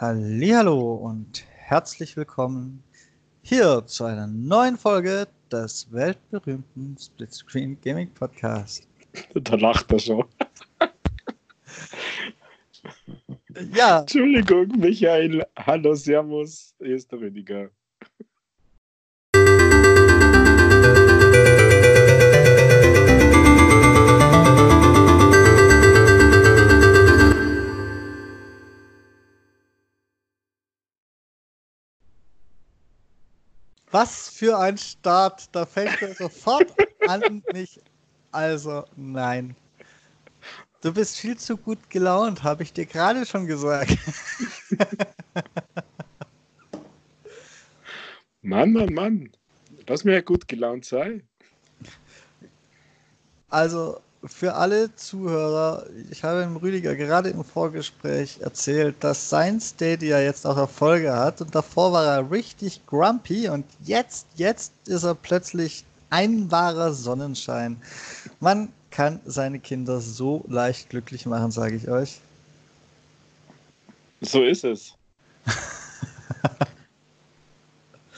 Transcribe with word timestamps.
Hallo 0.00 0.94
und 0.94 1.44
herzlich 1.58 2.16
willkommen 2.16 2.82
hier 3.42 3.82
zu 3.84 4.04
einer 4.04 4.26
neuen 4.26 4.78
Folge 4.78 5.28
des 5.52 5.92
weltberühmten 5.92 6.96
Splitscreen 6.98 7.78
Gaming 7.82 8.08
Podcast. 8.14 8.88
Da 9.34 9.56
lacht 9.56 9.92
er 9.92 9.98
schon. 9.98 10.24
Ja, 13.74 14.00
Entschuldigung, 14.00 14.68
Michael. 14.78 15.44
Hallo, 15.58 15.94
Servus. 15.94 16.74
Hier 16.78 16.96
ist 16.96 17.12
der 17.12 17.20
Rüdiger. 17.20 17.68
Was 33.90 34.28
für 34.28 34.58
ein 34.58 34.78
Start. 34.78 35.48
Da 35.52 35.66
fängt 35.66 36.00
er 36.02 36.14
sofort 36.14 36.72
an, 37.06 37.42
mich. 37.52 37.80
Also, 38.32 38.84
nein. 38.96 39.56
Du 40.82 40.92
bist 40.94 41.18
viel 41.18 41.36
zu 41.36 41.56
gut 41.56 41.90
gelaunt, 41.90 42.42
habe 42.42 42.62
ich 42.62 42.72
dir 42.72 42.86
gerade 42.86 43.26
schon 43.26 43.46
gesagt. 43.46 43.98
Mann, 48.42 48.72
Mann, 48.72 48.94
Mann. 48.94 49.30
Lass 49.86 50.04
mir 50.04 50.14
ja 50.14 50.20
gut 50.22 50.48
gelaunt 50.48 50.86
sein. 50.86 51.28
Also 53.48 54.00
für 54.24 54.54
alle 54.54 54.94
Zuhörer, 54.96 55.86
ich 56.10 56.24
habe 56.24 56.42
dem 56.42 56.56
Rüdiger 56.56 56.94
gerade 56.94 57.30
im 57.30 57.42
Vorgespräch 57.42 58.38
erzählt, 58.40 58.96
dass 59.00 59.30
sein 59.30 59.60
Stadia 59.60 60.20
jetzt 60.20 60.46
auch 60.46 60.56
Erfolge 60.56 61.14
hat 61.14 61.40
und 61.40 61.54
davor 61.54 61.92
war 61.92 62.04
er 62.04 62.30
richtig 62.30 62.84
grumpy 62.86 63.48
und 63.48 63.64
jetzt, 63.84 64.26
jetzt 64.36 64.72
ist 64.86 65.04
er 65.04 65.14
plötzlich 65.14 65.84
ein 66.10 66.50
wahrer 66.50 66.92
Sonnenschein. 66.92 67.80
Man 68.40 68.72
kann 68.90 69.20
seine 69.24 69.58
Kinder 69.58 70.00
so 70.00 70.44
leicht 70.48 70.90
glücklich 70.90 71.24
machen, 71.24 71.50
sage 71.50 71.76
ich 71.76 71.88
euch. 71.88 72.20
So 74.20 74.42
ist 74.42 74.64
es. 74.64 74.94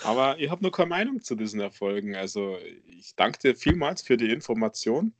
Aber 0.04 0.36
ich 0.40 0.50
habe 0.50 0.62
nur 0.62 0.72
keine 0.72 0.88
Meinung 0.88 1.22
zu 1.22 1.36
diesen 1.36 1.60
Erfolgen. 1.60 2.16
Also 2.16 2.58
ich 2.88 3.14
danke 3.14 3.38
dir 3.38 3.54
vielmals 3.54 4.02
für 4.02 4.16
die 4.16 4.30
Information, 4.30 5.12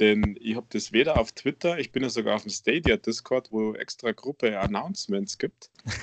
denn 0.00 0.36
ich 0.40 0.56
habe 0.56 0.66
das 0.70 0.92
weder 0.92 1.18
auf 1.18 1.32
Twitter, 1.32 1.78
ich 1.78 1.92
bin 1.92 2.02
ja 2.02 2.08
sogar 2.08 2.36
auf 2.36 2.42
dem 2.42 2.50
Stadia 2.50 2.96
Discord, 2.96 3.52
wo 3.52 3.74
extra 3.74 4.12
Gruppe 4.12 4.58
Announcements 4.58 5.38
gibt. 5.38 5.70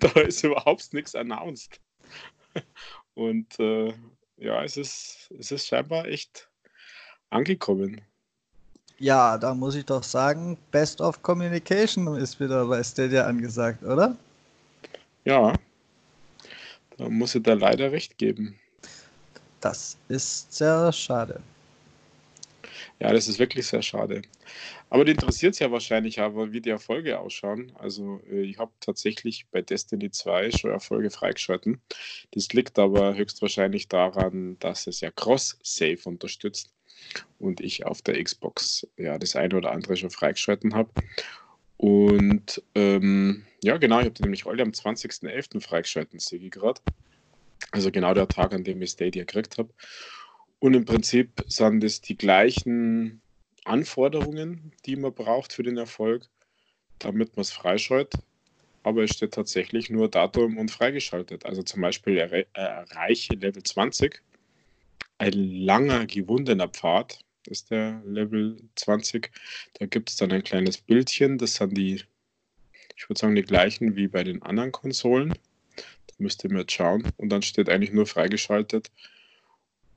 da 0.00 0.20
ist 0.20 0.42
überhaupt 0.42 0.92
nichts 0.92 1.14
announced. 1.14 1.80
Und 3.14 3.58
äh, 3.58 3.92
ja, 4.36 4.64
es 4.64 4.76
ist, 4.76 5.30
es 5.38 5.52
ist 5.52 5.66
scheinbar 5.66 6.06
echt 6.06 6.48
angekommen. 7.30 8.00
Ja, 8.98 9.38
da 9.38 9.54
muss 9.54 9.74
ich 9.74 9.84
doch 9.84 10.02
sagen, 10.02 10.56
Best 10.70 11.00
of 11.00 11.22
Communication 11.22 12.16
ist 12.16 12.38
wieder 12.40 12.66
bei 12.66 12.82
Stadia 12.82 13.26
angesagt, 13.26 13.82
oder? 13.82 14.16
Ja, 15.24 15.52
da 16.96 17.08
muss 17.08 17.34
ich 17.34 17.42
da 17.42 17.54
leider 17.54 17.90
recht 17.92 18.18
geben. 18.18 18.58
Das 19.60 19.96
ist 20.08 20.52
sehr 20.52 20.92
schade. 20.92 21.40
Ja, 23.02 23.12
das 23.12 23.26
ist 23.26 23.40
wirklich 23.40 23.66
sehr 23.66 23.82
schade. 23.82 24.22
Aber 24.88 25.04
die 25.04 25.10
interessiert 25.10 25.54
es 25.54 25.58
ja 25.58 25.72
wahrscheinlich 25.72 26.20
aber, 26.20 26.52
wie 26.52 26.60
die 26.60 26.70
Erfolge 26.70 27.18
ausschauen. 27.18 27.72
Also 27.74 28.20
äh, 28.30 28.42
ich 28.42 28.58
habe 28.58 28.70
tatsächlich 28.78 29.48
bei 29.50 29.60
Destiny 29.60 30.12
2 30.12 30.52
schon 30.52 30.70
Erfolge 30.70 31.10
freigeschalten. 31.10 31.82
Das 32.30 32.52
liegt 32.52 32.78
aber 32.78 33.16
höchstwahrscheinlich 33.16 33.88
daran, 33.88 34.56
dass 34.60 34.86
es 34.86 35.00
ja 35.00 35.10
Cross-Save 35.10 35.98
unterstützt 36.04 36.72
und 37.40 37.60
ich 37.60 37.84
auf 37.84 38.02
der 38.02 38.22
Xbox 38.22 38.86
ja 38.96 39.18
das 39.18 39.34
eine 39.34 39.56
oder 39.56 39.72
andere 39.72 39.96
schon 39.96 40.10
freigeschalten 40.10 40.76
habe. 40.76 40.92
Und 41.78 42.62
ähm, 42.76 43.46
ja, 43.64 43.78
genau, 43.78 43.98
ich 43.98 44.04
habe 44.04 44.14
die 44.14 44.22
nämlich 44.22 44.46
alle 44.46 44.62
am 44.62 44.70
20.11. 44.70 45.60
freigeschalten, 45.60 46.20
sehe 46.20 46.38
ich 46.38 46.52
gerade. 46.52 46.80
Also 47.72 47.90
genau 47.90 48.14
der 48.14 48.28
Tag, 48.28 48.54
an 48.54 48.62
dem 48.62 48.80
ich 48.80 48.90
Stadia 48.90 49.24
gekriegt 49.24 49.58
habe. 49.58 49.74
Und 50.62 50.74
im 50.74 50.84
Prinzip 50.84 51.44
sind 51.48 51.82
es 51.82 52.02
die 52.02 52.16
gleichen 52.16 53.20
Anforderungen, 53.64 54.70
die 54.86 54.94
man 54.94 55.12
braucht 55.12 55.52
für 55.52 55.64
den 55.64 55.76
Erfolg, 55.76 56.28
damit 57.00 57.36
man 57.36 57.42
es 57.42 57.50
freischaltet. 57.50 58.22
Aber 58.84 59.02
es 59.02 59.10
steht 59.10 59.34
tatsächlich 59.34 59.90
nur 59.90 60.08
Datum 60.08 60.58
und 60.58 60.70
freigeschaltet. 60.70 61.46
Also 61.46 61.64
zum 61.64 61.82
Beispiel 61.82 62.16
erre- 62.18 62.46
erreiche 62.54 63.34
Level 63.34 63.64
20. 63.64 64.22
Ein 65.18 65.32
langer 65.32 66.06
gewundener 66.06 66.68
Pfad 66.68 67.18
ist 67.48 67.72
der 67.72 68.00
Level 68.06 68.56
20. 68.76 69.32
Da 69.80 69.86
gibt 69.86 70.10
es 70.10 70.16
dann 70.16 70.30
ein 70.30 70.44
kleines 70.44 70.78
Bildchen. 70.78 71.38
Das 71.38 71.56
sind 71.56 71.76
die, 71.76 72.04
ich 72.96 73.08
würde 73.08 73.18
sagen, 73.20 73.34
die 73.34 73.42
gleichen 73.42 73.96
wie 73.96 74.08
bei 74.08 74.24
den 74.24 74.42
anderen 74.42 74.72
Konsolen. 74.72 75.38
Da 76.06 76.14
müsst 76.18 76.44
ihr 76.44 76.52
mir 76.52 76.60
jetzt 76.60 76.72
schauen. 76.72 77.12
Und 77.16 77.30
dann 77.30 77.42
steht 77.42 77.68
eigentlich 77.68 77.92
nur 77.92 78.06
freigeschaltet 78.06 78.90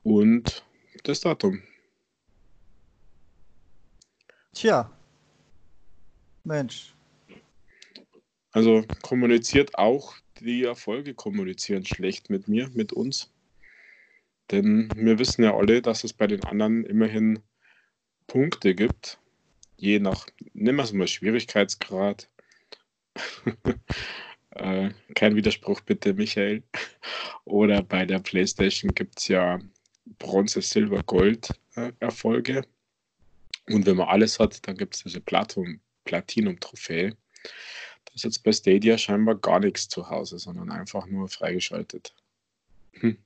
und 0.05 0.63
das 1.03 1.19
Datum. 1.19 1.61
Tja. 4.53 4.89
Mensch. 6.43 6.93
Also 8.51 8.85
kommuniziert 9.01 9.77
auch, 9.77 10.15
die 10.39 10.63
Erfolge 10.63 11.15
kommunizieren 11.15 11.85
schlecht 11.85 12.29
mit 12.29 12.47
mir, 12.47 12.69
mit 12.73 12.93
uns. 12.93 13.33
Denn 14.51 14.89
wir 14.95 15.17
wissen 15.17 15.43
ja 15.43 15.57
alle, 15.57 15.81
dass 15.81 16.03
es 16.03 16.13
bei 16.13 16.27
den 16.27 16.43
anderen 16.43 16.85
immerhin 16.85 17.39
Punkte 18.27 18.75
gibt, 18.75 19.19
je 19.75 19.99
nach, 19.99 20.27
nehmen 20.53 20.77
wir 20.77 20.83
es 20.83 20.93
mal 20.93 21.07
Schwierigkeitsgrad. 21.07 22.29
äh, 24.51 24.91
kein 25.15 25.35
Widerspruch 25.35 25.81
bitte, 25.81 26.13
Michael. 26.13 26.61
Oder 27.45 27.81
bei 27.81 28.05
der 28.05 28.19
PlayStation 28.19 28.93
gibt 28.93 29.19
es 29.19 29.27
ja 29.29 29.59
Bronze, 30.17 30.61
Silber, 30.61 31.03
Gold 31.03 31.49
äh, 31.75 31.91
Erfolge. 31.99 32.65
Und 33.67 33.85
wenn 33.85 33.97
man 33.97 34.07
alles 34.07 34.39
hat, 34.39 34.67
dann 34.67 34.77
gibt 34.77 34.95
es 34.95 35.03
diese 35.03 35.21
Platin 35.21 35.79
Platinum-Trophäe. 36.05 37.11
Da 38.05 38.13
ist 38.13 38.23
jetzt 38.23 38.43
bei 38.43 38.51
Stadia 38.51 38.97
scheinbar 38.97 39.35
gar 39.35 39.59
nichts 39.59 39.87
zu 39.89 40.09
Hause, 40.09 40.39
sondern 40.39 40.71
einfach 40.71 41.07
nur 41.07 41.27
freigeschaltet. 41.27 42.15
Hm. 42.93 43.17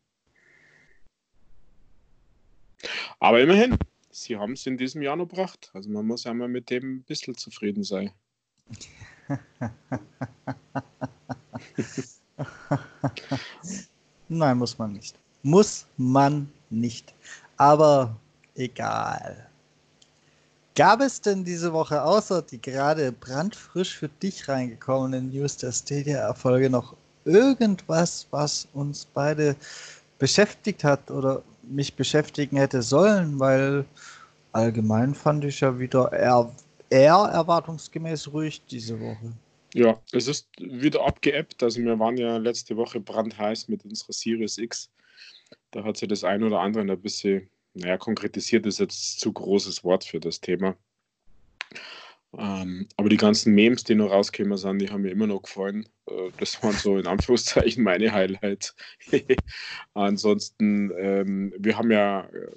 Aber 3.19 3.41
immerhin, 3.41 3.77
sie 4.09 4.37
haben 4.37 4.53
es 4.53 4.65
in 4.65 4.77
diesem 4.77 5.01
Jahr 5.01 5.17
noch 5.17 5.27
gebracht. 5.27 5.69
Also 5.73 5.89
man 5.89 6.07
muss 6.07 6.25
einmal 6.25 6.47
mit 6.47 6.69
dem 6.69 6.97
ein 6.97 7.03
bisschen 7.03 7.35
zufrieden 7.35 7.83
sein. 7.83 8.11
Nein, 14.29 14.57
muss 14.57 14.77
man 14.77 14.93
nicht. 14.93 15.19
Muss 15.43 15.85
man 15.97 16.49
nicht. 16.69 17.13
Aber 17.57 18.15
egal. 18.55 19.49
Gab 20.75 21.01
es 21.01 21.19
denn 21.19 21.43
diese 21.43 21.73
Woche 21.73 22.01
außer 22.01 22.41
die 22.41 22.61
gerade 22.61 23.11
brandfrisch 23.11 23.97
für 23.97 24.07
dich 24.07 24.47
reingekommenen 24.47 25.29
News 25.29 25.57
der 25.57 25.73
Stadia-Erfolge 25.73 26.69
noch 26.69 26.95
irgendwas, 27.25 28.27
was 28.31 28.67
uns 28.73 29.05
beide 29.05 29.55
beschäftigt 30.19 30.83
hat 30.83 31.11
oder 31.11 31.41
mich 31.63 31.95
beschäftigen 31.95 32.57
hätte 32.57 32.81
sollen? 32.81 33.39
Weil 33.39 33.83
allgemein 34.53 35.13
fand 35.13 35.43
ich 35.43 35.59
ja 35.59 35.77
wieder 35.77 36.13
eher, 36.13 36.49
eher 36.89 37.29
erwartungsgemäß 37.33 38.31
ruhig 38.31 38.61
diese 38.69 38.99
Woche. 38.99 39.33
Ja, 39.73 39.99
es 40.13 40.27
ist 40.27 40.47
wieder 40.57 41.05
abgeebbt. 41.05 41.61
Also 41.61 41.81
wir 41.81 41.99
waren 41.99 42.17
ja 42.17 42.37
letzte 42.37 42.77
Woche 42.77 42.99
brandheiß 42.99 43.67
mit 43.67 43.83
unserer 43.85 44.13
Series 44.13 44.57
X. 44.57 44.89
Da 45.71 45.83
hat 45.83 45.97
sich 45.97 46.07
das 46.07 46.23
ein 46.23 46.43
oder 46.43 46.59
andere 46.59 46.83
ein 46.83 47.01
bisschen, 47.01 47.49
naja, 47.73 47.97
konkretisiert 47.97 48.65
ist 48.65 48.79
jetzt 48.79 49.19
zu 49.19 49.31
großes 49.31 49.83
Wort 49.83 50.03
für 50.03 50.19
das 50.19 50.41
Thema. 50.41 50.75
Ähm, 52.37 52.87
aber 52.95 53.09
die 53.09 53.17
ganzen 53.17 53.55
Memes, 53.55 53.83
die 53.83 53.95
noch 53.95 54.11
rausgekommen 54.11 54.57
sind, 54.57 54.79
die 54.79 54.89
haben 54.89 55.01
mir 55.01 55.11
immer 55.11 55.25
noch 55.27 55.41
gefallen. 55.41 55.87
Äh, 56.07 56.29
das 56.37 56.61
waren 56.61 56.73
so 56.73 56.97
in 56.97 57.07
Anführungszeichen 57.07 57.83
meine 57.83 58.11
Highlights. 58.11 58.75
Ansonsten, 59.93 60.91
ähm, 60.97 61.53
wir 61.57 61.77
haben 61.77 61.91
ja 61.91 62.29
äh, 62.29 62.47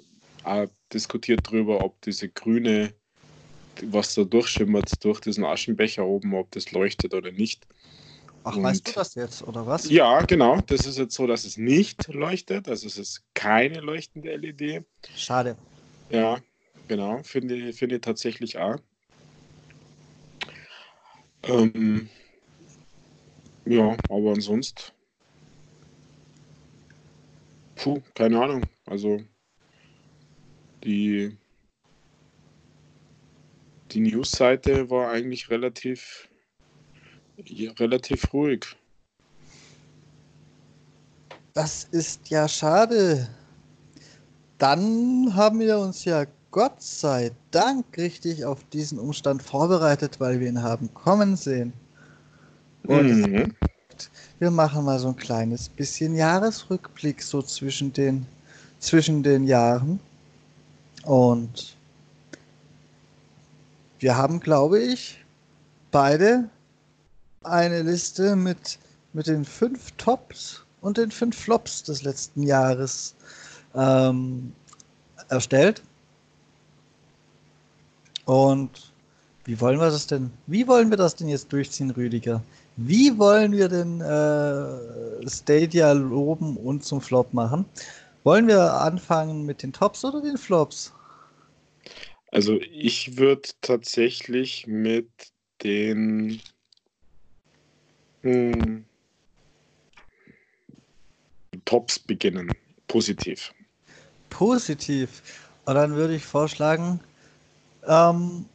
auch 0.43 0.67
diskutiert 0.93 1.47
darüber, 1.47 1.81
ob 1.81 1.99
diese 2.01 2.29
grüne, 2.29 2.93
was 3.85 4.13
da 4.13 4.23
durchschimmert 4.23 5.03
durch 5.03 5.19
diesen 5.21 5.43
Aschenbecher 5.43 6.05
oben, 6.05 6.35
ob 6.35 6.51
das 6.51 6.71
leuchtet 6.71 7.15
oder 7.15 7.31
nicht. 7.31 7.65
Ach, 8.43 8.55
Und- 8.55 8.63
weißt 8.63 8.87
du 8.87 8.91
das 8.91 9.15
jetzt, 9.15 9.41
oder 9.43 9.65
was? 9.65 9.89
Ja, 9.89 10.21
genau. 10.23 10.61
Das 10.61 10.85
ist 10.85 10.97
jetzt 10.97 11.15
so, 11.15 11.27
dass 11.27 11.45
es 11.45 11.57
nicht 11.57 12.07
leuchtet. 12.07 12.67
Also 12.67 12.87
es 12.87 12.97
ist 12.97 13.23
keine 13.33 13.79
leuchtende 13.79 14.31
LED. 14.31 14.83
Schade. 15.15 15.57
Ja, 16.09 16.39
genau. 16.87 17.23
Finde 17.23 17.55
ich, 17.55 17.77
finde 17.77 17.95
ich 17.95 18.01
tatsächlich 18.01 18.57
auch. 18.57 18.77
Ähm, 21.43 22.09
Ja, 23.65 23.97
aber 24.09 24.31
ansonsten. 24.33 24.91
Puh, 27.75 28.01
keine 28.13 28.41
Ahnung. 28.41 28.67
Also 28.85 29.21
die, 30.83 31.37
die 33.91 33.99
News-Seite 34.01 34.89
war 34.89 35.11
eigentlich 35.11 35.49
relativ, 35.49 36.29
relativ 37.79 38.33
ruhig. 38.33 38.75
Das 41.53 41.83
ist 41.91 42.29
ja 42.29 42.47
schade. 42.47 43.27
Dann 44.57 45.35
haben 45.35 45.59
wir 45.59 45.77
uns 45.79 46.05
ja 46.05 46.25
Gott 46.51 46.81
sei 46.81 47.31
Dank 47.51 47.85
richtig 47.97 48.45
auf 48.45 48.63
diesen 48.69 48.99
Umstand 48.99 49.41
vorbereitet, 49.41 50.19
weil 50.19 50.39
wir 50.39 50.47
ihn 50.47 50.61
haben 50.61 50.93
kommen 50.93 51.35
sehen. 51.35 51.73
Und 52.85 53.07
mhm. 53.07 53.55
wir 54.39 54.51
machen 54.51 54.85
mal 54.85 54.99
so 54.99 55.09
ein 55.09 55.15
kleines 55.15 55.69
bisschen 55.69 56.15
Jahresrückblick 56.15 57.21
so 57.21 57.41
zwischen 57.41 57.93
den, 57.93 58.25
zwischen 58.79 59.23
den 59.23 59.45
Jahren. 59.45 59.99
Und 61.03 61.75
wir 63.99 64.17
haben, 64.17 64.39
glaube 64.39 64.79
ich, 64.79 65.23
beide 65.91 66.49
eine 67.43 67.81
Liste 67.81 68.35
mit, 68.35 68.79
mit 69.13 69.27
den 69.27 69.45
fünf 69.45 69.91
Tops 69.97 70.63
und 70.81 70.97
den 70.97 71.11
fünf 71.11 71.37
Flops 71.37 71.83
des 71.83 72.03
letzten 72.03 72.43
Jahres 72.43 73.15
ähm, 73.75 74.53
erstellt. 75.29 75.81
Und 78.25 78.93
wie 79.45 79.59
wollen 79.59 79.79
wir 79.79 79.89
das 79.89 80.07
denn? 80.07 80.31
Wie 80.47 80.67
wollen 80.67 80.89
wir 80.89 80.97
das 80.97 81.15
denn 81.15 81.27
jetzt 81.27 81.51
durchziehen, 81.51 81.91
Rüdiger? 81.91 82.41
Wie 82.77 83.17
wollen 83.17 83.51
wir 83.51 83.67
denn 83.67 84.01
äh, 84.01 85.29
Stadia 85.29 85.91
loben 85.91 86.57
und 86.57 86.83
zum 86.83 87.01
Flop 87.01 87.33
machen? 87.33 87.65
Wollen 88.23 88.47
wir 88.47 88.73
anfangen 88.73 89.45
mit 89.45 89.61
den 89.63 89.73
Tops 89.73 90.05
oder 90.05 90.21
den 90.21 90.37
Flops? 90.37 90.93
Also 92.31 92.59
ich 92.71 93.17
würde 93.17 93.49
tatsächlich 93.61 94.65
mit 94.65 95.09
den 95.61 96.41
hm, 98.23 98.85
Tops 101.65 101.99
beginnen. 101.99 102.55
Positiv. 102.87 103.53
Positiv. 104.29 105.21
Und 105.65 105.75
dann 105.75 105.95
würde 105.95 106.15
ich 106.15 106.25
vorschlagen, 106.25 106.99
ähm, 107.87 108.45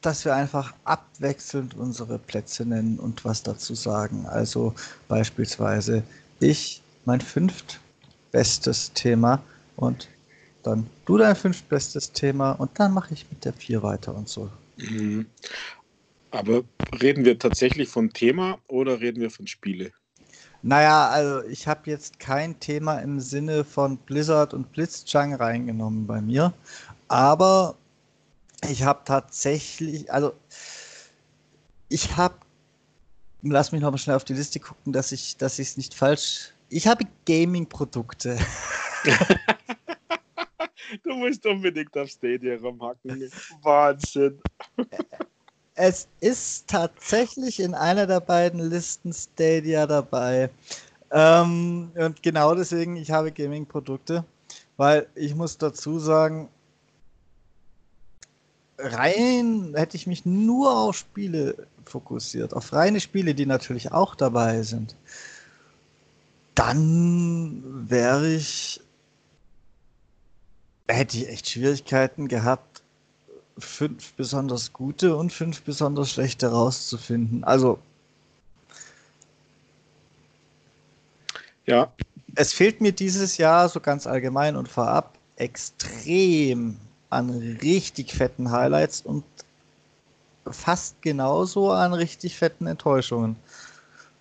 dass 0.00 0.24
wir 0.24 0.34
einfach 0.34 0.74
abwechselnd 0.84 1.74
unsere 1.74 2.18
Plätze 2.18 2.64
nennen 2.64 2.98
und 2.98 3.24
was 3.24 3.42
dazu 3.42 3.74
sagen. 3.74 4.26
Also 4.26 4.74
beispielsweise 5.08 6.02
ich 6.40 6.82
mein 7.04 7.20
fünftbestes 7.20 8.92
Thema 8.92 9.42
und 9.76 10.08
dann 10.62 10.88
du 11.04 11.16
dein 11.18 11.36
fünftbestes 11.36 12.12
Thema 12.12 12.52
und 12.52 12.78
dann 12.78 12.92
mache 12.92 13.14
ich 13.14 13.28
mit 13.30 13.44
der 13.44 13.52
vier 13.52 13.82
weiter 13.82 14.14
und 14.14 14.28
so. 14.28 14.50
Mhm. 14.76 15.26
Aber 16.32 16.64
reden 17.00 17.24
wir 17.26 17.38
tatsächlich 17.38 17.88
von 17.88 18.10
Thema 18.10 18.58
oder 18.66 19.00
reden 19.00 19.20
wir 19.20 19.30
von 19.30 19.46
Spiele? 19.46 19.92
Naja, 20.62 21.08
also 21.08 21.46
ich 21.48 21.68
habe 21.68 21.90
jetzt 21.90 22.18
kein 22.18 22.58
Thema 22.58 22.98
im 23.00 23.20
Sinne 23.20 23.64
von 23.64 23.98
Blizzard 23.98 24.54
und 24.54 24.72
Blitzchung 24.72 25.34
reingenommen 25.34 26.06
bei 26.06 26.22
mir, 26.22 26.54
aber 27.08 27.76
ich 28.70 28.82
habe 28.82 29.02
tatsächlich, 29.04 30.10
also 30.10 30.32
ich 31.88 32.16
habe, 32.16 32.36
lass 33.42 33.72
mich 33.72 33.82
noch 33.82 33.90
mal 33.90 33.98
schnell 33.98 34.16
auf 34.16 34.24
die 34.24 34.34
Liste 34.34 34.58
gucken, 34.60 34.92
dass 34.92 35.12
ich, 35.12 35.36
dass 35.36 35.58
ich 35.58 35.68
es 35.68 35.76
nicht 35.76 35.94
falsch. 35.94 36.54
Ich 36.70 36.86
habe 36.86 37.04
Gaming-Produkte. 37.26 38.38
du 41.02 41.14
musst 41.14 41.44
unbedingt 41.44 41.94
auf 41.98 42.08
Stadia 42.08 42.56
rumhacken. 42.56 43.30
Wahnsinn. 43.62 44.40
Es 45.74 46.06
ist 46.20 46.68
tatsächlich 46.68 47.60
in 47.60 47.74
einer 47.74 48.06
der 48.06 48.20
beiden 48.20 48.60
Listen 48.60 49.12
Stadia 49.12 49.86
dabei. 49.86 50.50
Ähm, 51.10 51.90
und 51.94 52.22
genau 52.22 52.54
deswegen, 52.54 52.96
ich 52.96 53.10
habe 53.10 53.32
Gaming-Produkte, 53.32 54.24
weil 54.76 55.06
ich 55.14 55.34
muss 55.34 55.58
dazu 55.58 55.98
sagen, 55.98 56.48
rein 58.78 59.74
hätte 59.76 59.96
ich 59.96 60.06
mich 60.06 60.24
nur 60.24 60.74
auf 60.74 60.96
Spiele 60.96 61.66
fokussiert, 61.84 62.54
auf 62.54 62.72
reine 62.72 63.00
Spiele, 63.00 63.34
die 63.34 63.46
natürlich 63.46 63.92
auch 63.92 64.14
dabei 64.14 64.62
sind, 64.62 64.96
dann 66.54 67.62
wäre 67.88 68.28
ich, 68.32 68.80
hätte 70.88 71.18
ich 71.18 71.28
echt 71.28 71.50
Schwierigkeiten 71.50 72.28
gehabt, 72.28 72.71
fünf 73.58 74.12
besonders 74.14 74.72
gute 74.72 75.16
und 75.16 75.32
fünf 75.32 75.62
besonders 75.62 76.10
schlechte 76.10 76.48
rauszufinden. 76.48 77.44
Also 77.44 77.78
ja. 81.66 81.92
Es 82.34 82.52
fehlt 82.52 82.80
mir 82.80 82.92
dieses 82.92 83.36
Jahr 83.36 83.68
so 83.68 83.78
ganz 83.80 84.06
allgemein 84.06 84.56
und 84.56 84.68
vorab 84.68 85.18
extrem 85.36 86.78
an 87.10 87.30
richtig 87.60 88.14
fetten 88.14 88.50
Highlights 88.50 89.02
und 89.02 89.24
fast 90.50 91.00
genauso 91.02 91.70
an 91.70 91.92
richtig 91.92 92.36
fetten 92.36 92.66
Enttäuschungen. 92.66 93.36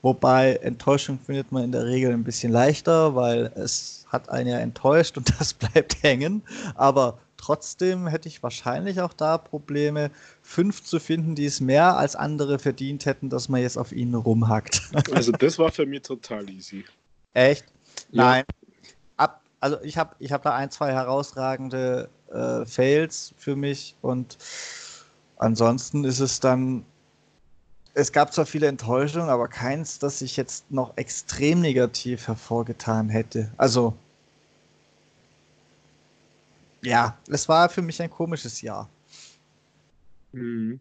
Wobei 0.02 0.56
Enttäuschung 0.58 1.20
findet 1.20 1.52
man 1.52 1.64
in 1.64 1.72
der 1.72 1.86
Regel 1.86 2.12
ein 2.12 2.24
bisschen 2.24 2.52
leichter, 2.52 3.16
weil 3.16 3.52
es 3.56 4.06
hat 4.10 4.30
einen 4.30 4.50
ja 4.50 4.60
enttäuscht 4.60 5.18
und 5.18 5.34
das 5.40 5.54
bleibt 5.54 6.04
hängen. 6.04 6.42
Aber 6.76 7.18
trotzdem 7.42 8.08
hätte 8.08 8.30
ich 8.30 8.44
wahrscheinlich 8.44 9.02
auch 9.02 9.14
da 9.14 9.38
Probleme, 9.38 10.12
fünf 10.42 10.84
zu 10.84 11.00
finden, 11.00 11.36
die 11.36 11.46
es 11.46 11.60
mehr 11.60 11.98
als 11.98 12.16
andere 12.16 12.60
verdient 12.60 13.06
hätten, 13.06 13.30
dass 13.30 13.50
man 13.50 13.62
jetzt 13.62 13.78
auf 13.78 13.92
ihnen 13.92 14.16
rumhackt. 14.16 14.82
Also 15.14 15.32
das 15.32 15.58
war 15.58 15.72
für 15.72 15.86
mich 15.86 16.04
total 16.04 16.50
easy. 16.50 16.86
Echt? 17.34 17.66
Ja. 18.12 18.24
Nein. 18.24 18.44
Ab, 19.18 19.42
also 19.60 19.82
ich 19.82 19.98
habe 19.98 20.16
ich 20.20 20.32
hab 20.32 20.44
da 20.44 20.56
ein, 20.56 20.70
zwei 20.70 20.92
herausragende 20.94 22.10
äh, 22.32 22.66
Fails 22.66 23.34
für 23.38 23.56
mich 23.56 23.96
und 24.02 24.38
ansonsten 25.38 26.04
ist 26.04 26.20
es 26.20 26.40
dann, 26.40 26.86
es 27.94 28.12
gab 28.12 28.34
zwar 28.34 28.46
viele 28.46 28.68
Enttäuschungen, 28.68 29.30
aber 29.30 29.48
keins, 29.48 30.00
das 30.00 30.20
sich 30.20 30.38
jetzt 30.38 30.72
noch 30.72 30.96
extrem 30.98 31.60
negativ 31.62 32.28
hervorgetan 32.28 33.10
hätte. 33.10 33.52
Also, 33.58 33.96
ja, 36.84 37.18
es 37.28 37.48
war 37.48 37.70
für 37.70 37.82
mich 37.82 38.02
ein 38.02 38.10
komisches 38.10 38.62
Jahr. 38.62 38.90
Mhm. 40.32 40.80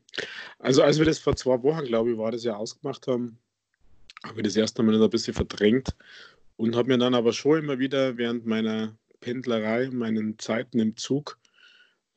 Also, 0.59 0.83
als 0.83 0.99
wir 0.99 1.07
das 1.07 1.19
vor 1.19 1.37
zwei 1.37 1.63
Wochen, 1.63 1.85
glaube 1.85 2.13
ich, 2.13 2.19
war 2.19 2.31
das 2.31 2.45
ja 2.45 2.57
ausgemacht 2.57 3.07
haben, 3.07 3.39
habe 4.25 4.41
ich 4.41 4.45
das 4.45 4.57
erste 4.57 4.83
Mal 4.83 5.03
ein 5.03 5.11
bisschen 5.11 5.35
verdrängt 5.35 5.95
und 6.57 6.77
habe 6.77 6.89
mir 6.89 6.99
dann 6.99 7.15
aber 7.15 7.33
schon 7.33 7.59
immer 7.59 7.79
wieder 7.79 8.17
während 8.17 8.47
meiner 8.47 8.97
Pendlerei, 9.21 9.91
meinen 9.91 10.39
Zeiten 10.39 10.79
im 10.79 10.97
Zug 10.97 11.39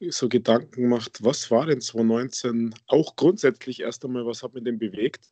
so 0.09 0.27
Gedanken 0.27 0.81
gemacht, 0.83 1.19
was 1.21 1.49
war 1.49 1.65
denn 1.65 1.79
2019 1.79 2.75
auch 2.87 3.15
grundsätzlich 3.15 3.81
erst 3.81 4.03
einmal, 4.03 4.25
was 4.25 4.43
hat 4.43 4.53
mir 4.53 4.61
denn 4.61 4.79
bewegt? 4.79 5.29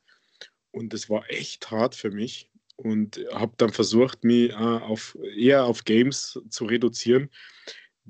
Und 0.71 0.93
es 0.93 1.09
war 1.09 1.29
echt 1.29 1.69
hart 1.71 1.95
für 1.95 2.11
mich 2.11 2.49
und 2.77 3.19
habe 3.33 3.53
dann 3.57 3.71
versucht, 3.71 4.23
mich 4.23 4.53
auf, 4.55 5.17
eher 5.35 5.65
auf 5.65 5.83
Games 5.83 6.39
zu 6.49 6.65
reduzieren, 6.65 7.29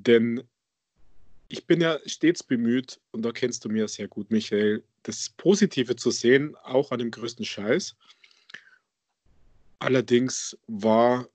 denn 0.04 0.44
ich 1.48 1.66
bin 1.68 1.82
ja 1.82 2.00
stets 2.06 2.44
bemüht, 2.44 3.00
und 3.12 3.24
da 3.24 3.32
kennst 3.32 3.66
du 3.66 3.70
mir 3.70 3.88
sehr 3.88 4.08
gut, 4.08 4.32
Michael, 4.32 4.84
das 5.04 5.30
Positive 5.36 5.96
zu 5.96 6.10
sehen, 6.10 6.56
auch 6.64 6.92
an 6.92 7.00
dem 7.00 7.12
größten 7.12 7.46
Scheiß. 7.46 7.96
Allerdings 9.80 10.58
war 10.68 11.28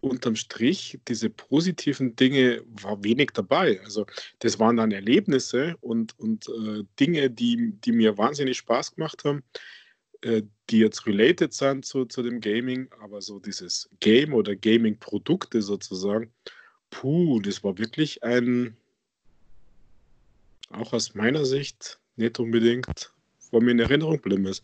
unterm 0.00 0.36
Strich, 0.36 0.98
diese 1.08 1.30
positiven 1.30 2.14
Dinge 2.16 2.62
war 2.66 3.02
wenig 3.02 3.30
dabei. 3.32 3.80
Also 3.84 4.06
das 4.40 4.58
waren 4.58 4.76
dann 4.76 4.92
Erlebnisse 4.92 5.76
und, 5.80 6.18
und 6.18 6.48
äh, 6.48 6.84
Dinge, 7.00 7.30
die, 7.30 7.72
die 7.84 7.92
mir 7.92 8.18
wahnsinnig 8.18 8.58
Spaß 8.58 8.96
gemacht 8.96 9.24
haben, 9.24 9.42
äh, 10.22 10.42
die 10.70 10.78
jetzt 10.78 11.06
related 11.06 11.52
sind 11.52 11.84
zu, 11.84 12.04
zu 12.04 12.22
dem 12.22 12.40
Gaming, 12.40 12.88
aber 13.00 13.20
so 13.20 13.38
dieses 13.38 13.88
Game 14.00 14.34
oder 14.34 14.56
Gaming-Produkte 14.56 15.62
sozusagen, 15.62 16.32
puh, 16.94 17.40
das 17.40 17.64
war 17.64 17.78
wirklich 17.78 18.22
ein, 18.22 18.76
auch 20.70 20.92
aus 20.92 21.14
meiner 21.14 21.44
Sicht, 21.44 22.00
nicht 22.16 22.38
unbedingt 22.38 23.14
wo 23.54 23.60
mir 23.60 23.70
in 23.70 23.78
Erinnerung 23.78 24.16
geblieben 24.16 24.46
ist. 24.46 24.62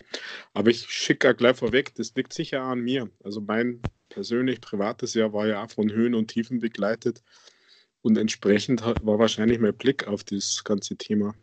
Aber 0.52 0.68
ich 0.68 0.90
schicke 0.90 1.34
gleich 1.34 1.56
vorweg, 1.56 1.94
das 1.94 2.14
liegt 2.16 2.32
sicher 2.34 2.60
an 2.60 2.80
mir. 2.80 3.08
Also 3.22 3.40
mein 3.40 3.80
persönlich 4.08 4.60
privates 4.60 5.14
Jahr 5.14 5.32
war 5.32 5.46
ja 5.46 5.62
auch 5.62 5.70
von 5.70 5.90
Höhen 5.90 6.14
und 6.14 6.26
Tiefen 6.26 6.58
begleitet 6.58 7.22
und 8.02 8.18
entsprechend 8.18 8.82
war 8.82 9.18
wahrscheinlich 9.18 9.60
mein 9.60 9.76
Blick 9.76 10.06
auf 10.08 10.24
das 10.24 10.64
ganze 10.64 10.96
Thema. 10.96 11.34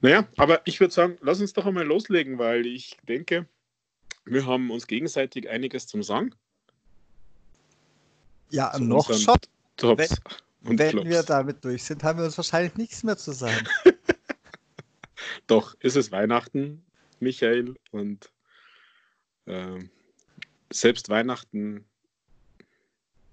Naja, 0.00 0.26
aber 0.36 0.62
ich 0.64 0.80
würde 0.80 0.94
sagen, 0.94 1.18
lass 1.20 1.40
uns 1.40 1.52
doch 1.52 1.66
einmal 1.66 1.86
loslegen, 1.86 2.38
weil 2.38 2.66
ich 2.66 2.96
denke, 3.06 3.46
wir 4.24 4.46
haben 4.46 4.70
uns 4.70 4.86
gegenseitig 4.86 5.48
einiges 5.48 5.86
zum 5.86 6.02
Sagen. 6.02 6.34
Ja, 8.50 8.72
zu 8.72 8.84
noch 8.84 9.12
schon. 9.12 9.36
Tops 9.76 10.20
wenn, 10.60 10.78
wenn 10.78 11.08
wir 11.08 11.22
damit 11.22 11.64
durch 11.64 11.84
sind, 11.84 12.02
haben 12.02 12.18
wir 12.18 12.26
uns 12.26 12.36
wahrscheinlich 12.36 12.76
nichts 12.76 13.02
mehr 13.02 13.16
zu 13.16 13.32
sagen. 13.32 13.66
Doch, 15.46 15.74
ist 15.80 15.96
es 15.96 16.10
Weihnachten, 16.10 16.84
Michael, 17.20 17.74
und 17.90 18.30
äh, 19.46 19.78
selbst 20.70 21.08
Weihnachten 21.08 21.84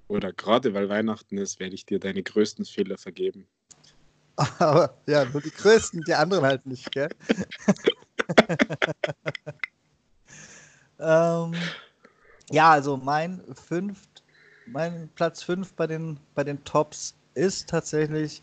oder 0.08 0.34
gerade 0.34 0.74
weil 0.74 0.88
Weihnachten 0.88 1.38
ist, 1.38 1.60
werde 1.60 1.76
ich 1.76 1.86
dir 1.86 2.00
deine 2.00 2.24
größten 2.24 2.66
Fehler 2.66 2.98
vergeben. 2.98 3.48
Aber 4.36 4.98
ja, 5.08 5.26
nur 5.26 5.42
die 5.42 5.52
größten, 5.52 6.04
die 6.04 6.14
anderen 6.14 6.46
halt 6.46 6.66
nicht, 6.66 6.92
gell? 6.92 7.10
ähm, 11.00 11.56
ja, 12.52 12.72
also 12.72 12.98
mein 12.98 13.42
fünft, 13.56 14.15
mein 14.68 15.10
Platz 15.16 15.44
5 15.44 15.74
bei 15.74 15.88
den, 15.88 16.18
bei 16.34 16.44
den 16.44 16.64
Tops 16.64 17.14
ist 17.34 17.70
tatsächlich 17.70 18.42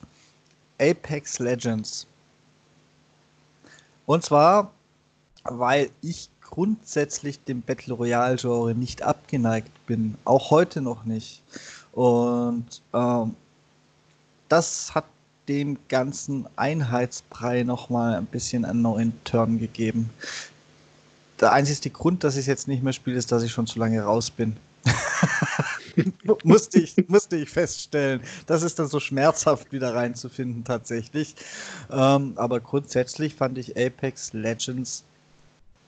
Apex 0.81 1.39
Legends. 1.39 2.07
Und 4.07 4.25
zwar, 4.25 4.73
weil 5.45 5.91
ich 6.01 6.29
grundsätzlich 6.41 7.43
dem 7.45 7.63
Battle 7.63 7.95
Royale 7.95 8.37
Genre 8.37 8.75
nicht 8.75 9.03
abgeneigt 9.03 9.87
bin, 9.87 10.17
auch 10.25 10.51
heute 10.51 10.81
noch 10.83 11.05
nicht. 11.05 11.43
Und 11.93 12.83
ähm, 12.93 13.35
das 14.49 14.95
hat 14.95 15.07
dem 15.49 15.79
ganzen 15.89 16.47
Einheitsbrei 16.57 17.63
nochmal 17.63 18.15
ein 18.17 18.27
bisschen 18.27 18.65
einen 18.65 18.83
neuen 18.83 19.25
Turn 19.25 19.59
gegeben. 19.59 20.11
Der 21.41 21.53
einzige 21.53 21.91
Grund, 21.91 22.23
dass 22.23 22.35
ich 22.35 22.41
es 22.41 22.47
jetzt 22.47 22.69
nicht 22.69 22.83
mehr 22.83 22.93
spiele, 22.93 23.17
ist, 23.17 23.33
dass 23.33 23.43
ich 23.43 23.51
schon 23.51 23.67
zu 23.67 23.79
lange 23.79 24.01
raus 24.03 24.31
bin. 24.31 24.57
musste, 26.45 26.81
ich, 26.81 26.97
musste 27.09 27.37
ich 27.37 27.51
feststellen. 27.51 28.21
Das 28.47 28.63
ist 28.63 28.79
dann 28.79 28.89
so 28.89 29.01
schmerzhaft 29.01 29.73
wieder 29.73 29.95
reinzufinden 29.95 30.65
tatsächlich. 30.65 31.35
Ähm, 31.91 32.33
aber 32.37 32.61
grundsätzlich 32.61 33.35
fand 33.35 33.59
ich 33.59 33.77
Apex 33.77 34.33
Legends 34.33 35.05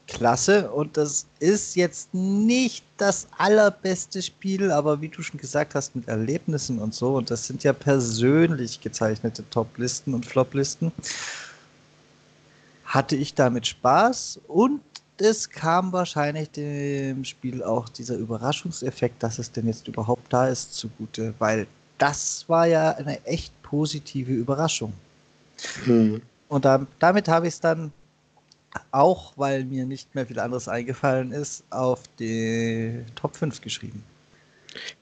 klasse 0.06 0.70
und 0.70 0.96
das 0.96 1.26
ist 1.40 1.76
jetzt 1.76 2.12
nicht 2.12 2.84
das 2.98 3.26
allerbeste 3.38 4.22
Spiel, 4.22 4.70
aber 4.70 5.00
wie 5.00 5.08
du 5.08 5.22
schon 5.22 5.40
gesagt 5.40 5.74
hast, 5.74 5.96
mit 5.96 6.08
Erlebnissen 6.08 6.78
und 6.78 6.94
so, 6.94 7.16
und 7.16 7.30
das 7.30 7.46
sind 7.46 7.64
ja 7.64 7.72
persönlich 7.72 8.80
gezeichnete 8.80 9.48
Top-Listen 9.50 10.14
und 10.14 10.26
Flop-Listen, 10.26 10.92
hatte 12.84 13.16
ich 13.16 13.34
damit 13.34 13.66
Spaß 13.66 14.40
und 14.46 14.82
es 15.18 15.48
kam 15.48 15.92
wahrscheinlich 15.92 16.50
dem 16.50 17.24
Spiel 17.24 17.62
auch 17.62 17.88
dieser 17.88 18.16
Überraschungseffekt, 18.16 19.22
dass 19.22 19.38
es 19.38 19.50
denn 19.52 19.66
jetzt 19.66 19.86
überhaupt 19.88 20.32
da 20.32 20.48
ist, 20.48 20.74
zugute, 20.74 21.34
weil 21.38 21.66
das 21.98 22.44
war 22.48 22.66
ja 22.66 22.90
eine 22.92 23.24
echt 23.24 23.52
positive 23.62 24.32
Überraschung. 24.32 24.92
Hm. 25.84 26.20
Und 26.48 26.64
da, 26.64 26.86
damit 26.98 27.28
habe 27.28 27.46
ich 27.46 27.54
es 27.54 27.60
dann 27.60 27.92
auch 28.90 29.32
weil 29.36 29.64
mir 29.64 29.86
nicht 29.86 30.14
mehr 30.14 30.26
viel 30.26 30.38
anderes 30.38 30.68
eingefallen 30.68 31.32
ist, 31.32 31.64
auf 31.70 32.02
die 32.18 33.04
Top 33.14 33.36
5 33.36 33.60
geschrieben. 33.60 34.02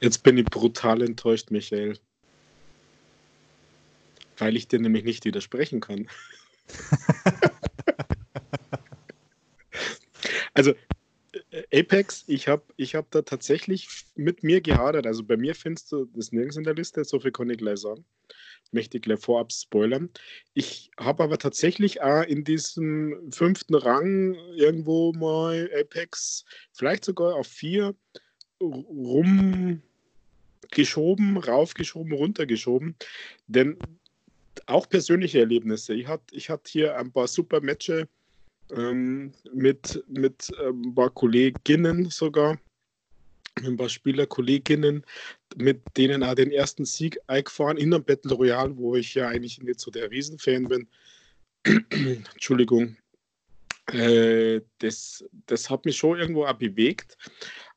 Jetzt 0.01 0.23
bin 0.23 0.37
ich 0.37 0.45
brutal 0.45 1.03
enttäuscht, 1.03 1.51
Michael. 1.51 1.99
Weil 4.39 4.57
ich 4.57 4.69
dir 4.69 4.81
nämlich 4.81 5.05
nicht 5.05 5.25
widersprechen 5.25 5.81
kann. 5.81 6.09
also, 10.55 10.73
äh, 11.51 11.81
Apex, 11.81 12.25
ich 12.27 12.49
habe 12.49 12.63
ich 12.77 12.95
hab 12.95 13.11
da 13.11 13.23
tatsächlich 13.23 13.89
mit 14.15 14.43
mir 14.43 14.61
gehadert. 14.61 15.07
Also 15.07 15.25
bei 15.25 15.37
mir 15.37 15.55
findest 15.55 15.93
du 15.93 16.07
das 16.15 16.33
nirgends 16.33 16.57
in 16.57 16.65
der 16.65 16.75
Liste, 16.75 17.05
so 17.05 17.21
viel 17.21 17.33
kann 17.33 17.51
ich 17.51 17.59
gleich 17.59 17.81
sagen 17.81 18.05
möchte 18.73 18.97
ich 18.97 19.03
gleich 19.03 19.21
vorab 19.21 19.53
spoilern. 19.53 20.11
Ich 20.55 20.91
habe 20.99 21.23
aber 21.23 21.39
tatsächlich 21.39 22.03
auch 22.03 22.23
in 22.23 22.45
diesem 22.45 23.31
fünften 23.31 23.75
Rang 23.75 24.35
irgendwo 24.57 25.13
mal 25.13 25.71
Apex, 25.79 26.45
vielleicht 26.73 27.05
sogar 27.05 27.37
auf 27.37 27.47
vier, 27.47 27.95
rumgeschoben, 28.61 29.83
raufgeschoben, 31.37 32.13
runtergeschoben. 32.13 32.97
Denn 33.47 33.77
auch 34.67 34.89
persönliche 34.89 35.41
Erlebnisse. 35.41 35.95
Ich 35.95 36.07
hatte 36.07 36.35
ich 36.35 36.51
hat 36.51 36.69
hier 36.69 36.97
ein 36.97 37.13
paar 37.13 37.29
super 37.29 37.61
Matches 37.61 38.07
ähm, 38.77 39.33
mit, 39.53 40.03
mit 40.09 40.53
ähm, 40.61 40.83
ein 40.87 40.95
paar 40.95 41.11
Kolleginnen 41.11 42.11
sogar 42.11 42.59
ein 43.63 43.77
paar 43.77 43.89
Spieler, 43.89 44.27
Kolleginnen, 44.27 45.05
mit 45.57 45.83
denen 45.97 46.23
auch 46.23 46.35
den 46.35 46.51
ersten 46.51 46.85
Sieg 46.85 47.19
eingefahren 47.27 47.77
in 47.77 47.93
einem 47.93 48.05
Battle 48.05 48.35
Royale, 48.35 48.77
wo 48.77 48.97
ich 48.97 49.15
ja 49.15 49.29
eigentlich 49.29 49.61
nicht 49.61 49.81
so 49.81 49.91
der 49.91 50.11
Riesenfan 50.11 50.69
bin. 50.69 50.89
Entschuldigung. 51.91 52.97
Äh, 53.89 54.61
das, 54.79 55.25
das 55.47 55.69
hat 55.69 55.85
mich 55.85 55.97
schon 55.97 56.19
irgendwo 56.19 56.45
auch 56.45 56.55
bewegt. 56.55 57.17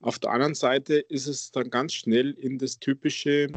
Auf 0.01 0.19
der 0.19 0.31
anderen 0.31 0.55
Seite 0.55 0.95
ist 0.95 1.27
es 1.27 1.51
dann 1.51 1.69
ganz 1.69 1.93
schnell 1.93 2.31
in 2.31 2.57
das 2.57 2.79
typische 2.79 3.51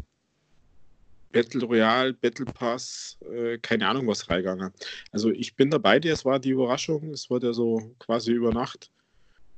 Battle 1.31 1.63
Royale, 1.65 2.13
Battle 2.13 2.45
Pass, 2.45 3.17
äh, 3.31 3.57
keine 3.59 3.87
Ahnung 3.87 4.07
was 4.07 4.29
reingegangen. 4.29 4.71
Also 5.11 5.31
ich 5.31 5.55
bin 5.55 5.69
dabei, 5.69 5.97
es 5.97 6.25
war 6.25 6.39
die 6.39 6.51
Überraschung, 6.51 7.11
es 7.11 7.29
wurde 7.29 7.47
ja 7.47 7.53
so 7.53 7.95
quasi 7.99 8.31
über 8.31 8.51
Nacht 8.51 8.91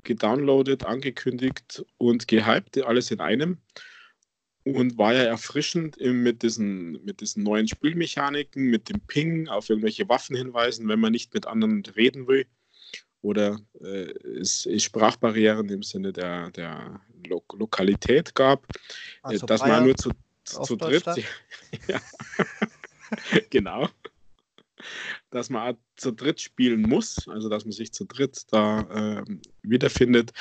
gedownloadet, 0.04 0.84
angekündigt 0.84 1.84
und 1.98 2.28
gehypt, 2.28 2.82
alles 2.82 3.10
in 3.10 3.20
einem. 3.20 3.58
Und 4.64 4.96
war 4.96 5.12
ja 5.12 5.22
erfrischend 5.22 5.96
mit 6.00 6.42
diesen, 6.42 7.04
mit 7.04 7.20
diesen 7.20 7.42
neuen 7.42 7.66
Spielmechaniken, 7.66 8.62
mit 8.64 8.88
dem 8.88 9.00
Ping 9.00 9.48
auf 9.48 9.68
irgendwelche 9.68 10.08
Waffen 10.08 10.36
hinweisen, 10.36 10.86
wenn 10.88 11.00
man 11.00 11.10
nicht 11.10 11.34
mit 11.34 11.46
anderen 11.46 11.82
reden 11.96 12.28
will. 12.28 12.46
Oder 13.22 13.60
äh, 13.80 14.12
es, 14.38 14.66
es 14.66 14.84
Sprachbarrieren 14.84 15.68
im 15.68 15.82
Sinne 15.82 16.12
der, 16.12 16.50
der 16.50 17.00
Lo 17.26 17.42
Lokalität 17.54 18.34
gab, 18.34 18.66
also 19.22 19.46
dass 19.46 19.60
Bayern 19.60 19.78
man 19.78 19.84
nur 19.86 19.96
zu, 19.96 20.10
zu, 20.44 20.76
dritt. 20.76 21.04
ja. 21.88 22.00
genau 23.50 23.88
dass 25.30 25.50
man 25.50 25.76
zu 25.96 26.12
dritt 26.12 26.40
spielen 26.40 26.82
muss, 26.82 27.28
also 27.28 27.48
dass 27.48 27.64
man 27.64 27.72
sich 27.72 27.92
zu 27.92 28.04
dritt 28.04 28.44
da 28.50 28.80
äh, 29.20 29.24
wiederfindet. 29.62 30.32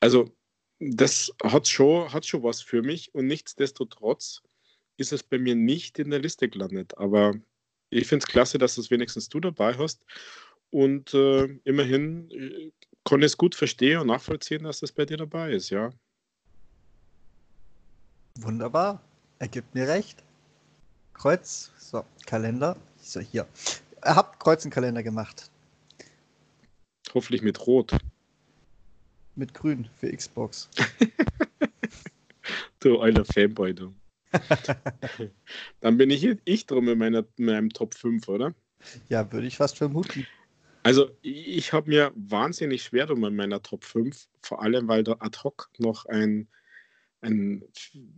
Also 0.00 0.30
das 0.78 1.32
hat 1.42 1.68
schon, 1.68 2.12
hat 2.12 2.26
schon 2.26 2.42
was 2.42 2.60
für 2.60 2.82
mich 2.82 3.14
und 3.14 3.26
nichtsdestotrotz 3.26 4.42
ist 4.96 5.12
es 5.12 5.22
bei 5.22 5.38
mir 5.38 5.54
nicht 5.54 5.98
in 5.98 6.10
der 6.10 6.20
Liste 6.20 6.48
gelandet. 6.48 6.96
Aber 6.98 7.34
ich 7.90 8.06
finde 8.06 8.24
es 8.24 8.32
klasse, 8.32 8.58
dass 8.58 8.76
das 8.76 8.90
wenigstens 8.90 9.28
du 9.28 9.40
dabei 9.40 9.74
hast. 9.74 10.04
Und 10.70 11.12
äh, 11.14 11.44
immerhin 11.64 12.30
äh, 12.30 12.72
kann 13.04 13.20
ich 13.20 13.26
es 13.26 13.36
gut 13.36 13.54
verstehen 13.54 13.98
und 13.98 14.06
nachvollziehen, 14.08 14.64
dass 14.64 14.80
das 14.80 14.92
bei 14.92 15.04
dir 15.04 15.18
dabei 15.18 15.52
ist, 15.52 15.70
ja. 15.70 15.92
Wunderbar. 18.36 19.00
Ergibt 19.38 19.74
mir 19.74 19.88
recht. 19.88 20.22
Kreuz, 21.14 21.70
so, 21.78 22.04
Kalender. 22.26 22.76
So, 23.00 23.20
hier 23.20 23.46
hab 24.04 24.40
Kreuzenkalender 24.40 25.02
gemacht. 25.02 25.50
Hoffentlich 27.14 27.42
mit 27.42 27.66
Rot. 27.66 27.96
Mit 29.34 29.54
Grün 29.54 29.88
für 29.94 30.14
Xbox. 30.14 30.68
du 32.80 33.00
alter 33.00 33.24
Fanboy, 33.24 33.74
du. 33.74 33.94
Dann 35.80 35.98
bin 35.98 36.10
ich, 36.10 36.26
ich 36.44 36.66
drum 36.66 36.88
in, 36.88 36.98
meiner, 36.98 37.24
in 37.36 37.44
meinem 37.44 37.70
Top 37.70 37.94
5, 37.94 38.28
oder? 38.28 38.54
Ja, 39.08 39.30
würde 39.30 39.46
ich 39.46 39.56
fast 39.56 39.78
vermuten. 39.78 40.26
Also, 40.82 41.10
ich 41.22 41.72
habe 41.72 41.88
mir 41.88 42.12
wahnsinnig 42.14 42.82
schwer 42.82 43.06
drum 43.06 43.24
in 43.24 43.36
meiner 43.36 43.62
Top 43.62 43.84
5, 43.84 44.28
vor 44.40 44.62
allem 44.62 44.88
weil 44.88 45.04
da 45.04 45.16
ad 45.20 45.38
hoc 45.44 45.70
noch 45.78 46.06
ein 46.06 46.48
ein 47.22 47.62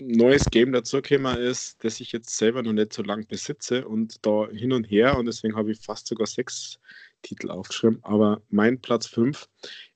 neues 0.00 0.46
Game 0.46 0.73
dazugekommen 0.73 1.38
ist, 1.38 1.82
das 1.84 2.00
ich 2.00 2.12
jetzt 2.12 2.37
selber 2.37 2.62
noch 2.62 2.73
nicht 2.73 2.92
so 2.92 3.02
lange 3.02 3.25
besitze 3.26 3.87
und 3.87 4.25
da 4.26 4.49
hin 4.49 4.73
und 4.73 4.84
her 4.84 5.16
und 5.16 5.26
deswegen 5.26 5.56
habe 5.56 5.73
ich 5.73 5.78
fast 5.78 6.06
sogar 6.06 6.26
sechs 6.26 6.80
Titel 7.23 7.50
aufgeschrieben. 7.50 7.99
Aber 8.02 8.40
mein 8.50 8.80
Platz 8.80 9.06
5 9.06 9.49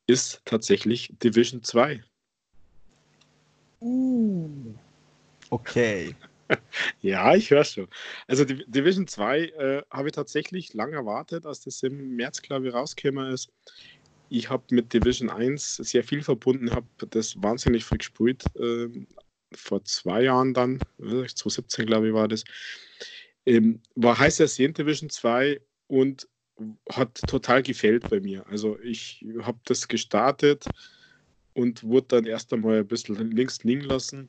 ist 0.06 0.42
tatsächlich 0.44 1.12
Division 1.22 1.62
2. 1.62 2.02
Uh, 3.80 4.74
okay. 5.50 6.14
ja, 7.00 7.34
ich 7.34 7.50
höre 7.50 7.64
schon. 7.64 7.88
Also 8.26 8.44
Division 8.44 9.06
2 9.06 9.40
äh, 9.40 9.82
habe 9.90 10.08
ich 10.08 10.14
tatsächlich 10.14 10.74
lange 10.74 10.96
erwartet, 10.96 11.46
als 11.46 11.60
das 11.60 11.82
im 11.82 12.16
März, 12.16 12.42
glaube 12.42 12.68
ich, 12.68 12.74
rausgekommen 12.74 13.32
ist 13.32 13.50
ich 14.28 14.50
habe 14.50 14.64
mit 14.74 14.92
Division 14.92 15.30
1 15.30 15.76
sehr 15.76 16.04
viel 16.04 16.22
verbunden, 16.22 16.74
habe 16.74 16.86
das 17.10 17.40
wahnsinnig 17.42 17.84
früh 17.84 17.98
gespielt. 17.98 18.50
Äh, 18.56 18.88
vor 19.52 19.84
zwei 19.84 20.24
Jahren 20.24 20.52
dann, 20.54 20.82
2017 20.98 21.86
glaube 21.86 22.08
ich 22.08 22.14
war 22.14 22.28
das. 22.28 22.44
Ähm, 23.46 23.80
war 23.94 24.18
heiß 24.18 24.40
ersehnt 24.40 24.78
Division 24.78 25.08
2 25.08 25.60
und 25.86 26.28
hat 26.90 27.26
total 27.26 27.62
gefällt 27.62 28.08
bei 28.08 28.20
mir. 28.20 28.46
Also 28.46 28.78
ich 28.80 29.24
habe 29.42 29.58
das 29.64 29.88
gestartet 29.88 30.70
und 31.54 31.82
wurde 31.82 32.06
dann 32.08 32.26
erst 32.26 32.52
einmal 32.52 32.80
ein 32.80 32.86
bisschen 32.86 33.16
links 33.32 33.64
liegen 33.64 33.82
lassen. 33.82 34.28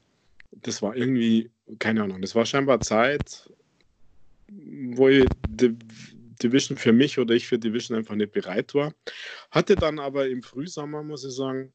Das 0.51 0.81
war 0.81 0.95
irgendwie, 0.95 1.51
keine 1.79 2.03
Ahnung, 2.03 2.21
das 2.21 2.35
war 2.35 2.45
scheinbar 2.45 2.81
Zeit, 2.81 3.51
wo 4.47 5.09
ich 5.09 5.31
Division 6.41 6.77
für 6.77 6.93
mich 6.93 7.19
oder 7.19 7.35
ich 7.35 7.47
für 7.47 7.59
Division 7.59 7.97
einfach 7.97 8.15
nicht 8.15 8.31
bereit 8.31 8.73
war. 8.73 8.93
Hatte 9.51 9.75
dann 9.75 9.99
aber 9.99 10.27
im 10.27 10.43
Frühsommer, 10.43 11.03
muss 11.03 11.25
ich 11.25 11.33
sagen, 11.33 11.73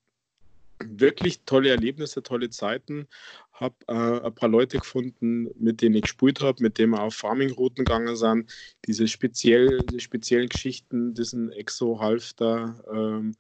wirklich 0.81 1.45
tolle 1.45 1.71
Erlebnisse, 1.71 2.23
tolle 2.23 2.51
Zeiten. 2.51 3.07
Habe 3.53 3.77
äh, 3.87 4.27
ein 4.27 4.35
paar 4.35 4.49
Leute 4.49 4.79
gefunden, 4.79 5.49
mit 5.59 5.81
denen 5.81 5.97
ich 5.97 6.03
gespielt 6.03 6.41
habe, 6.41 6.63
mit 6.63 6.79
denen 6.79 6.93
wir 6.93 7.03
auf 7.03 7.15
Farming-Routen 7.15 7.85
gegangen 7.85 8.17
sind. 8.17 8.53
Diese 8.87 9.07
speziell, 9.07 9.81
die 9.87 10.01
speziellen 10.01 10.49
Geschichten, 10.49 11.15
diesen 11.15 11.53
Exo-Halfter, 11.53 12.85
ähm, 12.93 13.37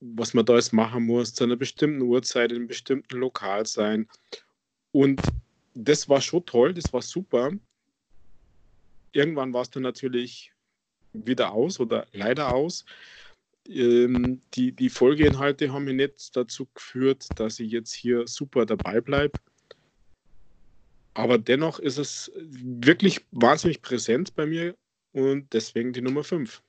was 0.00 0.34
man 0.34 0.44
da 0.44 0.54
jetzt 0.54 0.72
machen 0.72 1.04
muss, 1.04 1.34
zu 1.34 1.44
einer 1.44 1.56
bestimmten 1.56 2.02
Uhrzeit, 2.02 2.50
in 2.50 2.58
einem 2.58 2.66
bestimmten 2.68 3.18
Lokal 3.18 3.66
sein. 3.66 4.08
Und 4.92 5.20
das 5.74 6.08
war 6.08 6.20
schon 6.20 6.44
toll, 6.44 6.74
das 6.74 6.92
war 6.92 7.02
super. 7.02 7.50
Irgendwann 9.12 9.52
war 9.52 9.62
es 9.62 9.70
dann 9.70 9.82
natürlich 9.82 10.52
wieder 11.12 11.52
aus 11.52 11.80
oder 11.80 12.06
leider 12.12 12.50
aus. 12.50 12.84
Ähm, 13.68 14.42
die, 14.54 14.72
die 14.72 14.88
Folgeinhalte 14.88 15.72
haben 15.72 15.84
mich 15.84 15.94
nicht 15.94 16.36
dazu 16.36 16.66
geführt, 16.74 17.38
dass 17.38 17.60
ich 17.60 17.70
jetzt 17.70 17.92
hier 17.92 18.26
super 18.26 18.66
dabei 18.66 19.00
bleibe. 19.00 19.34
Aber 21.14 21.38
dennoch 21.38 21.78
ist 21.78 21.98
es 21.98 22.32
wirklich 22.34 23.24
wahnsinnig 23.32 23.82
präsent 23.82 24.34
bei 24.34 24.46
mir 24.46 24.74
und 25.12 25.52
deswegen 25.52 25.92
die 25.92 26.00
Nummer 26.00 26.24
5. 26.24 26.62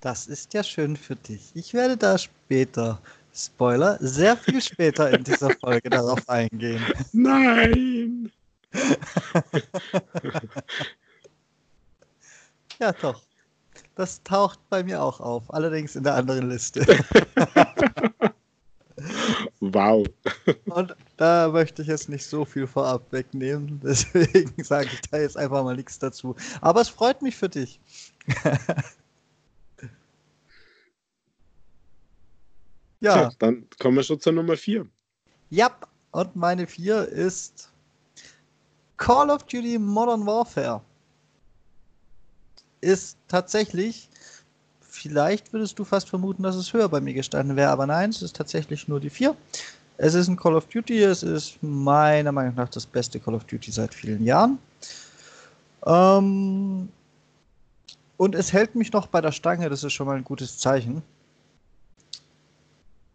Das 0.00 0.26
ist 0.28 0.54
ja 0.54 0.62
schön 0.62 0.96
für 0.96 1.16
dich. 1.16 1.50
Ich 1.54 1.74
werde 1.74 1.96
da 1.96 2.16
später, 2.16 3.02
Spoiler, 3.34 3.98
sehr 4.00 4.36
viel 4.36 4.62
später 4.62 5.10
in 5.10 5.24
dieser 5.24 5.50
Folge 5.50 5.90
darauf 5.90 6.26
eingehen. 6.28 6.82
Nein! 7.12 8.32
ja, 12.78 12.92
doch. 12.92 13.22
Das 13.94 14.22
taucht 14.22 14.60
bei 14.68 14.84
mir 14.84 15.02
auch 15.02 15.20
auf, 15.20 15.52
allerdings 15.52 15.96
in 15.96 16.04
der 16.04 16.14
anderen 16.14 16.48
Liste. 16.48 16.86
wow. 19.60 20.06
Und 20.66 20.94
da 21.16 21.48
möchte 21.48 21.82
ich 21.82 21.88
jetzt 21.88 22.08
nicht 22.08 22.24
so 22.24 22.44
viel 22.44 22.66
vorab 22.66 23.12
wegnehmen, 23.12 23.80
deswegen 23.82 24.62
sage 24.62 24.88
ich 24.92 25.00
da 25.10 25.18
jetzt 25.18 25.36
einfach 25.36 25.64
mal 25.64 25.76
nichts 25.76 25.98
dazu. 25.98 26.36
Aber 26.60 26.80
es 26.80 26.88
freut 26.88 27.22
mich 27.22 27.36
für 27.36 27.48
dich. 27.48 27.80
ja. 33.00 33.30
Dann 33.38 33.66
kommen 33.80 33.96
wir 33.96 34.04
schon 34.04 34.20
zur 34.20 34.32
Nummer 34.32 34.56
4. 34.56 34.86
Ja, 35.50 35.76
und 36.12 36.36
meine 36.36 36.66
4 36.66 37.08
ist 37.08 37.72
Call 38.98 39.30
of 39.30 39.44
Duty 39.44 39.78
Modern 39.78 40.26
Warfare 40.26 40.82
ist 42.80 43.16
tatsächlich, 43.28 44.08
vielleicht 44.80 45.52
würdest 45.52 45.78
du 45.78 45.84
fast 45.84 46.08
vermuten, 46.08 46.42
dass 46.42 46.56
es 46.56 46.72
höher 46.72 46.88
bei 46.88 47.00
mir 47.00 47.14
gestanden 47.14 47.56
wäre, 47.56 47.70
aber 47.70 47.86
nein, 47.86 48.10
es 48.10 48.22
ist 48.22 48.36
tatsächlich 48.36 48.88
nur 48.88 49.00
die 49.00 49.10
4. 49.10 49.34
Es 49.96 50.14
ist 50.14 50.28
ein 50.28 50.36
Call 50.36 50.54
of 50.54 50.66
Duty, 50.66 51.02
es 51.02 51.22
ist 51.22 51.58
meiner 51.62 52.30
Meinung 52.30 52.54
nach 52.54 52.68
das 52.68 52.86
beste 52.86 53.18
Call 53.18 53.34
of 53.34 53.44
Duty 53.44 53.70
seit 53.70 53.94
vielen 53.94 54.24
Jahren. 54.24 54.58
Ähm, 55.86 56.88
und 58.16 58.34
es 58.34 58.52
hält 58.52 58.74
mich 58.74 58.92
noch 58.92 59.06
bei 59.06 59.20
der 59.20 59.32
Stange, 59.32 59.68
das 59.68 59.84
ist 59.84 59.92
schon 59.92 60.06
mal 60.06 60.16
ein 60.16 60.24
gutes 60.24 60.58
Zeichen, 60.58 61.02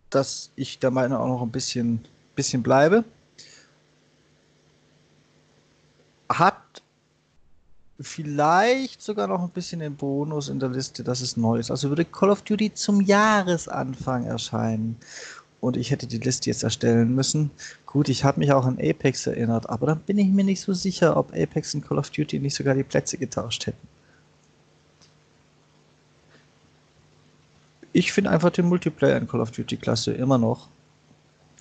dass 0.09 0.51
ich 0.55 0.79
der 0.79 0.91
Meinung 0.91 1.19
auch 1.19 1.27
noch 1.27 1.41
ein 1.41 1.51
bisschen, 1.51 2.05
bisschen 2.35 2.63
bleibe. 2.63 3.03
Hat 6.33 6.81
vielleicht 7.99 9.01
sogar 9.01 9.27
noch 9.27 9.41
ein 9.41 9.49
bisschen 9.49 9.79
den 9.79 9.95
Bonus 9.95 10.49
in 10.49 10.59
der 10.59 10.69
Liste, 10.69 11.03
dass 11.03 11.21
es 11.21 11.37
neu 11.37 11.59
ist. 11.59 11.71
Also 11.71 11.89
würde 11.89 12.05
Call 12.05 12.29
of 12.29 12.41
Duty 12.41 12.73
zum 12.73 13.01
Jahresanfang 13.01 14.25
erscheinen 14.25 14.97
und 15.61 15.77
ich 15.77 15.91
hätte 15.91 16.07
die 16.07 16.17
Liste 16.17 16.49
jetzt 16.49 16.63
erstellen 16.63 17.15
müssen. 17.15 17.51
Gut, 17.85 18.09
ich 18.09 18.23
habe 18.23 18.39
mich 18.39 18.51
auch 18.51 18.65
an 18.65 18.79
Apex 18.79 19.27
erinnert, 19.27 19.69
aber 19.69 19.87
dann 19.87 19.99
bin 19.99 20.17
ich 20.17 20.27
mir 20.27 20.43
nicht 20.43 20.61
so 20.61 20.73
sicher, 20.73 21.15
ob 21.15 21.33
Apex 21.33 21.73
und 21.73 21.87
Call 21.87 21.99
of 21.99 22.09
Duty 22.09 22.39
nicht 22.39 22.55
sogar 22.55 22.73
die 22.75 22.83
Plätze 22.83 23.17
getauscht 23.17 23.67
hätten. 23.67 23.87
Ich 27.93 28.11
finde 28.11 28.31
einfach 28.31 28.49
den 28.49 28.65
Multiplayer 28.65 29.17
in 29.17 29.27
Call 29.27 29.39
of 29.39 29.51
Duty 29.51 29.77
klasse, 29.77 30.11
immer 30.13 30.37
noch. 30.39 30.67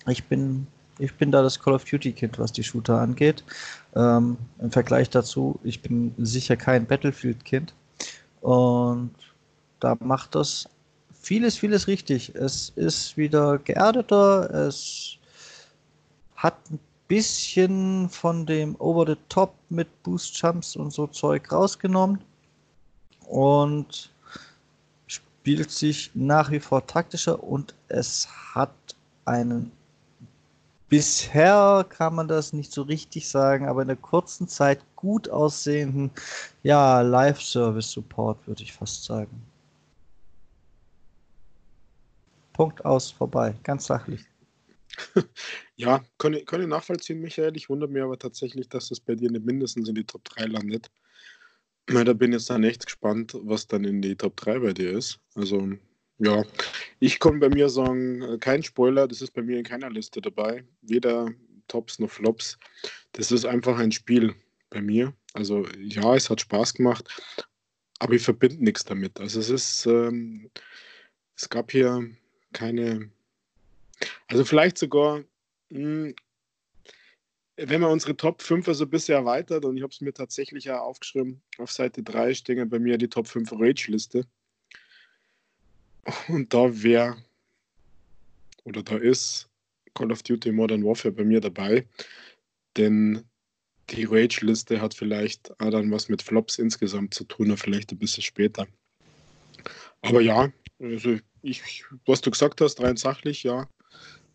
Ich 0.07 0.25
bin 0.25 0.67
ich 0.99 1.15
bin 1.15 1.31
da 1.31 1.41
das 1.41 1.59
Call 1.59 1.73
of 1.73 1.85
Duty-Kind, 1.85 2.39
was 2.39 2.51
die 2.51 2.63
Shooter 2.63 2.99
angeht. 2.99 3.43
Ähm, 3.95 4.37
Im 4.59 4.71
Vergleich 4.71 5.09
dazu, 5.09 5.59
ich 5.63 5.81
bin 5.81 6.13
sicher 6.17 6.55
kein 6.55 6.85
Battlefield-Kind. 6.85 7.73
Und 8.41 9.11
da 9.79 9.95
macht 9.99 10.35
das 10.35 10.69
vieles, 11.13 11.57
vieles 11.57 11.87
richtig. 11.87 12.35
Es 12.35 12.69
ist 12.75 13.17
wieder 13.17 13.57
geerdeter, 13.59 14.49
es 14.67 15.17
hat 16.35 16.55
ein 16.69 16.79
bisschen 17.07 18.09
von 18.09 18.45
dem 18.45 18.75
Over 18.79 19.07
the 19.07 19.17
Top 19.29 19.55
mit 19.69 19.87
Boost 20.03 20.37
Jumps 20.41 20.75
und 20.75 20.91
so 20.91 21.07
Zeug 21.07 21.51
rausgenommen 21.51 22.19
und 23.27 24.11
spielt 25.07 25.71
sich 25.71 26.11
nach 26.13 26.51
wie 26.51 26.59
vor 26.59 26.85
taktischer 26.85 27.43
und 27.43 27.75
es 27.87 28.27
hat 28.53 28.73
einen 29.25 29.71
bisher 30.93 31.87
kann 31.89 32.13
man 32.13 32.27
das 32.27 32.53
nicht 32.53 32.71
so 32.71 32.83
richtig 32.83 33.27
sagen, 33.27 33.67
aber 33.67 33.81
in 33.81 33.87
der 33.87 33.97
kurzen 33.97 34.47
Zeit 34.47 34.79
gut 34.95 35.27
aussehenden, 35.27 36.11
ja, 36.61 37.01
Live-Service-Support, 37.01 38.47
würde 38.47 38.61
ich 38.61 38.73
fast 38.73 39.03
sagen. 39.03 39.41
Punkt 42.53 42.85
aus, 42.85 43.09
vorbei, 43.09 43.55
ganz 43.63 43.87
sachlich. 43.87 44.23
Ja, 45.75 46.05
kann 46.19 46.35
ich, 46.35 46.45
kann 46.45 46.61
ich 46.61 46.67
nachvollziehen, 46.67 47.19
Michael. 47.19 47.57
Ich 47.57 47.67
wundere 47.67 47.89
mich 47.89 48.03
aber 48.03 48.19
tatsächlich, 48.19 48.69
dass 48.69 48.89
das 48.89 48.99
bei 48.99 49.15
dir 49.15 49.31
nicht 49.31 49.43
mindestens 49.43 49.89
in 49.89 49.95
die 49.95 50.03
Top 50.03 50.23
3 50.25 50.45
landet. 50.45 50.91
Weil 51.87 52.05
da 52.05 52.13
bin 52.13 52.31
ich 52.31 52.37
jetzt 52.37 52.51
dann 52.51 52.63
echt 52.63 52.85
gespannt, 52.85 53.35
was 53.41 53.65
dann 53.65 53.83
in 53.83 54.03
die 54.03 54.15
Top 54.15 54.37
3 54.37 54.59
bei 54.59 54.73
dir 54.73 54.91
ist. 54.91 55.19
Also 55.33 55.71
ja, 56.19 56.43
ich 56.99 57.19
kann 57.19 57.39
bei 57.39 57.49
mir 57.49 57.69
sagen, 57.69 58.21
äh, 58.21 58.37
kein 58.37 58.63
Spoiler, 58.63 59.07
das 59.07 59.21
ist 59.21 59.31
bei 59.31 59.41
mir 59.41 59.57
in 59.57 59.63
keiner 59.63 59.89
Liste 59.89 60.21
dabei. 60.21 60.63
Weder 60.81 61.31
Tops 61.67 61.99
noch 61.99 62.09
Flops. 62.11 62.57
Das 63.13 63.31
ist 63.31 63.45
einfach 63.45 63.77
ein 63.77 63.91
Spiel 63.91 64.35
bei 64.69 64.81
mir. 64.81 65.13
Also 65.33 65.67
ja, 65.79 66.15
es 66.15 66.29
hat 66.29 66.41
Spaß 66.41 66.75
gemacht, 66.75 67.07
aber 67.99 68.13
ich 68.13 68.23
verbinde 68.23 68.63
nichts 68.63 68.85
damit. 68.85 69.19
Also 69.19 69.39
es 69.39 69.49
ist, 69.49 69.85
ähm, 69.85 70.51
es 71.35 71.49
gab 71.49 71.71
hier 71.71 72.09
keine, 72.53 73.09
also 74.27 74.45
vielleicht 74.45 74.77
sogar, 74.77 75.23
mh, 75.69 75.79
hm, 75.79 76.15
wenn 77.55 77.81
man 77.81 77.91
unsere 77.91 78.17
Top 78.17 78.41
5 78.41 78.67
also 78.67 78.87
bisher 78.87 79.17
erweitert, 79.17 79.63
und 79.65 79.77
ich 79.77 79.83
habe 79.83 79.93
es 79.93 80.01
mir 80.01 80.13
tatsächlich 80.13 80.65
ja 80.65 80.79
aufgeschrieben, 80.79 81.41
auf 81.59 81.71
Seite 81.71 82.01
3 82.01 82.33
stehen 82.33 82.67
bei 82.69 82.79
mir 82.79 82.97
die 82.97 83.09
Top 83.09 83.27
5 83.27 83.51
Rage-Liste. 83.51 84.25
Und 86.27 86.53
da 86.53 86.83
wäre 86.83 87.17
oder 88.65 88.83
da 88.83 88.97
ist 88.97 89.49
Call 89.93 90.11
of 90.11 90.23
Duty 90.23 90.51
Modern 90.51 90.83
Warfare 90.83 91.13
bei 91.13 91.23
mir 91.23 91.39
dabei, 91.39 91.87
denn 92.77 93.23
die 93.89 94.05
Rage-Liste 94.05 94.81
hat 94.81 94.93
vielleicht 94.93 95.51
auch 95.59 95.69
dann 95.69 95.91
was 95.91 96.09
mit 96.09 96.21
Flops 96.21 96.57
insgesamt 96.57 97.13
zu 97.13 97.25
tun, 97.25 97.47
oder 97.47 97.57
vielleicht 97.57 97.91
ein 97.91 97.99
bisschen 97.99 98.23
später. 98.23 98.67
Aber 100.01 100.21
ja, 100.21 100.51
also 100.79 101.17
ich, 101.41 101.83
was 102.05 102.21
du 102.21 102.31
gesagt 102.31 102.61
hast, 102.61 102.81
rein 102.81 102.97
sachlich, 102.97 103.43
ja, 103.43 103.69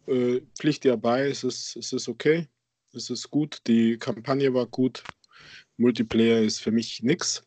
äh, 0.07 0.40
Pflicht 0.59 0.85
dir 0.85 0.96
bei, 0.96 1.28
es 1.28 1.44
ist, 1.44 1.76
es 1.76 1.92
ist 1.92 2.09
okay, 2.09 2.46
es 2.92 3.11
ist 3.11 3.31
gut, 3.31 3.61
die 3.66 3.98
Kampagne 3.98 4.52
war 4.52 4.66
gut, 4.66 5.02
Multiplayer 5.76 6.42
ist 6.42 6.61
für 6.61 6.70
mich 6.70 7.02
nichts. 7.02 7.42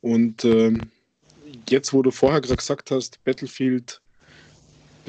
Und 0.00 0.44
ähm, 0.44 0.90
jetzt, 1.68 1.92
wo 1.92 2.02
du 2.02 2.10
vorher 2.10 2.40
gerade 2.40 2.56
gesagt 2.56 2.90
hast, 2.90 3.22
Battlefield 3.24 4.00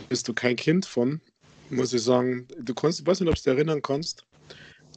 bist 0.10 0.28
du 0.28 0.34
kein 0.34 0.56
Kind 0.56 0.86
von, 0.86 1.22
muss 1.70 1.94
ich 1.94 2.04
sagen, 2.04 2.48
du 2.60 2.74
kannst, 2.74 3.00
ich 3.02 3.08
weiß 3.08 3.20
nicht, 3.20 3.30
ob 3.30 3.36
du 3.36 3.42
dich 3.42 3.48
erinnern 3.48 3.82
kannst, 3.82 4.26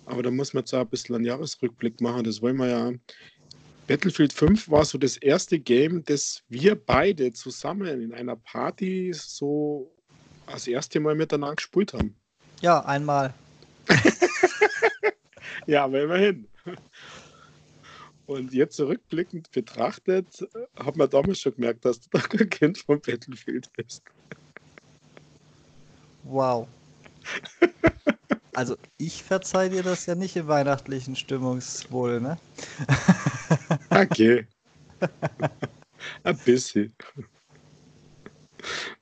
aber 0.07 0.22
da 0.22 0.31
muss 0.31 0.53
man 0.53 0.62
jetzt 0.62 0.74
auch 0.74 0.81
ein 0.81 0.88
bisschen 0.88 1.14
einen 1.14 1.24
Jahresrückblick 1.24 2.00
machen. 2.00 2.24
Das 2.24 2.42
wollen 2.42 2.57
wir 2.57 2.68
ja. 2.68 2.92
Battlefield 3.87 4.33
5 4.33 4.68
war 4.68 4.85
so 4.85 4.98
das 4.98 5.16
erste 5.16 5.59
Game, 5.59 6.05
das 6.05 6.42
wir 6.48 6.76
beide 6.76 7.33
zusammen 7.33 8.03
in 8.03 8.14
einer 8.14 8.37
Party 8.37 9.12
so 9.12 9.92
das 10.46 10.66
erste 10.66 11.00
Mal 11.00 11.14
miteinander 11.14 11.57
gespielt 11.57 11.92
haben. 11.92 12.14
Ja, 12.61 12.85
einmal. 12.85 13.35
ja, 15.66 15.85
aber 15.85 16.03
immerhin. 16.03 16.46
Und 18.31 18.53
jetzt 18.53 18.77
zurückblickend 18.77 19.51
betrachtet, 19.51 20.49
hat 20.79 20.97
man 20.97 21.11
damals 21.11 21.40
schon 21.40 21.53
gemerkt, 21.57 21.85
dass 21.85 21.99
du 21.99 22.11
doch 22.16 22.29
kein 22.29 22.49
Kind 22.49 22.79
von 22.79 23.01
Battlefield 23.01 23.69
bist. 23.73 24.05
Wow. 26.23 26.69
Also 28.55 28.77
ich 28.99 29.25
verzeih 29.25 29.69
dir 29.69 29.83
das 29.83 30.07
ja 30.07 30.14
nicht 30.14 30.37
im 30.37 30.47
weihnachtlichen 30.47 31.16
Stimmungswohl, 31.16 32.21
ne? 32.21 32.38
Okay. 33.90 34.47
Ein 36.23 36.38
bisschen. 36.45 36.95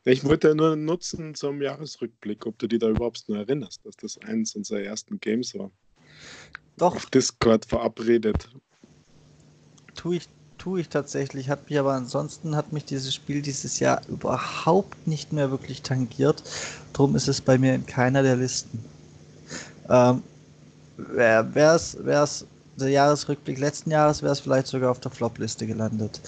Ich 0.04 0.24
wollte 0.24 0.54
nur 0.54 0.74
nutzen 0.74 1.34
zum 1.34 1.60
Jahresrückblick, 1.60 2.46
ob 2.46 2.58
du 2.58 2.66
dich 2.66 2.78
da 2.78 2.88
überhaupt 2.88 3.28
noch 3.28 3.36
erinnerst, 3.36 3.84
dass 3.84 3.96
das 3.96 4.16
eins 4.22 4.54
unserer 4.54 4.80
ersten 4.80 5.20
Games 5.20 5.54
war. 5.54 5.70
Doch. 6.78 6.96
Auf 6.96 7.10
Discord 7.10 7.66
verabredet. 7.66 8.48
Tue 9.98 10.16
ich, 10.16 10.28
tue 10.58 10.80
ich 10.80 10.88
tatsächlich, 10.88 11.50
hat 11.50 11.68
mich 11.68 11.76
aber 11.76 11.92
ansonsten 11.92 12.54
hat 12.54 12.72
mich 12.72 12.84
dieses 12.84 13.12
Spiel 13.12 13.42
dieses 13.42 13.80
Jahr 13.80 14.00
überhaupt 14.06 15.08
nicht 15.08 15.32
mehr 15.32 15.50
wirklich 15.50 15.82
tangiert. 15.82 16.40
Drum 16.92 17.16
ist 17.16 17.26
es 17.26 17.40
bei 17.40 17.58
mir 17.58 17.74
in 17.74 17.84
keiner 17.84 18.22
der 18.22 18.36
Listen. 18.36 18.78
Ähm, 19.88 20.22
wäre 20.96 21.74
es 21.74 22.46
der 22.76 22.88
Jahresrückblick 22.90 23.58
letzten 23.58 23.90
Jahres, 23.90 24.22
wäre 24.22 24.32
es 24.32 24.38
vielleicht 24.38 24.68
sogar 24.68 24.92
auf 24.92 25.00
der 25.00 25.10
Flop-Liste 25.10 25.66
gelandet. 25.66 26.20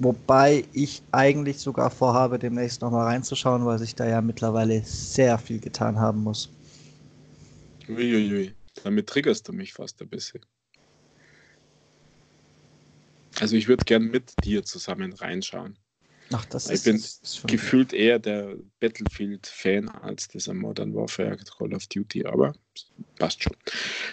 Wobei 0.00 0.64
ich 0.72 1.00
eigentlich 1.12 1.60
sogar 1.60 1.90
vorhabe, 1.90 2.40
demnächst 2.40 2.82
nochmal 2.82 3.06
reinzuschauen, 3.06 3.64
weil 3.66 3.78
sich 3.78 3.94
da 3.94 4.04
ja 4.04 4.20
mittlerweile 4.20 4.82
sehr 4.82 5.38
viel 5.38 5.60
getan 5.60 6.00
haben 6.00 6.24
muss. 6.24 6.48
Uiuiui, 7.88 8.52
damit 8.82 9.06
triggerst 9.06 9.46
du 9.46 9.52
mich 9.52 9.72
fast 9.72 10.02
ein 10.02 10.08
bisschen. 10.08 10.40
Also 13.40 13.56
ich 13.56 13.68
würde 13.68 13.84
gern 13.84 14.04
mit 14.04 14.32
dir 14.44 14.64
zusammen 14.64 15.12
reinschauen. 15.12 15.78
Ach, 16.32 16.44
das 16.46 16.66
ich 16.66 16.74
ist, 16.74 16.84
bin 16.84 16.96
ist 16.96 17.38
schon 17.38 17.48
gefühlt 17.48 17.92
eher 17.92 18.18
der 18.18 18.56
Battlefield-Fan 18.80 19.88
als 19.88 20.28
dieser 20.28 20.52
Modern 20.52 20.94
Warfare 20.94 21.36
Call 21.36 21.72
of 21.72 21.86
Duty, 21.86 22.26
aber 22.26 22.52
passt 23.18 23.42
schon. 23.42 23.56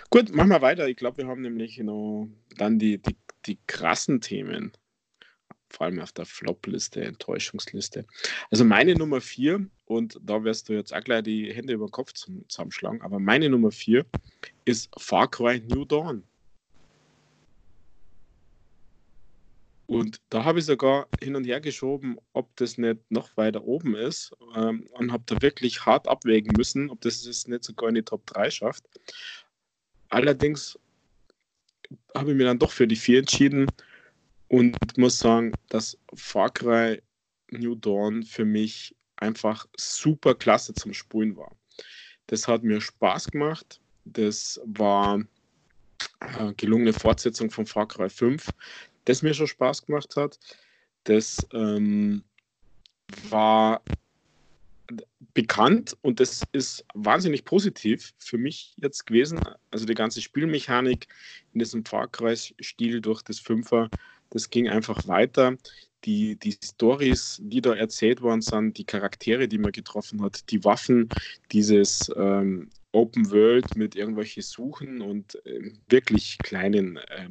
Gut, 0.09 0.33
machen 0.33 0.49
wir 0.49 0.61
weiter. 0.61 0.87
Ich 0.87 0.95
glaube, 0.95 1.23
wir 1.23 1.27
haben 1.27 1.41
nämlich 1.41 1.77
noch 1.79 2.29
dann 2.57 2.79
die, 2.79 2.99
die, 2.99 3.17
die 3.45 3.59
krassen 3.67 4.21
Themen, 4.21 4.71
vor 5.69 5.87
allem 5.87 5.99
auf 5.99 6.13
der 6.13 6.25
Flop-Liste, 6.25 7.03
Enttäuschungsliste. 7.03 8.05
Also 8.49 8.63
meine 8.63 8.95
Nummer 8.95 9.19
vier, 9.19 9.67
und 9.83 10.17
da 10.23 10.43
wirst 10.45 10.69
du 10.69 10.73
jetzt 10.73 10.93
auch 10.93 11.03
gleich 11.03 11.23
die 11.23 11.53
Hände 11.53 11.73
über 11.73 11.87
den 11.87 11.91
Kopf 11.91 12.13
zum, 12.13 12.47
zusammenschlagen, 12.47 13.01
aber 13.01 13.19
meine 13.19 13.49
Nummer 13.49 13.71
vier 13.71 14.05
ist 14.63 14.89
Far 14.97 15.29
Cry 15.29 15.59
New 15.59 15.83
Dawn. 15.83 16.23
Und 19.95 20.19
da 20.29 20.43
habe 20.43 20.59
ich 20.59 20.65
sogar 20.65 21.07
hin 21.23 21.37
und 21.37 21.45
her 21.45 21.61
geschoben, 21.61 22.17
ob 22.33 22.53
das 22.57 22.77
nicht 22.77 22.99
noch 23.09 23.37
weiter 23.37 23.63
oben 23.63 23.95
ist 23.95 24.35
ähm, 24.53 24.89
und 24.91 25.13
habe 25.13 25.23
da 25.25 25.41
wirklich 25.41 25.85
hart 25.85 26.09
abwägen 26.09 26.51
müssen, 26.57 26.89
ob 26.89 26.99
das 26.99 27.25
es 27.25 27.47
nicht 27.47 27.63
sogar 27.63 27.87
in 27.87 27.95
die 27.95 28.03
Top 28.03 28.25
3 28.25 28.51
schafft. 28.51 28.83
Allerdings 30.09 30.77
habe 32.13 32.31
ich 32.31 32.35
mir 32.35 32.43
dann 32.43 32.59
doch 32.59 32.73
für 32.73 32.87
die 32.87 32.97
4 32.97 33.19
entschieden 33.19 33.67
und 34.49 34.75
muss 34.97 35.17
sagen, 35.17 35.53
dass 35.69 35.97
Far 36.13 36.49
Cry 36.49 37.01
New 37.51 37.75
Dawn 37.75 38.23
für 38.23 38.43
mich 38.43 38.93
einfach 39.15 39.65
super 39.77 40.35
klasse 40.35 40.73
zum 40.73 40.93
Spulen 40.93 41.37
war. 41.37 41.55
Das 42.27 42.49
hat 42.49 42.63
mir 42.63 42.81
Spaß 42.81 43.31
gemacht. 43.31 43.79
Das 44.03 44.59
war 44.65 45.23
eine 46.19 46.53
gelungene 46.55 46.91
Fortsetzung 46.91 47.49
von 47.49 47.65
Far 47.65 47.87
Cry 47.87 48.09
5 48.09 48.49
das 49.05 49.21
mir 49.21 49.33
schon 49.33 49.47
Spaß 49.47 49.85
gemacht 49.85 50.15
hat. 50.15 50.39
Das 51.05 51.47
ähm, 51.53 52.23
war 53.29 53.81
bekannt 55.33 55.97
und 56.01 56.19
das 56.19 56.43
ist 56.51 56.85
wahnsinnig 56.93 57.45
positiv 57.45 58.13
für 58.17 58.37
mich 58.37 58.73
jetzt 58.77 59.05
gewesen. 59.05 59.47
Also 59.71 59.85
die 59.85 59.93
ganze 59.93 60.21
Spielmechanik 60.21 61.07
in 61.53 61.59
diesem 61.59 61.85
Far 61.85 62.07
Cry-Stil 62.07 63.01
durch 63.01 63.21
das 63.21 63.39
Fünfer, 63.39 63.91
das 64.29 64.49
ging 64.49 64.69
einfach 64.69 65.07
weiter. 65.07 65.57
Die, 66.05 66.37
die 66.37 66.55
Stories, 66.63 67.39
die 67.41 67.61
da 67.61 67.73
erzählt 67.73 68.21
worden 68.21 68.41
sind, 68.41 68.77
die 68.77 68.85
Charaktere, 68.85 69.47
die 69.47 69.57
man 69.57 69.71
getroffen 69.71 70.21
hat, 70.21 70.51
die 70.51 70.63
Waffen, 70.63 71.11
dieses 71.51 72.11
ähm, 72.15 72.69
Open 72.91 73.31
World 73.31 73.75
mit 73.75 73.95
irgendwelchen 73.95 74.43
Suchen 74.43 75.01
und 75.01 75.35
äh, 75.45 75.73
wirklich 75.89 76.41
kleinen 76.43 76.97
äh, 76.97 77.29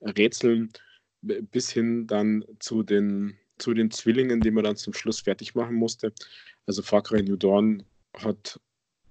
Rätseln 0.00 0.72
bis 1.22 1.70
hin 1.70 2.06
dann 2.06 2.44
zu 2.58 2.82
den, 2.82 3.38
zu 3.58 3.74
den 3.74 3.90
Zwillingen, 3.90 4.40
die 4.40 4.50
man 4.50 4.64
dann 4.64 4.76
zum 4.76 4.92
Schluss 4.92 5.20
fertig 5.20 5.54
machen 5.54 5.76
musste. 5.76 6.12
Also 6.66 6.82
Far 6.82 7.02
Cry 7.02 7.22
New 7.22 7.36
Dawn 7.36 7.84
hat, 8.18 8.60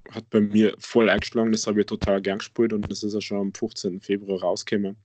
hat 0.10 0.30
bei 0.30 0.42
mir 0.42 0.76
voll 0.78 1.10
eingeschlagen, 1.10 1.52
das 1.52 1.68
habe 1.68 1.80
ich 1.80 1.86
total 1.86 2.22
gern 2.22 2.40
gespielt 2.40 2.74
und 2.74 2.90
das 2.92 3.04
ist 3.04 3.14
ja 3.14 3.22
schon 3.22 3.40
am 3.40 3.54
15. 3.54 4.02
Februar 4.02 4.42
rausgekommen, 4.42 4.98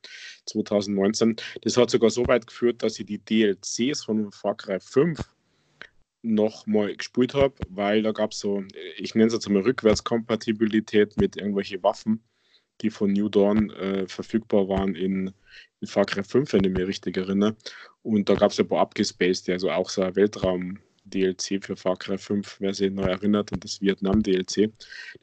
2019. 0.47 1.37
Das 1.63 1.77
hat 1.77 1.91
sogar 1.91 2.11
so 2.11 2.27
weit 2.27 2.47
geführt, 2.47 2.83
dass 2.83 2.99
ich 2.99 3.07
die 3.07 3.19
DLCs 3.19 4.05
von 4.05 4.33
Far 4.33 4.57
Cry 4.57 4.81
5 4.81 5.19
noch 6.23 6.67
mal 6.67 6.95
gespielt 6.95 7.35
habe, 7.35 7.55
weil 7.69 8.03
da 8.03 8.11
gab 8.11 8.33
es 8.33 8.41
so, 8.41 8.65
ich 8.97 9.15
nenne 9.15 9.29
es 9.29 9.33
jetzt 9.33 9.49
mal 9.49 9.63
Rückwärtskompatibilität 9.63 11.17
mit 11.17 11.37
irgendwelchen 11.37 11.83
Waffen, 11.85 12.23
die 12.81 12.91
von 12.91 13.13
New 13.13 13.29
Dawn 13.29 13.71
äh, 13.71 14.07
verfügbar 14.07 14.69
waren 14.69 14.95
in 14.95 15.33
in 15.81 15.89
Far 15.89 16.05
Cry 16.05 16.23
5, 16.23 16.53
wenn 16.53 16.65
ich 16.65 16.71
mich 16.71 16.87
richtig 16.87 17.17
erinnere. 17.17 17.57
Und 18.03 18.29
da 18.29 18.35
gab 18.35 18.51
es 18.51 18.59
ja 18.59 18.65
paar 18.65 18.81
abgespaced, 18.81 19.49
also 19.51 19.71
auch 19.71 19.91
so 19.91 20.03
ein 20.03 20.17
Weltraum-DLC 20.17 21.65
für 21.65 21.77
Far 21.77 21.97
Cry 21.97 22.19
5, 22.19 22.61
wer 22.61 22.75
sich 22.75 22.91
noch 22.91 23.07
erinnert, 23.07 23.53
und 23.53 23.65
das 23.65 23.81
Vietnam-DLC. 23.81 24.73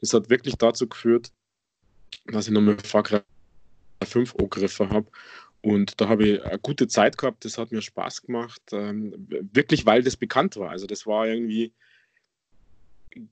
Das 0.00 0.12
hat 0.12 0.30
wirklich 0.30 0.56
dazu 0.56 0.88
geführt, 0.88 1.32
dass 2.26 2.46
ich 2.46 2.52
nochmal 2.52 2.78
Far 2.78 3.02
Cry 3.02 3.20
5 4.04 4.34
angegriffen 4.36 4.90
habe. 4.90 5.10
Und 5.62 5.98
da 6.00 6.08
habe 6.08 6.28
ich 6.28 6.44
eine 6.44 6.58
gute 6.58 6.88
Zeit 6.88 7.16
gehabt, 7.16 7.44
das 7.44 7.56
hat 7.56 7.72
mir 7.72 7.80
Spaß 7.80 8.22
gemacht, 8.22 8.60
ähm, 8.72 9.14
wirklich 9.52 9.86
weil 9.86 10.02
das 10.02 10.16
bekannt 10.16 10.56
war. 10.56 10.70
Also 10.70 10.86
das 10.86 11.06
war 11.06 11.26
irgendwie 11.26 11.72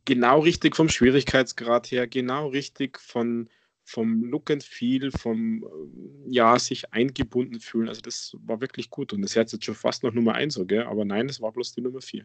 genau 0.07 0.41
richtig 0.41 0.75
vom 0.75 0.89
Schwierigkeitsgrad 0.89 1.91
her, 1.91 2.07
genau 2.07 2.49
richtig 2.49 2.99
von, 2.99 3.51
vom 3.85 4.25
Look 4.25 4.51
and 4.51 4.63
Feel, 4.63 5.11
vom 5.11 5.65
äh, 5.65 6.31
ja, 6.31 6.59
sich 6.59 6.93
eingebunden 6.93 7.61
fühlen. 7.61 7.89
Also 7.89 8.01
das 8.01 8.37
war 8.45 8.61
wirklich 8.61 8.91
gut. 8.91 9.13
Und 9.13 9.23
das 9.23 9.33
ist 9.33 9.53
jetzt 9.53 9.65
schon 9.65 9.75
fast 9.75 10.03
noch 10.03 10.13
Nummer 10.13 10.35
1, 10.35 10.55
so, 10.55 10.67
aber 10.87 11.05
nein, 11.05 11.27
das 11.27 11.41
war 11.41 11.53
bloß 11.53 11.75
die 11.75 11.81
Nummer 11.81 12.01
4. 12.01 12.25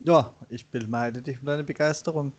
Ja, 0.00 0.34
ich 0.50 0.66
beneide 0.66 1.22
dich 1.22 1.40
um 1.40 1.46
deine 1.46 1.64
Begeisterung. 1.64 2.32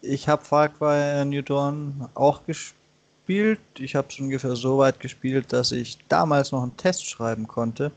Ich 0.00 0.28
habe 0.28 0.44
Far 0.44 1.24
New 1.24 1.42
Dawn 1.42 2.08
auch 2.14 2.44
gespielt. 2.46 3.60
Ich 3.78 3.94
habe 3.94 4.08
es 4.10 4.18
ungefähr 4.18 4.56
so 4.56 4.78
weit 4.78 5.00
gespielt, 5.00 5.52
dass 5.52 5.72
ich 5.72 5.98
damals 6.08 6.52
noch 6.52 6.62
einen 6.62 6.76
Test 6.76 7.06
schreiben 7.06 7.46
konnte 7.46 7.92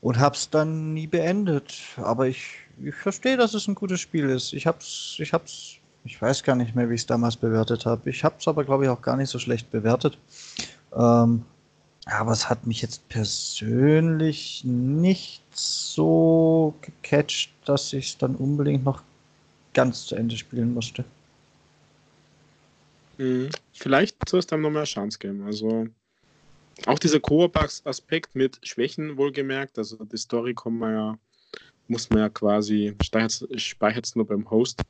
und 0.00 0.18
habe 0.18 0.36
es 0.36 0.50
dann 0.50 0.94
nie 0.94 1.06
beendet. 1.06 1.76
Aber 1.96 2.26
ich, 2.26 2.54
ich 2.82 2.94
verstehe, 2.94 3.36
dass 3.36 3.54
es 3.54 3.68
ein 3.68 3.74
gutes 3.74 4.00
Spiel 4.00 4.28
ist. 4.28 4.52
Ich 4.52 4.66
habe 4.66 4.78
es 4.78 5.16
ich 5.18 5.32
hab's 5.32 5.77
ich 6.04 6.20
weiß 6.20 6.42
gar 6.42 6.56
nicht 6.56 6.74
mehr, 6.74 6.88
wie 6.88 6.94
ich 6.94 7.02
es 7.02 7.06
damals 7.06 7.36
bewertet 7.36 7.86
habe. 7.86 8.08
Ich 8.10 8.24
habe 8.24 8.36
es 8.38 8.48
aber, 8.48 8.64
glaube 8.64 8.84
ich, 8.84 8.90
auch 8.90 9.02
gar 9.02 9.16
nicht 9.16 9.30
so 9.30 9.38
schlecht 9.38 9.70
bewertet. 9.70 10.18
Ähm, 10.94 11.44
aber 12.06 12.32
es 12.32 12.48
hat 12.48 12.66
mich 12.66 12.80
jetzt 12.80 13.06
persönlich 13.08 14.62
nicht 14.64 15.42
so 15.52 16.74
gecatcht, 16.80 17.52
dass 17.66 17.92
ich 17.92 18.08
es 18.08 18.18
dann 18.18 18.34
unbedingt 18.36 18.84
noch 18.84 19.02
ganz 19.74 20.06
zu 20.06 20.14
Ende 20.14 20.36
spielen 20.36 20.72
musste. 20.72 21.04
Mhm. 23.18 23.50
Vielleicht 23.72 24.28
sollst 24.28 24.50
du 24.50 24.54
einem 24.54 24.62
nochmal 24.62 24.82
eine 24.82 24.86
Chance 24.86 25.18
geben. 25.18 25.42
Also 25.44 25.88
auch 26.86 26.98
dieser 26.98 27.20
Koop-Aspekt 27.20 28.34
mit 28.34 28.58
Schwächen 28.62 29.16
wohlgemerkt. 29.16 29.78
Also 29.78 30.02
die 30.04 30.16
Story 30.16 30.54
kann 30.54 30.78
man 30.78 30.92
ja, 30.92 31.18
muss 31.88 32.08
man 32.10 32.22
ja 32.22 32.28
quasi, 32.28 32.96
speichert 33.56 34.06
es 34.06 34.16
nur 34.16 34.26
beim 34.26 34.48
Host. 34.50 34.82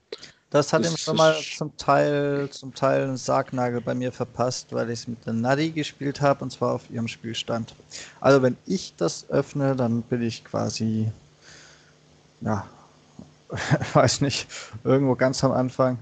Das 0.51 0.73
hat 0.73 0.87
ihm 0.87 0.97
schon 0.97 1.17
mal 1.17 1.37
zum 1.41 1.77
Teil, 1.77 2.49
zum 2.51 2.75
Teil 2.75 3.03
einen 3.03 3.19
Sargnagel 3.19 3.83
bei 3.83 3.95
mir 3.95 4.11
verpasst, 4.11 4.73
weil 4.73 4.89
ich 4.89 5.01
es 5.01 5.09
mit 5.09 5.27
der 5.27 5.35
Nadi 5.35 5.71
gespielt 5.71 6.23
habe 6.23 6.43
und 6.43 6.51
zwar 6.51 6.75
auf 6.75 6.91
ihrem 6.91 7.07
Spielstand. 7.07 7.75
Also 8.21 8.43
wenn 8.43 8.57
ich 8.65 8.95
das 8.97 9.29
öffne, 9.29 9.77
dann 9.77 10.01
bin 10.03 10.23
ich 10.23 10.45
quasi, 10.45 11.13
ja, 12.41 12.67
weiß 13.93 14.23
nicht, 14.23 14.47
irgendwo 14.85 15.17
ganz 15.17 15.45
am 15.45 15.53
Anfang. 15.53 15.99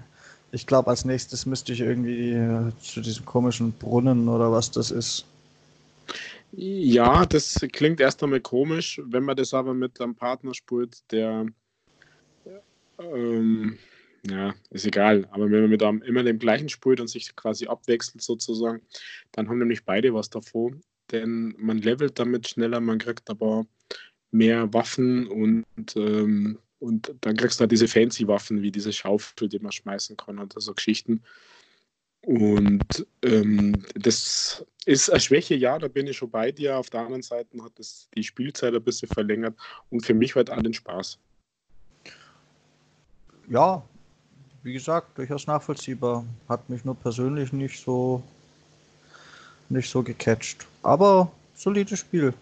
Ich 0.53 0.67
glaube, 0.67 0.91
als 0.91 1.05
nächstes 1.05 1.45
müsste 1.45 1.73
ich 1.73 1.81
irgendwie 1.81 2.33
äh, 2.33 2.71
zu 2.81 3.01
diesem 3.01 3.25
komischen 3.25 3.73
Brunnen 3.73 4.29
oder 4.29 4.53
was 4.53 4.71
das 4.71 4.93
ist. 4.93 5.25
Ja, 6.53 7.27
das 7.27 7.59
klingt 7.73 8.01
erst 8.01 8.23
einmal 8.23 8.41
komisch, 8.41 9.01
wenn 9.05 9.25
man 9.25 9.37
das 9.37 9.53
aber 9.53 9.75
mit 9.75 10.01
einem 10.01 10.15
Partner 10.15 10.55
spielt, 10.55 11.03
der 11.11 11.47
ähm, 13.01 13.77
Ja, 14.29 14.55
ist 14.71 14.87
egal. 14.87 15.29
Aber 15.31 15.51
wenn 15.51 15.63
man 15.63 15.71
mit 15.71 15.83
einem 15.83 16.03
immer 16.03 16.23
dem 16.23 16.39
gleichen 16.39 16.69
spielt 16.69 17.01
und 17.01 17.09
sich 17.09 17.37
quasi 17.37 17.67
abwechselt 17.67 18.23
sozusagen, 18.23 18.81
dann 19.33 19.49
haben 19.49 19.59
nämlich 19.59 19.85
beide 19.85 20.13
was 20.15 20.31
davon. 20.31 20.81
Denn 21.13 21.55
man 21.59 21.79
levelt 21.79 22.19
damit 22.19 22.49
schneller, 22.49 22.81
man 22.81 22.99
kriegt 22.99 23.31
aber 23.31 23.67
mehr 24.33 24.73
Waffen 24.73 25.29
und, 25.29 25.65
ähm, 25.95 26.59
und 26.81 27.15
dann 27.21 27.37
kriegst 27.37 27.59
du 27.59 27.63
halt 27.63 27.73
diese 27.73 27.87
fancy 27.87 28.27
Waffen 28.27 28.63
wie 28.63 28.73
diese 28.73 28.93
Schaufel, 28.93 29.49
die 29.49 29.61
man 29.61 29.73
schmeißen 29.73 30.17
kann 30.17 30.39
und 30.39 30.55
so 30.57 30.75
Geschichten. 30.75 31.23
Und 32.23 33.07
ähm, 33.23 33.85
das 33.95 34.67
ist 34.85 35.11
eine 35.11 35.21
Schwäche, 35.21 35.55
ja, 35.55 35.79
da 35.79 35.87
bin 35.87 36.09
ich 36.09 36.17
schon 36.17 36.31
bei 36.31 36.51
dir. 36.51 36.77
Auf 36.77 36.91
der 36.91 37.03
anderen 37.03 37.23
Seite 37.23 37.63
hat 37.63 37.79
es 37.79 38.09
die 38.17 38.25
Spielzeit 38.25 38.75
ein 38.75 38.83
bisschen 38.83 39.09
verlängert 39.09 39.57
und 39.91 40.05
für 40.05 40.15
mich 40.15 40.35
halt 40.35 40.51
allen 40.51 40.75
Spaß. 40.75 41.21
Ja, 43.49 43.89
wie 44.67 44.73
gesagt, 44.73 45.17
durchaus 45.17 45.47
nachvollziehbar. 45.47 46.25
Hat 46.49 46.69
mich 46.69 46.85
nur 46.85 46.97
persönlich 46.97 47.53
nicht 47.53 47.81
so 47.81 48.21
nicht 49.69 49.89
so 49.89 50.03
gecatcht. 50.03 50.67
Aber 50.83 51.31
solides 51.55 52.01
Spiel. 52.01 52.35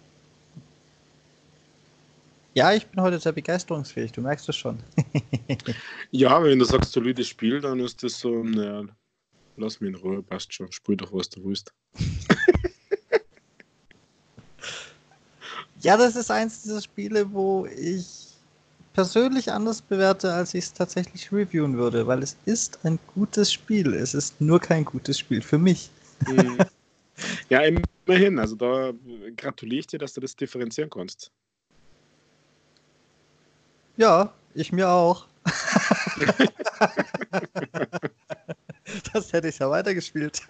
Ja, 2.54 2.72
ich 2.72 2.86
bin 2.86 3.02
heute 3.02 3.20
sehr 3.20 3.32
begeisterungsfähig, 3.32 4.12
du 4.12 4.22
merkst 4.22 4.48
es 4.48 4.56
schon. 4.56 4.78
ja, 6.12 6.42
wenn 6.42 6.58
du 6.58 6.64
sagst 6.64 6.92
solides 6.92 7.28
Spiel, 7.28 7.60
dann 7.60 7.78
ist 7.80 8.02
das 8.02 8.18
so, 8.18 8.42
naja, 8.42 8.84
lass 9.56 9.80
mich 9.80 9.90
in 9.90 9.96
Ruhe, 9.96 10.22
passt 10.22 10.54
schon, 10.54 10.72
spiel 10.72 10.96
doch, 10.96 11.12
was 11.12 11.28
du 11.28 11.44
willst. 11.44 11.74
ja, 15.80 15.98
das 15.98 16.16
ist 16.16 16.30
eins 16.30 16.62
dieser 16.62 16.80
Spiele, 16.80 17.30
wo 17.30 17.66
ich 17.66 18.33
persönlich 18.94 19.52
anders 19.52 19.82
bewerte, 19.82 20.32
als 20.32 20.54
ich 20.54 20.64
es 20.64 20.72
tatsächlich 20.72 21.30
reviewen 21.30 21.76
würde, 21.76 22.06
weil 22.06 22.22
es 22.22 22.38
ist 22.46 22.78
ein 22.84 22.98
gutes 23.14 23.52
Spiel. 23.52 23.92
Es 23.92 24.14
ist 24.14 24.40
nur 24.40 24.60
kein 24.60 24.86
gutes 24.86 25.18
Spiel 25.18 25.42
für 25.42 25.58
mich. 25.58 25.90
Mhm. 26.26 26.56
Ja, 27.48 27.60
immerhin. 27.60 28.40
Also 28.40 28.56
da 28.56 28.92
gratuliere 29.36 29.78
ich 29.78 29.86
dir, 29.86 30.00
dass 30.00 30.14
du 30.14 30.20
das 30.20 30.34
differenzieren 30.34 30.90
kannst. 30.90 31.30
Ja, 33.96 34.34
ich 34.52 34.72
mir 34.72 34.88
auch. 34.88 35.28
das 39.12 39.32
hätte 39.32 39.46
ich 39.46 39.60
ja 39.60 39.70
weitergespielt. 39.70 40.42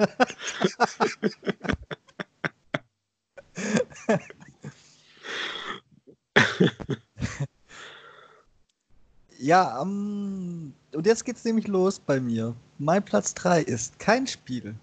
Ja, 9.45 9.81
um, 9.81 10.73
und 10.95 11.07
jetzt 11.07 11.25
geht's 11.25 11.45
nämlich 11.45 11.69
los 11.69 11.99
bei 11.99 12.21
mir. 12.21 12.55
Mein 12.79 13.05
Platz 13.05 13.35
3 13.35 13.63
ist 13.63 13.99
kein 13.99 14.27
Spiel. 14.27 14.75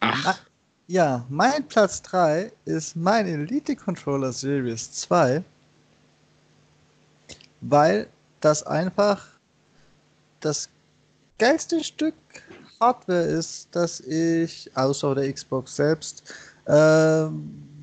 Ach. 0.00 0.40
Ja, 0.88 1.24
mein 1.28 1.66
Platz 1.66 2.00
3 2.02 2.52
ist 2.64 2.96
mein 2.96 3.26
Elite 3.26 3.74
Controller 3.74 4.32
Series 4.32 4.92
2 4.92 5.42
weil 7.60 8.08
das 8.40 8.62
einfach 8.64 9.24
das 10.40 10.68
geilste 11.38 11.82
Stück 11.82 12.14
Hardware 12.80 13.22
ist, 13.22 13.68
das 13.72 14.00
ich 14.00 14.70
außer 14.76 15.14
der 15.14 15.32
Xbox 15.32 15.76
selbst 15.76 16.34
äh, 16.66 17.26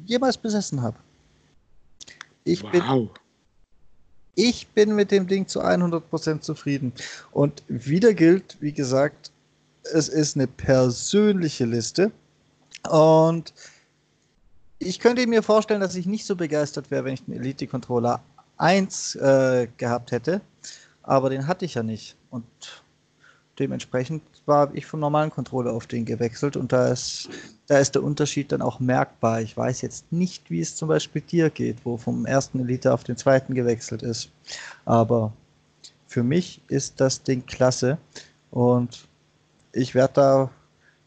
jemals 0.06 0.38
besessen 0.38 0.82
habe. 0.82 0.98
Ich 2.44 2.62
wow. 2.64 2.72
bin 2.72 2.84
ich 4.36 4.68
bin 4.70 4.96
mit 4.96 5.12
dem 5.12 5.28
Ding 5.28 5.48
zu 5.48 5.62
100% 5.62 6.42
zufrieden. 6.42 6.94
Und 7.32 7.64
wieder 7.68 8.14
gilt, 8.14 8.58
wie 8.60 8.74
gesagt, 8.74 9.32
es 9.94 10.10
ist 10.10 10.36
eine 10.36 10.48
persönliche 10.48 11.66
Liste. 11.66 12.12
Und 12.90 13.54
ich 14.80 15.00
könnte 15.00 15.26
mir 15.28 15.44
vorstellen, 15.44 15.82
dass 15.82 15.96
ich 15.96 16.06
nicht 16.06 16.26
so 16.26 16.36
begeistert 16.36 16.92
wäre, 16.92 17.06
wenn 17.06 17.14
ich 17.14 17.24
einen 17.28 17.40
Elite-Controller 17.40 18.22
1 18.58 19.16
äh, 19.16 19.68
gehabt 19.78 20.12
hätte, 20.12 20.42
aber 21.04 21.30
den 21.30 21.48
hatte 21.48 21.66
ich 21.66 21.76
ja 21.76 21.84
nicht. 21.84 22.16
Und 22.30 22.46
dementsprechend 23.60 24.24
war 24.46 24.74
ich 24.74 24.86
vom 24.86 25.00
normalen 25.00 25.30
Controller 25.30 25.74
auf 25.74 25.88
den 25.88 26.06
gewechselt 26.06 26.58
und 26.58 26.72
da 26.72 26.88
ist, 26.88 27.30
da 27.68 27.78
ist 27.78 27.96
der 27.96 28.04
Unterschied 28.04 28.52
dann 28.52 28.62
auch 28.62 28.80
merkbar. 28.80 29.42
Ich 29.42 29.56
weiß 29.56 29.82
jetzt 29.82 30.12
nicht, 30.12 30.50
wie 30.50 30.60
es 30.60 30.76
zum 30.76 30.88
Beispiel 30.88 31.22
dir 31.22 31.50
geht, 31.50 31.78
wo 31.84 31.98
vom 31.98 32.26
ersten 32.26 32.60
Elite 32.60 32.94
auf 32.94 33.04
den 33.04 33.18
zweiten 33.18 33.54
gewechselt 33.54 34.02
ist. 34.02 34.32
Aber 34.86 35.34
für 36.08 36.24
mich 36.24 36.62
ist 36.68 37.00
das 37.00 37.24
Ding 37.24 37.46
klasse 37.46 37.98
und 38.52 39.08
ich 39.72 39.96
werde 39.96 40.14
da 40.14 40.50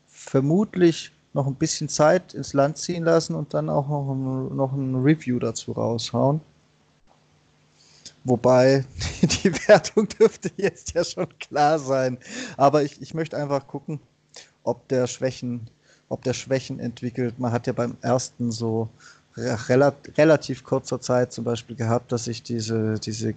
vermutlich 0.06 1.12
noch 1.32 1.46
ein 1.46 1.54
bisschen 1.54 1.88
Zeit 1.88 2.35
ins 2.35 2.54
Land 2.54 2.78
ziehen 2.78 3.04
lassen 3.04 3.35
und 3.35 3.54
dann 3.54 3.68
auch 3.68 3.88
noch 3.88 4.12
ein, 4.12 4.56
noch 4.56 4.72
ein 4.72 4.96
Review 4.96 5.38
dazu 5.38 5.72
raushauen. 5.72 6.40
Wobei 8.27 8.85
die 9.23 9.53
Wertung 9.69 10.09
dürfte 10.09 10.51
jetzt 10.57 10.95
ja 10.95 11.05
schon 11.05 11.29
klar 11.39 11.79
sein. 11.79 12.19
Aber 12.57 12.83
ich, 12.83 13.01
ich 13.01 13.15
möchte 13.15 13.37
einfach 13.37 13.67
gucken, 13.69 14.01
ob 14.65 14.89
der 14.89 15.07
Schwächen, 15.07 15.71
ob 16.09 16.25
der 16.25 16.35
Schwächen 16.35 16.81
entwickelt. 16.81 17.39
Man 17.39 17.53
hat 17.53 17.69
ja 17.69 17.73
beim 17.73 17.97
ersten 18.03 18.51
so 18.51 18.89
relativ 19.37 20.65
kurzer 20.65 21.01
Zeit 21.01 21.33
zum 21.33 21.45
Beispiel 21.45 21.77
gehabt, 21.77 22.11
dass 22.11 22.25
sich 22.25 22.43
diese, 22.43 22.99
diese 22.99 23.35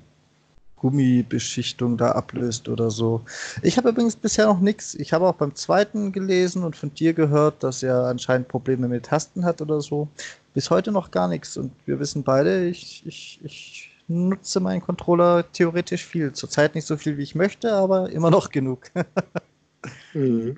Gummibeschichtung 0.77 1.97
da 1.97 2.13
ablöst 2.13 2.67
oder 2.67 2.89
so. 2.89 3.21
Ich 3.61 3.77
habe 3.77 3.89
übrigens 3.89 4.15
bisher 4.15 4.47
noch 4.47 4.59
nichts. 4.59 4.95
Ich 4.95 5.13
habe 5.13 5.27
auch 5.27 5.35
beim 5.35 5.53
zweiten 5.53 6.11
gelesen 6.13 6.63
und 6.63 6.75
von 6.75 6.91
dir 6.95 7.13
gehört, 7.13 7.63
dass 7.63 7.83
er 7.83 8.05
anscheinend 8.05 8.47
Probleme 8.47 8.87
mit 8.87 9.05
Tasten 9.05 9.45
hat 9.45 9.61
oder 9.61 9.81
so. 9.81 10.07
Bis 10.55 10.71
heute 10.71 10.91
noch 10.91 11.11
gar 11.11 11.27
nichts. 11.27 11.57
Und 11.57 11.73
wir 11.85 11.99
wissen 11.99 12.23
beide, 12.23 12.65
ich, 12.65 13.03
ich, 13.05 13.39
ich 13.43 13.88
nutze 14.09 14.59
meinen 14.59 14.81
Controller 14.81 15.49
theoretisch 15.51 16.05
viel. 16.05 16.33
Zurzeit 16.33 16.75
nicht 16.75 16.85
so 16.85 16.97
viel, 16.97 17.17
wie 17.17 17.23
ich 17.23 17.35
möchte, 17.35 17.71
aber 17.71 18.09
immer 18.09 18.31
noch 18.31 18.49
genug. 18.49 18.91
mhm. 20.13 20.55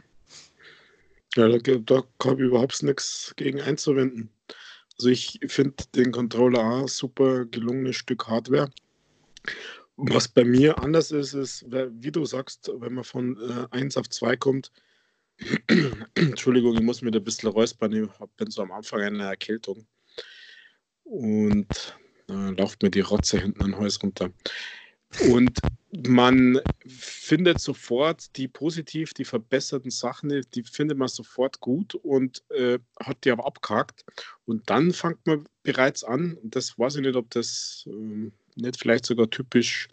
Ja, 1.35 1.47
da, 1.47 1.57
da 1.57 2.03
habe 2.23 2.41
ich 2.41 2.47
überhaupt 2.47 2.81
nichts 2.83 3.33
gegen 3.37 3.61
einzuwenden. 3.61 4.29
Also 4.97 5.09
ich 5.09 5.39
finde 5.47 5.83
den 5.95 6.11
Controller 6.11 6.59
auch 6.59 6.87
super 6.89 7.45
gelungenes 7.45 7.95
Stück 7.95 8.27
Hardware. 8.27 8.69
Was 9.97 10.27
bei 10.27 10.43
mir 10.43 10.77
anders 10.79 11.11
ist, 11.11 11.33
ist, 11.33 11.65
wie 11.69 12.11
du 12.11 12.25
sagst, 12.25 12.71
wenn 12.73 12.93
man 12.93 13.03
von 13.03 13.37
äh, 13.37 13.75
1 13.75 13.97
auf 13.97 14.09
2 14.09 14.35
kommt, 14.37 14.71
Entschuldigung, 16.15 16.75
ich 16.75 16.81
muss 16.81 17.01
mir 17.01 17.11
ein 17.11 17.23
bisschen 17.23 17.49
räuspern, 17.49 17.93
ich 17.93 18.09
bin 18.37 18.51
so 18.51 18.61
am 18.61 18.71
Anfang 18.71 19.01
einer 19.01 19.25
Erkältung. 19.25 19.85
Und 21.03 21.97
äh, 22.31 22.51
läuft 22.51 22.81
mir 22.81 22.89
die 22.89 23.01
Rotze 23.01 23.39
hinten 23.39 23.61
an 23.61 23.77
Hals 23.77 24.01
runter. 24.01 24.31
Und 25.29 25.59
man 26.07 26.61
findet 26.87 27.59
sofort 27.59 28.35
die 28.37 28.47
positiv, 28.47 29.13
die 29.13 29.25
verbesserten 29.25 29.91
Sachen, 29.91 30.41
die 30.53 30.63
findet 30.63 30.97
man 30.97 31.09
sofort 31.09 31.59
gut 31.59 31.95
und 31.95 32.43
äh, 32.49 32.79
hat 33.01 33.25
die 33.25 33.31
aber 33.31 33.45
abgehakt. 33.45 34.05
Und 34.45 34.69
dann 34.69 34.93
fängt 34.93 35.25
man 35.25 35.45
bereits 35.63 36.03
an, 36.05 36.37
das 36.43 36.79
weiß 36.79 36.95
ich 36.95 37.01
nicht, 37.01 37.15
ob 37.15 37.29
das 37.31 37.85
äh, 37.87 38.31
nicht 38.55 38.79
vielleicht 38.79 39.05
sogar 39.05 39.29
typisch 39.29 39.89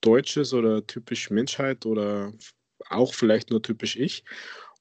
Deutsches 0.00 0.52
oder 0.52 0.84
typisch 0.86 1.30
Menschheit 1.30 1.86
oder 1.86 2.32
auch 2.88 3.14
vielleicht 3.14 3.50
nur 3.50 3.62
typisch 3.62 3.96
ich. 3.96 4.24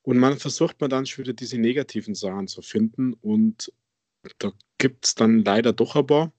Und 0.02 0.18
man 0.18 0.40
versucht 0.40 0.82
man 0.82 0.90
dann 0.90 1.06
schon 1.06 1.26
wieder 1.26 1.34
diese 1.34 1.60
negativen 1.60 2.16
Sachen 2.16 2.48
zu 2.48 2.62
finden 2.62 3.14
und 3.22 3.72
da 4.40 4.52
gibt 4.78 5.06
es 5.06 5.16
dann 5.16 5.44
leider 5.44 5.74
doch 5.74 5.96
aber 5.96 6.34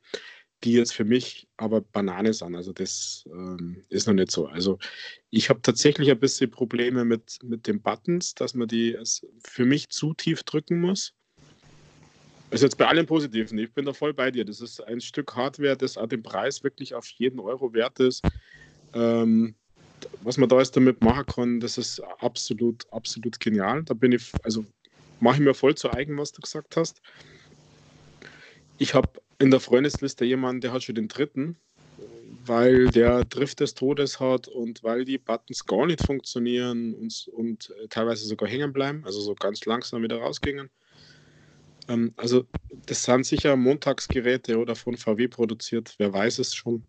die 0.64 0.72
jetzt 0.72 0.94
für 0.94 1.04
mich 1.04 1.48
aber 1.56 1.80
Banane 1.80 2.32
sind. 2.32 2.54
Also 2.54 2.72
das 2.72 3.24
ähm, 3.32 3.84
ist 3.88 4.06
noch 4.06 4.14
nicht 4.14 4.30
so. 4.30 4.46
Also 4.46 4.78
ich 5.30 5.48
habe 5.48 5.62
tatsächlich 5.62 6.10
ein 6.10 6.20
bisschen 6.20 6.50
Probleme 6.50 7.04
mit, 7.04 7.38
mit 7.42 7.66
den 7.66 7.80
Buttons, 7.80 8.34
dass 8.34 8.54
man 8.54 8.68
die 8.68 8.96
für 9.44 9.64
mich 9.64 9.88
zu 9.90 10.14
tief 10.14 10.42
drücken 10.42 10.80
muss. 10.80 11.14
Ist 12.50 12.62
jetzt 12.62 12.78
bei 12.78 12.86
allen 12.86 13.06
Positiven. 13.06 13.58
Ich 13.58 13.72
bin 13.72 13.84
da 13.84 13.92
voll 13.92 14.12
bei 14.12 14.30
dir. 14.30 14.44
Das 14.44 14.60
ist 14.60 14.80
ein 14.82 15.00
Stück 15.00 15.34
Hardware, 15.36 15.76
das 15.76 15.96
auch 15.96 16.08
den 16.08 16.22
Preis 16.22 16.64
wirklich 16.64 16.94
auf 16.94 17.06
jeden 17.06 17.38
Euro 17.38 17.72
wert 17.72 18.00
ist. 18.00 18.22
Ähm, 18.92 19.54
was 20.22 20.36
man 20.36 20.48
da 20.48 20.58
jetzt 20.58 20.76
damit 20.76 21.00
machen 21.02 21.26
kann, 21.26 21.60
das 21.60 21.78
ist 21.78 22.00
absolut, 22.18 22.90
absolut 22.92 23.38
genial. 23.38 23.84
Da 23.84 23.94
bin 23.94 24.12
ich, 24.12 24.32
also 24.42 24.64
mache 25.20 25.36
ich 25.36 25.40
mir 25.40 25.54
voll 25.54 25.74
zu 25.74 25.92
eigen, 25.92 26.18
was 26.18 26.32
du 26.32 26.40
gesagt 26.40 26.76
hast. 26.76 27.00
Ich 28.78 28.94
habe 28.94 29.10
in 29.40 29.50
der 29.50 29.58
Freundesliste 29.58 30.24
jemanden, 30.24 30.60
der 30.60 30.72
hat 30.72 30.84
schon 30.84 30.94
den 30.94 31.08
dritten, 31.08 31.56
weil 32.44 32.88
der 32.88 33.24
Drift 33.24 33.60
des 33.60 33.74
Todes 33.74 34.20
hat 34.20 34.48
und 34.48 34.84
weil 34.84 35.04
die 35.04 35.18
Buttons 35.18 35.64
gar 35.64 35.86
nicht 35.86 36.04
funktionieren 36.04 36.94
und, 36.94 37.28
und 37.32 37.74
teilweise 37.88 38.26
sogar 38.26 38.48
hängen 38.48 38.72
bleiben, 38.72 39.02
also 39.04 39.20
so 39.20 39.34
ganz 39.34 39.64
langsam 39.64 40.02
wieder 40.02 40.18
rausgingen. 40.18 40.68
Ähm, 41.88 42.12
also 42.16 42.44
das 42.86 43.02
sind 43.02 43.24
sicher 43.24 43.56
Montagsgeräte 43.56 44.58
oder 44.58 44.76
von 44.76 44.96
VW 44.96 45.28
produziert, 45.28 45.94
wer 45.96 46.12
weiß 46.12 46.38
es 46.38 46.54
schon. 46.54 46.84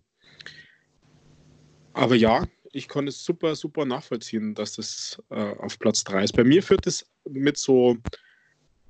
Aber 1.94 2.16
ja, 2.16 2.46
ich 2.74 2.90
kann 2.90 3.08
es 3.08 3.24
super, 3.24 3.56
super 3.56 3.86
nachvollziehen, 3.86 4.56
dass 4.56 4.76
das 4.76 5.22
äh, 5.30 5.36
auf 5.36 5.80
Platz 5.80 6.04
3 6.04 6.26
ist. 6.26 6.36
Bei 6.36 6.44
mir 6.44 6.64
führt 6.64 6.86
es 6.86 7.10
mit 7.30 7.58
so, 7.58 7.98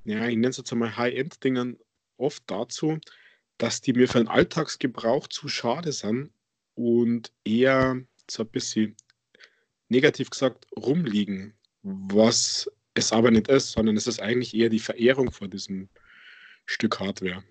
ja, 0.03 0.27
ich 0.27 0.35
nenne 0.35 0.49
es 0.49 0.57
jetzt 0.57 0.71
einmal 0.71 0.97
High-End-Dingern 0.97 1.77
oft 2.17 2.43
dazu, 2.47 2.99
dass 3.61 3.79
die 3.79 3.93
mir 3.93 4.07
für 4.07 4.17
den 4.17 4.27
Alltagsgebrauch 4.27 5.27
zu 5.27 5.47
schade 5.47 5.91
sind 5.91 6.31
und 6.73 7.31
eher 7.43 8.01
so 8.27 8.41
ein 8.41 8.49
bisschen 8.49 8.95
negativ 9.87 10.31
gesagt 10.31 10.65
rumliegen, 10.75 11.53
was 11.83 12.71
es 12.95 13.11
aber 13.11 13.29
nicht 13.29 13.49
ist, 13.49 13.73
sondern 13.73 13.97
es 13.97 14.07
ist 14.07 14.19
eigentlich 14.19 14.55
eher 14.55 14.69
die 14.69 14.79
Verehrung 14.79 15.31
vor 15.31 15.47
diesem 15.47 15.89
Stück 16.65 16.99
Hardware. 16.99 17.43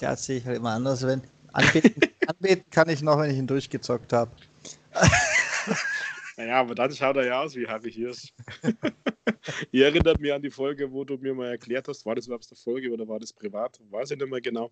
Ja, 0.00 0.10
das 0.10 0.26
sehe 0.26 0.38
ich 0.38 0.46
halt 0.46 0.58
immer 0.58 0.74
anders. 0.74 1.02
Wenn 1.02 1.22
anbeten, 1.52 2.00
anbeten 2.28 2.70
kann 2.70 2.88
ich 2.88 3.02
noch, 3.02 3.18
wenn 3.18 3.32
ich 3.32 3.38
ihn 3.38 3.48
durchgezockt 3.48 4.12
habe. 4.12 4.30
Naja, 6.36 6.60
aber 6.60 6.74
dann 6.74 6.92
schaut 6.92 7.16
er 7.16 7.26
ja 7.26 7.42
aus 7.42 7.54
wie 7.54 7.66
Harry 7.66 7.92
Hirsch. 7.92 8.32
Ihr 9.72 9.86
erinnert 9.86 10.20
mich 10.20 10.32
an 10.32 10.42
die 10.42 10.50
Folge, 10.50 10.90
wo 10.90 11.04
du 11.04 11.16
mir 11.16 11.34
mal 11.34 11.48
erklärt 11.48 11.86
hast, 11.88 12.04
war 12.06 12.14
das 12.14 12.26
überhaupt 12.26 12.46
eine 12.50 12.56
Folge 12.56 12.90
oder 12.90 13.06
war 13.06 13.20
das 13.20 13.32
privat? 13.32 13.78
Weiß 13.90 14.10
ich 14.10 14.18
nicht 14.18 14.30
mehr 14.30 14.40
genau, 14.40 14.70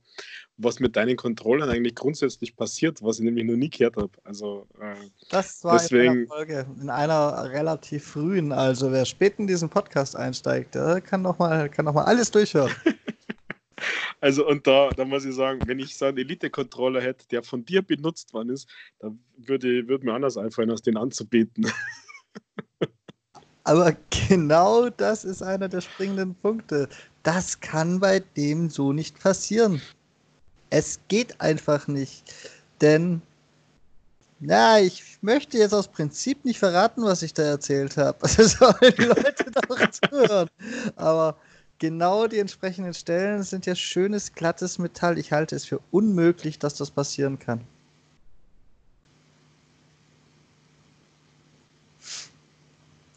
was 0.57 0.81
mit 0.81 0.97
deinen 0.97 1.17
Controllern 1.17 1.69
eigentlich 1.71 1.95
grundsätzlich 1.95 2.57
passiert, 2.57 3.03
was 3.03 3.19
ich 3.19 3.25
nämlich 3.25 3.45
noch 3.45 3.57
nie 3.57 3.71
gehört 3.71 3.97
habe. 3.97 4.13
Also, 4.25 4.67
äh, 4.81 4.95
das 5.31 5.63
war 5.63 5.79
deswegen... 5.79 6.05
in 6.05 6.11
einer 6.11 6.27
Folge, 6.27 6.67
in 6.81 6.91
einer 6.91 7.51
relativ 7.51 8.05
frühen. 8.05 8.53
Also, 8.53 8.91
wer 8.91 9.05
spät 9.05 9.35
in 9.39 9.47
diesen 9.47 9.69
Podcast 9.69 10.17
einsteigt, 10.17 10.75
der 10.75 11.01
kann 11.01 11.23
nochmal 11.23 11.71
noch 11.83 11.97
alles 11.97 12.31
durchhören. 12.31 12.73
Also, 14.23 14.47
und 14.47 14.69
da, 14.69 14.93
da 14.93 15.05
muss 15.05 15.25
ich 15.25 15.35
sagen, 15.35 15.67
wenn 15.67 15.81
ich 15.81 15.97
so 15.97 16.05
einen 16.05 16.17
Elite-Controller 16.17 17.03
hätte, 17.03 17.27
der 17.27 17.43
von 17.43 17.65
dir 17.65 17.83
benutzt 17.83 18.33
worden 18.33 18.51
ist, 18.51 18.69
dann 19.01 19.19
würde, 19.37 19.89
würde 19.89 20.07
mir 20.07 20.15
anders 20.15 20.37
einfallen, 20.37 20.71
als 20.71 20.83
den 20.83 20.97
anzubieten. 20.97 21.67
Aber 23.65 23.97
genau 24.29 24.91
das 24.91 25.25
ist 25.25 25.43
einer 25.43 25.69
der 25.69 25.81
springenden 25.81 26.37
Punkte. 26.37 26.89
Das 27.25 27.59
kann 27.59 27.99
bei 27.99 28.21
dem 28.21 28.71
so 28.71 28.93
nicht 28.93 29.19
passieren. 29.19 29.83
Es 30.71 31.01
geht 31.09 31.41
einfach 31.41 31.89
nicht. 31.89 32.33
Denn, 32.81 33.23
na, 34.39 34.79
ich 34.79 35.19
möchte 35.21 35.59
jetzt 35.59 35.75
aus 35.75 35.89
Prinzip 35.89 36.45
nicht 36.45 36.61
verraten, 36.61 37.03
was 37.03 37.23
ich 37.23 37.35
da 37.35 37.43
erzählt 37.43 37.97
habe. 37.97 38.19
Also 38.23 38.45
sollen 38.45 38.95
die 38.97 39.03
Leute 39.03 39.51
doch 39.51 39.91
zuhören. 39.91 40.49
Aber 40.95 41.37
genau 41.83 42.29
die 42.29 42.39
entsprechenden 42.39 42.95
Stellen 42.95 43.43
sind 43.43 43.67
ja 43.67 43.75
schönes, 43.75 44.33
glattes 44.33 44.79
Metall. 44.79 45.19
Ich 45.19 45.33
halte 45.33 45.57
es 45.57 45.65
für 45.65 45.81
unmöglich, 45.91 46.61
dass 46.61 46.75
das 46.77 46.93
passieren 46.93 47.41
kann. 47.41 47.61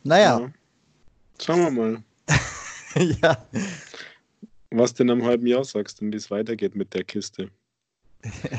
Naja. 0.04 0.40
Ja. 0.40 0.52
Schauen 1.40 1.62
wir 1.62 1.70
mal. 1.70 2.04
ja. 3.22 3.38
Was 4.72 4.96
denn 4.96 5.12
am 5.12 5.24
halben 5.24 5.46
Jahr 5.46 5.64
sagst 5.64 6.02
und 6.02 6.12
wie 6.12 6.18
es 6.18 6.32
weitergeht 6.32 6.76
mit 6.76 6.92
der 6.96 7.04
Kiste. 7.04 7.52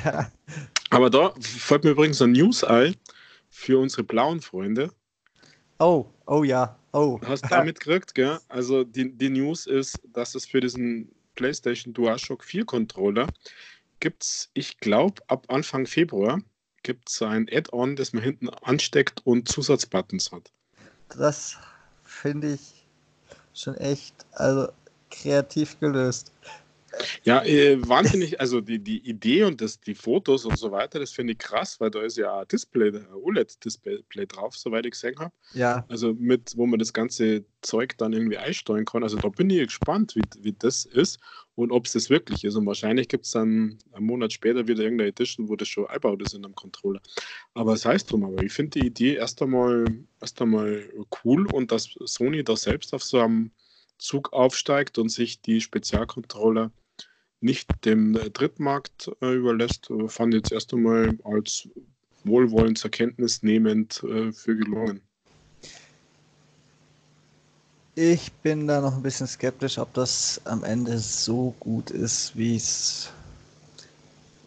Ja. 0.04 0.30
Aber 0.90 1.10
da 1.10 1.34
fällt 1.40 1.82
mir 1.82 1.90
übrigens 1.90 2.22
ein 2.22 2.30
News 2.30 2.62
ein 2.62 2.94
für 3.50 3.80
unsere 3.80 4.04
blauen 4.04 4.40
Freunde. 4.40 4.92
Oh, 5.80 6.06
oh 6.26 6.44
ja. 6.44 6.78
Oh. 6.96 7.20
Hast 7.26 7.44
du 7.44 7.48
damit 7.48 7.78
gekriegt, 7.78 8.14
gell? 8.14 8.38
Also 8.48 8.82
die, 8.82 9.12
die 9.12 9.28
News 9.28 9.66
ist, 9.66 10.00
dass 10.14 10.34
es 10.34 10.46
für 10.46 10.60
diesen 10.60 11.14
PlayStation 11.34 11.92
DualShock 11.92 12.42
4 12.42 12.64
Controller 12.64 13.26
gibt 14.00 14.22
es, 14.22 14.48
ich 14.54 14.78
glaube, 14.78 15.20
ab 15.26 15.44
Anfang 15.48 15.84
Februar 15.84 16.40
gibt 16.84 17.10
es 17.10 17.20
ein 17.20 17.50
Add-on, 17.52 17.96
das 17.96 18.14
man 18.14 18.22
hinten 18.22 18.48
ansteckt 18.48 19.20
und 19.26 19.46
Zusatzbuttons 19.46 20.32
hat. 20.32 20.50
Das 21.10 21.58
finde 22.02 22.54
ich 22.54 22.86
schon 23.52 23.74
echt, 23.74 24.14
also 24.32 24.68
kreativ 25.10 25.78
gelöst. 25.78 26.32
Ja, 27.24 27.44
äh, 27.44 27.76
wahnsinnig, 27.88 28.40
also 28.40 28.60
die, 28.60 28.78
die 28.78 28.98
Idee 29.08 29.44
und 29.44 29.60
das, 29.60 29.80
die 29.80 29.94
Fotos 29.94 30.44
und 30.44 30.56
so 30.56 30.70
weiter, 30.70 30.98
das 30.98 31.12
finde 31.12 31.32
ich 31.32 31.38
krass, 31.38 31.80
weil 31.80 31.90
da 31.90 32.02
ist 32.02 32.16
ja 32.16 32.40
ein 32.40 32.48
Display, 32.48 32.88
ein 32.88 33.06
OLED-Display 33.12 34.26
drauf, 34.26 34.56
soweit 34.56 34.86
ich 34.86 34.92
gesehen 34.92 35.18
habe. 35.18 35.32
Ja. 35.54 35.84
Also 35.88 36.14
mit, 36.14 36.52
wo 36.56 36.66
man 36.66 36.78
das 36.78 36.92
ganze 36.92 37.44
Zeug 37.62 37.96
dann 37.98 38.12
irgendwie 38.12 38.38
einsteuern 38.38 38.84
kann. 38.84 39.02
Also 39.02 39.16
da 39.18 39.28
bin 39.28 39.50
ich 39.50 39.66
gespannt, 39.66 40.14
wie, 40.14 40.22
wie 40.40 40.52
das 40.52 40.84
ist 40.84 41.18
und 41.54 41.72
ob 41.72 41.86
es 41.86 41.92
das 41.92 42.10
wirklich 42.10 42.44
ist. 42.44 42.54
Und 42.54 42.66
wahrscheinlich 42.66 43.08
gibt 43.08 43.24
es 43.26 43.32
dann 43.32 43.78
einen 43.92 44.06
Monat 44.06 44.32
später 44.32 44.68
wieder 44.68 44.82
irgendeine 44.82 45.10
Edition, 45.10 45.48
wo 45.48 45.56
das 45.56 45.68
schon 45.68 45.86
eingebaut 45.86 46.22
ist 46.22 46.34
in 46.34 46.44
einem 46.44 46.54
Controller. 46.54 47.00
Aber 47.54 47.74
es 47.74 47.82
das 47.82 47.92
heißt 47.92 48.12
drum, 48.12 48.24
aber 48.24 48.42
ich 48.42 48.52
finde 48.52 48.78
die 48.80 48.86
Idee 48.86 49.14
erst 49.16 49.42
einmal, 49.42 49.86
erst 50.20 50.40
einmal 50.40 50.88
cool 51.24 51.46
und 51.46 51.72
dass 51.72 51.88
Sony 52.04 52.44
da 52.44 52.56
selbst 52.56 52.94
auf 52.94 53.02
so 53.02 53.20
einem 53.20 53.50
Zug 53.98 54.32
aufsteigt 54.32 54.98
und 54.98 55.08
sich 55.08 55.40
die 55.40 55.60
Spezialcontroller 55.60 56.70
nicht 57.46 57.68
dem 57.86 58.12
Drittmarkt 58.12 59.10
äh, 59.22 59.32
überlässt, 59.32 59.88
äh, 59.90 60.08
fand 60.08 60.34
jetzt 60.34 60.52
erst 60.52 60.74
einmal 60.74 61.16
als 61.24 61.66
wohlwollend 62.24 62.76
zur 62.76 62.90
Kenntnis 62.90 63.42
nehmend 63.42 64.02
äh, 64.04 64.32
für 64.32 64.56
gelungen. 64.56 65.00
Ich 67.94 68.30
bin 68.42 68.66
da 68.66 68.82
noch 68.82 68.94
ein 68.94 69.02
bisschen 69.02 69.26
skeptisch, 69.26 69.78
ob 69.78 69.94
das 69.94 70.38
am 70.44 70.62
Ende 70.64 70.98
so 70.98 71.54
gut 71.60 71.90
ist, 71.90 72.36
wie 72.36 72.56
es 72.56 73.10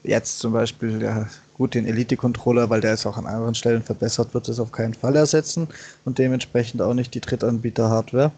jetzt 0.04 0.38
zum 0.38 0.54
Beispiel, 0.54 1.02
ja, 1.02 1.28
gut, 1.56 1.74
den 1.74 1.88
Elite-Controller, 1.88 2.70
weil 2.70 2.82
der 2.82 2.94
ist 2.94 3.08
auch 3.08 3.18
an 3.18 3.26
anderen 3.26 3.56
Stellen 3.56 3.82
verbessert, 3.82 4.36
wird 4.36 4.48
es 4.50 4.60
auf 4.60 4.72
keinen 4.72 4.94
Fall 4.94 5.16
ersetzen 5.16 5.68
und 6.06 6.20
dementsprechend 6.20 6.82
auch 6.82 6.94
nicht 6.94 7.16
die 7.16 7.22
Drittanbieter-Hardware. 7.22 8.32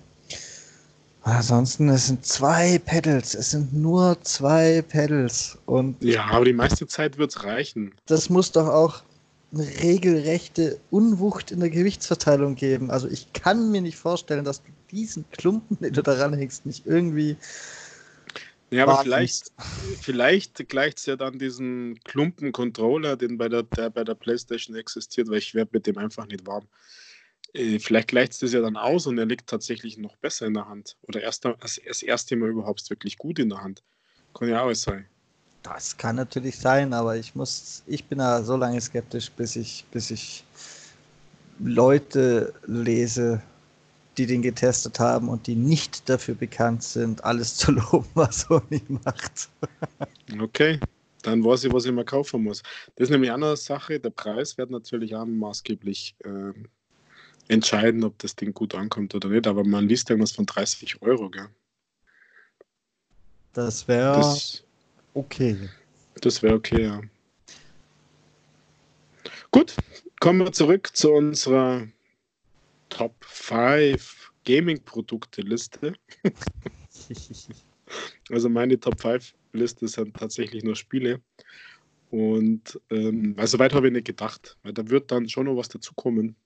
Ansonsten, 1.24 1.90
es 1.90 2.08
sind 2.08 2.26
zwei 2.26 2.80
Pedals. 2.80 3.36
Es 3.36 3.52
sind 3.52 3.74
nur 3.74 4.20
zwei 4.24 4.82
Pedals. 4.82 5.58
Und 5.66 6.02
ja, 6.04 6.26
aber 6.26 6.46
die 6.46 6.54
meiste 6.54 6.88
Zeit 6.88 7.18
wird 7.18 7.32
es 7.32 7.44
reichen. 7.44 7.94
Das 8.08 8.30
muss 8.30 8.52
doch 8.52 8.68
auch 8.68 9.04
eine 9.54 9.68
regelrechte 9.84 10.80
Unwucht 10.90 11.52
in 11.52 11.60
der 11.60 11.70
Gewichtsverteilung 11.70 12.56
geben. 12.56 12.90
Also 12.90 13.08
ich 13.08 13.34
kann 13.34 13.72
mir 13.72 13.82
nicht 13.82 13.98
vorstellen, 13.98 14.46
dass 14.46 14.64
du 14.64 14.72
diesen 14.92 15.30
Klumpen, 15.32 15.78
den 15.80 15.94
du 15.94 16.02
daran 16.02 16.34
hängst, 16.34 16.66
nicht 16.66 16.88
irgendwie. 16.88 17.38
Ja, 18.72 18.84
aber 18.84 19.04
vielleicht, 19.04 19.52
vielleicht 20.02 20.70
gleicht 20.70 21.00
es 21.00 21.06
ja 21.06 21.18
dann 21.18 21.38
diesen 21.38 22.00
Klumpen-Controller, 22.04 23.18
den 23.18 23.38
bei 23.38 23.50
der, 23.50 23.64
der 23.64 23.90
bei 23.90 24.04
der 24.04 24.16
PlayStation 24.16 24.76
existiert, 24.76 25.30
weil 25.30 25.40
ich 25.40 25.54
werde 25.54 25.72
mit 25.74 25.86
dem 25.86 25.98
einfach 25.98 26.26
nicht 26.26 26.48
warm. 26.48 26.66
Äh, 27.54 27.80
vielleicht 27.80 28.10
gleicht 28.10 28.34
es 28.34 28.40
das 28.40 28.54
ja 28.54 28.62
dann 28.62 28.78
aus 28.78 29.08
und 29.08 29.18
er 29.18 29.26
liegt 29.26 29.48
tatsächlich 29.48 29.98
noch 29.98 30.16
besser 30.18 30.46
in 30.48 30.54
der 30.54 30.68
Hand. 30.68 30.98
Oder 31.04 31.22
erst 31.22 31.46
das, 31.46 31.82
das 31.86 32.04
erste 32.04 32.36
Mal 32.36 32.50
überhaupt 32.50 32.90
wirklich 32.90 33.18
gut 33.18 33.40
in 33.40 33.50
der 33.50 33.62
Hand. 33.62 33.84
Kann 34.34 34.50
ja 34.50 34.64
auch 34.64 34.74
sein. 34.74 35.08
Das 35.64 35.96
kann 35.98 36.16
natürlich 36.16 36.58
sein, 36.58 36.94
aber 36.94 37.18
ich 37.18 37.36
muss, 37.36 37.84
ich 37.86 38.06
bin 38.06 38.18
da 38.18 38.42
so 38.44 38.56
lange 38.56 38.82
skeptisch, 38.82 39.30
bis 39.32 39.56
ich, 39.56 39.86
bis 39.92 40.10
ich 40.10 40.44
Leute 41.60 42.54
lese, 42.66 43.42
die 44.18 44.26
den 44.26 44.42
getestet 44.42 45.00
haben 45.00 45.30
und 45.30 45.46
die 45.46 45.56
nicht 45.56 46.10
dafür 46.10 46.36
bekannt 46.36 46.84
sind, 46.84 47.24
alles 47.24 47.58
zu 47.58 47.72
loben, 47.72 48.10
was 48.16 48.42
Sony 48.42 48.82
macht. 48.88 49.50
okay, 50.40 50.80
dann 51.22 51.44
weiß 51.44 51.66
ich, 51.66 51.74
was 51.74 51.86
ich 51.86 51.92
mal 51.92 52.06
kaufen 52.06 52.44
muss. 52.44 52.64
Das 52.96 53.06
ist 53.06 53.10
nämlich 53.12 53.30
eine 53.30 53.36
andere 53.36 53.58
Sache. 53.58 54.00
Der 54.00 54.10
Preis 54.10 54.58
wird 54.58 54.72
natürlich 54.72 55.16
auch 55.16 55.26
maßgeblich 55.26 56.16
äh, 56.24 56.54
entscheiden, 57.52 58.04
ob 58.04 58.18
das 58.20 58.36
Ding 58.36 58.54
gut 58.54 58.74
ankommt 58.74 59.14
oder 59.14 59.30
nicht. 59.30 59.46
Aber 59.46 59.64
man 59.64 59.88
liest 59.88 60.10
irgendwas 60.10 60.32
von 60.32 60.46
30 60.46 61.02
Euro, 61.02 61.30
gell? 61.30 61.50
Das 63.54 63.88
wäre 63.88 64.36
okay. 65.14 65.70
Das 66.22 66.42
wäre 66.42 66.56
okay, 66.56 66.84
ja. 66.84 67.02
Gut, 69.52 69.76
kommen 70.22 70.40
wir 70.40 70.54
zurück 70.54 70.90
zu 70.94 71.12
unserer 71.12 71.88
Top 72.88 73.14
5 73.20 74.32
Gaming-Produkte-Liste. 74.46 75.94
also 78.30 78.48
meine 78.48 78.80
Top 78.80 79.02
5 79.02 79.34
Liste 79.52 79.90
sind 79.90 80.16
tatsächlich 80.16 80.64
nur 80.64 80.78
Spiele. 80.78 81.22
Und 82.12 82.80
ähm, 82.90 83.36
also 83.38 83.60
weit 83.60 83.74
habe 83.74 83.88
ich 83.88 83.94
nicht 83.94 84.08
gedacht, 84.08 84.58
weil 84.64 84.74
da 84.74 84.88
wird 84.90 85.12
dann 85.12 85.28
schon 85.28 85.48
noch 85.48 85.58
was 85.58 85.68
dazukommen. 85.68 86.38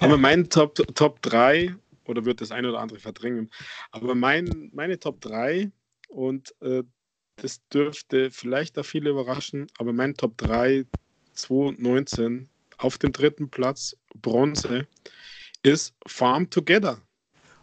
Aber 0.00 0.16
mein 0.16 0.48
Top, 0.48 0.74
Top 0.94 1.22
3, 1.22 1.74
oder 2.06 2.24
wird 2.24 2.40
das 2.40 2.50
eine 2.50 2.70
oder 2.70 2.80
andere 2.80 2.98
verdrängen, 2.98 3.50
aber 3.90 4.14
mein, 4.14 4.70
meine 4.72 4.98
Top 4.98 5.20
3, 5.20 5.70
und 6.08 6.54
äh, 6.60 6.82
das 7.36 7.66
dürfte 7.68 8.30
vielleicht 8.30 8.78
auch 8.78 8.84
viele 8.84 9.10
überraschen, 9.10 9.68
aber 9.78 9.92
mein 9.92 10.14
Top 10.14 10.36
3 10.38 10.86
2019 11.34 12.48
auf 12.78 12.98
dem 12.98 13.12
dritten 13.12 13.48
Platz, 13.48 13.96
Bronze, 14.14 14.86
ist 15.62 15.94
Farm 16.06 16.50
Together. 16.50 17.00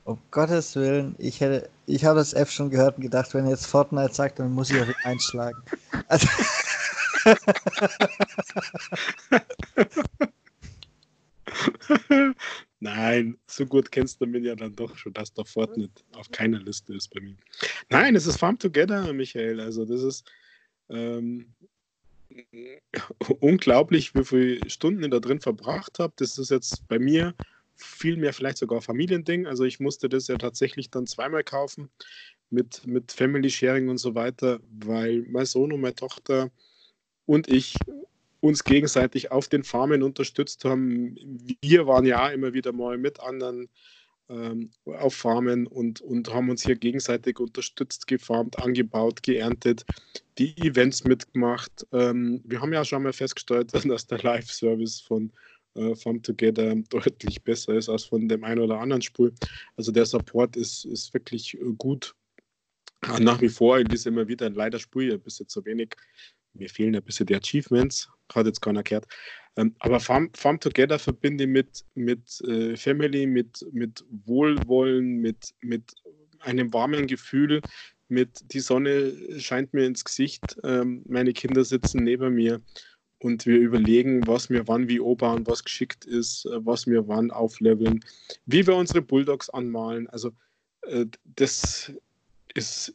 Um 0.03 0.19
Gottes 0.31 0.75
Willen, 0.75 1.15
ich 1.17 1.41
hätte, 1.41 1.69
ich 1.87 2.05
habe 2.05 2.19
das 2.19 2.33
F 2.33 2.51
schon 2.51 2.69
gehört 2.69 2.97
und 2.97 3.01
gedacht, 3.01 3.33
wenn 3.33 3.49
jetzt 3.49 3.65
Fortnite 3.65 4.13
sagt, 4.13 4.39
dann 4.39 4.53
muss 4.53 4.69
ich 4.69 4.79
auf 4.79 4.87
ihn 4.87 4.95
einschlagen. 5.03 5.61
Also 6.07 6.27
so 13.47 13.65
gut 13.65 13.91
kennst 13.91 14.21
du 14.21 14.25
mich 14.25 14.43
ja 14.43 14.55
dann 14.55 14.75
doch 14.75 14.95
schon, 14.97 15.13
dass 15.13 15.33
der 15.33 15.45
Fortnite 15.45 16.03
auf 16.13 16.29
keiner 16.31 16.59
Liste 16.59 16.93
ist 16.93 17.09
bei 17.13 17.21
mir. 17.21 17.35
Nein, 17.89 18.15
es 18.15 18.27
ist 18.27 18.37
Farm 18.37 18.59
Together, 18.59 19.11
Michael. 19.13 19.59
Also 19.59 19.85
das 19.85 20.03
ist 20.03 20.31
ähm, 20.89 21.53
unglaublich, 23.39 24.13
wie 24.15 24.23
viele 24.23 24.69
Stunden 24.69 25.03
ich 25.03 25.09
da 25.09 25.19
drin 25.19 25.39
verbracht 25.39 25.99
habe. 25.99 26.13
Das 26.17 26.37
ist 26.37 26.51
jetzt 26.51 26.87
bei 26.87 26.99
mir 26.99 27.33
viel 27.75 28.17
mehr 28.17 28.33
vielleicht 28.33 28.57
sogar 28.57 28.81
Familiending. 28.81 29.47
Also 29.47 29.63
ich 29.63 29.79
musste 29.79 30.09
das 30.09 30.27
ja 30.27 30.37
tatsächlich 30.37 30.89
dann 30.89 31.07
zweimal 31.07 31.43
kaufen 31.43 31.89
mit, 32.49 32.85
mit 32.85 33.11
Family 33.11 33.49
Sharing 33.49 33.89
und 33.89 33.97
so 33.97 34.15
weiter, 34.15 34.59
weil 34.69 35.25
mein 35.27 35.45
Sohn 35.45 35.73
und 35.73 35.81
meine 35.81 35.95
Tochter 35.95 36.51
und 37.25 37.47
ich 37.47 37.75
uns 38.45 38.63
gegenseitig 38.63 39.31
auf 39.31 39.47
den 39.47 39.63
Farmen 39.63 40.03
unterstützt 40.03 40.63
haben. 40.65 41.15
Wir 41.61 41.87
waren 41.87 42.05
ja 42.05 42.29
immer 42.29 42.53
wieder 42.53 42.71
mal 42.71 42.97
mit 42.97 43.19
anderen 43.19 43.69
ähm, 44.29 44.71
auf 44.85 45.15
Farmen 45.15 45.67
und, 45.67 46.01
und 46.01 46.33
haben 46.33 46.49
uns 46.49 46.63
hier 46.63 46.75
gegenseitig 46.75 47.39
unterstützt, 47.39 48.07
gefarmt, 48.07 48.57
angebaut, 48.59 49.23
geerntet, 49.23 49.85
die 50.37 50.57
Events 50.57 51.03
mitgemacht. 51.03 51.85
Ähm, 51.91 52.41
wir 52.43 52.61
haben 52.61 52.73
ja 52.73 52.83
schon 52.85 53.03
mal 53.03 53.13
festgestellt, 53.13 53.73
dass 53.85 54.07
der 54.07 54.19
Live-Service 54.19 55.01
von 55.01 55.31
äh, 55.75 55.95
Farm 55.95 56.21
Together 56.21 56.75
deutlich 56.89 57.43
besser 57.43 57.75
ist 57.75 57.89
als 57.89 58.05
von 58.05 58.27
dem 58.27 58.43
einen 58.43 58.61
oder 58.61 58.79
anderen 58.79 59.01
Spul. 59.01 59.33
Also 59.75 59.91
der 59.91 60.05
Support 60.05 60.55
ist, 60.55 60.85
ist 60.85 61.13
wirklich 61.13 61.55
äh, 61.55 61.73
gut. 61.77 62.15
Nach 63.19 63.39
wie 63.39 63.49
vor, 63.49 63.77
lese 63.79 64.09
immer 64.09 64.27
wieder, 64.27 64.49
leider 64.49 64.79
ich 64.79 64.95
ein 64.95 65.19
bisschen 65.19 65.47
zu 65.47 65.63
wenig 65.65 65.95
mir 66.55 66.69
fehlen 66.69 66.95
ein 66.95 67.03
bisschen 67.03 67.25
die 67.25 67.35
Achievements, 67.35 68.09
hat 68.33 68.45
jetzt 68.45 68.61
keiner 68.61 68.83
gehört. 68.83 69.07
Ähm, 69.57 69.73
aber 69.79 69.99
Farm, 69.99 70.29
Farm 70.35 70.59
Together 70.59 70.99
verbinde 70.99 71.45
ich 71.45 71.49
mit, 71.49 71.85
mit 71.95 72.41
äh, 72.41 72.75
Family, 72.75 73.25
mit, 73.25 73.65
mit 73.71 74.03
Wohlwollen, 74.25 75.21
mit, 75.21 75.53
mit 75.61 75.93
einem 76.39 76.73
warmen 76.73 77.07
Gefühl, 77.07 77.61
mit 78.07 78.53
die 78.53 78.59
Sonne 78.59 79.39
scheint 79.39 79.73
mir 79.73 79.85
ins 79.85 80.03
Gesicht, 80.03 80.57
ähm, 80.63 81.03
meine 81.07 81.33
Kinder 81.33 81.63
sitzen 81.63 82.03
neben 82.03 82.35
mir 82.35 82.61
und 83.19 83.45
wir 83.45 83.57
überlegen, 83.57 84.27
was 84.27 84.49
wir 84.49 84.67
wann 84.67 84.87
wie 84.87 84.99
obauen, 84.99 85.47
was 85.47 85.63
geschickt 85.63 86.05
ist, 86.05 86.45
äh, 86.45 86.65
was 86.65 86.85
wir 86.85 87.07
wann 87.07 87.31
aufleveln, 87.31 88.03
wie 88.45 88.67
wir 88.67 88.75
unsere 88.75 89.01
Bulldogs 89.01 89.49
anmalen. 89.49 90.07
Also 90.09 90.31
äh, 90.81 91.05
das 91.35 91.91
ist 92.53 92.93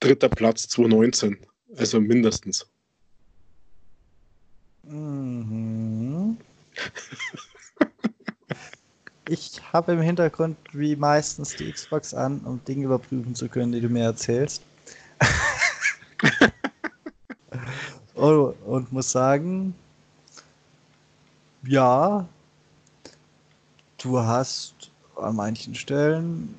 dritter 0.00 0.28
Platz 0.28 0.68
2019. 0.68 1.38
Also 1.76 2.00
mindestens. 2.00 2.66
Mhm. 4.84 6.38
Ich 9.28 9.60
habe 9.72 9.92
im 9.92 10.00
Hintergrund 10.00 10.56
wie 10.72 10.96
meistens 10.96 11.54
die 11.54 11.70
Xbox 11.70 12.14
an, 12.14 12.40
um 12.40 12.64
Dinge 12.64 12.86
überprüfen 12.86 13.34
zu 13.34 13.48
können, 13.48 13.72
die 13.72 13.80
du 13.80 13.90
mir 13.90 14.04
erzählst. 14.04 14.62
und, 18.14 18.54
und 18.66 18.92
muss 18.92 19.10
sagen, 19.10 19.74
ja, 21.64 22.26
du 23.98 24.18
hast 24.18 24.90
an 25.16 25.36
manchen 25.36 25.74
Stellen 25.74 26.54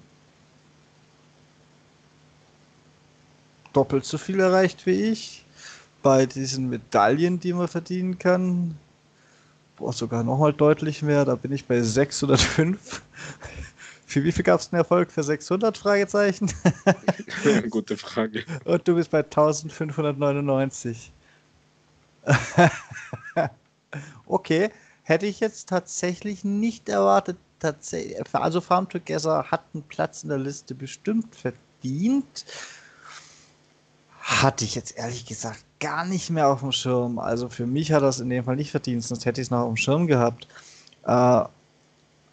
doppelt 3.73 4.05
so 4.05 4.17
viel 4.17 4.39
erreicht 4.39 4.85
wie 4.85 5.11
ich. 5.11 5.45
Bei 6.01 6.25
diesen 6.25 6.69
Medaillen, 6.69 7.39
die 7.39 7.53
man 7.53 7.67
verdienen 7.67 8.17
kann, 8.17 8.77
boah, 9.77 9.91
sogar 9.91 10.23
nochmal 10.23 10.53
deutlich 10.53 11.01
mehr. 11.01 11.25
Da 11.25 11.35
bin 11.35 11.51
ich 11.51 11.65
bei 11.65 11.81
605. 11.81 13.01
Für 14.05 14.23
wie 14.23 14.31
viel 14.31 14.43
gab 14.43 14.59
es 14.59 14.71
einen 14.71 14.79
Erfolg? 14.79 15.11
Für 15.11 15.23
600 15.23 15.77
Fragezeichen? 15.77 16.51
Gute 17.69 17.95
Frage. 17.95 18.43
Und 18.65 18.87
du 18.87 18.95
bist 18.95 19.11
bei 19.11 19.19
1599. 19.19 21.11
okay, 24.25 24.71
hätte 25.03 25.25
ich 25.27 25.39
jetzt 25.39 25.69
tatsächlich 25.69 26.43
nicht 26.43 26.89
erwartet. 26.89 27.37
Also 28.31 28.61
Farm 28.61 28.89
Together 28.89 29.45
hat 29.51 29.63
einen 29.73 29.83
Platz 29.83 30.23
in 30.23 30.29
der 30.29 30.37
Liste 30.37 30.73
bestimmt 30.73 31.35
verdient 31.35 32.45
hatte 34.29 34.63
ich 34.63 34.75
jetzt 34.75 34.95
ehrlich 34.95 35.25
gesagt 35.25 35.65
gar 35.79 36.05
nicht 36.05 36.29
mehr 36.29 36.47
auf 36.49 36.59
dem 36.59 36.71
Schirm. 36.71 37.17
Also 37.17 37.49
für 37.49 37.65
mich 37.65 37.91
hat 37.91 38.03
das 38.03 38.19
in 38.19 38.29
dem 38.29 38.45
Fall 38.45 38.55
nicht 38.55 38.69
verdient, 38.69 39.03
sonst 39.03 39.25
hätte 39.25 39.41
ich 39.41 39.47
es 39.47 39.51
noch 39.51 39.61
auf 39.61 39.73
dem 39.73 39.77
Schirm 39.77 40.05
gehabt. 40.05 40.47
Äh, 41.03 41.43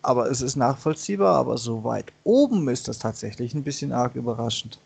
aber 0.03 0.31
es 0.31 0.43
ist 0.43 0.57
nachvollziehbar, 0.57 1.35
aber 1.37 1.57
so 1.57 1.85
weit 1.85 2.13
oben 2.23 2.69
ist 2.69 2.87
das 2.87 2.99
tatsächlich 2.99 3.55
ein 3.55 3.65
bisschen 3.65 3.93
arg 3.93 4.15
überraschend. 4.15 4.79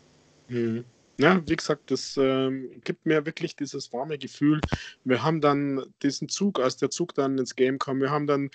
Mhm. 0.47 0.85
Ja, 1.19 1.39
wie 1.45 1.55
gesagt, 1.55 1.91
das 1.91 2.17
ähm, 2.17 2.71
gibt 2.83 3.05
mir 3.05 3.25
wirklich 3.25 3.55
dieses 3.55 3.91
warme 3.93 4.17
Gefühl. 4.17 4.61
Wir 5.03 5.21
haben 5.21 5.41
dann 5.41 5.83
diesen 6.01 6.29
Zug, 6.29 6.59
als 6.59 6.77
der 6.77 6.89
Zug 6.89 7.13
dann 7.13 7.37
ins 7.37 7.55
Game 7.55 7.77
kam, 7.77 7.99
wir 7.99 8.09
haben 8.09 8.25
dann 8.25 8.49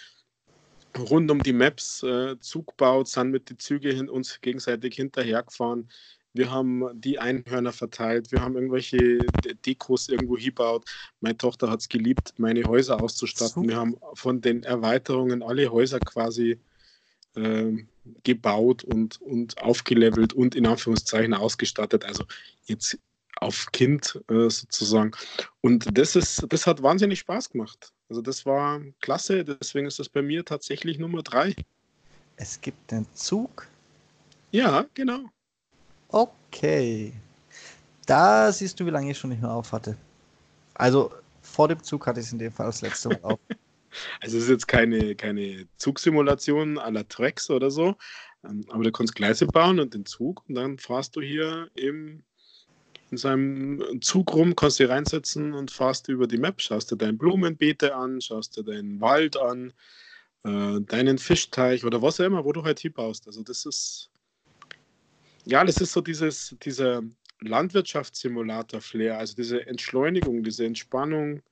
rund 0.99 1.31
um 1.31 1.43
die 1.43 1.53
Maps 1.53 2.03
äh, 2.03 2.41
Zug 2.41 2.69
gebaut, 2.69 3.07
sind 3.09 3.31
mit 3.31 3.51
den 3.51 3.59
Zügen 3.59 4.09
uns 4.09 4.41
gegenseitig 4.41 4.97
hinterhergefahren 4.97 5.89
wir 6.37 6.51
haben 6.51 6.89
die 7.01 7.19
Einhörner 7.19 7.73
verteilt, 7.73 8.33
wir 8.33 8.41
haben 8.41 8.55
irgendwelche 8.55 9.19
Dekos 9.65 10.09
irgendwo 10.09 10.37
hingebaut. 10.37 10.85
Meine 11.21 11.37
Tochter 11.37 11.71
hat 11.71 11.81
es 11.81 11.89
geliebt, 11.89 12.35
meine 12.39 12.65
Häuser 12.65 13.01
auszustatten. 13.01 13.63
Super. 13.63 13.69
Wir 13.69 13.77
haben 13.77 13.97
von 14.15 14.41
den 14.41 14.63
Erweiterungen 14.63 15.43
alle 15.43 15.71
Häuser 15.71 16.01
quasi 16.01 16.59
äh, 17.35 17.73
gebaut 18.23 18.85
und, 18.85 19.21
und 19.21 19.59
aufgelevelt 19.59 20.33
und 20.33 20.55
in 20.55 20.67
Anführungszeichen 20.67 21.35
ausgestattet. 21.35 22.05
Also 22.05 22.25
jetzt 22.67 22.99
auf 23.41 23.67
Kind 23.73 24.21
äh, 24.29 24.49
sozusagen. 24.49 25.13
Und 25.61 25.87
das 25.93 26.17
ist, 26.17 26.47
das 26.49 26.67
hat 26.67 26.83
wahnsinnig 26.83 27.21
Spaß 27.21 27.51
gemacht. 27.51 27.93
Also 28.09 28.23
das 28.23 28.47
war 28.47 28.81
klasse, 29.01 29.45
deswegen 29.45 29.87
ist 29.87 29.99
das 29.99 30.09
bei 30.09 30.23
mir 30.23 30.45
tatsächlich 30.45 30.99
Nummer 30.99 31.23
drei. 31.23 31.55
Es 32.37 32.61
gibt 32.61 32.91
den 32.91 33.07
Zug. 33.15 33.67
Ja, 34.53 34.87
genau. 34.95 35.31
Okay. 36.09 37.13
Da 38.07 38.53
siehst 38.53 38.79
du, 38.79 38.87
wie 38.87 38.91
lange 38.91 39.11
ich 39.11 39.19
schon 39.19 39.31
nicht 39.31 39.43
mehr 39.43 39.51
auf 39.51 39.73
hatte. 39.73 39.97
Also 40.75 41.13
vor 41.43 41.69
dem 41.69 41.83
Zug 41.83 42.07
hatte 42.07 42.21
ich 42.21 42.27
es 42.27 42.33
in 42.33 42.39
dem 42.39 42.53
Fall 42.53 42.67
das 42.67 42.83
letzte 42.83 43.09
Mal 43.09 43.21
auf. 43.23 43.41
Also 44.21 44.37
es 44.37 44.45
ist 44.45 44.51
jetzt 44.51 44.69
keine, 44.69 45.15
keine 45.15 45.67
Zugsimulation 45.79 46.79
à 46.79 46.91
la 46.91 47.03
oder 47.55 47.71
so, 47.71 47.97
ähm, 48.45 48.63
aber 48.69 48.85
du 48.85 48.93
kannst 48.93 49.15
Gleise 49.15 49.47
bauen 49.47 49.81
und 49.81 49.95
den 49.95 50.05
Zug 50.05 50.43
und 50.49 50.55
dann 50.55 50.79
fahrst 50.79 51.17
du 51.17 51.23
hier 51.23 51.71
im, 51.77 52.23
in 53.11 53.17
seinem 53.17 54.03
Zug 54.03 54.35
rum, 54.35 54.55
kannst 54.55 54.81
dich 54.81 54.91
reinsetzen 54.91 55.55
und 55.55 55.71
fahrst 55.71 56.09
über 56.09 56.27
die 56.27 56.37
Map, 56.37 56.61
schaust 56.61 56.91
dir 56.91 56.97
dein 56.97 57.17
Blumenbeete 57.17 57.95
an, 57.95 58.21
schaust 58.21 58.59
dir 58.59 58.65
deinen 58.65 59.01
Wald 59.01 59.39
an, 59.39 59.73
äh, 60.45 60.81
deinen 60.83 61.17
Fischteich 61.17 61.85
oder 61.87 62.03
was 62.03 62.21
auch 62.21 62.27
immer, 62.27 62.45
wo 62.45 62.53
du 62.53 62.65
halt 62.65 62.81
hinbaust. 62.81 63.27
Also 63.27 63.43
das 63.43 63.65
ist 63.65 64.11
ja, 65.47 65.65
das 65.65 65.81
ist 65.81 65.93
so 65.93 66.01
dieses, 66.01 66.57
dieser 66.63 67.03
Landwirtschaftssimulator-Flair, 67.41 69.19
also 69.19 69.37
diese 69.37 69.67
Entschleunigung, 69.67 70.43
diese 70.43 70.67
Entspannung 70.67 71.43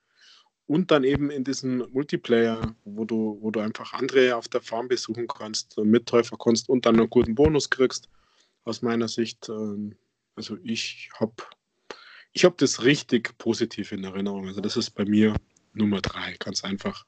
und 0.66 0.90
dann 0.90 1.04
eben 1.04 1.30
in 1.30 1.44
diesem 1.44 1.86
Multiplayer, 1.92 2.74
wo 2.84 3.04
du, 3.04 3.38
wo 3.40 3.50
du 3.50 3.60
einfach 3.60 3.92
andere 3.92 4.36
auf 4.36 4.48
der 4.48 4.62
Farm 4.62 4.88
besuchen 4.88 5.28
kannst, 5.28 5.78
Mittäufer 5.78 6.36
kannst 6.42 6.68
und 6.68 6.86
dann 6.86 6.98
einen 6.98 7.10
guten 7.10 7.34
Bonus 7.34 7.70
kriegst, 7.70 8.08
aus 8.64 8.82
meiner 8.82 9.08
Sicht. 9.08 9.48
Ähm, 9.48 9.96
also 10.36 10.56
ich 10.62 11.10
habe 11.20 11.34
ich 12.32 12.44
hab 12.44 12.58
das 12.58 12.82
richtig 12.82 13.36
positiv 13.38 13.92
in 13.92 14.02
Erinnerung. 14.02 14.48
Also 14.48 14.60
das 14.60 14.76
ist 14.76 14.90
bei 14.90 15.04
mir 15.04 15.34
Nummer 15.72 16.00
drei, 16.00 16.34
ganz 16.38 16.64
einfach. 16.64 17.04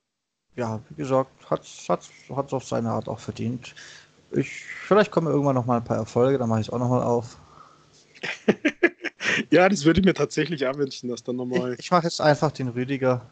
Ja, 0.54 0.82
wie 0.90 0.94
gesagt, 0.96 1.50
hat 1.50 1.62
es 1.62 1.90
auf 2.52 2.64
seine 2.64 2.90
Art 2.90 3.08
auch 3.08 3.20
verdient. 3.20 3.74
Ich, 4.32 4.64
vielleicht 4.64 5.10
kommen 5.10 5.28
irgendwann 5.28 5.54
noch 5.54 5.66
mal 5.66 5.76
ein 5.76 5.84
paar 5.84 5.96
Erfolge, 5.96 6.38
dann 6.38 6.48
mache 6.48 6.60
ich 6.60 6.66
es 6.68 6.72
auch 6.72 6.78
noch 6.78 6.88
mal 6.88 7.02
auf. 7.02 7.38
ja, 9.50 9.68
das 9.68 9.84
würde 9.84 10.00
ich 10.00 10.06
mir 10.06 10.14
tatsächlich 10.14 10.66
auch 10.66 10.76
wünschen, 10.76 11.08
dass 11.08 11.22
dann 11.22 11.36
nochmal. 11.36 11.74
Ich, 11.74 11.80
ich 11.80 11.90
mache 11.90 12.04
jetzt 12.04 12.20
einfach 12.20 12.50
den 12.52 12.68
Rüdiger. 12.68 13.28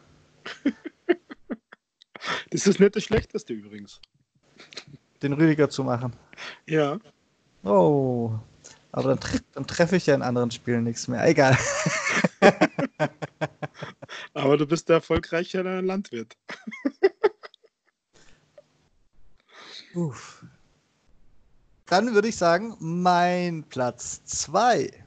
das 2.51 2.66
ist 2.66 2.80
nicht 2.80 2.97
das 2.97 3.05
Schlechteste 3.05 3.53
übrigens. 3.53 4.01
Den 5.22 5.32
Rüdiger 5.32 5.68
zu 5.68 5.84
machen. 5.84 6.12
Ja. 6.66 6.99
Oh. 7.64 8.32
Aber 8.92 9.09
dann, 9.09 9.20
tre 9.20 9.40
dann 9.53 9.66
treffe 9.66 9.97
ich 9.97 10.07
ja 10.07 10.14
in 10.14 10.22
anderen 10.22 10.51
Spielen 10.53 10.84
nichts 10.84 11.09
mehr. 11.09 11.26
Egal. 11.26 11.59
Aber 14.34 14.57
du 14.57 14.66
bist 14.66 14.88
der 14.88 14.97
erfolgreiche 14.97 15.62
Landwirt. 15.62 16.36
Uff. 19.95 20.45
Dann 21.87 22.14
würde 22.14 22.28
ich 22.28 22.37
sagen, 22.37 22.76
mein 22.80 23.64
Platz 23.64 24.24
2. 24.24 25.05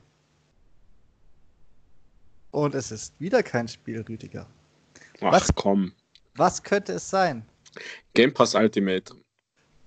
Und 2.52 2.76
es 2.76 2.92
ist 2.92 3.20
wieder 3.20 3.44
kein 3.44 3.68
Spiel, 3.68 4.02
Rüdiger. 4.02 4.48
Ach 5.22 5.32
was, 5.32 5.54
komm. 5.56 5.94
Was 6.36 6.62
könnte 6.62 6.94
es 6.94 7.10
sein? 7.10 7.44
Game 8.14 8.34
Pass 8.34 8.56
Ultimate. 8.56 9.14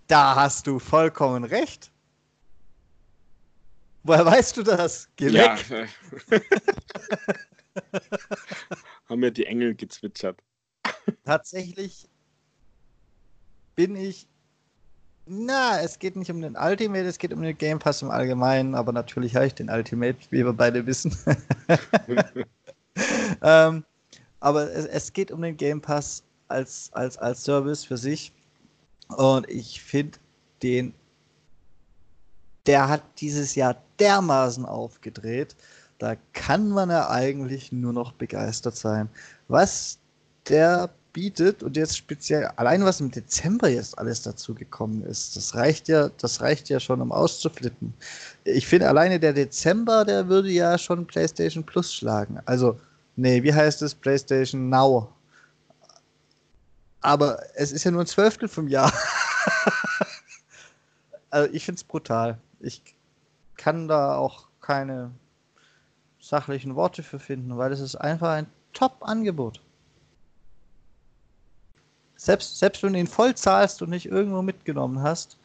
Da 0.09 0.34
hast 0.34 0.66
du 0.66 0.78
vollkommen 0.78 1.45
recht. 1.45 1.93
Woher 4.03 4.26
weißt 4.26 4.57
du 4.57 4.62
das? 4.62 5.09
Geh 5.16 5.28
ja. 5.28 5.57
weg. 5.68 5.88
Haben 9.09 9.20
mir 9.20 9.30
die 9.30 9.47
Engel 9.47 9.74
gezwitschert. 9.74 10.43
Tatsächlich 11.24 12.09
bin 13.76 13.95
ich. 13.97 14.26
Na, 15.33 15.81
es 15.81 16.01
geht 16.01 16.16
nicht 16.16 16.28
um 16.33 16.41
den 16.41 16.57
Ultimate, 16.57 17.05
es 17.05 17.16
geht 17.16 17.33
um 17.33 17.41
den 17.41 17.57
Game 17.57 17.78
Pass 17.78 18.03
im 18.03 18.11
Allgemeinen, 18.11 18.74
aber 18.74 18.91
natürlich 18.91 19.37
habe 19.37 19.47
ich 19.47 19.55
den 19.55 19.70
Ultimate, 19.70 20.18
wie 20.31 20.45
wir 20.45 20.53
beide 20.53 20.85
wissen. 20.85 21.16
ähm, 23.41 23.85
aber 24.41 24.72
es, 24.72 24.87
es, 24.87 25.12
geht 25.12 25.31
um 25.31 25.41
den 25.41 25.57
Game 25.57 25.81
Pass 25.81 26.24
als, 26.49 26.91
als, 26.95 27.16
als 27.16 27.45
Service 27.45 27.85
für 27.85 27.97
sich. 27.97 28.33
Und 29.07 29.49
ich 29.49 29.81
finde 29.81 30.18
den, 30.64 30.95
der 32.66 32.89
hat 32.89 33.05
dieses 33.18 33.55
Jahr 33.55 33.81
dermaßen 34.01 34.66
aufgedreht. 34.66 35.55
Da 35.99 36.16
kann 36.33 36.70
man 36.70 36.91
ja 36.91 37.09
eigentlich 37.09 37.70
nur 37.70 37.93
noch 37.93 38.11
begeistert 38.14 38.76
sein. 38.76 39.09
Was 39.47 40.01
der 40.49 40.91
bietet 41.13 41.63
und 41.63 41.77
jetzt 41.77 41.97
speziell 41.97 42.47
allein 42.57 42.85
was 42.85 43.01
im 43.01 43.11
Dezember 43.11 43.69
jetzt 43.69 43.99
alles 43.99 44.23
dazu 44.23 44.55
gekommen 44.55 45.03
ist, 45.03 45.37
das 45.37 45.55
reicht 45.55 45.89
ja, 45.89 46.11
das 46.19 46.41
reicht 46.41 46.69
ja 46.69 46.81
schon, 46.81 47.01
um 47.01 47.13
auszuflippen. 47.13 47.95
Ich 48.45 48.67
finde 48.67 48.89
alleine 48.89 49.21
der 49.21 49.33
Dezember, 49.33 50.05
der 50.05 50.29
würde 50.29 50.51
ja 50.51 50.79
schon 50.79 51.07
PlayStation 51.07 51.65
Plus 51.65 51.95
schlagen. 51.95 52.41
Also, 52.45 52.79
nee, 53.17 53.43
wie 53.43 53.55
heißt 53.55 53.83
es? 53.83 53.95
PlayStation 53.95 54.69
Now. 54.69 55.13
Aber 57.01 57.41
es 57.55 57.73
ist 57.73 57.85
ja 57.85 57.91
nur 57.91 58.03
ein 58.03 58.07
Zwölftel 58.07 58.49
vom 58.49 58.69
Jahr. 58.69 58.91
also 61.31 61.53
ich 61.53 61.65
finde 61.65 61.79
es 61.79 61.85
brutal. 61.85 62.39
Ich 62.61 62.83
kann 63.57 63.89
da 63.89 64.17
auch 64.17 64.49
keine 64.61 65.11
sachlichen 66.21 66.77
Worte 66.77 67.03
für 67.03 67.19
finden, 67.19 67.57
weil 67.57 67.73
es 67.73 67.81
ist 67.81 67.97
einfach 67.97 68.31
ein 68.31 68.47
Top-Angebot. 68.73 69.61
Selbst, 72.21 72.59
selbst 72.59 72.83
wenn 72.83 72.93
du 72.93 72.99
ihn 72.99 73.07
voll 73.07 73.35
zahlst 73.35 73.81
und 73.81 73.89
nicht 73.89 74.05
irgendwo 74.05 74.43
mitgenommen 74.43 75.01
hast, 75.03 75.39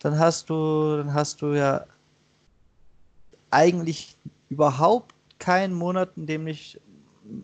dann 0.00 0.18
hast 0.18 0.50
du, 0.50 0.96
dann 0.96 1.14
hast 1.14 1.40
du 1.40 1.54
ja 1.54 1.84
eigentlich 3.52 4.16
überhaupt 4.48 5.14
keinen 5.38 5.74
Monat, 5.74 6.10
in 6.16 6.26
dem 6.26 6.42
nicht 6.42 6.80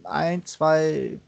ein, 0.03 0.45
zwei 0.45 1.21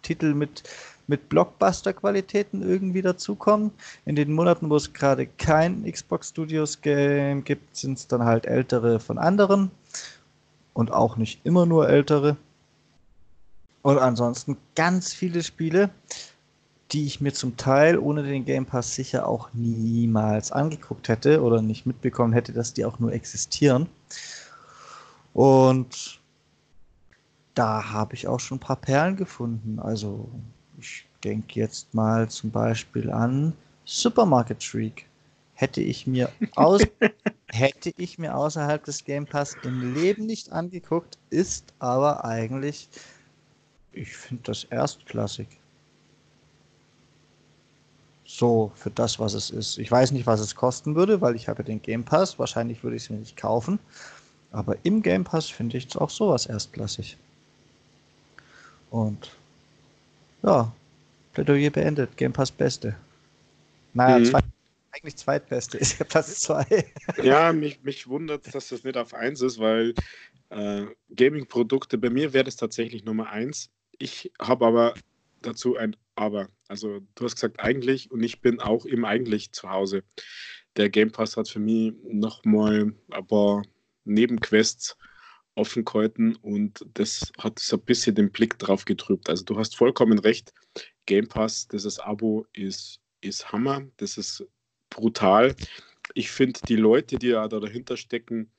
Titel 0.00 0.32
mit, 0.32 0.62
mit 1.08 1.28
Blockbuster-Qualitäten 1.28 2.62
irgendwie 2.62 3.02
dazukommen. 3.02 3.70
In 4.06 4.16
den 4.16 4.32
Monaten, 4.32 4.70
wo 4.70 4.76
es 4.76 4.94
gerade 4.94 5.26
kein 5.26 5.84
Xbox 5.84 6.30
Studios 6.30 6.80
Game 6.80 7.44
gibt, 7.44 7.76
sind 7.76 7.98
es 7.98 8.06
dann 8.06 8.24
halt 8.24 8.46
ältere 8.46 8.98
von 8.98 9.18
anderen 9.18 9.70
und 10.72 10.90
auch 10.90 11.18
nicht 11.18 11.44
immer 11.44 11.66
nur 11.66 11.86
ältere. 11.86 12.38
Und 13.86 13.98
ansonsten 13.98 14.56
ganz 14.74 15.12
viele 15.12 15.44
Spiele, 15.44 15.90
die 16.90 17.06
ich 17.06 17.20
mir 17.20 17.32
zum 17.32 17.56
Teil 17.56 18.00
ohne 18.00 18.24
den 18.24 18.44
Game 18.44 18.66
Pass 18.66 18.92
sicher 18.92 19.28
auch 19.28 19.50
niemals 19.52 20.50
angeguckt 20.50 21.06
hätte 21.08 21.40
oder 21.40 21.62
nicht 21.62 21.86
mitbekommen 21.86 22.32
hätte, 22.32 22.52
dass 22.52 22.72
die 22.72 22.84
auch 22.84 22.98
nur 22.98 23.12
existieren. 23.12 23.88
Und 25.34 26.18
da 27.54 27.92
habe 27.92 28.16
ich 28.16 28.26
auch 28.26 28.40
schon 28.40 28.56
ein 28.56 28.60
paar 28.60 28.74
Perlen 28.74 29.14
gefunden. 29.14 29.78
Also 29.78 30.28
ich 30.80 31.06
denke 31.22 31.60
jetzt 31.60 31.94
mal 31.94 32.28
zum 32.28 32.50
Beispiel 32.50 33.08
an 33.08 33.52
Supermarket 33.84 34.64
Shriek. 34.64 35.06
Hätte 35.54 35.80
ich 35.80 36.08
mir 36.08 36.28
aus 36.56 36.82
hätte 37.52 37.92
ich 37.98 38.18
mir 38.18 38.36
außerhalb 38.36 38.84
des 38.84 39.04
Game 39.04 39.26
Pass 39.26 39.56
im 39.62 39.94
Leben 39.94 40.26
nicht 40.26 40.50
angeguckt, 40.50 41.18
ist 41.30 41.72
aber 41.78 42.24
eigentlich 42.24 42.88
ich 43.96 44.16
finde 44.16 44.42
das 44.44 44.64
erstklassig. 44.64 45.48
So, 48.24 48.72
für 48.74 48.90
das, 48.90 49.18
was 49.18 49.34
es 49.34 49.50
ist. 49.50 49.78
Ich 49.78 49.90
weiß 49.90 50.10
nicht, 50.10 50.26
was 50.26 50.40
es 50.40 50.54
kosten 50.54 50.96
würde, 50.96 51.20
weil 51.20 51.36
ich 51.36 51.48
habe 51.48 51.62
den 51.62 51.80
Game 51.80 52.04
Pass. 52.04 52.38
Wahrscheinlich 52.38 52.82
würde 52.82 52.96
ich 52.96 53.04
es 53.04 53.10
mir 53.10 53.18
nicht 53.18 53.36
kaufen. 53.36 53.78
Aber 54.50 54.76
im 54.82 55.02
Game 55.02 55.24
Pass 55.24 55.48
finde 55.48 55.76
ich 55.76 55.86
es 55.86 55.96
auch 55.96 56.10
sowas 56.10 56.46
erstklassig. 56.46 57.16
Und 58.90 59.30
ja, 60.42 60.72
Plädoyer 61.32 61.70
beendet. 61.70 62.16
Game 62.16 62.32
Pass 62.32 62.50
Beste. 62.50 62.96
Naja, 63.94 64.18
mhm. 64.18 64.24
zweit, 64.26 64.44
eigentlich 64.90 65.16
zweitbeste 65.16 65.78
ist 65.78 65.98
ja 65.98 66.04
Platz 66.04 66.40
2. 66.40 66.84
Ja, 67.22 67.52
mich, 67.52 67.82
mich 67.82 68.08
wundert, 68.08 68.54
dass 68.54 68.68
das 68.68 68.84
nicht 68.84 68.96
auf 68.96 69.14
1 69.14 69.40
ist, 69.42 69.58
weil 69.58 69.94
äh, 70.50 70.82
Gaming-Produkte, 71.14 71.98
bei 71.98 72.10
mir 72.10 72.32
wäre 72.32 72.44
das 72.44 72.56
tatsächlich 72.56 73.04
Nummer 73.04 73.30
1. 73.30 73.70
Ich 73.98 74.32
habe 74.40 74.66
aber 74.66 74.94
dazu 75.42 75.76
ein 75.76 75.96
Aber. 76.14 76.48
Also 76.68 77.00
du 77.14 77.24
hast 77.24 77.36
gesagt 77.36 77.60
eigentlich 77.60 78.10
und 78.10 78.22
ich 78.22 78.40
bin 78.40 78.60
auch 78.60 78.84
im 78.84 79.04
eigentlich 79.04 79.52
zu 79.52 79.70
Hause. 79.70 80.02
Der 80.76 80.90
Game 80.90 81.12
Pass 81.12 81.36
hat 81.36 81.48
für 81.48 81.60
mich 81.60 81.94
nochmal 82.04 82.92
ein 83.10 83.26
paar 83.26 83.62
Nebenquests 84.04 84.96
offen 85.54 85.84
gehalten 85.84 86.36
und 86.36 86.84
das 86.94 87.32
hat 87.38 87.58
so 87.58 87.76
ein 87.76 87.84
bisschen 87.84 88.14
den 88.14 88.30
Blick 88.30 88.58
drauf 88.58 88.84
getrübt. 88.84 89.30
Also 89.30 89.44
du 89.44 89.56
hast 89.56 89.76
vollkommen 89.76 90.18
recht. 90.18 90.52
Game 91.06 91.28
Pass, 91.28 91.66
dieses 91.68 91.98
Abo 91.98 92.46
ist, 92.52 93.00
ist 93.22 93.52
Hammer, 93.52 93.86
das 93.96 94.18
ist 94.18 94.46
brutal. 94.90 95.54
Ich 96.14 96.30
finde, 96.30 96.60
die 96.68 96.76
Leute, 96.76 97.16
die 97.16 97.30
da 97.30 97.48
dahinter 97.48 97.96
stecken, 97.96 98.50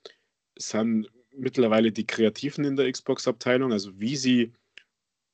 sind 0.57 1.07
mittlerweile 1.31 1.91
die 1.91 2.07
Kreativen 2.07 2.65
in 2.65 2.75
der 2.75 2.91
Xbox-Abteilung. 2.91 3.71
Also 3.71 3.99
wie 3.99 4.15
sie 4.15 4.53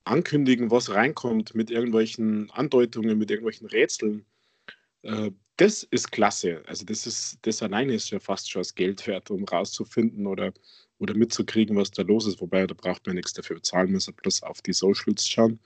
ankündigen, 0.06 0.72
was 0.72 0.90
reinkommt 0.90 1.56
mit 1.56 1.72
irgendwelchen 1.72 2.52
Andeutungen, 2.52 3.18
mit 3.18 3.32
irgendwelchen 3.32 3.68
Rätseln, 3.68 4.26
äh, 5.04 5.32
das 5.58 5.84
ist 5.84 6.12
klasse. 6.12 6.64
Also 6.66 6.86
das 6.86 7.06
ist, 7.06 7.38
das 7.44 7.62
alleine 7.62 7.94
ist 7.94 8.10
ja 8.10 8.20
fast 8.20 8.50
schon 8.50 8.62
das 8.62 8.74
Geld 8.76 9.06
wert, 9.08 9.30
um 9.30 9.44
rauszufinden 9.44 10.26
oder, 10.26 10.54
oder 10.98 11.14
mitzukriegen, 11.14 11.76
was 11.76 11.92
da 11.92 12.02
los 12.02 12.26
ist. 12.26 12.42
Wobei, 12.42 12.66
da 12.66 12.74
braucht 12.74 13.06
man 13.06 13.16
nichts 13.16 13.34
dafür 13.34 13.58
bezahlen, 13.58 13.92
muss 13.92 14.08
man 14.08 14.16
bloß 14.16 14.44
auf 14.44 14.62
die 14.62 14.74
Socials 14.74 15.28
schauen. 15.28 15.60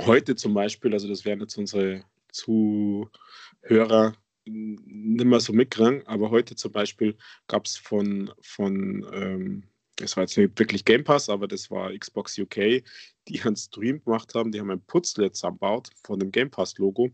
Heute 0.00 0.34
zum 0.34 0.54
Beispiel, 0.54 0.94
also 0.94 1.08
das 1.08 1.24
wären 1.24 1.40
jetzt 1.40 1.58
unsere 1.58 2.04
Zuhörer 2.32 4.14
nicht 4.46 5.26
mehr 5.26 5.40
so 5.40 5.52
mitkriegen, 5.52 6.06
aber 6.06 6.30
heute 6.30 6.56
zum 6.56 6.72
Beispiel 6.72 7.16
gab 7.48 7.66
es 7.66 7.76
von, 7.76 8.32
von 8.40 9.06
ähm, 9.12 9.64
das 10.00 10.16
war 10.16 10.24
jetzt 10.24 10.36
nicht 10.36 10.58
wirklich 10.58 10.84
Game 10.84 11.04
Pass, 11.04 11.28
aber 11.28 11.46
das 11.46 11.70
war 11.70 11.96
Xbox 11.96 12.38
UK, 12.38 12.82
die 13.28 13.40
einen 13.42 13.56
Stream 13.56 14.02
gemacht 14.02 14.34
haben. 14.34 14.50
Die 14.50 14.60
haben 14.60 14.70
ein 14.70 14.84
Putzle 14.84 15.30
zusammengebaut 15.30 15.90
von 16.04 16.18
dem 16.18 16.32
Game 16.32 16.50
Pass-Logo. 16.50 17.10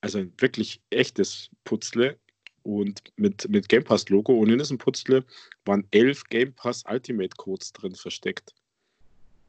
Also 0.00 0.18
ein 0.18 0.32
wirklich 0.38 0.82
echtes 0.90 1.50
Putzle 1.64 2.18
und 2.62 3.00
mit, 3.16 3.48
mit 3.48 3.68
Game 3.68 3.84
Pass-Logo. 3.84 4.34
Und 4.34 4.50
in 4.50 4.58
diesem 4.58 4.78
Putzle 4.78 5.24
waren 5.64 5.86
elf 5.90 6.24
Game 6.24 6.52
Pass 6.54 6.84
Ultimate 6.88 7.36
Codes 7.36 7.72
drin 7.72 7.94
versteckt. 7.94 8.54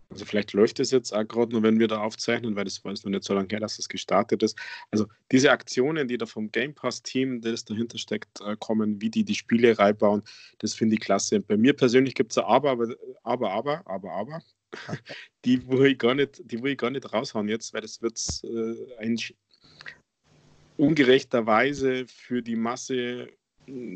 Also 0.09 0.23
vielleicht 0.25 0.53
läuft 0.53 0.79
es 0.79 0.91
jetzt 0.91 1.13
auch 1.13 1.27
gerade 1.27 1.51
nur, 1.51 1.63
wenn 1.63 1.79
wir 1.79 1.87
da 1.87 1.99
aufzeichnen, 1.99 2.55
weil 2.55 2.63
das 2.63 2.83
war 2.83 2.91
jetzt 2.91 3.03
noch 3.03 3.11
nicht 3.11 3.23
so 3.23 3.33
lange 3.33 3.49
her, 3.49 3.59
dass 3.59 3.77
das 3.77 3.89
gestartet 3.89 4.41
ist. 4.41 4.57
Also 4.89 5.07
diese 5.31 5.51
Aktionen, 5.51 6.07
die 6.07 6.17
da 6.17 6.25
vom 6.25 6.49
Game 6.51 6.73
Pass-Team, 6.73 7.41
das 7.41 7.65
dahinter 7.65 7.97
steckt, 7.97 8.39
äh, 8.41 8.55
kommen, 8.57 9.01
wie 9.01 9.09
die 9.09 9.25
die 9.25 9.35
Spiele 9.35 9.77
reinbauen, 9.77 10.23
das 10.59 10.73
finde 10.73 10.95
ich 10.95 11.01
klasse. 11.01 11.41
Bei 11.41 11.57
mir 11.57 11.73
persönlich 11.73 12.15
gibt 12.15 12.31
es 12.31 12.37
aber, 12.37 12.71
aber, 12.71 12.95
aber, 13.23 13.51
aber, 13.51 13.83
aber, 13.85 14.11
aber, 14.11 14.41
die 15.45 15.65
wo 15.67 15.83
ich 15.83 15.97
gar 15.97 16.15
nicht, 16.15 16.41
die 16.49 16.61
will 16.63 16.71
ich 16.71 16.77
gar 16.77 16.89
nicht 16.89 17.11
raushauen 17.11 17.49
jetzt, 17.49 17.73
weil 17.73 17.81
das 17.81 18.01
wird 18.01 18.19
äh, 18.43 18.95
ein 18.99 19.17
ungerechterweise 20.77 22.05
für 22.07 22.41
die 22.41 22.55
Masse 22.55 23.29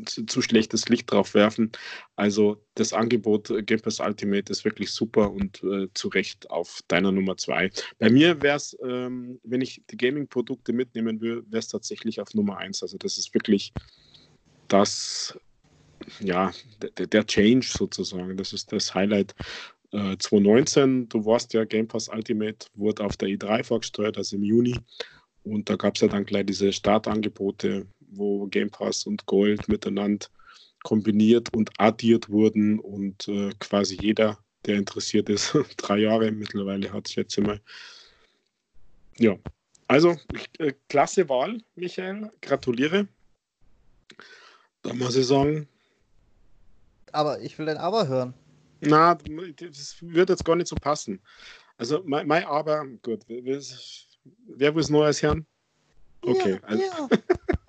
zu, 0.06 0.26
zu, 0.26 0.42
schlechtes 0.42 0.88
Licht 0.88 1.10
drauf 1.10 1.34
werfen. 1.34 1.72
Also 2.16 2.62
das 2.74 2.92
Angebot 2.92 3.50
äh, 3.50 3.62
Game 3.62 3.80
Pass 3.80 4.00
Ultimate 4.00 4.50
ist 4.50 4.64
wirklich 4.64 4.90
super 4.90 5.30
und 5.30 5.62
äh, 5.62 5.88
zu 5.94 6.08
Recht 6.08 6.50
auf 6.50 6.80
deiner 6.88 7.12
Nummer 7.12 7.36
zwei. 7.36 7.70
Bei 7.98 8.10
mir 8.10 8.40
wäre 8.42 8.56
es, 8.56 8.76
ähm, 8.84 9.40
wenn 9.42 9.60
ich 9.60 9.82
die 9.90 9.96
Gaming-Produkte 9.96 10.72
mitnehmen 10.72 11.20
würde, 11.20 11.44
wäre 11.50 11.60
es 11.60 11.68
tatsächlich 11.68 12.20
auf 12.20 12.34
Nummer 12.34 12.58
eins. 12.58 12.82
Also 12.82 12.98
das 12.98 13.18
ist 13.18 13.34
wirklich 13.34 13.72
das, 14.68 15.38
ja, 16.20 16.52
der, 16.98 17.06
der 17.06 17.26
Change 17.26 17.66
sozusagen. 17.66 18.36
Das 18.36 18.52
ist 18.52 18.72
das 18.72 18.94
Highlight. 18.94 19.34
Äh, 19.92 20.16
2019, 20.18 21.08
du 21.08 21.24
warst 21.24 21.52
ja 21.52 21.64
Game 21.64 21.88
Pass 21.88 22.08
Ultimate, 22.08 22.66
wurde 22.74 23.04
auf 23.04 23.16
der 23.16 23.28
E3 23.28 23.64
vorgestellt, 23.64 24.16
also 24.16 24.36
im 24.36 24.42
Juni. 24.42 24.76
Und 25.44 25.68
da 25.68 25.76
gab 25.76 25.96
es 25.96 26.02
ja 26.02 26.08
dann 26.08 26.24
gleich 26.24 26.46
diese 26.46 26.72
Startangebote 26.72 27.86
wo 28.14 28.46
Game 28.46 28.70
Pass 28.70 29.06
und 29.06 29.26
Gold 29.26 29.68
miteinander 29.68 30.26
kombiniert 30.82 31.54
und 31.54 31.70
addiert 31.78 32.28
wurden 32.28 32.78
und 32.78 33.28
äh, 33.28 33.50
quasi 33.60 33.98
jeder, 34.00 34.38
der 34.66 34.76
interessiert 34.76 35.28
ist, 35.28 35.56
drei 35.76 35.98
Jahre 35.98 36.30
mittlerweile 36.32 36.92
hat, 36.92 37.08
schätze 37.08 37.40
mal. 37.40 37.60
Ja, 39.18 39.36
Also, 39.88 40.16
äh, 40.58 40.72
klasse 40.88 41.28
Wahl, 41.28 41.58
Michael. 41.74 42.30
Gratuliere. 42.40 43.06
Da 44.82 44.94
muss 44.94 45.16
ich 45.16 45.26
sagen. 45.26 45.68
Aber 47.12 47.40
ich 47.40 47.58
will 47.58 47.66
dein 47.66 47.76
Aber 47.76 48.08
hören. 48.08 48.34
Na, 48.80 49.14
das 49.14 49.96
wird 50.00 50.30
jetzt 50.30 50.44
gar 50.44 50.56
nicht 50.56 50.66
so 50.66 50.76
passen. 50.76 51.20
Also, 51.76 52.02
mein, 52.04 52.26
mein 52.26 52.44
Aber, 52.44 52.84
gut, 53.02 53.22
wer, 53.28 53.60
wer 54.46 54.74
will 54.74 54.82
es 54.82 54.90
Neues 54.90 55.22
hören? 55.22 55.46
Okay. 56.22 56.52
Ja, 56.52 56.60
also, 56.62 56.82
ja. 56.82 57.08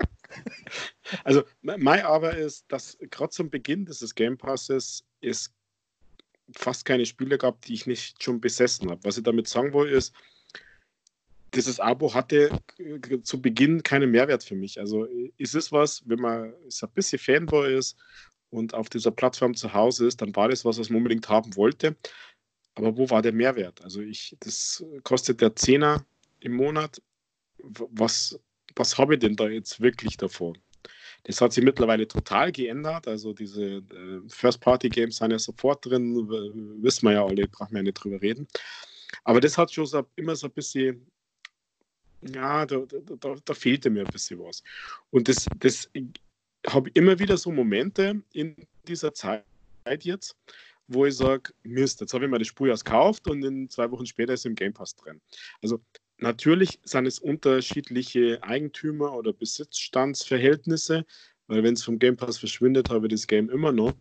also, 1.23 1.43
mein 1.61 2.01
Aber 2.01 2.35
ist, 2.35 2.65
dass 2.67 2.97
gerade 3.11 3.29
zum 3.29 3.49
Beginn 3.49 3.85
dieses 3.85 4.15
Game 4.15 4.37
Passes 4.37 5.03
es 5.21 5.53
fast 6.55 6.85
keine 6.85 7.05
Spiele 7.05 7.37
gab, 7.37 7.61
die 7.61 7.73
ich 7.73 7.87
nicht 7.87 8.21
schon 8.21 8.41
besessen 8.41 8.89
habe. 8.89 9.03
Was 9.03 9.17
ich 9.17 9.23
damit 9.23 9.47
sagen 9.47 9.73
will, 9.73 9.89
ist, 9.89 10.13
dieses 11.53 11.79
Abo 11.79 12.13
hatte 12.13 12.49
zu 13.23 13.41
Beginn 13.41 13.83
keinen 13.83 14.11
Mehrwert 14.11 14.43
für 14.43 14.55
mich. 14.55 14.79
Also 14.79 15.05
ist 15.37 15.55
es 15.55 15.71
was, 15.71 16.01
wenn 16.07 16.19
man 16.19 16.53
ein 16.53 16.89
bisschen 16.93 17.19
Fanboy 17.19 17.77
ist 17.77 17.97
und 18.49 18.73
auf 18.73 18.89
dieser 18.89 19.11
Plattform 19.11 19.53
zu 19.53 19.73
Hause 19.73 20.07
ist, 20.07 20.21
dann 20.21 20.35
war 20.35 20.49
das 20.49 20.65
was, 20.65 20.79
was 20.79 20.89
man 20.89 20.97
unbedingt 20.97 21.29
haben 21.29 21.55
wollte. 21.55 21.95
Aber 22.75 22.97
wo 22.97 23.09
war 23.09 23.21
der 23.21 23.33
Mehrwert? 23.33 23.83
Also 23.83 24.01
ich, 24.01 24.35
das 24.39 24.83
kostet 25.03 25.41
der 25.41 25.55
Zehner 25.55 26.05
im 26.39 26.53
Monat. 26.53 27.01
Was, 27.59 28.39
was 28.75 28.97
habe 28.97 29.13
ich 29.13 29.19
denn 29.19 29.35
da 29.35 29.47
jetzt 29.47 29.79
wirklich 29.79 30.17
davon? 30.17 30.57
Das 31.23 31.39
hat 31.39 31.53
sich 31.53 31.63
mittlerweile 31.63 32.07
total 32.07 32.51
geändert. 32.51 33.07
Also 33.07 33.33
diese 33.33 33.63
äh, 33.63 34.21
First-Party-Games 34.27 35.17
sind 35.17 35.31
ja 35.31 35.39
sofort 35.39 35.85
drin, 35.85 36.15
wissen 36.81 37.07
wir 37.07 37.13
ja 37.13 37.25
alle, 37.25 37.47
brauchen 37.47 37.71
wir 37.71 37.79
ja 37.79 37.83
nicht 37.83 38.03
drüber 38.03 38.21
reden. 38.21 38.47
Aber 39.23 39.39
das 39.39 39.57
hat 39.57 39.71
schon 39.71 39.85
so, 39.85 40.05
immer 40.15 40.35
so 40.35 40.47
ein 40.47 40.53
bisschen 40.53 41.05
ja, 42.33 42.65
da, 42.65 42.83
da, 43.19 43.35
da 43.43 43.53
fehlte 43.53 43.89
mir 43.89 44.05
ein 44.05 44.11
bisschen 44.11 44.39
was. 44.39 44.63
Und 45.11 45.27
das, 45.27 45.47
das 45.59 45.89
habe 46.67 46.89
immer 46.93 47.17
wieder 47.19 47.37
so 47.37 47.51
Momente 47.51 48.21
in 48.33 48.55
dieser 48.87 49.13
Zeit 49.13 49.43
jetzt, 49.99 50.35
wo 50.87 51.05
ich 51.05 51.15
sage, 51.15 51.53
Mist, 51.63 52.01
jetzt 52.01 52.13
habe 52.13 52.25
ich 52.25 52.31
mir 52.31 52.39
das 52.39 52.47
Spiel 52.47 52.73
gekauft 52.73 53.27
und 53.27 53.43
in 53.43 53.69
zwei 53.69 53.89
Wochen 53.91 54.05
später 54.05 54.33
ist 54.33 54.41
es 54.41 54.45
im 54.45 54.55
Game 54.55 54.73
Pass 54.73 54.95
drin. 54.95 55.21
Also 55.61 55.81
natürlich 56.23 56.79
sind 56.83 57.05
es 57.05 57.19
unterschiedliche 57.19 58.41
Eigentümer 58.41 59.13
oder 59.13 59.33
Besitzstandsverhältnisse, 59.33 61.05
weil 61.47 61.63
wenn 61.63 61.75
es 61.75 61.83
vom 61.83 61.99
Game 61.99 62.17
Pass 62.17 62.39
verschwindet, 62.39 62.89
habe 62.89 63.07
ich 63.07 63.11
das 63.11 63.27
Game 63.27 63.49
immer 63.49 63.71
noch. 63.71 63.93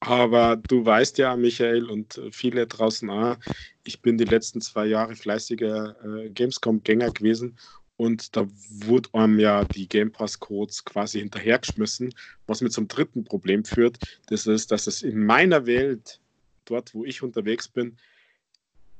Aber 0.00 0.56
du 0.56 0.84
weißt 0.86 1.18
ja, 1.18 1.34
Michael 1.34 1.90
und 1.90 2.20
viele 2.30 2.66
draußen 2.66 3.10
auch, 3.10 3.36
ich 3.84 4.00
bin 4.00 4.16
die 4.16 4.24
letzten 4.24 4.60
zwei 4.60 4.86
Jahre 4.86 5.16
fleißiger 5.16 5.96
äh, 6.04 6.30
Gamescom-Gänger 6.30 7.10
gewesen 7.10 7.58
und 7.96 8.36
da 8.36 8.46
wurde 8.68 9.08
einem 9.14 9.40
ja 9.40 9.64
die 9.64 9.88
Game 9.88 10.12
Pass-Codes 10.12 10.84
quasi 10.84 11.18
hinterhergeschmissen, 11.18 12.14
was 12.46 12.60
mir 12.60 12.70
zum 12.70 12.86
dritten 12.86 13.24
Problem 13.24 13.64
führt. 13.64 13.98
Das 14.28 14.46
ist, 14.46 14.70
dass 14.70 14.86
es 14.86 15.02
in 15.02 15.26
meiner 15.26 15.66
Welt, 15.66 16.20
dort 16.64 16.94
wo 16.94 17.04
ich 17.04 17.22
unterwegs 17.22 17.66
bin, 17.66 17.96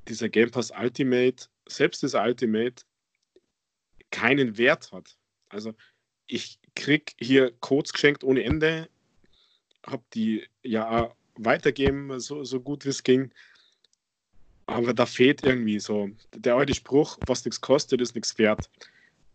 dieser 0.09 0.29
Game 0.29 0.51
Pass 0.51 0.71
Ultimate, 0.71 1.47
selbst 1.69 2.03
dieser 2.03 2.25
Ultimate, 2.25 2.85
keinen 4.11 4.57
Wert 4.57 4.91
hat. 4.93 5.17
Also 5.49 5.75
ich 6.27 6.59
kriege 6.75 7.13
hier 7.19 7.53
Codes 7.61 7.93
geschenkt 7.93 8.25
ohne 8.25 8.43
Ende 8.43 8.89
habe 9.91 10.03
die 10.15 10.47
ja 10.63 11.13
weitergeben, 11.37 12.19
so, 12.21 12.45
so 12.45 12.61
gut 12.61 12.85
wie 12.85 12.91
es 12.91 13.03
ging. 13.03 13.31
Aber 14.67 14.93
da 14.93 15.07
fehlt 15.07 15.45
irgendwie 15.45 15.79
so 15.79 16.11
der 16.35 16.57
alte 16.57 16.75
Spruch, 16.75 17.19
was 17.27 17.45
nichts 17.45 17.61
kostet, 17.61 18.01
ist 18.01 18.15
nichts 18.15 18.37
wert. 18.39 18.71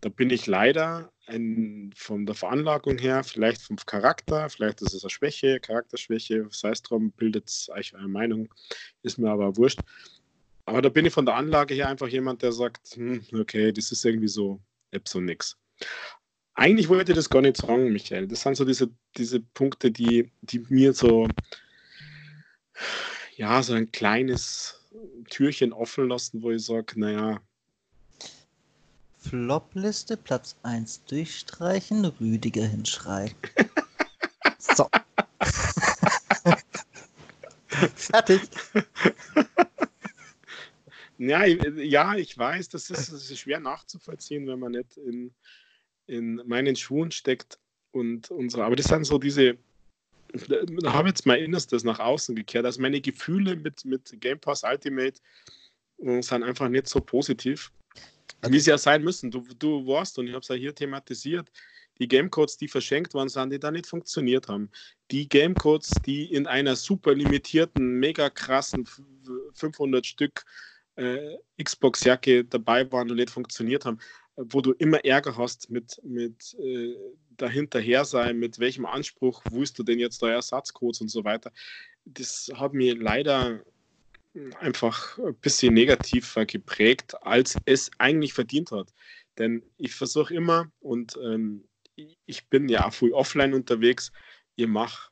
Da 0.02 0.10
bin 0.10 0.30
ich 0.30 0.48
leider 0.48 1.12
ein, 1.28 1.92
von 1.96 2.26
der 2.26 2.36
Veranlagung 2.36 2.98
her, 2.98 3.24
vielleicht 3.24 3.62
vom 3.62 3.78
Charakter, 3.78 4.50
vielleicht 4.50 4.82
ist 4.82 4.94
es 4.94 5.04
eine 5.04 5.10
Schwäche, 5.10 5.60
Charakterschwäche, 5.62 6.48
sei 6.52 6.72
es 6.72 6.82
drum, 6.82 7.12
bildet 7.12 7.68
euch 7.74 7.96
eine 7.96 8.10
Meinung, 8.10 8.54
ist 9.02 9.18
mir 9.18 9.30
aber 9.30 9.56
wurscht. 9.56 9.80
Aber 10.66 10.82
da 10.82 10.90
bin 10.90 11.06
ich 11.06 11.14
von 11.14 11.26
der 11.26 11.36
Anlage 11.36 11.74
her 11.74 11.90
einfach 11.90 12.08
jemand, 12.08 12.42
der 12.42 12.52
sagt, 12.52 12.96
hm, 12.96 13.24
okay, 13.34 13.72
das 13.72 13.92
ist 13.92 14.06
irgendwie 14.06 14.30
so, 14.30 14.62
so 15.06 15.20
nix. 15.20 15.58
Eigentlich 16.56 16.88
wollte 16.88 17.12
ich 17.12 17.16
das 17.16 17.30
gar 17.30 17.42
nicht 17.42 17.58
sagen, 17.58 17.92
Michael. 17.92 18.28
Das 18.28 18.42
sind 18.42 18.56
so 18.56 18.64
diese, 18.64 18.90
diese 19.18 19.40
Punkte, 19.40 19.92
die, 19.92 20.32
die 20.42 20.60
mir 20.70 20.94
so, 20.94 21.28
ja, 23.36 23.62
so 23.64 23.74
ein 23.74 23.92
kleines 23.92 24.80
Türchen 25.30 25.74
offen 25.74 26.08
lassen, 26.08 26.42
wo 26.42 26.52
ich 26.52 26.64
sage, 26.64 27.00
naja. 27.00 27.42
Flopliste 29.20 30.16
Platz 30.16 30.56
1 30.64 31.06
durchstreichen, 31.06 32.06
Rüdiger 32.06 32.66
hinschreiben. 32.66 33.36
so. 34.60 34.88
Fertig. 37.96 38.42
Ja, 41.18 41.46
ja, 41.46 42.16
ich 42.16 42.38
weiß, 42.38 42.70
das 42.70 42.90
ist, 42.90 43.12
das 43.12 43.30
ist 43.30 43.40
schwer 43.40 43.60
nachzuvollziehen, 43.60 44.48
wenn 44.48 44.60
man 44.60 44.72
nicht 44.72 44.98
in, 44.98 45.34
in 46.08 46.42
meinen 46.46 46.76
Schuhen 46.76 47.12
steckt 47.12 47.60
und 47.92 48.32
unsere, 48.32 48.66
aber 48.66 48.76
das 48.76 48.88
sind 48.88 49.06
so 49.06 49.20
diese, 49.20 49.58
da 50.82 50.94
habe 50.94 51.10
jetzt 51.10 51.26
mein 51.26 51.44
Innerstes 51.44 51.84
nach 51.84 52.00
außen 52.00 52.36
gekehrt. 52.36 52.66
Also 52.66 52.82
meine 52.82 53.00
Gefühle 53.00 53.56
mit, 53.56 53.86
mit 53.86 54.20
Game 54.20 54.40
Pass 54.40 54.64
Ultimate 54.64 55.20
äh, 56.00 56.22
sind 56.22 56.44
einfach 56.44 56.70
nicht 56.70 56.88
so 56.88 57.00
positiv, 57.00 57.72
wie 58.42 58.60
sie 58.60 58.72
ja 58.72 58.78
sein 58.78 59.04
müssen. 59.04 59.30
Du, 59.30 59.46
du 59.60 59.86
warst, 59.86 60.18
und 60.18 60.28
ich 60.28 60.34
habe 60.34 60.42
es 60.42 60.48
ja 60.48 60.56
hier 60.56 60.74
thematisiert, 60.74 61.52
die 62.00 62.08
Gamecodes, 62.08 62.58
die 62.58 62.68
verschenkt 62.68 63.14
worden 63.14 63.30
sind, 63.30 63.52
die 63.52 63.60
da 63.60 63.70
nicht 63.70 63.86
funktioniert 63.86 64.48
haben. 64.48 64.72
Die 65.12 65.30
Gamecodes, 65.30 65.92
die 66.06 66.34
in 66.34 66.48
einer 66.48 66.76
super 66.76 67.14
limitierten, 67.14 68.00
mega 68.00 68.32
krassen 68.32 68.88
500 69.54 70.06
Stück 70.06 70.44
äh, 70.96 71.38
Xbox-Jacke 71.62 72.46
dabei 72.46 72.92
waren 72.92 73.10
und 73.10 73.18
nicht 73.18 73.30
funktioniert 73.30 73.86
haben 73.86 74.00
wo 74.36 74.62
du 74.62 74.72
immer 74.74 75.04
Ärger 75.06 75.38
hast 75.38 75.70
mit, 75.70 76.00
mit 76.04 76.56
äh, 76.60 76.96
dahinterher 77.38 78.06
sein, 78.06 78.40
mit 78.40 78.60
welchem 78.60 78.86
Anspruch 78.86 79.44
willst 79.52 79.78
du 79.78 79.84
denn 79.84 80.00
jetzt 80.00 80.22
da 80.22 80.30
Ersatzcodes 80.30 81.02
und 81.02 81.10
so 81.10 81.24
weiter. 81.24 81.52
Das 82.06 82.52
hat 82.56 82.74
mir 82.74 82.96
leider 82.96 83.62
einfach 84.60 85.20
ein 85.20 85.36
bisschen 85.36 85.76
negativer 85.76 86.46
geprägt, 86.46 87.16
als 87.22 87.56
es 87.66 87.92
eigentlich 88.00 88.34
verdient 88.34 88.72
hat. 88.72 88.92
Denn 89.38 89.64
ich 89.78 89.94
versuche 89.94 90.34
immer, 90.34 90.72
und 90.80 91.18
ähm, 91.24 91.64
ich 92.26 92.48
bin 92.48 92.68
ja 92.70 92.88
auch 92.88 92.94
früh 92.94 93.14
offline 93.14 93.54
unterwegs, 93.54 94.12
ihr 94.56 94.68
macht 94.68 95.12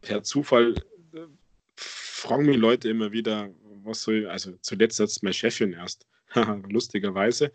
per 0.00 0.22
Zufall, 0.22 0.74
äh, 1.12 1.26
fragen 1.76 2.46
mich 2.46 2.56
Leute 2.56 2.88
immer 2.88 3.10
wieder, 3.10 3.50
was 3.84 4.02
soll, 4.02 4.26
also 4.26 4.52
zuletzt 4.60 4.98
jetzt 4.98 5.22
meine 5.22 5.34
Chefin 5.34 5.72
erst, 5.72 6.06
lustigerweise. 6.68 7.52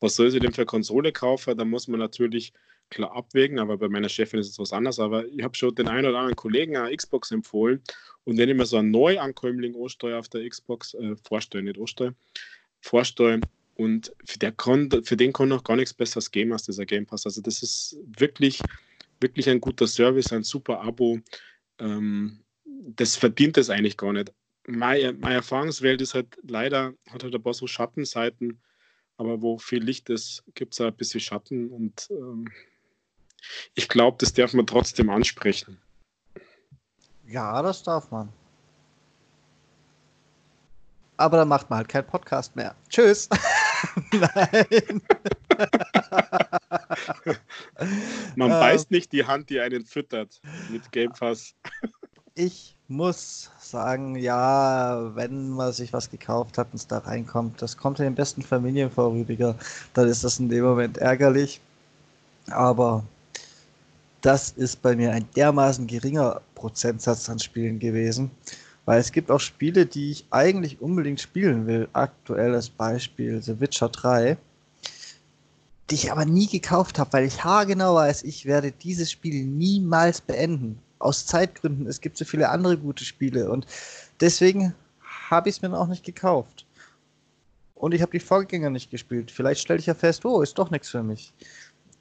Was 0.00 0.16
soll 0.16 0.30
sie 0.30 0.40
denn 0.40 0.52
für 0.52 0.66
Konsole 0.66 1.12
kaufen? 1.12 1.56
Da 1.56 1.64
muss 1.64 1.88
man 1.88 2.00
natürlich 2.00 2.52
klar 2.90 3.14
abwägen, 3.14 3.58
aber 3.58 3.76
bei 3.76 3.88
meiner 3.88 4.08
Chefin 4.08 4.40
ist 4.40 4.48
es 4.48 4.58
was 4.58 4.72
anderes. 4.72 4.98
Aber 4.98 5.26
ich 5.26 5.42
habe 5.42 5.56
schon 5.56 5.74
den 5.74 5.88
einen 5.88 6.06
oder 6.06 6.18
anderen 6.18 6.36
Kollegen 6.36 6.76
eine 6.76 6.96
Xbox 6.96 7.30
empfohlen 7.30 7.82
und 8.24 8.36
wenn 8.36 8.48
ich 8.48 8.56
mir 8.56 8.66
so 8.66 8.76
einen 8.76 8.90
Neuankömmling 8.90 9.74
Osteuer 9.74 10.18
auf 10.18 10.28
der 10.28 10.46
Xbox 10.48 10.94
äh, 10.94 11.16
vorstelle, 11.16 11.64
nicht 11.64 11.78
Osteuer, 11.78 12.14
vorstelle, 12.80 13.40
und 13.78 14.12
für, 14.24 14.38
der 14.38 14.52
kann, 14.52 14.90
für 15.04 15.16
den 15.16 15.32
kann 15.32 15.48
noch 15.48 15.62
gar 15.62 15.76
nichts 15.76 15.94
Besseres 15.94 16.30
geben 16.30 16.52
als 16.52 16.64
dieser 16.64 16.84
Game 16.84 17.06
Pass. 17.06 17.24
Also 17.24 17.40
das 17.40 17.62
ist 17.62 17.96
wirklich, 18.18 18.60
wirklich 19.20 19.48
ein 19.48 19.60
guter 19.60 19.86
Service, 19.86 20.32
ein 20.32 20.42
super 20.42 20.80
Abo. 20.80 21.20
Ähm, 21.78 22.40
das 22.64 23.14
verdient 23.14 23.56
es 23.56 23.70
eigentlich 23.70 23.96
gar 23.96 24.12
nicht 24.12 24.32
meine, 24.68 25.14
meine 25.14 25.36
Erfahrungswelt 25.36 26.00
ist 26.00 26.14
halt 26.14 26.38
leider, 26.42 26.94
hat 27.10 27.22
halt 27.24 27.34
ein 27.34 27.42
paar 27.42 27.54
so 27.54 27.66
Schattenseiten, 27.66 28.60
aber 29.16 29.40
wo 29.42 29.58
viel 29.58 29.82
Licht 29.82 30.10
ist, 30.10 30.44
gibt 30.54 30.74
es 30.74 30.80
ein 30.80 30.94
bisschen 30.94 31.20
Schatten 31.20 31.70
und 31.70 32.08
ähm, 32.10 32.48
ich 33.74 33.88
glaube, 33.88 34.16
das 34.20 34.32
darf 34.32 34.52
man 34.52 34.66
trotzdem 34.66 35.10
ansprechen. 35.10 35.80
Ja, 37.26 37.62
das 37.62 37.82
darf 37.82 38.10
man. 38.10 38.32
Aber 41.16 41.36
dann 41.38 41.48
macht 41.48 41.68
man 41.68 41.78
halt 41.78 41.88
keinen 41.88 42.06
Podcast 42.06 42.54
mehr. 42.54 42.76
Tschüss. 42.88 43.28
Nein. 44.12 45.02
man 48.36 48.50
ähm, 48.50 48.60
beißt 48.60 48.90
nicht 48.90 49.12
die 49.12 49.24
Hand, 49.24 49.50
die 49.50 49.60
einen 49.60 49.84
füttert 49.84 50.40
mit 50.70 50.90
Game 50.92 51.12
Pass. 51.12 51.54
Ich 52.38 52.76
muss 52.86 53.50
sagen, 53.58 54.14
ja, 54.16 55.10
wenn 55.14 55.50
man 55.50 55.72
sich 55.72 55.92
was 55.92 56.08
gekauft 56.08 56.56
hat 56.56 56.68
und 56.70 56.76
es 56.76 56.86
da 56.86 56.98
reinkommt, 56.98 57.60
das 57.60 57.76
kommt 57.76 57.98
in 57.98 58.04
den 58.04 58.14
besten 58.14 58.42
Familien 58.42 58.90
vor, 58.90 59.10
Rüdiger, 59.12 59.56
dann 59.92 60.08
ist 60.08 60.22
das 60.22 60.38
in 60.38 60.48
dem 60.48 60.64
Moment 60.64 60.98
ärgerlich. 60.98 61.60
Aber 62.50 63.04
das 64.20 64.50
ist 64.52 64.80
bei 64.82 64.94
mir 64.94 65.12
ein 65.12 65.28
dermaßen 65.34 65.86
geringer 65.86 66.40
Prozentsatz 66.54 67.28
an 67.28 67.40
Spielen 67.40 67.80
gewesen, 67.80 68.30
weil 68.84 69.00
es 69.00 69.10
gibt 69.12 69.30
auch 69.32 69.40
Spiele, 69.40 69.84
die 69.84 70.12
ich 70.12 70.26
eigentlich 70.30 70.80
unbedingt 70.80 71.20
spielen 71.20 71.66
will. 71.66 71.88
Aktuelles 71.92 72.70
Beispiel 72.70 73.42
The 73.42 73.60
Witcher 73.60 73.88
3. 73.88 74.38
die 75.90 75.94
ich 75.96 76.12
aber 76.12 76.24
nie 76.24 76.46
gekauft 76.46 76.98
habe, 76.98 77.12
weil 77.14 77.24
ich 77.24 77.42
haargenau 77.42 77.96
weiß, 77.96 78.22
ich 78.22 78.46
werde 78.46 78.70
dieses 78.72 79.10
Spiel 79.10 79.44
niemals 79.44 80.20
beenden. 80.20 80.80
Aus 80.98 81.26
Zeitgründen. 81.26 81.86
Es 81.86 82.00
gibt 82.00 82.16
so 82.16 82.24
viele 82.24 82.48
andere 82.48 82.76
gute 82.76 83.04
Spiele 83.04 83.50
und 83.50 83.66
deswegen 84.20 84.74
habe 85.30 85.48
ich 85.48 85.56
es 85.56 85.62
mir 85.62 85.76
auch 85.78 85.86
nicht 85.86 86.04
gekauft. 86.04 86.66
Und 87.74 87.94
ich 87.94 88.02
habe 88.02 88.12
die 88.12 88.20
Vorgänger 88.20 88.70
nicht 88.70 88.90
gespielt. 88.90 89.30
Vielleicht 89.30 89.60
stelle 89.60 89.78
ich 89.78 89.86
ja 89.86 89.94
fest, 89.94 90.24
oh, 90.24 90.42
ist 90.42 90.58
doch 90.58 90.70
nichts 90.70 90.88
für 90.88 91.02
mich. 91.02 91.32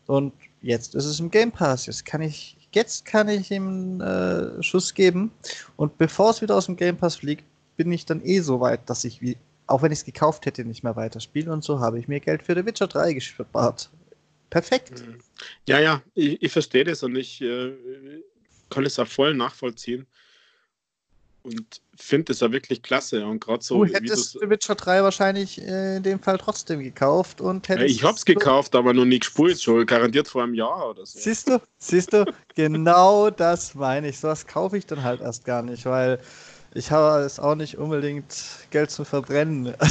Und 0.08 0.34
jetzt 0.62 0.96
ist 0.96 1.06
es 1.06 1.20
im 1.20 1.30
Game 1.30 1.52
Pass. 1.52 1.86
Jetzt 1.86 2.06
kann 2.06 2.22
ich, 2.22 2.58
jetzt 2.74 3.06
kann 3.06 3.30
ich 3.30 3.52
ihm 3.52 4.02
äh, 4.02 4.62
Schuss 4.64 4.94
geben. 4.94 5.32
Und 5.76 5.98
bevor 5.98 6.32
es 6.32 6.42
wieder 6.42 6.56
aus 6.56 6.66
dem 6.66 6.78
Game 6.78 6.98
Pass 6.98 7.18
fliegt, 7.18 7.44
bin 7.76 7.92
ich 7.92 8.06
dann 8.06 8.26
eh 8.26 8.40
so 8.40 8.60
weit, 8.60 8.90
dass 8.90 9.04
ich, 9.04 9.22
wie, 9.22 9.38
auch 9.68 9.84
wenn 9.84 9.92
ich 9.92 10.00
es 10.00 10.06
gekauft 10.06 10.46
hätte, 10.48 10.66
nicht 10.66 10.84
mehr 10.84 10.96
weiterspiele. 10.96 11.52
Und 11.52 11.64
so 11.64 11.80
habe 11.80 12.00
ich 12.00 12.08
mir 12.08 12.20
Geld 12.20 12.42
für 12.42 12.56
The 12.56 12.66
Witcher 12.66 12.88
3 12.88 13.14
gespart. 13.14 13.92
Perfekt. 14.50 15.06
Mhm. 15.06 15.20
Ja, 15.68 15.80
ja, 15.80 16.02
ich, 16.16 16.42
ich 16.42 16.52
verstehe 16.52 16.86
das 16.86 17.04
und 17.04 17.16
ich 17.16 17.42
äh, 17.42 17.74
kann 18.70 18.86
es 18.86 19.00
auch 19.00 19.08
voll 19.08 19.34
nachvollziehen 19.34 20.08
und 21.48 21.82
finde 21.96 22.34
es 22.34 22.42
ja 22.42 22.52
wirklich 22.52 22.82
klasse. 22.84 23.26
Und 23.26 23.40
gerade 23.40 23.64
so. 23.64 23.84
Du 23.84 23.94
hättest 23.94 24.38
Witcher 24.42 24.76
3 24.76 25.04
wahrscheinlich 25.04 25.62
äh, 25.62 25.98
in 25.98 26.04
dem 26.04 26.20
Fall 26.20 26.38
trotzdem 26.38 26.82
gekauft 26.82 27.42
und 27.42 27.70
hättest. 27.70 27.88
Ja, 27.88 27.96
ich 27.96 28.04
hab's 28.04 28.26
gekauft, 28.26 28.76
aber 28.76 28.94
noch 28.94 29.06
nie 29.06 29.20
gespielt, 29.20 29.62
schon 29.62 29.86
garantiert 29.86 30.28
vor 30.28 30.44
einem 30.44 30.54
Jahr 30.54 30.90
oder 30.90 31.06
so. 31.06 31.20
Siehst 31.20 31.50
du, 31.50 31.62
siehst 31.80 32.14
du, 32.14 32.26
genau 32.56 33.30
das 33.30 33.76
meine 33.76 34.10
ich. 34.10 34.20
So 34.20 34.28
was 34.28 34.46
kaufe 34.46 34.78
ich 34.78 34.86
dann 34.86 35.04
halt 35.04 35.22
erst 35.22 35.46
gar 35.46 35.62
nicht, 35.62 35.86
weil 35.86 36.20
ich 36.78 36.92
habe 36.92 37.26
es 37.26 37.40
auch 37.40 37.56
nicht 37.56 37.78
unbedingt 37.78 38.68
Geld 38.70 38.92
zu 38.92 39.04
verbrennen. 39.04 39.74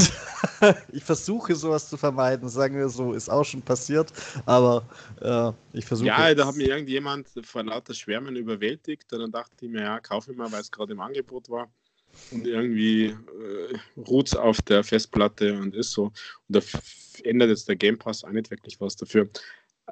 Also, 0.58 0.78
ich 0.92 1.02
versuche 1.02 1.54
sowas 1.54 1.88
zu 1.88 1.96
vermeiden, 1.96 2.48
sagen 2.48 2.76
wir 2.76 2.88
so, 2.88 3.12
ist 3.12 3.28
auch 3.28 3.44
schon 3.44 3.62
passiert, 3.62 4.12
aber 4.46 4.86
äh, 5.20 5.76
ich 5.76 5.84
versuche. 5.84 6.08
Ja, 6.08 6.34
da 6.34 6.46
hat 6.46 6.54
mir 6.54 6.68
irgendjemand 6.68 7.28
vor 7.42 7.64
lauter 7.64 7.92
Schwärmen 7.94 8.36
überwältigt 8.36 9.12
und 9.12 9.20
dann 9.20 9.32
dachte 9.32 9.52
ich 9.66 9.70
mir, 9.70 9.82
ja, 9.82 9.98
kaufe 9.98 10.30
ich 10.30 10.36
mal, 10.36 10.50
weil 10.52 10.60
es 10.60 10.70
gerade 10.70 10.92
im 10.92 11.00
Angebot 11.00 11.50
war. 11.50 11.68
Und 12.30 12.46
irgendwie 12.46 13.06
äh, 13.06 13.78
ruht 14.06 14.28
es 14.28 14.36
auf 14.36 14.62
der 14.62 14.84
Festplatte 14.84 15.58
und 15.58 15.74
ist 15.74 15.90
so. 15.90 16.04
Und 16.04 16.14
da 16.48 16.60
ändert 17.24 17.50
jetzt 17.50 17.68
der 17.68 17.76
Game 17.76 17.98
Pass 17.98 18.24
auch 18.24 18.30
nicht 18.30 18.50
wirklich 18.50 18.80
was 18.80 18.96
dafür. 18.96 19.28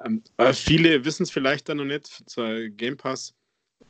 Ähm, 0.03 0.23
viele 0.53 1.03
wissen 1.05 1.23
es 1.23 1.31
vielleicht 1.31 1.69
dann 1.69 1.77
noch 1.77 1.85
nicht. 1.85 2.07
Zur 2.29 2.69
Game 2.69 2.97
Pass 2.97 3.33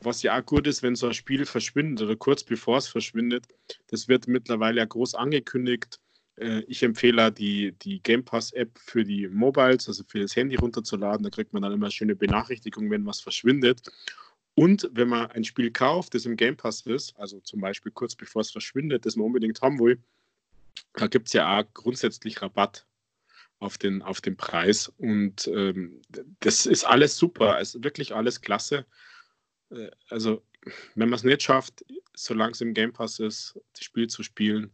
was 0.00 0.22
ja 0.22 0.38
auch 0.38 0.44
gut 0.44 0.66
ist, 0.66 0.82
wenn 0.82 0.96
so 0.96 1.06
ein 1.06 1.14
Spiel 1.14 1.46
verschwindet 1.46 2.04
oder 2.04 2.16
kurz 2.16 2.44
bevor 2.44 2.78
es 2.78 2.88
verschwindet. 2.88 3.46
Das 3.88 4.08
wird 4.08 4.28
mittlerweile 4.28 4.78
ja 4.78 4.84
groß 4.84 5.14
angekündigt. 5.14 6.00
Äh, 6.36 6.60
ich 6.68 6.82
empfehle 6.82 7.32
die, 7.32 7.72
die 7.72 8.00
Game 8.02 8.24
Pass-App 8.24 8.78
für 8.78 9.04
die 9.04 9.28
Mobiles, 9.28 9.88
also 9.88 10.04
für 10.06 10.20
das 10.20 10.36
Handy 10.36 10.56
runterzuladen. 10.56 11.24
Da 11.24 11.30
kriegt 11.30 11.52
man 11.52 11.62
dann 11.62 11.72
immer 11.72 11.90
schöne 11.90 12.16
Benachrichtigungen, 12.16 12.90
wenn 12.90 13.06
was 13.06 13.20
verschwindet. 13.20 13.82
Und 14.54 14.88
wenn 14.92 15.08
man 15.08 15.30
ein 15.32 15.44
Spiel 15.44 15.70
kauft, 15.70 16.14
das 16.14 16.24
im 16.24 16.36
Game 16.36 16.56
Pass 16.56 16.80
ist, 16.82 17.14
also 17.18 17.40
zum 17.40 17.60
Beispiel 17.60 17.92
kurz 17.92 18.14
bevor 18.14 18.40
es 18.40 18.50
verschwindet, 18.50 19.04
das 19.04 19.16
man 19.16 19.26
unbedingt 19.26 19.60
haben 19.60 19.78
will, 19.78 19.98
da 20.94 21.08
gibt 21.08 21.26
es 21.26 21.34
ja 21.34 21.58
auch 21.58 21.64
grundsätzlich 21.74 22.40
Rabatt 22.40 22.86
auf 23.58 23.76
den, 23.76 24.02
auf 24.02 24.20
den 24.20 24.36
Preis. 24.36 24.88
Und 24.96 25.46
ähm, 25.48 26.00
das 26.40 26.64
ist 26.64 26.84
alles 26.84 27.16
super, 27.16 27.60
ist 27.60 27.82
wirklich 27.84 28.14
alles 28.14 28.40
klasse. 28.40 28.86
Äh, 29.70 29.90
also 30.10 30.42
wenn 30.94 31.08
man 31.08 31.16
es 31.16 31.24
nicht 31.24 31.42
schafft, 31.42 31.84
solange 32.14 32.52
es 32.52 32.60
im 32.60 32.74
Game 32.74 32.92
Pass 32.92 33.18
ist, 33.18 33.58
das 33.72 33.84
Spiel 33.84 34.08
zu 34.08 34.22
spielen, 34.22 34.70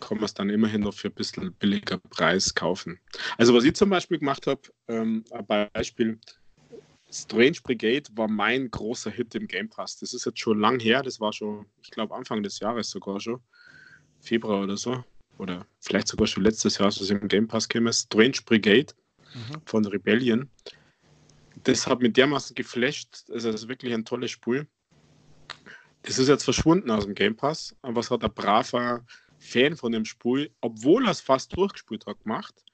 kann 0.00 0.18
man 0.18 0.24
es 0.24 0.34
dann 0.34 0.50
immerhin 0.50 0.82
noch 0.82 0.94
für 0.94 1.08
ein 1.08 1.14
bisschen 1.14 1.52
billiger 1.54 1.98
Preis 1.98 2.54
kaufen. 2.54 3.00
Also 3.36 3.54
was 3.54 3.64
ich 3.64 3.74
zum 3.74 3.90
Beispiel 3.90 4.18
gemacht 4.18 4.46
habe, 4.46 4.60
ähm, 4.86 5.24
ein 5.32 5.46
Beispiel, 5.46 6.18
Strange 7.10 7.58
Brigade 7.62 8.04
war 8.14 8.28
mein 8.28 8.70
großer 8.70 9.10
Hit 9.10 9.34
im 9.34 9.48
Game 9.48 9.68
Pass. 9.68 9.98
Das 9.98 10.12
ist 10.12 10.26
jetzt 10.26 10.38
schon 10.38 10.60
lang 10.60 10.78
her, 10.78 11.02
das 11.02 11.20
war 11.20 11.32
schon, 11.32 11.66
ich 11.82 11.90
glaube 11.90 12.14
Anfang 12.14 12.42
des 12.42 12.60
Jahres 12.60 12.90
sogar 12.90 13.18
schon, 13.18 13.40
Februar 14.20 14.62
oder 14.62 14.76
so, 14.76 15.02
oder 15.38 15.66
vielleicht 15.80 16.08
sogar 16.08 16.26
schon 16.26 16.42
letztes 16.42 16.78
Jahr, 16.78 16.86
als 16.86 17.00
es 17.00 17.10
im 17.10 17.26
Game 17.28 17.48
Pass 17.48 17.68
käme, 17.68 17.92
Strange 17.92 18.38
Brigade 18.44 18.92
mhm. 19.34 19.62
von 19.64 19.84
Rebellion 19.86 20.50
das 21.64 21.86
hat 21.86 22.00
mich 22.00 22.12
dermaßen 22.12 22.54
geflasht. 22.54 23.24
Also 23.30 23.52
das 23.52 23.62
ist 23.62 23.68
wirklich 23.68 23.92
ein 23.94 24.04
tolles 24.04 24.30
Spiel. 24.30 24.66
Das 26.02 26.18
ist 26.18 26.28
jetzt 26.28 26.44
verschwunden 26.44 26.90
aus 26.90 27.04
dem 27.04 27.14
Game 27.14 27.36
Pass, 27.36 27.76
aber 27.82 28.00
es 28.00 28.10
hat 28.10 28.24
ein 28.24 28.32
braver 28.32 29.04
Fan 29.38 29.76
von 29.76 29.92
dem 29.92 30.04
Spiel, 30.04 30.50
obwohl 30.60 31.06
er 31.06 31.10
es 31.12 31.20
fast 31.20 31.56
durchgespielt 31.56 32.06
hat, 32.06 32.22
gemacht. 32.22 32.64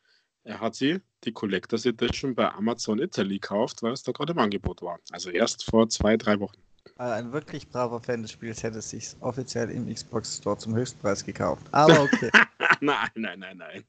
Er 0.45 0.61
hat 0.61 0.75
sie, 0.75 1.01
die 1.25 1.33
Collectors 1.33 1.87
Edition, 1.87 2.35
bei 2.35 2.51
Amazon 2.53 2.99
Italy 2.99 3.39
gekauft, 3.39 3.83
weil 3.83 3.93
es 3.93 4.03
da 4.03 4.13
gerade 4.13 4.33
im 4.33 4.39
Angebot 4.39 4.83
war. 4.83 4.99
Also 5.11 5.31
erst 5.31 5.65
vor 5.65 5.89
zwei, 5.89 6.17
drei 6.17 6.39
Wochen. 6.39 6.59
Ein 6.97 7.33
wirklich 7.33 7.67
braver 7.67 7.99
Fan 8.01 8.23
des 8.23 8.33
Spiels 8.33 8.63
hätte 8.63 8.79
es 8.79 8.91
sich 8.91 9.17
offiziell 9.21 9.71
im 9.71 9.93
Xbox 9.93 10.37
Store 10.37 10.59
zum 10.59 10.77
Höchstpreis 10.77 11.25
gekauft. 11.25 11.67
Aber 11.73 12.03
okay. 12.03 12.31
nein, 12.81 13.09
nein, 13.15 13.39
nein, 13.39 13.57
nein. 13.57 13.85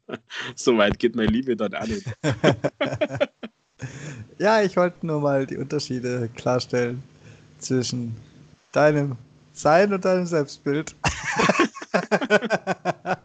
So 0.56 0.78
weit 0.78 0.98
geht 0.98 1.16
meine 1.16 1.30
Liebe 1.30 1.56
dann 1.56 1.76
auch 1.76 1.86
nicht. 1.86 2.06
Ja, 4.38 4.62
ich 4.62 4.76
wollte 4.78 5.06
nur 5.06 5.22
mal 5.22 5.46
die 5.46 5.58
Unterschiede 5.58 6.30
klarstellen 6.36 7.04
zwischen 7.60 8.16
deinem 8.72 9.18
Sein 9.54 9.94
und 9.94 10.04
deinem 10.04 10.26
Selbstbild. 10.26 10.96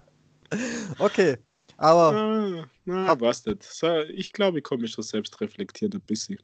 okay, 0.98 1.36
aber. 1.76 2.14
Ah, 2.14 2.68
na, 2.84 3.20
was 3.20 3.42
das? 3.42 3.82
Ich 4.14 4.32
glaube, 4.32 4.58
ich 4.58 4.64
komme 4.64 4.86
schon 4.88 5.04
selbst 5.04 5.40
reflektiert 5.40 5.94
ein 5.94 6.00
bisschen. 6.00 6.38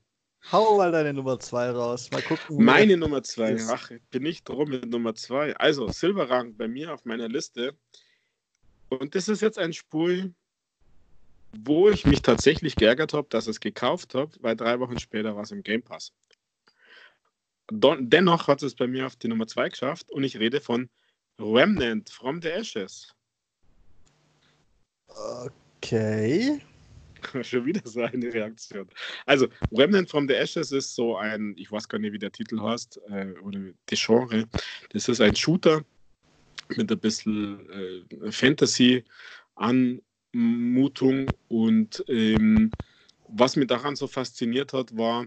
Hau 0.52 0.76
mal 0.76 0.92
deine 0.92 1.12
Nummer 1.12 1.40
2 1.40 1.70
raus. 1.70 2.09
Mal 2.12 2.22
gucken. 2.22 2.64
Meine 2.64 2.96
Nummer 2.96 3.22
2. 3.22 3.57
Ach, 3.68 3.90
bin 4.11 4.26
ich 4.26 4.44
drum 4.44 4.70
mit 4.70 4.88
Nummer 4.88 5.14
2. 5.14 5.57
Also, 5.57 5.88
Silberrang 5.88 6.57
bei 6.57 6.68
mir 6.68 6.94
auf 6.94 7.04
meiner 7.04 7.28
Liste. 7.28 7.76
Und 8.88 9.16
das 9.16 9.28
ist 9.28 9.42
jetzt 9.42 9.59
ein 9.59 9.72
Spul, 9.72 10.32
wo 11.61 11.88
ich 11.88 12.07
mich 12.07 12.22
tatsächlich 12.22 12.76
geärgert 12.76 13.12
habe, 13.12 13.28
dass 13.30 13.44
ich 13.44 13.52
es 13.52 13.61
gekauft 13.61 14.14
habe, 14.14 14.32
weil 14.40 14.57
drei 14.57 14.80
Wochen 14.80 14.98
später 14.98 15.36
war 15.36 15.42
es 15.42 15.50
im 15.50 15.62
Game 15.62 15.82
Pass. 15.82 16.12
Dennoch 17.70 18.46
hat 18.46 18.62
es 18.62 18.74
bei 18.74 18.86
mir 18.86 19.07
auf 19.07 19.16
die 19.16 19.28
Nummer 19.28 19.46
2 19.46 19.70
geschafft 19.70 20.11
und 20.11 20.22
ich 20.24 20.38
rede 20.38 20.61
von 20.61 20.88
Remnant 21.40 22.11
from 22.11 22.40
the 22.40 22.48
Ashes. 22.48 23.12
Okay. 25.09 26.61
Schon 27.42 27.64
wieder 27.64 27.80
so 27.84 28.02
eine 28.02 28.32
Reaktion. 28.32 28.88
Also, 29.24 29.48
Remnant 29.72 30.09
from 30.09 30.28
the 30.28 30.34
Ashes 30.34 30.72
ist 30.72 30.94
so 30.94 31.16
ein, 31.16 31.54
ich 31.57 31.70
weiß 31.72 31.88
gar 31.88 31.98
nicht, 31.98 32.12
wie 32.12 32.18
der 32.18 32.32
Titel 32.32 32.61
heißt, 32.61 33.00
äh, 33.09 33.32
oder 33.42 33.59
die 33.59 33.96
Genre. 33.96 34.48
Das 34.90 35.09
ist 35.09 35.20
ein 35.20 35.34
Shooter 35.34 35.84
mit 36.68 36.90
ein 36.90 36.98
bisschen 36.98 37.68
äh, 37.70 38.30
Fantasy 38.30 39.04
an 39.57 40.00
Mutung. 40.37 41.34
Und 41.49 42.05
ähm, 42.09 42.76
was 43.28 43.57
mich 43.57 43.66
daran 43.66 43.97
so 43.97 44.07
fasziniert 44.07 44.72
hat, 44.72 44.97
war, 44.97 45.26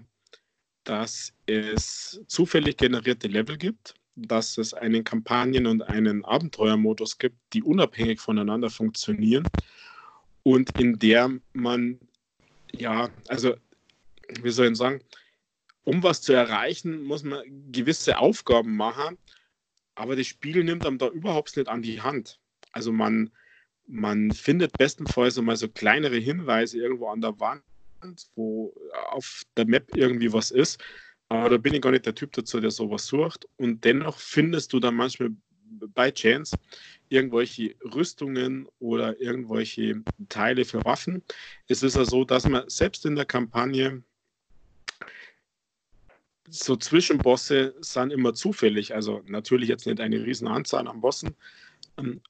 dass 0.84 1.34
es 1.45 2.22
zufällig 2.28 2.78
generierte 2.78 3.28
Level 3.28 3.57
gibt, 3.57 3.95
dass 4.16 4.57
es 4.57 4.74
einen 4.74 5.03
Kampagnen- 5.03 5.68
und 5.68 5.82
einen 5.84 6.26
Abenteuermodus 6.26 7.18
gibt, 7.18 7.38
die 7.53 7.64
unabhängig 7.64 8.20
voneinander 8.20 8.70
funktionieren 8.70 9.51
und 10.43 10.72
in 10.72 10.97
der 10.99 11.32
man, 11.53 11.99
ja, 12.74 13.10
also, 13.28 13.55
wie 14.41 14.49
soll 14.49 14.72
ich 14.72 14.78
sagen, 14.78 15.01
um 15.84 16.03
was 16.03 16.22
zu 16.22 16.34
erreichen, 16.34 17.03
muss 17.03 17.24
man 17.24 17.43
gewisse 17.72 18.18
Aufgaben 18.18 18.76
machen, 18.76 19.18
aber 19.95 20.16
das 20.16 20.28
Spiel 20.28 20.64
nimmt 20.64 20.86
einem 20.86 20.97
da 20.97 21.07
überhaupt 21.07 21.55
nicht 21.57 21.70
an 21.70 21.82
die 21.82 22.01
Hand. 22.01 22.39
Also 22.72 22.91
man, 22.91 23.32
man 23.89 24.31
findet 24.31 24.77
bestenfalls 24.77 25.41
mal 25.41 25.57
so 25.57 25.67
kleinere 25.67 26.17
Hinweise 26.17 26.77
irgendwo 26.77 27.07
an 27.07 27.21
der 27.21 27.39
Wand, 27.39 27.63
wo 28.35 28.73
auf 29.09 29.43
der 29.57 29.65
Map 29.65 29.95
irgendwie 29.95 30.31
was 30.31 30.51
ist. 30.51 30.79
Aber 31.27 31.49
da 31.49 31.57
bin 31.57 31.73
ich 31.73 31.81
gar 31.81 31.91
nicht 31.91 32.05
der 32.05 32.15
Typ 32.15 32.31
dazu, 32.33 32.59
der 32.59 32.71
sowas 32.71 33.05
sucht. 33.07 33.47
Und 33.57 33.83
dennoch 33.83 34.19
findest 34.19 34.73
du 34.73 34.79
dann 34.79 34.95
manchmal 34.95 35.31
bei 35.93 36.11
Chance 36.11 36.55
irgendwelche 37.09 37.75
Rüstungen 37.93 38.67
oder 38.79 39.19
irgendwelche 39.19 40.03
Teile 40.29 40.65
für 40.65 40.83
Waffen. 40.85 41.23
Es 41.67 41.83
ist 41.83 41.95
ja 41.95 42.05
so, 42.05 42.23
dass 42.23 42.47
man 42.47 42.69
selbst 42.69 43.05
in 43.05 43.15
der 43.15 43.25
Kampagne 43.25 44.03
so 46.47 46.75
Zwischenbosse 46.75 47.75
sind 47.81 48.11
immer 48.11 48.33
zufällig. 48.33 48.93
Also 48.93 49.21
natürlich 49.25 49.69
jetzt 49.69 49.85
nicht 49.85 49.99
eine 49.99 50.23
riesen 50.23 50.47
Anzahl 50.47 50.87
an 50.87 51.01
Bossen, 51.01 51.35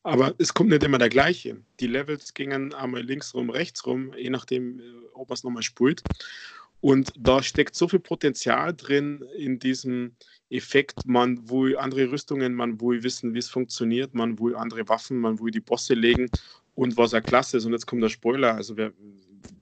aber 0.04 0.36
es 0.38 0.54
kommt 0.54 0.70
nicht 0.70 0.84
immer 0.84 0.98
der 0.98 1.10
gleiche. 1.10 1.58
Die 1.80 1.88
Levels 1.88 2.34
gingen 2.34 2.74
einmal 2.74 3.02
links 3.02 3.34
rum, 3.34 3.50
rechts 3.50 3.86
rum, 3.86 4.14
je 4.18 4.30
nachdem, 4.30 4.80
äh, 4.80 4.84
ob 5.14 5.30
man 5.30 5.36
es 5.36 5.44
nochmal 5.44 5.64
spult. 5.64 6.04
Und 6.82 7.12
da 7.18 7.44
steckt 7.44 7.76
so 7.76 7.88
viel 7.88 8.00
Potenzial 8.00 8.74
drin 8.74 9.24
in 9.38 9.60
diesem 9.60 10.16
Effekt. 10.50 11.06
Man 11.06 11.50
will 11.50 11.78
andere 11.78 12.10
Rüstungen, 12.12 12.54
man 12.54 12.80
will 12.80 13.04
wissen, 13.04 13.34
wie 13.34 13.40
es 13.40 13.50
funktioniert, 13.50 14.14
man 14.14 14.40
will 14.40 14.56
andere 14.56 14.88
Waffen, 14.88 15.20
man 15.20 15.40
will 15.40 15.52
die 15.52 15.60
Bosse 15.60 15.94
legen. 15.94 16.30
Und 16.76 16.96
was 16.96 17.12
ja 17.12 17.20
klasse 17.20 17.58
ist, 17.58 17.66
und 17.66 17.74
jetzt 17.74 17.86
kommt 17.86 18.02
der 18.02 18.10
Spoiler, 18.10 18.56
also 18.56 18.78
wer, 18.78 18.94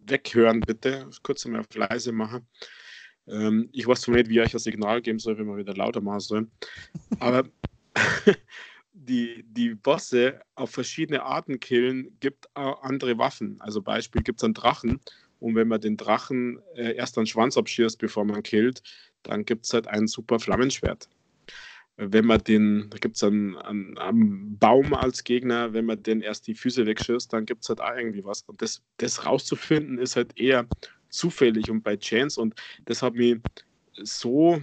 weghören, 0.06 0.62
bitte. 0.62 1.10
Kurz 1.24 1.46
mal 1.46 1.60
auf 1.60 1.74
leise 1.74 2.12
machen. 2.12 2.48
Ähm, 3.28 3.70
ich 3.72 3.88
weiß 3.88 4.02
zwar 4.02 4.16
nicht, 4.16 4.30
wie 4.30 4.40
ich 4.40 4.54
ein 4.54 4.60
Signal 4.60 5.02
geben 5.02 5.20
soll, 5.20 5.38
wenn 5.38 5.48
man 5.48 5.58
wieder 5.58 5.76
lauter 5.76 6.02
machen 6.02 6.20
soll. 6.20 6.48
Aber 7.20 7.48
die, 9.08 9.44
die 9.48 9.76
Bosse 9.76 10.42
auf 10.56 10.72
verschiedene 10.72 11.24
Arten 11.24 11.60
killen, 11.60 12.18
gibt 12.20 12.48
auch 12.56 12.84
andere 12.84 13.18
Waffen. 13.18 13.60
Also 13.60 13.82
Beispiel 13.82 14.22
gibt 14.22 14.40
es 14.40 14.44
einen 14.44 14.54
Drachen. 14.54 15.00
Und 15.40 15.56
wenn 15.56 15.68
man 15.68 15.82
den 15.82 15.98
Drachen 15.98 16.60
äh, 16.76 16.96
erst 16.96 17.18
einen 17.18 17.28
Schwanz 17.28 17.58
abschießt, 17.58 18.00
bevor 18.00 18.26
man 18.26 18.44
killt, 18.44 18.82
dann 19.24 19.46
gibt 19.46 19.66
es 19.66 19.74
halt 19.74 19.88
ein 19.88 20.08
super 20.08 20.40
Flammenschwert 20.40 21.10
wenn 21.98 22.26
man 22.26 22.44
den, 22.44 22.90
da 22.92 22.98
gibt 23.00 23.16
es 23.16 23.24
einen, 23.24 23.58
einen, 23.58 23.98
einen, 23.98 24.58
Baum 24.58 24.94
als 24.94 25.24
Gegner, 25.24 25.74
wenn 25.74 25.86
man 25.86 26.02
den 26.02 26.22
erst 26.22 26.46
die 26.48 26.54
Füße 26.54 26.86
wegschießt, 26.86 27.34
dann 27.34 27.46
gibt 27.46 27.64
es 27.64 27.70
halt 27.70 27.82
auch 27.82 27.96
irgendwie 27.96 28.24
was. 28.24 28.44
Und 28.44 28.62
das, 28.62 28.84
das 28.98 29.26
rauszufinden 29.26 29.98
ist 29.98 30.16
halt 30.16 30.38
eher 30.40 30.68
zufällig 31.10 31.70
und 31.72 31.84
bei 31.84 31.98
Chance 31.98 32.40
und 32.40 32.54
das 32.86 33.02
hat 33.02 33.16
mich 33.16 33.40
so 33.94 34.62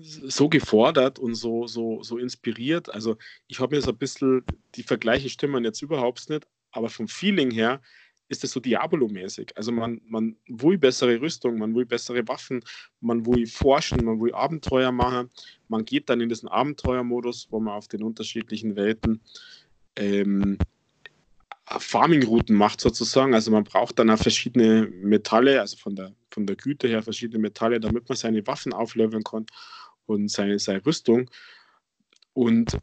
so 0.00 0.48
gefordert 0.48 1.18
und 1.18 1.34
so, 1.34 1.66
so, 1.66 2.02
so 2.02 2.18
inspiriert. 2.18 2.92
Also 2.92 3.16
ich 3.48 3.60
habe 3.60 3.80
so 3.80 3.90
ein 3.90 3.98
bisschen, 3.98 4.42
die 4.74 4.82
Vergleiche 4.82 5.28
stimmen 5.28 5.64
jetzt 5.64 5.82
überhaupt 5.82 6.30
nicht, 6.30 6.46
aber 6.70 6.88
vom 6.88 7.08
Feeling 7.08 7.50
her 7.50 7.80
ist 8.28 8.42
es 8.42 8.52
so 8.52 8.60
Diabolo-mäßig. 8.60 9.54
Also 9.56 9.72
man, 9.72 10.00
man 10.06 10.36
will 10.48 10.78
bessere 10.78 11.20
Rüstung, 11.20 11.58
man 11.58 11.74
will 11.74 11.84
bessere 11.84 12.26
Waffen, 12.26 12.64
man 13.00 13.26
will 13.26 13.46
forschen, 13.46 14.02
man 14.04 14.20
will 14.20 14.32
Abenteuer 14.32 14.90
machen. 14.90 15.28
Man 15.68 15.84
geht 15.84 16.08
dann 16.08 16.22
in 16.22 16.30
diesen 16.30 16.48
Abenteuermodus, 16.48 17.48
wo 17.50 17.60
man 17.60 17.74
auf 17.74 17.88
den 17.88 18.02
unterschiedlichen 18.02 18.74
Welten 18.74 19.20
ähm, 19.96 20.56
Farming-Routen 21.66 22.56
macht 22.56 22.80
sozusagen. 22.80 23.34
Also 23.34 23.50
man 23.50 23.64
braucht 23.64 23.98
dann 23.98 24.08
auch 24.08 24.18
verschiedene 24.18 24.90
Metalle, 25.02 25.60
also 25.60 25.76
von 25.76 25.94
der, 25.94 26.14
von 26.30 26.46
der 26.46 26.56
Güte 26.56 26.88
her 26.88 27.02
verschiedene 27.02 27.38
Metalle, 27.38 27.80
damit 27.80 28.08
man 28.08 28.16
seine 28.16 28.46
Waffen 28.46 28.72
aufleveln 28.72 29.24
kann 29.24 29.44
und 30.12 30.28
seine, 30.28 30.58
seine 30.58 30.84
Rüstung. 30.84 31.30
Und, 32.34 32.78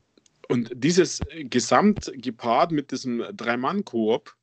und 0.47 0.71
dieses 0.73 1.21
Gesamt 1.35 2.11
gepaart 2.15 2.71
mit 2.71 2.91
diesem 2.91 3.23
Drei-Mann-Koop, 3.33 4.35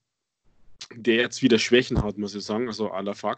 der 0.95 1.17
jetzt 1.17 1.43
wieder 1.43 1.59
Schwächen 1.59 2.03
hat, 2.03 2.19
muss 2.19 2.35
ich 2.35 2.45
sagen, 2.45 2.69
also 2.69 2.93
à 2.93 3.03
la 3.03 3.15
Far. 3.15 3.37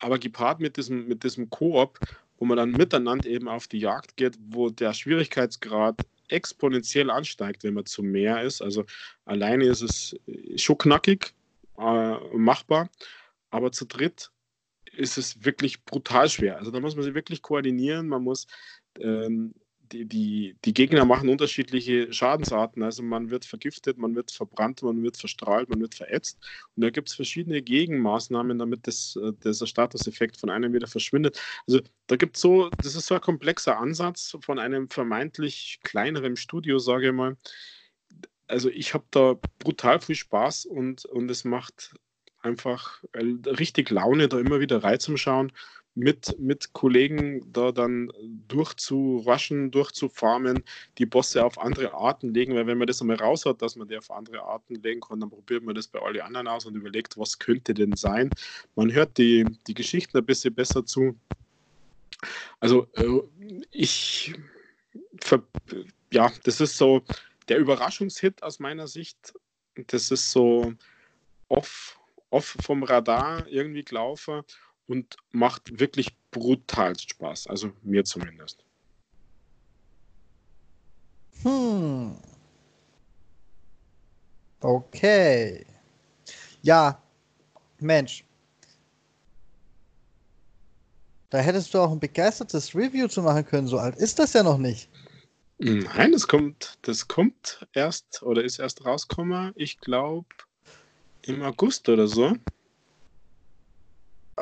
Aber 0.00 0.18
gepaart 0.18 0.60
mit 0.60 0.76
diesem, 0.76 1.08
mit 1.08 1.24
diesem 1.24 1.50
Koop, 1.50 1.98
wo 2.38 2.44
man 2.44 2.56
dann 2.56 2.72
miteinander 2.72 3.28
eben 3.28 3.48
auf 3.48 3.66
die 3.66 3.80
Jagd 3.80 4.16
geht, 4.16 4.38
wo 4.48 4.70
der 4.70 4.94
Schwierigkeitsgrad 4.94 6.00
exponentiell 6.28 7.10
ansteigt, 7.10 7.64
wenn 7.64 7.74
man 7.74 7.86
zu 7.86 8.02
mehr 8.02 8.42
ist. 8.42 8.62
Also 8.62 8.84
alleine 9.24 9.64
ist 9.64 9.82
es 9.82 10.16
schon 10.56 10.78
knackig, 10.78 11.34
äh, 11.78 12.36
machbar, 12.36 12.90
aber 13.50 13.72
zu 13.72 13.86
dritt 13.86 14.30
ist 14.98 15.16
es 15.16 15.44
wirklich 15.44 15.84
brutal 15.84 16.28
schwer. 16.28 16.58
Also 16.58 16.70
da 16.70 16.80
muss 16.80 16.96
man 16.96 17.04
sich 17.04 17.14
wirklich 17.14 17.42
koordinieren, 17.42 18.08
man 18.08 18.22
muss 18.22 18.46
ähm, 18.98 19.54
die, 19.92 20.04
die, 20.06 20.56
die 20.64 20.74
Gegner 20.74 21.04
machen 21.04 21.28
unterschiedliche 21.28 22.12
Schadensarten. 22.12 22.82
Also 22.82 23.02
man 23.02 23.30
wird 23.30 23.44
vergiftet, 23.44 23.96
man 23.96 24.14
wird 24.14 24.30
verbrannt, 24.30 24.82
man 24.82 25.02
wird 25.02 25.16
verstrahlt, 25.16 25.68
man 25.70 25.80
wird 25.80 25.94
verätzt. 25.94 26.38
Und 26.76 26.82
da 26.82 26.90
gibt 26.90 27.08
es 27.08 27.14
verschiedene 27.14 27.62
Gegenmaßnahmen, 27.62 28.58
damit 28.58 28.86
das, 28.86 29.16
äh, 29.22 29.32
dieser 29.44 29.66
Statuseffekt 29.66 30.36
von 30.36 30.50
einem 30.50 30.72
wieder 30.72 30.88
verschwindet. 30.88 31.40
Also 31.66 31.80
da 32.06 32.16
gibt 32.16 32.36
so, 32.36 32.68
das 32.82 32.94
ist 32.94 33.06
so 33.06 33.14
ein 33.14 33.20
komplexer 33.20 33.78
Ansatz 33.78 34.36
von 34.40 34.58
einem 34.58 34.90
vermeintlich 34.90 35.80
kleineren 35.84 36.36
Studio, 36.36 36.78
sage 36.78 37.08
ich 37.08 37.14
mal. 37.14 37.36
Also 38.46 38.68
ich 38.70 38.94
habe 38.94 39.04
da 39.10 39.36
brutal 39.58 40.00
viel 40.00 40.16
Spaß 40.16 40.66
und, 40.66 41.04
und 41.04 41.30
es 41.30 41.44
macht 41.44 41.94
einfach 42.42 43.02
äh, 43.12 43.24
richtig 43.50 43.90
Laune, 43.90 44.28
da 44.28 44.38
immer 44.38 44.60
wieder 44.60 44.82
reinzuschauen 44.82 45.52
mit, 45.98 46.38
mit 46.38 46.72
Kollegen 46.74 47.52
da 47.52 47.72
dann 47.72 48.12
durchzuraschen, 48.46 49.72
durchzufarmen, 49.72 50.62
die 50.96 51.06
Bosse 51.06 51.44
auf 51.44 51.58
andere 51.58 51.92
Arten 51.92 52.32
legen, 52.32 52.54
weil 52.54 52.68
wenn 52.68 52.78
man 52.78 52.86
das 52.86 53.00
einmal 53.00 53.16
raus 53.16 53.44
hat, 53.44 53.62
dass 53.62 53.74
man 53.74 53.88
die 53.88 53.98
auf 53.98 54.10
andere 54.10 54.42
Arten 54.42 54.76
legen 54.76 55.00
kann, 55.00 55.18
dann 55.18 55.30
probiert 55.30 55.64
man 55.64 55.74
das 55.74 55.88
bei 55.88 56.00
allen 56.00 56.20
anderen 56.20 56.46
aus 56.46 56.66
und 56.66 56.76
überlegt, 56.76 57.18
was 57.18 57.40
könnte 57.40 57.74
denn 57.74 57.96
sein. 57.96 58.30
Man 58.76 58.92
hört 58.92 59.18
die, 59.18 59.44
die 59.66 59.74
Geschichten 59.74 60.16
ein 60.16 60.24
bisschen 60.24 60.54
besser 60.54 60.86
zu. 60.86 61.16
Also 62.60 62.86
äh, 62.94 63.20
ich, 63.72 64.34
ja, 66.12 66.32
das 66.44 66.60
ist 66.60 66.78
so 66.78 67.02
der 67.48 67.58
Überraschungshit 67.58 68.40
aus 68.44 68.60
meiner 68.60 68.86
Sicht. 68.86 69.34
Das 69.88 70.12
ist 70.12 70.30
so 70.30 70.74
off, 71.48 71.97
off 72.30 72.56
vom 72.60 72.82
Radar 72.82 73.46
irgendwie 73.48 73.84
gelaufen 73.84 74.42
und 74.86 75.16
macht 75.30 75.78
wirklich 75.78 76.16
brutal 76.30 76.98
Spaß. 76.98 77.46
Also 77.46 77.72
mir 77.82 78.04
zumindest. 78.04 78.64
Hm. 81.42 82.16
Okay. 84.60 85.64
Ja, 86.62 87.00
Mensch. 87.78 88.24
Da 91.30 91.38
hättest 91.38 91.72
du 91.74 91.78
auch 91.78 91.92
ein 91.92 92.00
begeistertes 92.00 92.74
Review 92.74 93.06
zu 93.06 93.22
machen 93.22 93.44
können. 93.44 93.68
So 93.68 93.78
alt 93.78 93.96
ist 93.96 94.18
das 94.18 94.32
ja 94.32 94.42
noch 94.42 94.58
nicht. 94.58 94.88
Nein, 95.58 96.12
das 96.12 96.26
kommt, 96.28 96.78
das 96.82 97.08
kommt 97.08 97.66
erst 97.72 98.22
oder 98.22 98.44
ist 98.44 98.60
erst 98.60 98.84
rausgekommen, 98.84 99.52
ich 99.56 99.78
glaube, 99.80 100.28
im 101.22 101.42
August 101.42 101.88
oder 101.88 102.06
so. 102.06 102.34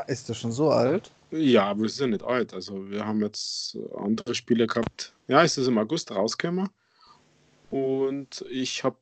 Ist 0.06 0.28
das 0.28 0.38
schon 0.38 0.52
so 0.52 0.70
alt? 0.70 1.10
Ja, 1.30 1.64
aber 1.64 1.82
wir 1.82 1.88
sind 1.88 2.10
nicht 2.10 2.22
alt. 2.22 2.54
Also 2.54 2.90
wir 2.90 3.04
haben 3.06 3.20
jetzt 3.20 3.76
andere 3.96 4.34
Spiele 4.34 4.66
gehabt. 4.66 5.14
Ja, 5.26 5.42
es 5.42 5.58
ist 5.58 5.66
im 5.66 5.78
August 5.78 6.10
rausgekommen. 6.10 6.68
Und 7.70 8.44
ich 8.50 8.84
habe 8.84 8.98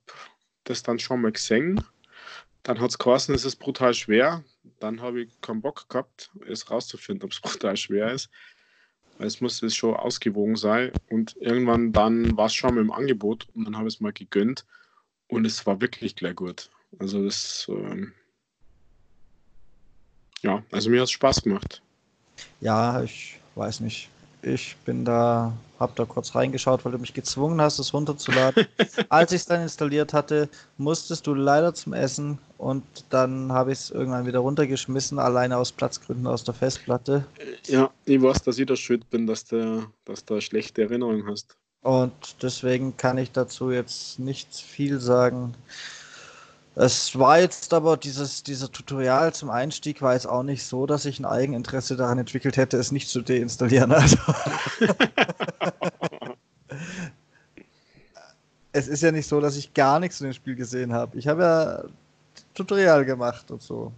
das 0.65 0.83
dann 0.83 0.99
schon 0.99 1.21
mal 1.21 1.33
gesehen. 1.33 1.85
Dann 2.63 2.81
hat 2.81 2.91
es 2.91 2.99
geheißen, 2.99 3.35
es 3.35 3.45
ist 3.45 3.57
brutal 3.57 3.93
schwer. 3.93 4.43
Dann 4.81 5.03
habe 5.03 5.23
ich 5.23 5.41
keinen 5.43 5.61
Bock 5.61 5.87
gehabt, 5.89 6.31
es 6.47 6.71
rauszufinden, 6.71 7.27
ob 7.27 7.33
es 7.33 7.41
brutal 7.43 7.77
schwer 7.77 8.13
ist. 8.13 8.31
Es 9.19 9.41
muss 9.41 9.63
es 9.63 9.77
schon 9.77 9.95
ausgewogen 9.95 10.57
sein. 10.57 10.93
Und 11.11 11.37
irgendwann 11.41 11.93
dann 11.93 12.37
war 12.37 12.47
es 12.47 12.55
schon 12.55 12.75
mal 12.75 12.81
im 12.81 12.91
Angebot 12.91 13.47
und 13.55 13.65
dann 13.65 13.77
habe 13.77 13.89
ich 13.89 13.97
es 13.97 14.01
mal 14.01 14.13
gegönnt. 14.13 14.65
Und 15.29 15.45
es 15.45 15.67
war 15.67 15.81
wirklich 15.81 16.17
gleich 16.17 16.37
gut. 16.37 16.71
Also 16.99 17.25
das 17.25 17.67
ähm, 17.69 18.13
ja, 20.45 20.63
also 20.71 20.91
mir 20.91 21.01
hat 21.01 21.05
es 21.05 21.13
Spaß 21.13 21.43
gemacht. 21.43 21.81
Ja, 22.61 23.03
ich 23.03 23.41
weiß 23.55 23.81
nicht. 23.81 24.11
Ich 24.43 24.77
bin 24.85 25.07
da, 25.07 25.55
hab 25.81 25.97
da 25.97 26.05
kurz 26.05 26.35
reingeschaut, 26.35 26.85
weil 26.85 26.93
du 26.93 26.99
mich 26.99 27.15
gezwungen 27.15 27.63
hast, 27.63 27.79
es 27.79 27.95
runterzuladen. 27.95 28.67
Als 29.09 29.33
ich 29.33 29.41
es 29.41 29.47
dann 29.47 29.63
installiert 29.63 30.13
hatte, 30.13 30.51
musstest 30.77 31.27
du 31.27 31.33
leider 31.33 31.73
zum 31.73 31.95
Essen 31.95 32.39
und 32.59 32.85
dann 33.09 33.53
habe 33.53 33.73
ich 33.73 33.79
es 33.79 33.91
irgendwann 33.91 34.27
wieder 34.27 34.41
runtergeschmissen, 34.41 35.19
alleine 35.19 35.57
aus 35.57 35.73
Platzgründen 35.73 36.27
aus 36.27 36.45
der 36.45 36.53
Festplatte. 36.53 37.25
Ja, 37.67 37.91
ich 38.05 38.21
weiß, 38.21 38.43
dass 38.43 38.59
ich 38.59 38.67
da 38.67 38.77
schuld 38.77 39.09
bin, 39.09 39.27
dass 39.27 39.47
du 39.47 39.87
dass 40.05 40.27
da 40.27 40.43
schlechte 40.43 40.83
Erinnerungen 40.83 41.27
hast. 41.27 41.57
Und 41.81 42.13
deswegen 42.43 42.99
kann 42.99 43.17
ich 43.17 43.33
dazu 43.33 43.71
jetzt 43.71 44.19
nicht 44.19 44.55
viel 44.55 45.01
sagen. 45.01 45.55
Es 46.77 47.17
war 47.17 47.39
jetzt 47.39 47.73
aber 47.73 47.97
dieses, 47.97 48.43
dieser 48.43 48.71
Tutorial 48.71 49.33
zum 49.33 49.49
Einstieg 49.49 50.03
war 50.03 50.15
jetzt 50.15 50.27
auch 50.27 50.43
nicht 50.43 50.65
so, 50.65 50.87
dass 50.87 51.05
ich 51.05 51.21
ein 51.21 51.25
Eigeninteresse 51.25 51.97
daran 51.97 52.19
entwickelt 52.19 52.57
hätte, 52.57 52.77
es 52.79 52.91
nicht 52.91 53.09
zu 53.09 53.23
deinstallieren. 53.23 53.95
Also 54.05 54.17
es 58.73 58.89
ist 58.89 59.03
ja 59.05 59.13
nicht 59.13 59.29
so, 59.29 59.41
dass 59.41 59.57
ich 59.57 59.73
gar 59.73 60.01
nichts 60.01 60.21
in 60.21 60.27
dem 60.27 60.33
Spiel 60.33 60.57
gesehen 60.57 60.93
habe. 60.93 61.17
Ich 61.17 61.29
habe 61.29 61.43
ja 61.43 61.85
Tutorial 62.55 63.05
gemacht 63.05 63.51
und 63.53 63.63
so. 63.63 63.93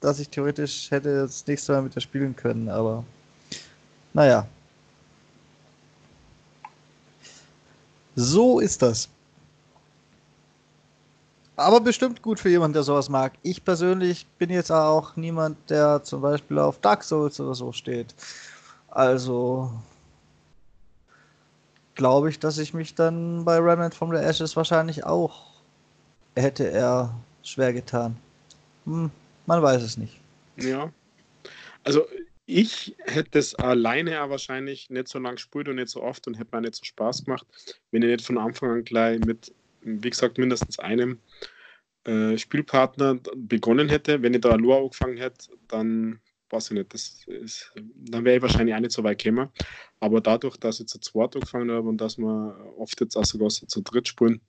Dass 0.00 0.18
ich 0.18 0.30
theoretisch 0.30 0.90
hätte 0.90 1.22
das 1.22 1.46
nächste 1.46 1.72
Mal 1.72 1.82
mit 1.82 1.94
der 1.94 2.00
spielen 2.00 2.34
können, 2.34 2.70
aber 2.70 3.04
naja. 4.14 4.46
So 8.16 8.58
ist 8.58 8.80
das 8.80 9.10
aber 11.60 11.80
bestimmt 11.80 12.22
gut 12.22 12.40
für 12.40 12.48
jemanden, 12.48 12.74
der 12.74 12.82
sowas 12.82 13.08
mag. 13.08 13.34
Ich 13.42 13.64
persönlich 13.64 14.26
bin 14.38 14.50
jetzt 14.50 14.72
auch 14.72 15.16
niemand, 15.16 15.70
der 15.70 16.02
zum 16.02 16.22
Beispiel 16.22 16.58
auf 16.58 16.80
Dark 16.80 17.04
Souls 17.04 17.38
oder 17.40 17.54
so 17.54 17.72
steht. 17.72 18.14
Also 18.88 19.70
glaube 21.94 22.30
ich, 22.30 22.38
dass 22.38 22.58
ich 22.58 22.72
mich 22.74 22.94
dann 22.94 23.44
bei 23.44 23.58
Remnant 23.58 23.94
from 23.94 24.10
the 24.10 24.16
Ashes 24.16 24.56
wahrscheinlich 24.56 25.04
auch 25.04 25.50
hätte 26.34 26.70
er 26.70 27.14
schwer 27.42 27.72
getan. 27.72 28.16
Hm, 28.86 29.10
man 29.46 29.62
weiß 29.62 29.82
es 29.82 29.96
nicht. 29.96 30.20
Ja. 30.56 30.90
Also 31.84 32.06
ich 32.46 32.96
hätte 33.04 33.38
es 33.38 33.54
alleine 33.54 34.12
ja 34.12 34.30
wahrscheinlich 34.30 34.90
nicht 34.90 35.08
so 35.08 35.18
lange 35.18 35.36
gespielt 35.36 35.68
und 35.68 35.76
nicht 35.76 35.90
so 35.90 36.02
oft 36.02 36.26
und 36.26 36.38
hätte 36.38 36.56
mir 36.56 36.62
nicht 36.62 36.76
so 36.76 36.84
Spaß 36.84 37.24
gemacht, 37.24 37.46
wenn 37.90 38.02
ich 38.02 38.08
nicht 38.08 38.26
von 38.26 38.38
Anfang 38.38 38.70
an 38.70 38.84
gleich 38.84 39.20
mit 39.20 39.52
wie 39.82 40.10
gesagt, 40.10 40.38
mindestens 40.38 40.78
einem 40.78 41.18
äh, 42.04 42.36
Spielpartner 42.38 43.18
begonnen 43.36 43.88
hätte, 43.88 44.22
wenn 44.22 44.34
ich 44.34 44.40
da 44.40 44.54
Lua 44.54 44.78
angefangen 44.78 45.16
hätte, 45.16 45.50
dann 45.68 46.20
weiß 46.50 46.70
ich 46.70 46.78
nicht, 46.78 46.92
das 46.92 47.24
ist, 47.26 47.72
dann 47.76 48.24
wäre 48.24 48.36
ich 48.36 48.42
wahrscheinlich 48.42 48.74
auch 48.74 48.80
nicht 48.80 48.92
so 48.92 49.04
weit 49.04 49.22
gekommen. 49.22 49.50
Aber 50.00 50.20
dadurch, 50.20 50.56
dass 50.56 50.80
ich 50.80 50.86
zu 50.86 50.98
zweit 50.98 51.34
angefangen 51.36 51.70
habe 51.70 51.88
und 51.88 52.00
dass 52.00 52.18
wir 52.18 52.74
oft 52.76 53.00
jetzt 53.00 53.16
auch 53.16 53.24
sogar 53.24 53.50
so 53.50 53.66
zu 53.66 53.82
dritt 53.82 54.08
spielen, 54.08 54.40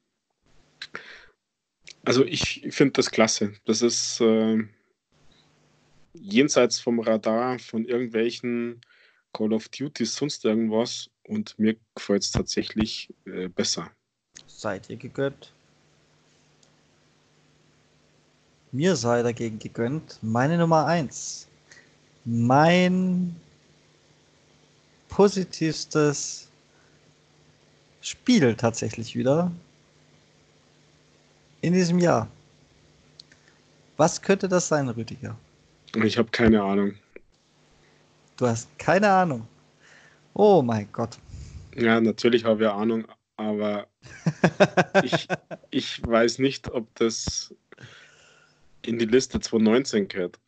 also 2.04 2.26
ich 2.26 2.68
finde 2.72 2.94
das 2.94 3.12
klasse. 3.12 3.54
Das 3.66 3.82
ist 3.82 4.20
äh, 4.22 4.64
jenseits 6.14 6.80
vom 6.80 7.00
Radar 7.00 7.60
von 7.60 7.86
irgendwelchen 7.86 8.82
Call 9.34 9.54
of 9.54 9.70
Duty, 9.70 10.06
sonst 10.06 10.44
irgendwas 10.46 11.10
und 11.24 11.58
mir 11.60 11.78
gefällt 11.96 12.24
es 12.24 12.32
tatsächlich 12.32 13.14
äh, 13.26 13.48
besser. 13.48 13.92
Seid 14.62 14.92
ihr 14.92 14.98
gegönnt? 14.98 15.52
Mir 18.72 18.96
sei 18.96 19.24
dagegen 19.24 19.58
gegönnt 19.58 20.20
meine 20.22 20.56
Nummer 20.56 20.86
1 20.86 21.48
mein 22.26 23.36
positivstes 25.10 26.48
Spiel 28.02 28.54
tatsächlich 28.54 29.16
wieder 29.16 29.52
in 31.62 31.74
diesem 31.74 31.98
Jahr. 31.98 32.28
Was 33.98 34.22
könnte 34.22 34.48
das 34.48 34.68
sein, 34.68 34.88
Rüdiger? 34.90 35.36
Ich 35.96 36.20
habe 36.20 36.30
keine 36.30 36.62
Ahnung. 36.62 36.94
Du 38.38 38.46
hast 38.46 38.70
keine 38.78 39.10
Ahnung. 39.10 39.48
Oh 40.36 40.62
mein 40.62 40.88
Gott. 40.92 41.18
Ja, 41.76 42.00
natürlich 42.00 42.46
habe 42.46 42.62
ich 42.62 42.74
Ahnung, 42.74 43.08
aber 43.42 43.88
ich, 45.04 45.28
ich 45.72 46.06
weiß 46.06 46.40
nicht, 46.40 46.70
ob 46.72 46.94
das 46.96 47.54
in 48.84 49.00
die 49.00 49.06
Liste 49.06 49.40
2019 49.40 50.08
gehört. 50.08 50.40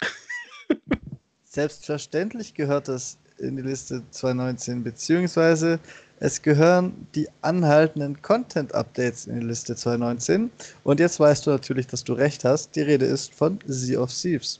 Selbstverständlich 1.43 2.53
gehört 2.53 2.87
das 2.87 3.17
in 3.39 3.55
die 3.55 3.63
Liste 3.63 4.03
2019, 4.11 4.83
beziehungsweise 4.83 5.79
es 6.19 6.41
gehören 6.41 7.07
die 7.15 7.27
anhaltenden 7.41 8.21
Content-Updates 8.21 9.27
in 9.27 9.41
die 9.41 9.45
Liste 9.47 9.75
2019. 9.75 10.51
Und 10.83 10.99
jetzt 10.99 11.19
weißt 11.19 11.45
du 11.45 11.51
natürlich, 11.51 11.87
dass 11.87 12.03
du 12.03 12.13
recht 12.13 12.45
hast. 12.45 12.75
Die 12.75 12.81
Rede 12.81 13.05
ist 13.05 13.33
von 13.33 13.59
Sea 13.65 13.99
of 13.99 14.13
Thieves. 14.13 14.59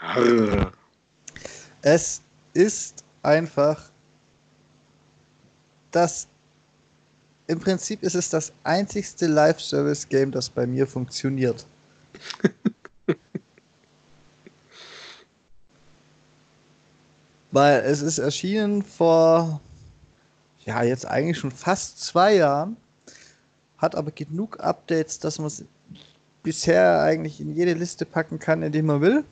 Arr. 0.00 0.72
Es 1.82 2.20
ist 2.54 3.04
einfach 3.22 3.90
das. 5.90 6.28
Im 7.46 7.58
Prinzip 7.60 8.02
ist 8.02 8.14
es 8.14 8.28
das 8.28 8.52
einzigste 8.64 9.26
Live-Service-Game, 9.26 10.30
das 10.32 10.50
bei 10.50 10.66
mir 10.66 10.86
funktioniert. 10.86 11.66
Weil 17.50 17.80
es 17.80 18.02
ist 18.02 18.18
erschienen 18.18 18.82
vor, 18.82 19.62
ja, 20.66 20.82
jetzt 20.82 21.06
eigentlich 21.06 21.38
schon 21.38 21.50
fast 21.50 22.04
zwei 22.04 22.34
Jahren, 22.34 22.76
hat 23.78 23.94
aber 23.94 24.10
genug 24.10 24.60
Updates, 24.60 25.18
dass 25.18 25.38
man 25.38 25.46
es 25.46 25.64
bisher 26.42 27.00
eigentlich 27.00 27.40
in 27.40 27.54
jede 27.54 27.72
Liste 27.72 28.04
packen 28.04 28.38
kann, 28.38 28.62
in 28.62 28.72
die 28.72 28.82
man 28.82 29.00
will. 29.00 29.24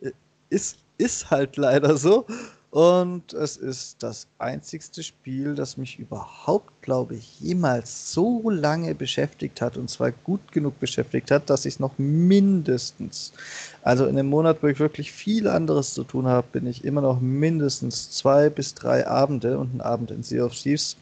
ist, 0.50 0.78
ist 0.98 1.30
halt 1.30 1.56
leider 1.56 1.96
so. 1.96 2.26
Und 2.72 3.34
es 3.34 3.58
ist 3.58 4.02
das 4.02 4.26
einzigste 4.38 5.02
Spiel, 5.02 5.54
das 5.54 5.76
mich 5.76 5.98
überhaupt, 5.98 6.72
glaube 6.80 7.16
ich, 7.16 7.38
jemals 7.38 8.14
so 8.14 8.48
lange 8.48 8.94
beschäftigt 8.94 9.60
hat 9.60 9.76
und 9.76 9.90
zwar 9.90 10.10
gut 10.10 10.52
genug 10.52 10.80
beschäftigt 10.80 11.30
hat, 11.30 11.50
dass 11.50 11.66
ich 11.66 11.74
es 11.74 11.80
noch 11.80 11.92
mindestens, 11.98 13.34
also 13.82 14.06
in 14.06 14.18
einem 14.18 14.30
Monat, 14.30 14.62
wo 14.62 14.68
ich 14.68 14.78
wirklich 14.78 15.12
viel 15.12 15.48
anderes 15.48 15.92
zu 15.92 16.02
tun 16.02 16.26
habe, 16.26 16.46
bin 16.50 16.66
ich 16.66 16.82
immer 16.82 17.02
noch 17.02 17.20
mindestens 17.20 18.10
zwei 18.10 18.48
bis 18.48 18.72
drei 18.72 19.06
Abende 19.06 19.58
und 19.58 19.74
ein 19.74 19.82
Abend 19.82 20.10
in 20.10 20.22
Sea 20.22 20.42
of 20.42 20.54
Thieves 20.54 20.96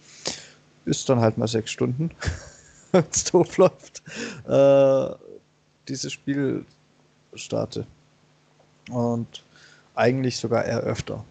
ist 0.87 1.09
dann 1.09 1.21
halt 1.21 1.39
mal 1.39 1.47
sechs 1.47 1.71
Stunden, 1.71 2.11
wenn 2.91 3.05
es 3.13 3.23
doof 3.27 3.59
läuft, 3.59 4.03
äh, 4.49 5.15
dieses 5.87 6.13
Spiel 6.13 6.65
starte. 7.35 7.87
Und 8.91 9.45
eigentlich 9.95 10.37
sogar 10.37 10.65
eher 10.65 10.81
öfter. 10.81 11.25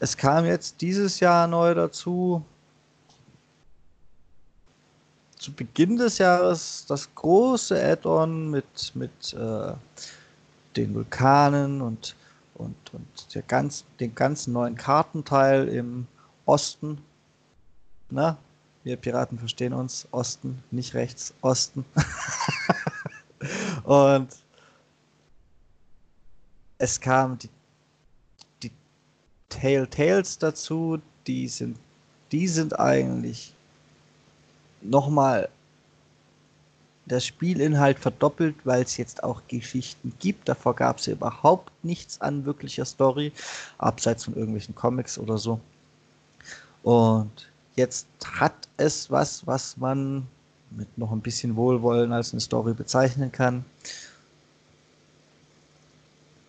Es 0.00 0.16
kam 0.16 0.44
jetzt 0.44 0.80
dieses 0.80 1.18
Jahr 1.20 1.46
neu 1.46 1.74
dazu. 1.74 2.44
Zu 5.36 5.52
Beginn 5.52 5.96
des 5.96 6.18
Jahres 6.18 6.84
das 6.86 7.12
große 7.14 7.80
Add-on 7.80 8.50
mit, 8.50 8.92
mit 8.94 9.32
äh, 9.34 9.72
den 10.76 10.94
Vulkanen 10.94 11.80
und, 11.80 12.14
und, 12.54 12.76
und 12.92 13.34
der 13.34 13.42
ganz, 13.42 13.84
den 13.98 14.14
ganzen 14.14 14.52
neuen 14.52 14.76
Kartenteil 14.76 15.68
im 15.68 16.06
Osten. 16.44 16.98
Na, 18.10 18.36
wir 18.84 18.96
Piraten 18.96 19.38
verstehen 19.38 19.72
uns. 19.72 20.06
Osten, 20.12 20.62
nicht 20.70 20.94
rechts, 20.94 21.34
Osten. 21.40 21.84
und 23.84 24.28
es 26.78 27.00
kam 27.00 27.38
die 27.38 27.50
Telltales 29.48 30.38
dazu, 30.38 30.98
die 31.26 31.48
sind, 31.48 31.78
die 32.32 32.48
sind 32.48 32.78
eigentlich 32.78 33.52
nochmal 34.82 35.48
der 37.06 37.20
Spielinhalt 37.20 37.98
verdoppelt, 37.98 38.54
weil 38.64 38.82
es 38.82 38.96
jetzt 38.96 39.24
auch 39.24 39.42
Geschichten 39.48 40.12
gibt. 40.18 40.48
Davor 40.48 40.74
gab 40.74 40.98
es 40.98 41.06
ja 41.06 41.14
überhaupt 41.14 41.72
nichts 41.82 42.20
an 42.20 42.44
wirklicher 42.44 42.84
Story, 42.84 43.32
abseits 43.78 44.24
von 44.24 44.34
irgendwelchen 44.34 44.74
Comics 44.74 45.18
oder 45.18 45.38
so. 45.38 45.58
Und 46.82 47.48
jetzt 47.76 48.06
hat 48.24 48.68
es 48.76 49.10
was, 49.10 49.46
was 49.46 49.76
man 49.76 50.26
mit 50.70 50.98
noch 50.98 51.12
ein 51.12 51.20
bisschen 51.20 51.56
Wohlwollen 51.56 52.12
als 52.12 52.32
eine 52.32 52.40
Story 52.40 52.74
bezeichnen 52.74 53.32
kann. 53.32 53.64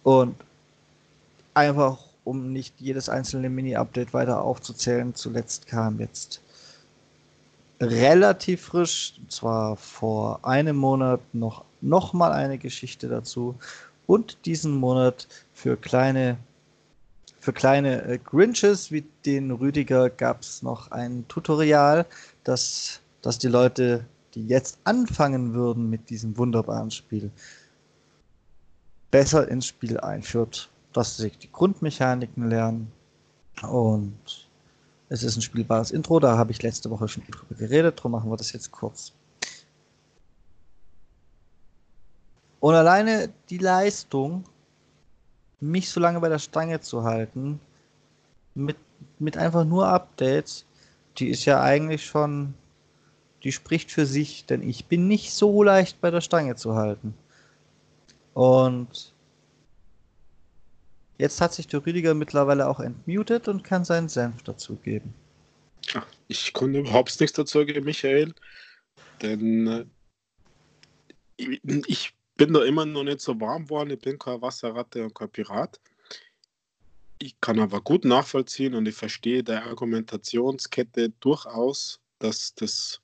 Und 0.03 0.35
einfach 1.53 1.97
um 2.29 2.53
nicht 2.53 2.79
jedes 2.79 3.09
einzelne 3.09 3.49
Mini-Update 3.49 4.13
weiter 4.13 4.43
aufzuzählen. 4.43 5.15
Zuletzt 5.15 5.65
kam 5.65 5.99
jetzt 5.99 6.41
relativ 7.81 8.61
frisch, 8.61 9.15
und 9.19 9.31
zwar 9.31 9.75
vor 9.75 10.45
einem 10.45 10.77
Monat 10.77 11.21
noch, 11.33 11.65
noch 11.81 12.13
mal 12.13 12.31
eine 12.31 12.59
Geschichte 12.59 13.07
dazu. 13.07 13.55
Und 14.05 14.45
diesen 14.45 14.75
Monat 14.75 15.27
für 15.53 15.75
kleine, 15.75 16.37
für 17.39 17.53
kleine 17.53 18.03
äh, 18.03 18.19
Grinches 18.19 18.91
wie 18.91 19.05
den 19.25 19.49
Rüdiger 19.49 20.11
gab 20.11 20.41
es 20.41 20.61
noch 20.61 20.91
ein 20.91 21.27
Tutorial, 21.29 22.05
das, 22.43 23.01
das 23.23 23.39
die 23.39 23.47
Leute, 23.47 24.05
die 24.35 24.45
jetzt 24.47 24.77
anfangen 24.83 25.55
würden 25.55 25.89
mit 25.89 26.11
diesem 26.11 26.37
wunderbaren 26.37 26.91
Spiel, 26.91 27.31
besser 29.09 29.47
ins 29.47 29.65
Spiel 29.65 29.99
einführt 29.99 30.69
dass 30.99 31.15
sie 31.15 31.31
die 31.31 31.49
Grundmechaniken 31.49 32.49
lernen. 32.49 32.91
Und 33.63 34.49
es 35.07 35.23
ist 35.23 35.37
ein 35.37 35.41
spielbares 35.41 35.91
Intro, 35.91 36.19
da 36.19 36.37
habe 36.37 36.51
ich 36.51 36.61
letzte 36.61 36.89
Woche 36.89 37.07
schon 37.07 37.23
drüber 37.23 37.55
geredet, 37.55 37.97
darum 37.97 38.11
machen 38.11 38.29
wir 38.29 38.35
das 38.35 38.51
jetzt 38.51 38.69
kurz. 38.71 39.13
Und 42.59 42.75
alleine 42.75 43.29
die 43.49 43.59
Leistung, 43.59 44.43
mich 45.61 45.89
so 45.89 46.01
lange 46.01 46.19
bei 46.19 46.27
der 46.27 46.39
Stange 46.39 46.81
zu 46.81 47.05
halten, 47.05 47.61
mit, 48.53 48.75
mit 49.19 49.37
einfach 49.37 49.63
nur 49.63 49.87
Updates, 49.87 50.65
die 51.17 51.29
ist 51.29 51.45
ja 51.45 51.61
eigentlich 51.61 52.05
schon, 52.05 52.53
die 53.43 53.53
spricht 53.53 53.89
für 53.89 54.05
sich, 54.05 54.45
denn 54.45 54.67
ich 54.67 54.87
bin 54.87 55.07
nicht 55.07 55.31
so 55.31 55.63
leicht 55.63 56.01
bei 56.01 56.11
der 56.11 56.19
Stange 56.19 56.57
zu 56.57 56.75
halten. 56.75 57.13
Und 58.33 59.13
Jetzt 61.19 61.41
hat 61.41 61.53
sich 61.53 61.67
der 61.67 61.85
Rüdiger 61.85 62.13
mittlerweile 62.13 62.67
auch 62.69 62.79
entmutet 62.79 63.49
und 63.49 63.63
kann 63.63 63.83
seinen 63.83 64.07
Senf 64.07 64.41
dazugeben. 64.43 65.13
Ich 66.29 66.53
konnte 66.53 66.79
überhaupt 66.79 67.19
nichts 67.19 67.35
dazu 67.35 67.65
geben, 67.65 67.85
Michael. 67.85 68.33
Denn 69.21 69.67
äh, 71.37 71.59
ich 71.87 72.13
bin 72.37 72.53
da 72.53 72.63
immer 72.63 72.85
noch 72.85 73.03
nicht 73.03 73.19
so 73.19 73.37
warm 73.39 73.65
geworden. 73.65 73.89
Ich 73.89 73.99
bin 73.99 74.17
kein 74.17 74.41
Wasserratte 74.41 75.03
und 75.03 75.13
kein 75.13 75.29
Pirat. 75.29 75.81
Ich 77.17 77.39
kann 77.41 77.59
aber 77.59 77.81
gut 77.81 78.05
nachvollziehen 78.05 78.73
und 78.73 78.87
ich 78.87 78.95
verstehe 78.95 79.43
der 79.43 79.65
Argumentationskette 79.65 81.09
durchaus, 81.19 81.99
dass 82.19 82.55
das 82.55 83.01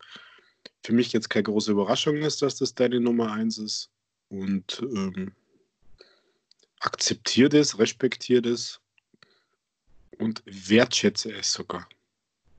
für 0.86 0.94
mich 0.94 1.12
jetzt 1.12 1.30
keine 1.30 1.44
große 1.44 1.72
Überraschung 1.72 2.16
ist, 2.18 2.42
dass 2.42 2.56
das 2.56 2.74
deine 2.76 3.02
Nummer 3.02 3.34
eins 3.34 3.58
ist. 3.58 3.90
Und 4.30 4.82
ähm, 4.82 5.34
akzeptiere 6.86 7.58
es, 7.58 7.78
respektiere 7.80 8.50
es 8.50 8.80
und 10.20 10.44
wertschätze 10.46 11.34
es 11.34 11.52
sogar. 11.52 11.88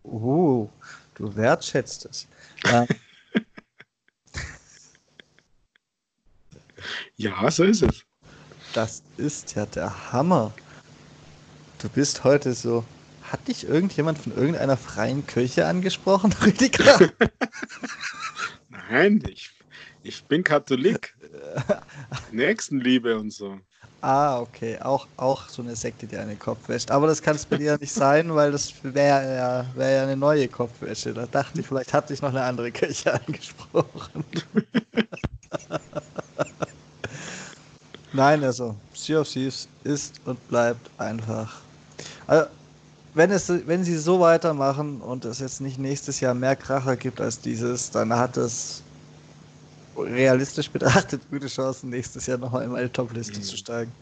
Uh, 0.04 0.68
du 1.14 1.34
wertschätzt 1.34 2.06
es. 2.06 2.28
Ähm, 2.64 2.86
ja, 7.16 7.50
so 7.50 7.64
ist 7.64 7.82
es. 7.82 8.04
Das 8.72 9.02
ist 9.16 9.54
ja 9.54 9.66
der 9.66 10.12
Hammer. 10.12 10.52
Du 11.80 11.88
bist 11.88 12.24
heute 12.24 12.52
so. 12.52 12.84
Hat 13.22 13.48
dich 13.48 13.64
irgendjemand 13.64 14.18
von 14.18 14.36
irgendeiner 14.36 14.76
freien 14.76 15.26
Kirche 15.26 15.66
angesprochen, 15.66 16.32
Rüdiger? 16.44 17.10
Nein, 18.68 19.24
ich, 19.28 19.50
ich 20.04 20.24
bin 20.24 20.44
Katholik. 20.44 21.16
Nächstenliebe 22.30 23.18
und 23.18 23.32
so. 23.32 23.58
Ah, 24.06 24.38
okay. 24.40 24.78
Auch, 24.82 25.08
auch 25.16 25.48
so 25.48 25.62
eine 25.62 25.74
Sekte, 25.74 26.06
die 26.06 26.16
einen 26.16 26.38
Kopf 26.38 26.68
wäscht. 26.68 26.92
Aber 26.92 27.08
das 27.08 27.20
kann 27.20 27.34
es 27.34 27.44
bei 27.44 27.56
dir 27.56 27.76
nicht 27.76 27.92
sein, 27.92 28.32
weil 28.32 28.52
das 28.52 28.72
wäre 28.84 29.34
ja, 29.36 29.66
wär 29.74 29.90
ja 29.90 30.02
eine 30.04 30.16
neue 30.16 30.46
Kopfwäsche. 30.46 31.12
Da 31.12 31.26
dachte 31.26 31.60
ich, 31.60 31.66
vielleicht 31.66 31.92
hat 31.92 32.08
dich 32.08 32.22
noch 32.22 32.28
eine 32.28 32.42
andere 32.42 32.70
Kirche 32.70 33.12
angesprochen. 33.26 34.24
Nein, 38.12 38.44
also 38.44 38.76
Sea 38.94 39.20
of 39.22 39.28
Thieves 39.28 39.68
ist 39.82 40.20
und 40.24 40.38
bleibt 40.46 40.88
einfach. 40.98 41.62
Also, 42.28 42.46
wenn, 43.14 43.30
es, 43.32 43.48
wenn 43.66 43.84
sie 43.84 43.98
so 43.98 44.20
weitermachen 44.20 45.00
und 45.00 45.24
es 45.24 45.40
jetzt 45.40 45.60
nicht 45.60 45.78
nächstes 45.78 46.20
Jahr 46.20 46.34
mehr 46.34 46.56
Kracher 46.56 46.96
gibt 46.96 47.20
als 47.20 47.40
dieses, 47.40 47.90
dann 47.90 48.14
hat 48.14 48.36
es 48.36 48.82
realistisch 49.98 50.70
betrachtet 50.70 51.22
gute 51.30 51.46
Chancen, 51.46 51.90
nächstes 51.90 52.26
Jahr 52.26 52.38
noch 52.38 52.54
einmal 52.54 52.82
in 52.82 52.88
die 52.88 52.92
Top-Liste 52.92 53.38
mhm. 53.38 53.42
zu 53.42 53.56
steigen. 53.56 53.92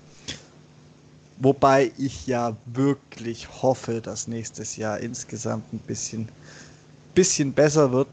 Wobei 1.38 1.92
ich 1.99 2.26
ja 2.26 2.57
wirklich 2.66 3.49
hoffe, 3.62 4.01
dass 4.01 4.28
nächstes 4.28 4.76
Jahr 4.76 5.01
insgesamt 5.01 5.72
ein 5.72 5.80
bisschen, 5.80 6.28
bisschen 7.14 7.53
besser 7.53 7.92
wird. 7.92 8.09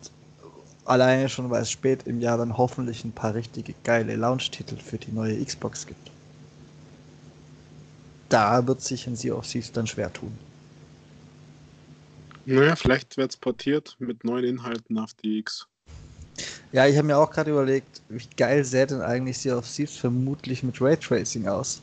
Alleine 0.85 1.29
schon, 1.29 1.49
weil 1.49 1.61
es 1.61 1.71
spät 1.71 2.07
im 2.07 2.19
Jahr 2.19 2.37
dann 2.37 2.57
hoffentlich 2.57 3.05
ein 3.05 3.11
paar 3.11 3.35
richtige 3.35 3.73
geile 3.83 4.15
Launch-Titel 4.15 4.77
für 4.77 4.97
die 4.97 5.11
neue 5.11 5.43
Xbox 5.43 5.85
gibt. 5.85 6.09
Da 8.29 8.65
wird 8.65 8.81
sich 8.81 9.05
ein 9.05 9.15
Sea 9.15 9.35
of 9.35 9.47
Thieves 9.47 9.71
dann 9.71 9.85
schwer 9.85 10.11
tun. 10.11 10.31
Naja, 12.45 12.75
vielleicht 12.75 13.17
wird 13.17 13.31
es 13.31 13.37
portiert 13.37 13.95
mit 13.99 14.23
neuen 14.23 14.45
Inhalten 14.45 14.97
auf 14.97 15.13
die 15.13 15.39
X. 15.39 15.67
Ja, 16.71 16.87
ich 16.87 16.97
habe 16.97 17.07
mir 17.07 17.17
auch 17.17 17.29
gerade 17.31 17.51
überlegt, 17.51 18.01
wie 18.09 18.25
geil 18.37 18.63
sähe 18.63 18.87
denn 18.87 19.01
eigentlich 19.01 19.37
Sea 19.39 19.57
of 19.57 19.67
Thieves 19.69 19.97
vermutlich 19.97 20.63
mit 20.63 20.81
Raytracing 20.81 21.47
aus? 21.47 21.81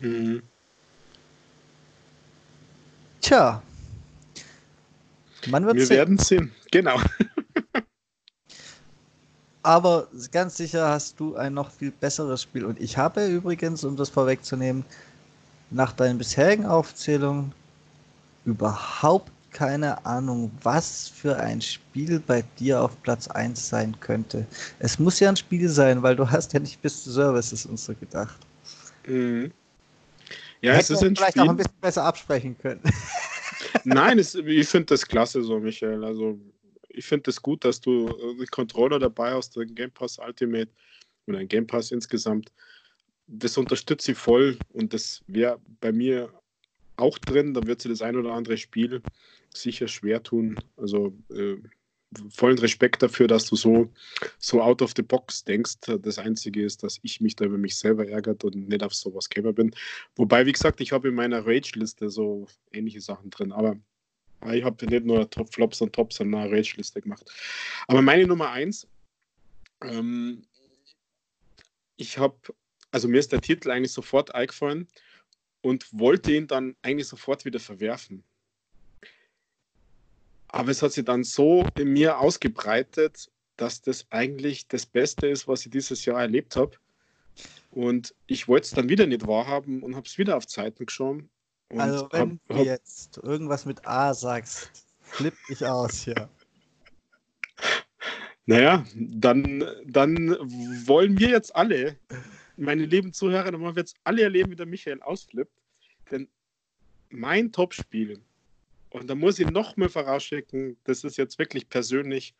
Mhm. 0.00 0.42
Tja. 3.20 3.62
Man 5.46 5.66
wird 5.66 5.76
Wir 5.76 5.86
sehen. 5.86 5.96
werden 5.96 6.18
sehen, 6.18 6.52
genau. 6.70 7.00
Aber 9.62 10.08
ganz 10.30 10.56
sicher 10.58 10.88
hast 10.90 11.18
du 11.20 11.36
ein 11.36 11.54
noch 11.54 11.70
viel 11.70 11.90
besseres 11.90 12.42
Spiel. 12.42 12.66
Und 12.66 12.78
ich 12.80 12.98
habe 12.98 13.26
übrigens, 13.26 13.82
um 13.84 13.96
das 13.96 14.10
vorwegzunehmen, 14.10 14.84
nach 15.70 15.92
deinen 15.92 16.18
bisherigen 16.18 16.66
Aufzählungen 16.66 17.52
überhaupt 18.44 19.32
keine 19.54 20.04
Ahnung, 20.04 20.50
was 20.62 21.08
für 21.08 21.38
ein 21.38 21.62
Spiel 21.62 22.20
bei 22.20 22.42
dir 22.58 22.82
auf 22.82 23.00
Platz 23.02 23.28
1 23.28 23.68
sein 23.68 23.98
könnte. 24.00 24.46
Es 24.80 24.98
muss 24.98 25.20
ja 25.20 25.30
ein 25.30 25.36
Spiel 25.36 25.68
sein, 25.70 26.02
weil 26.02 26.16
du 26.16 26.30
hast 26.30 26.52
ja 26.52 26.60
nicht 26.60 26.82
bis 26.82 27.04
zu 27.04 27.10
Services 27.10 27.64
und 27.64 27.78
so 27.78 27.94
gedacht. 27.94 28.36
Mhm. 29.06 29.50
Ja, 30.60 30.74
es 30.74 30.90
ist 30.90 31.02
ein 31.02 31.16
vielleicht 31.16 31.32
Spiel. 31.32 31.42
auch 31.42 31.50
ein 31.50 31.56
bisschen 31.56 31.80
besser 31.80 32.04
absprechen 32.04 32.58
können. 32.58 32.82
Nein, 33.84 34.18
es, 34.18 34.34
ich 34.34 34.68
finde 34.68 34.86
das 34.86 35.06
klasse 35.06 35.42
so, 35.42 35.58
Michael. 35.58 36.04
Also 36.04 36.38
ich 36.88 37.04
finde 37.04 37.30
es 37.30 37.36
das 37.36 37.42
gut, 37.42 37.64
dass 37.64 37.80
du 37.80 38.08
äh, 38.08 38.40
die 38.40 38.46
Controller 38.46 38.98
dabei 38.98 39.32
hast, 39.32 39.56
den 39.56 39.74
Game 39.74 39.90
Pass 39.90 40.18
Ultimate 40.18 40.70
oder 41.26 41.38
ein 41.38 41.48
Game 41.48 41.66
Pass 41.66 41.90
insgesamt. 41.90 42.52
Das 43.26 43.56
unterstütze 43.56 44.12
ich 44.12 44.18
voll 44.18 44.58
und 44.72 44.92
das 44.92 45.22
wäre 45.26 45.58
bei 45.80 45.92
mir 45.92 46.30
auch 46.96 47.18
drin. 47.18 47.54
Da 47.54 47.66
wird 47.66 47.82
sie 47.82 47.88
das 47.88 48.02
ein 48.02 48.16
oder 48.16 48.32
andere 48.32 48.56
Spiel 48.56 49.02
sicher 49.52 49.88
schwer 49.88 50.22
tun. 50.22 50.58
Also 50.76 51.16
äh, 51.30 51.56
vollen 52.30 52.58
Respekt 52.58 53.02
dafür, 53.02 53.26
dass 53.26 53.46
du 53.46 53.56
so, 53.56 53.92
so 54.38 54.62
out 54.62 54.82
of 54.82 54.92
the 54.96 55.02
box 55.02 55.44
denkst. 55.44 55.74
Das 56.00 56.18
Einzige 56.18 56.64
ist, 56.64 56.82
dass 56.82 57.00
ich 57.02 57.20
mich 57.20 57.36
da 57.36 57.44
über 57.44 57.58
mich 57.58 57.76
selber 57.76 58.06
ärgert 58.06 58.44
und 58.44 58.68
nicht 58.68 58.82
auf 58.82 58.94
sowas 58.94 59.28
gekommen 59.28 59.54
bin. 59.54 59.74
Wobei, 60.16 60.46
wie 60.46 60.52
gesagt, 60.52 60.80
ich 60.80 60.92
habe 60.92 61.08
in 61.08 61.14
meiner 61.14 61.46
Rage-Liste 61.46 62.10
so 62.10 62.46
ähnliche 62.72 63.00
Sachen 63.00 63.30
drin. 63.30 63.52
Aber 63.52 63.76
ich 64.52 64.62
habe 64.62 64.86
nicht 64.86 65.04
nur 65.04 65.28
Top 65.30 65.52
Flops 65.52 65.80
und 65.80 65.92
Tops, 65.92 66.16
sondern 66.16 66.42
eine 66.42 66.52
Rage-Liste 66.52 67.00
gemacht. 67.00 67.24
Aber 67.88 68.02
meine 68.02 68.26
Nummer 68.26 68.50
eins, 68.50 68.86
ähm, 69.82 70.42
ich 71.96 72.18
habe, 72.18 72.36
also 72.90 73.08
mir 73.08 73.18
ist 73.18 73.32
der 73.32 73.40
Titel 73.40 73.70
eigentlich 73.70 73.92
sofort 73.92 74.34
eingefallen 74.34 74.88
und 75.64 75.86
wollte 75.98 76.30
ihn 76.30 76.46
dann 76.46 76.76
eigentlich 76.82 77.08
sofort 77.08 77.46
wieder 77.46 77.58
verwerfen. 77.58 78.22
Aber 80.48 80.70
es 80.70 80.82
hat 80.82 80.92
sich 80.92 81.06
dann 81.06 81.24
so 81.24 81.66
in 81.74 81.94
mir 81.94 82.18
ausgebreitet, 82.18 83.30
dass 83.56 83.80
das 83.80 84.06
eigentlich 84.10 84.68
das 84.68 84.84
Beste 84.84 85.26
ist, 85.26 85.48
was 85.48 85.64
ich 85.64 85.70
dieses 85.70 86.04
Jahr 86.04 86.20
erlebt 86.20 86.54
habe. 86.56 86.76
Und 87.70 88.14
ich 88.26 88.46
wollte 88.46 88.66
es 88.66 88.70
dann 88.72 88.90
wieder 88.90 89.06
nicht 89.06 89.26
wahrhaben 89.26 89.82
und 89.82 89.96
habe 89.96 90.06
es 90.06 90.18
wieder 90.18 90.36
auf 90.36 90.46
Zeiten 90.46 90.84
geschoben. 90.84 91.30
also 91.74 92.08
wenn 92.12 92.20
hab, 92.32 92.48
du 92.48 92.58
hab, 92.58 92.66
jetzt 92.66 93.16
irgendwas 93.22 93.64
mit 93.64 93.86
A 93.86 94.12
sagst, 94.12 94.70
flipp 95.00 95.34
ich 95.48 95.64
aus 95.64 96.02
hier. 96.02 96.28
Naja, 98.44 98.84
dann, 98.94 99.64
dann 99.86 100.36
wollen 100.86 101.18
wir 101.18 101.30
jetzt 101.30 101.56
alle, 101.56 101.96
meine 102.56 102.84
lieben 102.84 103.12
Zuhörer, 103.12 103.50
dann 103.50 103.60
wollen 103.60 103.76
wir 103.76 103.82
jetzt 103.82 103.96
alle 104.04 104.22
erleben, 104.22 104.50
wie 104.50 104.56
der 104.56 104.66
Michael 104.66 105.02
ausflippt. 105.02 105.52
Denn 106.10 106.28
mein 107.10 107.52
Topspiel 107.52 108.20
und 108.94 109.08
da 109.08 109.16
muss 109.16 109.40
ich 109.40 109.50
nochmal 109.50 109.88
vorausschicken, 109.88 110.76
das 110.84 111.02
ist 111.02 111.16
jetzt 111.16 111.36
wirklich 111.40 111.68
persönlich, 111.68 112.32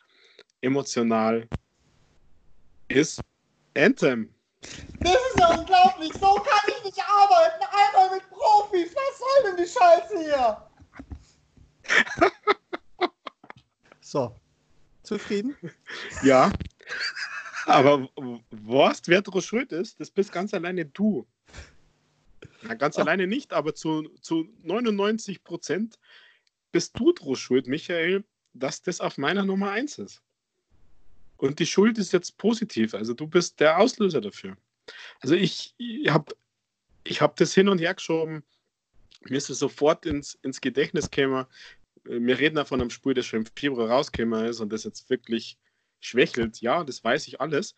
emotional, 0.60 1.48
ist 2.86 3.20
Anthem. 3.76 4.32
Das 5.00 5.14
ist 5.14 5.40
ja 5.40 5.58
unglaublich. 5.58 6.12
So 6.12 6.32
kann 6.36 6.68
ich 6.68 6.84
nicht 6.84 7.02
arbeiten. 7.08 7.64
Einmal 7.72 8.16
mit 8.16 8.30
Profis. 8.30 8.94
Was 8.94 9.18
soll 9.18 9.42
denn 9.46 9.56
die 9.56 9.68
Scheiße 9.68 10.16
hier? 10.22 10.70
so. 14.00 14.36
Zufrieden? 15.02 15.56
Ja. 16.22 16.52
Aber 17.66 18.08
was 18.50 19.02
wer 19.06 19.22
draus 19.22 19.44
schuld 19.44 19.72
ist, 19.72 19.98
das 20.00 20.10
bist 20.10 20.32
ganz 20.32 20.52
alleine 20.54 20.84
du. 20.84 21.26
Na, 22.62 22.74
ganz 22.74 22.96
Ach. 22.96 23.02
alleine 23.02 23.26
nicht, 23.26 23.52
aber 23.52 23.74
zu, 23.74 24.08
zu 24.20 24.48
99 24.62 25.44
Prozent 25.44 25.98
bist 26.72 26.98
du 26.98 27.12
draus 27.12 27.38
schuld, 27.38 27.66
Michael, 27.66 28.24
dass 28.52 28.82
das 28.82 29.00
auf 29.00 29.18
meiner 29.18 29.44
Nummer 29.44 29.70
1 29.70 29.98
ist. 29.98 30.22
Und 31.36 31.58
die 31.58 31.66
Schuld 31.66 31.98
ist 31.98 32.12
jetzt 32.12 32.36
positiv. 32.38 32.94
Also 32.94 33.14
du 33.14 33.26
bist 33.26 33.60
der 33.60 33.78
Auslöser 33.78 34.20
dafür. 34.20 34.56
Also 35.20 35.34
ich, 35.34 35.74
ich 35.78 36.08
habe 36.10 36.34
ich 37.04 37.20
hab 37.20 37.36
das 37.36 37.54
hin 37.54 37.68
und 37.68 37.78
her 37.78 37.94
geschoben. 37.94 38.44
Mir 39.22 39.36
ist 39.36 39.50
es 39.50 39.58
sofort 39.58 40.06
ins, 40.06 40.38
ins 40.42 40.60
Gedächtnis 40.60 41.10
gekommen. 41.10 41.46
Wir 42.04 42.38
reden 42.38 42.56
ja 42.56 42.64
von 42.64 42.80
einem 42.80 42.90
Spiel, 42.90 43.14
das 43.14 43.26
schon 43.26 43.40
im 43.40 43.46
Februar 43.46 43.90
rausgekommen 43.90 44.46
ist 44.46 44.60
und 44.60 44.72
das 44.72 44.84
jetzt 44.84 45.08
wirklich 45.08 45.58
schwächelt. 46.04 46.60
Ja, 46.60 46.84
das 46.84 47.02
weiß 47.02 47.28
ich 47.28 47.40
alles. 47.40 47.74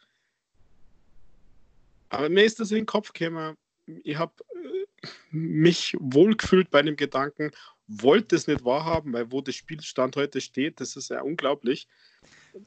Aber 2.09 2.29
mir 2.29 2.45
ist 2.45 2.61
das 2.61 2.71
in 2.71 2.79
den 2.79 2.87
Kopf 2.87 3.13
gekommen. 3.13 3.57
Ich 4.05 4.17
habe 4.17 4.33
äh, 4.55 5.09
mich 5.31 5.97
wohlgefühlt 5.99 6.71
bei 6.71 6.83
dem 6.83 6.97
Gedanken 6.97 7.53
wollte 7.89 8.37
es 8.37 8.47
nicht 8.47 8.65
wahrhaben, 8.65 9.13
weil 9.13 9.31
wo 9.31 9.41
der 9.41 9.53
Spielstand 9.53 10.17
heute 10.17 10.41
steht, 10.41 10.81
das 10.81 10.97
ist 10.97 11.11
ja 11.11 11.23
unglaublich. 11.23 11.87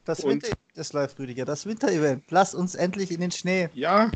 Das 0.05 0.23
Winter, 0.23 0.55
das 0.75 0.93
läuft, 0.93 1.19
Rüdiger, 1.19 1.45
das 1.45 1.65
Winter-Event. 1.65 2.25
Lass 2.29 2.53
uns 2.53 2.75
endlich 2.75 3.11
in 3.11 3.21
den 3.21 3.31
Schnee. 3.31 3.69
Ja, 3.73 4.11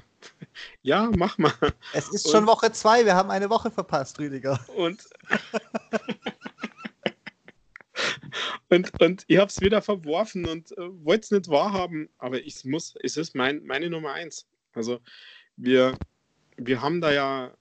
ja, 0.83 1.11
mach 1.15 1.37
mal. 1.37 1.51
Es 1.93 2.09
ist 2.09 2.25
und, 2.27 2.31
schon 2.31 2.47
Woche 2.47 2.71
zwei, 2.71 3.05
wir 3.05 3.15
haben 3.15 3.31
eine 3.31 3.49
Woche 3.49 3.71
verpasst, 3.71 4.19
Rüdiger. 4.19 4.59
Und, 4.75 5.03
und, 8.73 8.99
und 8.99 9.23
ich 9.27 9.37
habe 9.37 9.49
es 9.49 9.61
wieder 9.61 9.81
verworfen 9.81 10.47
und 10.47 10.71
äh, 10.77 11.05
wollte 11.05 11.23
es 11.23 11.31
nicht 11.31 11.49
wahrhaben, 11.49 12.09
aber 12.17 12.41
ich 12.41 12.65
muss, 12.65 12.95
es 13.01 13.17
ist 13.17 13.35
mein, 13.35 13.63
meine 13.63 13.89
Nummer 13.89 14.13
eins. 14.13 14.47
Also 14.73 14.99
wir, 15.55 15.97
wir 16.57 16.81
haben 16.81 16.99
da 16.99 17.13
ja 17.13 17.55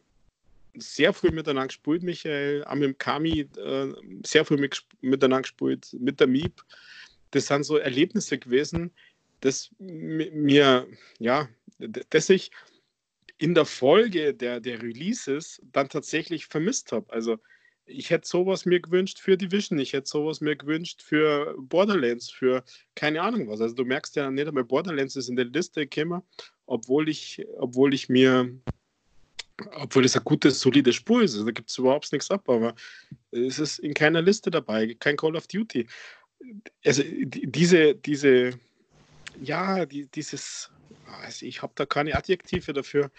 sehr 0.75 1.13
früh 1.13 1.31
miteinander 1.31 1.69
gespielt, 1.69 2.03
Michael, 2.03 2.65
auch 2.65 2.75
mit 2.75 2.85
dem 2.85 2.99
Kami 2.99 3.49
äh, 3.59 3.93
sehr 4.25 4.45
früh 4.45 4.57
mit, 4.57 4.83
miteinander 5.01 5.43
gespielt, 5.43 5.95
mit 5.99 6.19
der 6.19 6.27
Miep. 6.27 6.63
Das 7.31 7.47
sind 7.47 7.65
so 7.65 7.77
Erlebnisse 7.77 8.39
gewesen, 8.39 8.91
dass 9.41 9.71
mir, 9.79 10.87
ja, 11.19 11.49
dass 12.11 12.31
ich 12.31 12.51
in 13.39 13.55
der 13.55 13.67
Folge 13.67 14.35
der, 14.35 14.61
der 14.61 14.81
Releases 14.81 15.61
dann 15.73 15.89
tatsächlich 15.89 16.47
vermisst 16.47 16.93
habe. 16.93 17.13
Also 17.13 17.39
ich 17.87 18.11
hätte 18.11 18.29
sowas 18.29 18.65
mir 18.65 18.81
gewünscht 18.81 19.19
für 19.19 19.37
Division, 19.37 19.79
ich 19.79 19.93
hätte 19.93 20.09
sowas 20.09 20.41
mir 20.41 20.57
gewünscht 20.57 21.03
für 21.03 21.55
Borderlands, 21.59 22.31
für 22.31 22.65
keine 22.95 23.23
Ahnung 23.23 23.49
was. 23.49 23.61
Also 23.61 23.75
du 23.75 23.85
merkst 23.85 24.17
ja 24.17 24.31
nicht 24.31 24.47
einmal, 24.47 24.65
Borderlands 24.65 25.17
ist 25.17 25.29
in 25.29 25.37
der 25.37 25.47
Liste 25.47 25.87
gekommen, 25.87 26.23
obwohl 26.67 27.09
ich, 27.09 27.45
obwohl 27.59 27.95
ich 27.95 28.09
mir, 28.09 28.51
obwohl 29.73 30.05
es 30.05 30.17
ein 30.17 30.25
gutes, 30.25 30.61
solides 30.61 30.95
Spur 30.95 31.23
ist. 31.23 31.35
Also 31.35 31.45
da 31.45 31.53
gibt 31.53 31.71
es 31.71 31.79
überhaupt 31.79 32.11
nichts 32.13 32.31
ab, 32.31 32.49
aber 32.49 32.75
es 33.31 33.59
ist 33.59 33.79
in 33.81 33.95
keiner 33.95 34.23
Liste 34.23 34.51
dabei, 34.51 34.95
kein 34.99 35.17
Call 35.17 35.37
of 35.37 35.47
Duty. 35.47 35.87
Also 36.85 37.03
diese, 37.05 37.95
diese, 37.95 38.59
ja, 39.41 39.87
die, 39.87 40.07
dieses, 40.07 40.71
also 41.23 41.47
ich 41.47 41.63
habe 41.63 41.73
da 41.77 41.87
keine 41.87 42.15
Adjektive 42.15 42.73
dafür, 42.73 43.11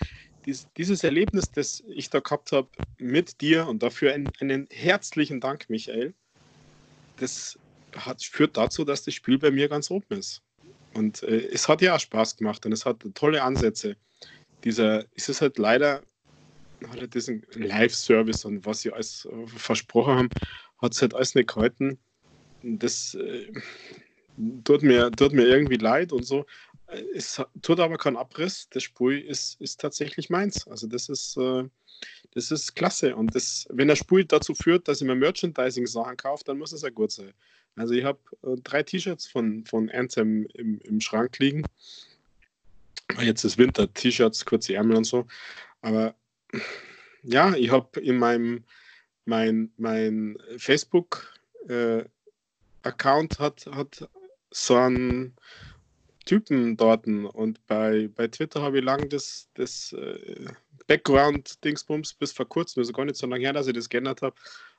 dies, 0.46 0.68
dieses 0.78 1.04
Erlebnis, 1.04 1.52
das 1.52 1.84
ich 1.88 2.10
da 2.10 2.20
gehabt 2.20 2.52
habe 2.52 2.68
mit 2.98 3.42
dir 3.42 3.68
und 3.68 3.84
dafür 3.84 4.14
einen, 4.14 4.30
einen 4.40 4.68
herzlichen 4.72 5.40
Dank, 5.40 5.70
Michael, 5.70 6.14
das 7.18 7.58
hat, 7.96 8.24
führt 8.24 8.58
dazu, 8.58 8.84
dass 8.84 9.04
das 9.04 9.14
Spiel 9.14 9.38
bei 9.38 9.52
mir 9.52 9.70
ganz 9.70 9.92
oben 9.92 10.18
ist. 10.18 10.42
Und 10.94 11.24
äh, 11.24 11.48
es 11.52 11.68
hat 11.68 11.82
ja 11.82 11.96
auch 11.96 12.00
Spaß 12.00 12.38
gemacht 12.38 12.66
und 12.66 12.72
es 12.72 12.86
hat 12.86 13.04
tolle 13.14 13.44
Ansätze. 13.44 13.96
Dieser, 14.64 15.06
es 15.16 15.30
ist 15.30 15.42
halt 15.42 15.58
leider, 15.58 16.02
hat 16.88 17.00
er 17.00 17.08
diesen 17.08 17.46
Live-Service 17.54 18.46
und 18.46 18.66
was 18.66 18.82
sie 18.82 18.92
alles 18.92 19.26
äh, 19.26 19.48
versprochen 19.48 20.16
haben, 20.16 20.30
hat 20.82 20.94
es 20.94 21.02
halt 21.02 21.14
alles 21.14 21.36
nicht 21.36 21.54
gehalten. 21.54 21.98
Das 22.62 23.16
äh, 23.16 23.52
tut, 24.64 24.84
mir, 24.84 25.12
tut 25.12 25.34
mir 25.34 25.46
irgendwie 25.46 25.78
leid 25.78 26.12
und 26.12 26.24
so 26.24 26.46
es 27.14 27.42
tut 27.62 27.80
aber 27.80 27.98
keinen 27.98 28.18
Abriss. 28.18 28.68
Das 28.70 28.84
Spiel 28.84 29.20
ist, 29.20 29.60
ist 29.62 29.80
tatsächlich 29.80 30.30
meins. 30.30 30.68
Also 30.68 30.88
das 30.88 31.10
ist, 31.10 31.38
äh, 31.38 31.64
das 32.34 32.52
ist 32.52 32.76
klasse. 32.76 33.16
Und 33.16 33.36
das, 33.36 33.68
wenn 33.70 33.88
der 33.88 33.96
Spiel 33.96 34.26
dazu 34.26 34.54
führt, 34.54 34.88
dass 34.88 35.02
ich 35.02 35.08
mir 35.08 35.16
Merchandising-Sachen 35.16 36.18
kaufe, 36.18 36.44
dann 36.46 36.58
muss 36.58 36.74
es 36.74 36.82
ja 36.82 36.90
gut 36.90 37.12
sein. 37.12 37.34
Also 37.76 37.94
ich 37.94 38.04
habe 38.04 38.20
äh, 38.44 38.56
drei 38.64 38.84
T-Shirts 38.84 39.28
von, 39.28 39.66
von 39.66 39.90
Anthem 39.90 40.46
im, 40.54 40.80
im 40.82 41.02
Schrank 41.02 41.40
liegen. 41.40 41.64
Jetzt 43.20 43.44
ist 43.44 43.58
Winter, 43.58 43.92
T-Shirts, 43.94 44.46
kurze 44.46 44.76
Ärmel 44.76 44.98
und 44.98 45.06
so. 45.06 45.26
Aber 45.82 46.16
ja, 47.24 47.54
ich 47.56 47.72
habe 47.72 48.00
in 48.00 48.18
meinem 48.18 48.64
mein, 49.26 49.72
mein 49.78 50.38
Facebook-Account 50.58 53.34
äh, 53.34 53.40
hat, 53.40 53.66
hat 53.68 54.10
so 54.52 54.76
ein 54.76 55.34
Typen 56.26 56.78
dort. 56.78 57.08
Und 57.08 57.66
bei, 57.68 58.10
bei 58.16 58.28
Twitter 58.28 58.62
habe 58.62 58.78
ich 58.80 58.86
lang 58.86 59.10
das, 59.10 59.50
das 59.54 59.92
äh, 59.94 60.46
Background-Dingsbums 60.88 62.14
bis 62.14 62.32
vor 62.32 62.48
kurzem, 62.48 62.80
also 62.82 62.94
gar 62.94 63.06
nicht 63.06 63.18
so 63.18 63.28
lange 63.28 63.44
her, 63.44 63.54
dass 63.54 63.68
ich 63.68 63.74
das 63.74 63.90
geändert 63.90 64.22
habe, 64.22 64.36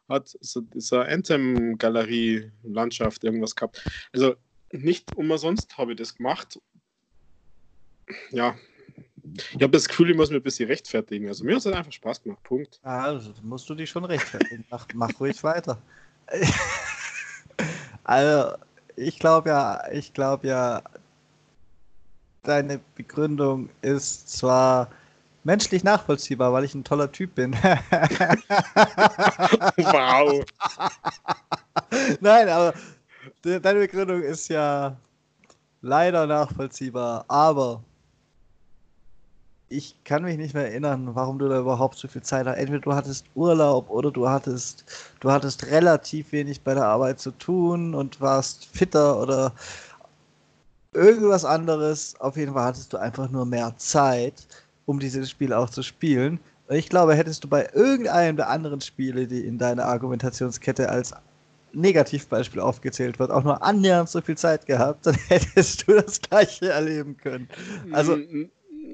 hat 0.09 0.37
so 0.41 0.61
dieser 0.61 1.09
Anthem-Galerie-Landschaft 1.09 3.25
irgendwas 3.25 3.57
gehabt. 3.57 3.83
Also 4.13 4.35
nicht 4.73 5.17
umsonst 5.17 5.79
habe 5.79 5.93
ich 5.93 5.99
das 5.99 6.15
gemacht. 6.15 6.61
Ja, 8.31 8.55
ich 9.35 9.63
habe 9.63 9.71
das 9.71 9.89
Gefühl, 9.89 10.11
ich 10.11 10.17
muss 10.17 10.31
mir 10.31 10.37
ein 10.37 10.43
bisschen 10.43 10.69
rechtfertigen. 10.69 11.29
Also 11.29 11.45
mir 11.45 11.57
hat 11.57 11.65
es 11.65 11.67
einfach 11.67 11.93
Spaß 11.93 12.23
gemacht. 12.23 12.43
Punkt. 12.43 12.79
Also 12.83 13.33
musst 13.43 13.69
du 13.69 13.75
dich 13.75 13.91
schon 13.91 14.05
rechtfertigen. 14.05 14.65
mach, 14.71 14.87
mach 14.95 15.19
ruhig 15.19 15.43
weiter. 15.43 15.83
also 18.05 18.57
ich 18.97 19.19
glaube 19.19 19.49
ja, 19.49 19.91
ich 19.91 20.13
glaube 20.13 20.49
ja, 20.49 20.83
deine 22.45 22.81
Begründung 22.95 23.69
ist 23.83 24.29
zwar 24.29 24.89
menschlich 25.43 25.85
nachvollziehbar, 25.85 26.53
weil 26.53 26.65
ich 26.65 26.75
ein 26.75 26.85
toller 26.85 27.11
Typ 27.11 27.35
bin. 27.35 27.53
wow. 29.77 30.45
Nein, 32.21 32.49
aber 32.49 32.75
deine 33.43 33.81
Begründung 33.81 34.23
ist 34.23 34.49
ja 34.49 34.97
leider 35.83 36.27
nachvollziehbar, 36.27 37.25
aber 37.29 37.83
ich 39.69 39.97
kann 40.05 40.23
mich 40.23 40.37
nicht 40.37 40.55
mehr 40.55 40.69
erinnern, 40.69 41.15
warum 41.15 41.39
du 41.39 41.49
da 41.49 41.59
überhaupt 41.59 41.97
so 41.99 42.07
viel 42.07 42.23
Zeit 42.23 42.47
hast. 42.47 42.57
Entweder 42.57 42.81
du 42.81 42.95
hattest 42.95 43.27
Urlaub 43.35 43.91
oder 43.91 44.11
du 44.11 44.29
hattest, 44.29 44.85
du 45.21 45.31
hattest 45.31 45.67
relativ 45.67 46.33
wenig 46.33 46.61
bei 46.63 46.75
der 46.75 46.87
Arbeit 46.87 47.19
zu 47.21 47.33
tun 47.33 47.95
und 47.95 48.21
warst 48.21 48.67
fitter 48.67 49.21
oder 49.21 49.53
irgendwas 50.95 51.45
anderes. 51.45 52.15
Auf 52.21 52.37
jeden 52.37 52.55
Fall 52.55 52.65
hattest 52.65 52.93
du 52.93 52.97
einfach 52.97 53.31
nur 53.31 53.47
mehr 53.47 53.75
Zeit, 53.77 54.47
um 54.87 54.99
dieses 55.01 55.31
Spiel 55.31 55.53
auch 55.53 55.71
zu 55.71 55.83
spielen. 55.83 56.41
Und 56.69 56.77
ich 56.77 56.89
glaube, 56.89 57.15
hättest 57.15 57.45
du 57.45 57.49
bei 57.49 57.69
irgendeinem 57.75 58.37
der 58.37 58.49
anderen 58.49 58.81
Spiele, 58.81 59.27
die 59.27 59.41
in 59.41 59.59
deiner 59.59 59.85
Argumentationskette 59.85 60.89
als 60.89 61.13
Negativbeispiel 61.73 62.61
aufgezählt 62.61 63.19
wird, 63.19 63.31
auch 63.31 63.43
nur 63.43 63.63
annähernd 63.63 64.09
so 64.09 64.21
viel 64.21 64.37
Zeit 64.37 64.65
gehabt, 64.67 65.07
dann 65.07 65.15
hättest 65.29 65.87
du 65.87 65.95
das 65.95 66.21
gleiche 66.21 66.69
erleben 66.69 67.17
können. 67.17 67.49
Also 67.93 68.17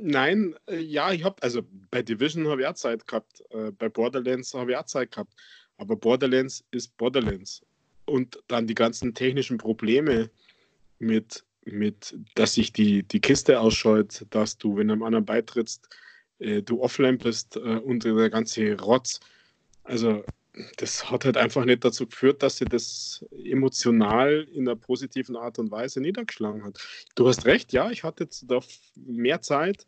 Nein, 0.02 0.54
äh, 0.66 0.78
ja, 0.78 1.12
ich 1.12 1.24
habe, 1.24 1.42
also 1.42 1.62
bei 1.90 2.02
Division 2.02 2.48
habe 2.48 2.62
ich 2.62 2.66
auch 2.66 2.74
Zeit 2.74 3.06
gehabt, 3.06 3.42
äh, 3.50 3.70
bei 3.72 3.88
Borderlands 3.88 4.54
habe 4.54 4.72
ich 4.72 4.76
auch 4.76 4.86
Zeit 4.86 5.12
gehabt, 5.12 5.34
aber 5.76 5.96
Borderlands 5.96 6.64
ist 6.70 6.96
Borderlands. 6.96 7.62
Und 8.06 8.42
dann 8.48 8.66
die 8.66 8.74
ganzen 8.74 9.14
technischen 9.14 9.58
Probleme 9.58 10.30
mit 10.98 11.44
mit, 11.64 12.16
dass 12.34 12.54
sich 12.54 12.72
die, 12.72 13.02
die 13.02 13.20
Kiste 13.20 13.60
ausscheut, 13.60 14.26
dass 14.30 14.58
du, 14.58 14.76
wenn 14.76 14.88
du 14.88 14.94
einem 14.94 15.02
anderen 15.02 15.24
beitrittst, 15.24 15.88
äh, 16.38 16.62
du 16.62 16.82
offline 16.82 17.18
bist 17.18 17.56
äh, 17.56 17.60
und 17.60 18.04
der 18.04 18.30
ganze 18.30 18.80
Rotz. 18.80 19.20
Also 19.84 20.24
das 20.76 21.10
hat 21.10 21.24
halt 21.24 21.36
einfach 21.36 21.64
nicht 21.64 21.84
dazu 21.84 22.06
geführt, 22.06 22.42
dass 22.42 22.56
sie 22.56 22.64
das 22.64 23.24
emotional 23.44 24.46
in 24.52 24.68
einer 24.68 24.76
positiven 24.76 25.36
Art 25.36 25.58
und 25.58 25.70
Weise 25.70 26.00
niedergeschlagen 26.00 26.64
hat. 26.64 26.78
Du 27.14 27.28
hast 27.28 27.46
recht, 27.46 27.72
ja, 27.72 27.90
ich 27.90 28.02
hatte 28.02 28.24
jetzt 28.24 28.44
da 28.48 28.60
mehr 28.96 29.40
Zeit. 29.42 29.86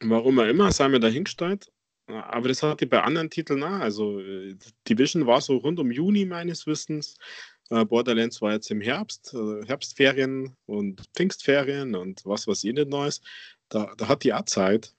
Warum 0.00 0.38
auch 0.38 0.44
immer, 0.44 0.70
sei 0.72 0.88
mir 0.88 1.00
dahingestellt. 1.00 1.72
Aber 2.06 2.48
das 2.48 2.62
hatte 2.62 2.84
ich 2.84 2.90
bei 2.90 3.02
anderen 3.02 3.30
Titeln 3.30 3.62
auch. 3.64 3.80
Also 3.80 4.20
äh, 4.20 4.54
Division 4.88 5.26
war 5.26 5.40
so 5.40 5.56
rund 5.56 5.80
um 5.80 5.90
Juni 5.90 6.24
meines 6.24 6.66
Wissens. 6.66 7.16
Äh, 7.70 7.84
Borderlands 7.84 8.40
war 8.40 8.52
jetzt 8.52 8.70
im 8.70 8.80
Herbst, 8.80 9.34
äh, 9.34 9.66
Herbstferien 9.66 10.54
und 10.66 11.02
Pfingstferien 11.14 11.96
und 11.96 12.24
was 12.24 12.46
weiß 12.46 12.62
ich 12.64 12.72
nicht 12.72 12.88
Neues. 12.88 13.20
Da, 13.68 13.92
da 13.96 14.08
hat 14.08 14.22
die 14.22 14.32
auch 14.32 14.44
Zeit. 14.44 14.94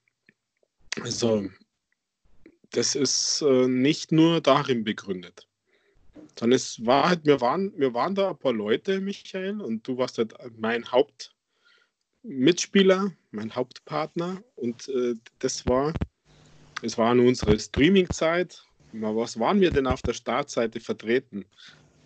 Also, 1.00 1.48
das 2.70 2.94
ist 2.94 3.42
äh, 3.42 3.66
nicht 3.66 4.12
nur 4.12 4.42
darin 4.42 4.84
begründet. 4.84 5.48
Sondern 6.38 6.56
es 6.56 6.84
war 6.84 7.08
halt, 7.08 7.24
wir 7.24 7.40
waren, 7.40 7.72
wir 7.76 7.94
waren 7.94 8.14
da 8.14 8.28
ein 8.30 8.38
paar 8.38 8.52
Leute, 8.52 9.00
Michael, 9.00 9.62
und 9.62 9.88
du 9.88 9.96
warst 9.96 10.18
halt 10.18 10.34
mein 10.58 10.84
Hauptmitspieler, 10.90 13.12
mein 13.30 13.54
Hauptpartner. 13.54 14.42
Und 14.56 14.92
das 15.38 15.66
war, 15.66 15.94
es 16.82 16.98
war 16.98 17.14
nur 17.14 17.26
unsere 17.26 17.58
Streaming-Zeit. 17.58 18.62
Was 18.92 19.38
waren 19.38 19.60
wir 19.60 19.70
denn 19.70 19.86
auf 19.86 20.02
der 20.02 20.12
Startseite 20.12 20.80
vertreten? 20.80 21.46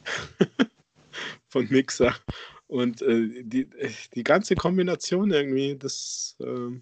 von 1.49 1.69
Mixer. 1.69 2.15
Und 2.67 3.03
äh, 3.03 3.43
die, 3.43 3.69
die 4.15 4.25
ganze 4.25 4.55
Kombination 4.55 5.31
irgendwie, 5.31 5.77
das, 5.77 6.37
äh, 6.41 6.81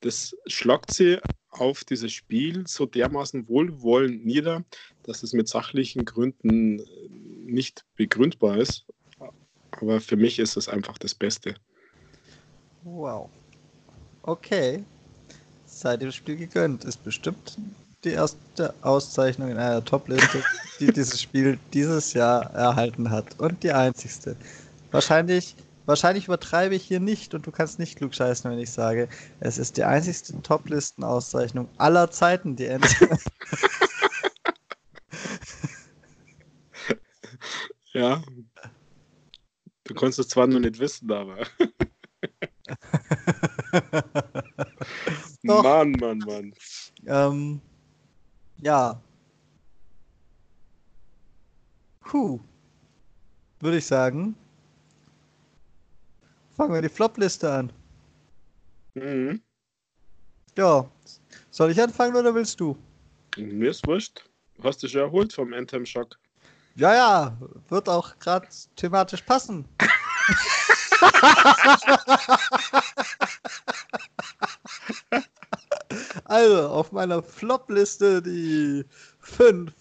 das 0.00 0.36
schlagt 0.46 0.92
sie 0.92 1.18
auf 1.50 1.84
dieses 1.84 2.12
Spiel 2.12 2.66
so 2.66 2.86
dermaßen 2.86 3.48
wohlwollend 3.48 4.24
nieder, 4.24 4.64
dass 5.04 5.22
es 5.22 5.32
mit 5.32 5.48
sachlichen 5.48 6.04
Gründen 6.04 6.80
äh, 6.80 6.84
nicht 7.44 7.84
begründbar 7.96 8.58
ist. 8.58 8.86
Aber 9.72 10.00
für 10.00 10.16
mich 10.16 10.38
ist 10.38 10.56
es 10.56 10.68
einfach 10.68 10.98
das 10.98 11.14
Beste. 11.14 11.54
Wow. 12.82 13.30
Okay. 14.22 14.84
Sei 15.66 15.96
dem 15.96 16.12
Spiel 16.12 16.36
gegönnt. 16.36 16.84
Ist 16.84 17.04
bestimmt 17.04 17.56
die 18.04 18.10
erste 18.10 18.74
Auszeichnung 18.82 19.50
in 19.50 19.58
einer 19.58 19.84
Top-Liste, 19.84 20.42
die 20.80 20.92
dieses 20.92 21.20
Spiel 21.20 21.58
dieses 21.72 22.14
Jahr 22.14 22.52
erhalten 22.54 23.10
hat. 23.10 23.38
Und 23.38 23.62
die 23.62 23.72
einzigste. 23.72 24.36
Wahrscheinlich, 24.90 25.54
wahrscheinlich 25.86 26.24
übertreibe 26.26 26.74
ich 26.74 26.82
hier 26.84 27.00
nicht 27.00 27.34
und 27.34 27.46
du 27.46 27.50
kannst 27.50 27.78
nicht 27.78 27.96
klug 27.96 28.14
scheißen, 28.14 28.50
wenn 28.50 28.58
ich 28.58 28.72
sage, 28.72 29.08
es 29.40 29.58
ist 29.58 29.76
die 29.76 29.84
einzigste 29.84 30.40
Top-Listen-Auszeichnung 30.42 31.68
aller 31.78 32.10
Zeiten, 32.10 32.56
die 32.56 32.66
endet. 32.66 32.96
ja. 37.92 38.22
Du 39.84 39.94
konntest 39.94 40.18
es 40.20 40.28
zwar 40.28 40.46
noch 40.46 40.60
nicht 40.60 40.78
wissen, 40.78 41.10
aber. 41.12 41.38
Mann, 45.42 45.92
Mann, 45.92 46.18
Mann. 46.18 46.54
Ähm, 47.06 47.60
ja. 48.58 49.00
Puh. 52.10 52.40
Würde 53.60 53.78
ich 53.78 53.86
sagen. 53.86 54.34
Fangen 56.56 56.74
wir 56.74 56.82
die 56.82 56.88
Flop-Liste 56.88 57.52
an. 57.52 57.72
Mhm. 58.94 59.40
Ja. 60.56 60.90
Soll 61.52 61.70
ich 61.70 61.80
anfangen 61.80 62.16
oder 62.16 62.34
willst 62.34 62.58
du? 62.58 62.76
Mir 63.36 63.70
ist 63.70 63.86
wurscht. 63.86 64.24
Hast 64.60 64.82
du 64.82 64.88
schon 64.88 65.02
erholt 65.02 65.32
vom 65.32 65.54
Anthem-Schock? 65.54 66.18
Ja, 66.74 66.94
ja, 66.94 67.38
wird 67.68 67.88
auch 67.88 68.18
gerade 68.18 68.48
thematisch 68.74 69.22
passen. 69.22 69.68
also, 76.24 76.70
auf 76.70 76.90
meiner 76.90 77.22
Flop-Liste 77.22 78.20
die 78.20 78.84
fünf. 79.20 79.72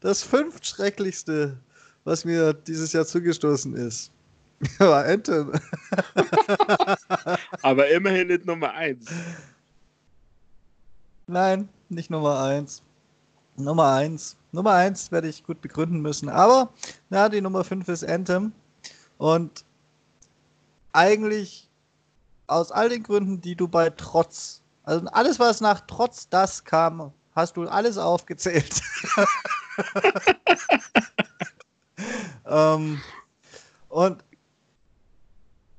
Das 0.00 0.24
fünft 0.24 0.66
schrecklichste, 0.66 1.60
was 2.06 2.24
mir 2.24 2.54
dieses 2.54 2.92
Jahr 2.92 3.04
zugestoßen 3.04 3.74
ist. 3.74 4.12
War 4.78 5.04
Anthem. 5.04 5.52
Aber 7.62 7.88
immerhin 7.88 8.28
nicht 8.28 8.46
Nummer 8.46 8.72
eins. 8.72 9.06
Nein, 11.26 11.68
nicht 11.88 12.08
Nummer 12.08 12.40
eins. 12.40 12.80
Nummer 13.56 13.92
eins. 13.92 14.36
Nummer 14.52 14.72
eins 14.72 15.10
werde 15.10 15.28
ich 15.28 15.44
gut 15.44 15.60
begründen 15.60 16.00
müssen. 16.00 16.28
Aber, 16.28 16.72
na, 17.10 17.28
die 17.28 17.40
Nummer 17.40 17.64
fünf 17.64 17.88
ist 17.88 18.04
Anthem. 18.04 18.52
Und 19.18 19.64
eigentlich 20.92 21.68
aus 22.46 22.70
all 22.70 22.88
den 22.88 23.02
Gründen, 23.02 23.40
die 23.40 23.56
du 23.56 23.66
bei 23.66 23.90
Trotz, 23.90 24.62
also 24.84 25.04
alles, 25.08 25.40
was 25.40 25.60
nach 25.60 25.80
Trotz 25.88 26.28
das 26.28 26.62
kam, 26.62 27.12
hast 27.34 27.56
du 27.56 27.64
alles 27.64 27.98
aufgezählt. 27.98 28.80
ähm, 32.48 33.00
und 33.88 34.24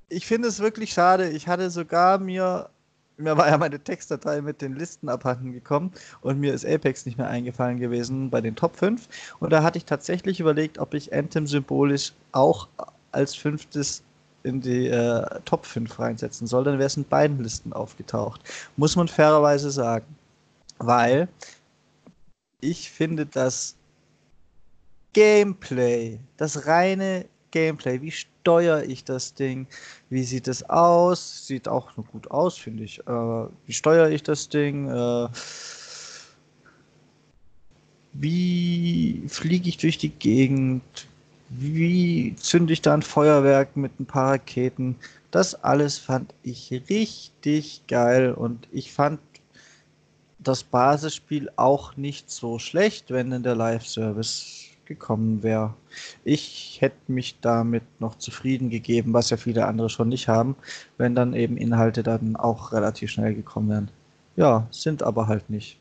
ich 0.09 0.25
finde 0.25 0.47
es 0.47 0.59
wirklich 0.59 0.93
schade. 0.93 1.29
Ich 1.29 1.47
hatte 1.47 1.69
sogar 1.69 2.17
mir, 2.17 2.69
mir 3.17 3.37
war 3.37 3.49
ja 3.49 3.57
meine 3.57 3.79
Textdatei 3.79 4.41
mit 4.41 4.61
den 4.61 4.75
Listen 4.75 5.09
abhanden 5.09 5.51
gekommen 5.51 5.91
und 6.21 6.39
mir 6.39 6.53
ist 6.53 6.65
Apex 6.65 7.05
nicht 7.05 7.17
mehr 7.17 7.27
eingefallen 7.27 7.79
gewesen 7.79 8.29
bei 8.29 8.41
den 8.41 8.55
Top 8.55 8.77
5. 8.77 9.07
Und 9.39 9.51
da 9.51 9.63
hatte 9.63 9.77
ich 9.77 9.85
tatsächlich 9.85 10.39
überlegt, 10.39 10.77
ob 10.77 10.93
ich 10.93 11.13
Anthem 11.13 11.47
symbolisch 11.47 12.13
auch 12.31 12.67
als 13.11 13.35
fünftes 13.35 14.03
in 14.43 14.61
die 14.61 14.87
äh, 14.87 15.25
Top 15.45 15.65
5 15.65 15.99
reinsetzen 15.99 16.47
soll, 16.47 16.63
dann 16.63 16.79
wäre 16.79 16.87
es 16.87 16.97
in 16.97 17.03
beiden 17.03 17.41
Listen 17.43 17.73
aufgetaucht. 17.73 18.41
Muss 18.77 18.95
man 18.95 19.07
fairerweise 19.07 19.71
sagen. 19.71 20.05
Weil 20.77 21.27
ich 22.61 22.91
finde, 22.91 23.25
das 23.25 23.76
Gameplay, 25.17 26.19
das 26.37 26.67
reine 26.67 27.25
Gameplay, 27.49 27.99
wie 28.03 28.11
steuere 28.11 28.83
ich 28.83 29.03
das 29.03 29.33
Ding, 29.33 29.65
wie 30.11 30.21
sieht 30.21 30.47
es 30.47 30.61
aus, 30.69 31.47
sieht 31.47 31.67
auch 31.67 31.97
noch 31.97 32.05
gut 32.09 32.29
aus, 32.29 32.55
finde 32.55 32.83
ich. 32.83 32.99
Äh, 32.99 33.47
wie 33.65 33.73
steuere 33.73 34.11
ich 34.11 34.21
das 34.21 34.47
Ding, 34.47 34.87
äh, 34.87 35.27
wie 38.13 39.23
fliege 39.27 39.67
ich 39.67 39.77
durch 39.77 39.97
die 39.97 40.09
Gegend, 40.09 40.83
wie 41.49 42.35
zünde 42.35 42.73
ich 42.73 42.83
da 42.83 42.93
ein 42.93 43.01
Feuerwerk 43.01 43.75
mit 43.75 43.99
ein 43.99 44.05
paar 44.05 44.33
Raketen. 44.33 44.97
Das 45.31 45.55
alles 45.55 45.97
fand 45.97 46.35
ich 46.43 46.71
richtig 46.91 47.81
geil 47.87 48.33
und 48.33 48.67
ich 48.71 48.93
fand 48.93 49.19
das 50.37 50.63
Basisspiel 50.63 51.49
auch 51.55 51.97
nicht 51.97 52.29
so 52.29 52.59
schlecht, 52.59 53.09
wenn 53.09 53.31
in 53.31 53.41
der 53.41 53.55
Live-Service 53.55 54.66
gekommen 54.87 55.43
wäre. 55.43 55.73
Ich 56.23 56.77
hätte 56.81 57.11
mich 57.11 57.39
damit 57.41 57.83
noch 57.99 58.15
zufrieden 58.15 58.69
gegeben, 58.69 59.13
was 59.13 59.29
ja 59.29 59.37
viele 59.37 59.65
andere 59.67 59.89
schon 59.89 60.09
nicht 60.09 60.27
haben, 60.27 60.55
wenn 60.97 61.15
dann 61.15 61.33
eben 61.33 61.57
Inhalte 61.57 62.03
dann 62.03 62.35
auch 62.35 62.71
relativ 62.71 63.11
schnell 63.11 63.35
gekommen 63.35 63.69
wären. 63.69 63.91
Ja, 64.35 64.67
sind 64.71 65.03
aber 65.03 65.27
halt 65.27 65.49
nicht. 65.49 65.79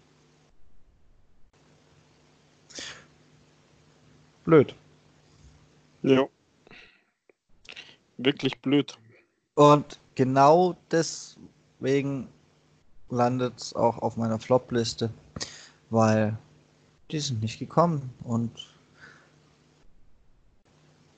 Blöd. 4.44 4.74
Ja. 6.02 6.26
Wirklich 8.16 8.60
blöd. 8.60 8.98
Und 9.54 9.98
genau 10.14 10.76
deswegen 10.90 12.28
landet 13.10 13.58
es 13.58 13.74
auch 13.74 13.98
auf 13.98 14.16
meiner 14.16 14.38
Flop-Liste, 14.38 15.10
weil 15.90 16.36
die 17.10 17.20
sind 17.20 17.42
nicht 17.42 17.58
gekommen. 17.58 18.10
Und 18.22 18.75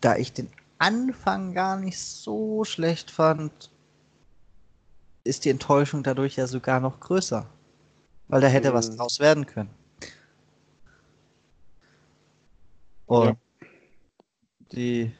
da 0.00 0.16
ich 0.16 0.32
den 0.32 0.48
Anfang 0.78 1.54
gar 1.54 1.76
nicht 1.76 1.98
so 1.98 2.64
schlecht 2.64 3.10
fand, 3.10 3.70
ist 5.24 5.44
die 5.44 5.50
Enttäuschung 5.50 6.02
dadurch 6.02 6.36
ja 6.36 6.46
sogar 6.46 6.80
noch 6.80 7.00
größer. 7.00 7.46
Weil 8.28 8.40
da 8.40 8.46
hätte 8.46 8.70
mhm. 8.70 8.74
was 8.74 8.96
draus 8.96 9.18
werden 9.18 9.46
können. 9.46 9.70
Und 13.06 13.26
ja 13.26 13.36
die 14.72 15.12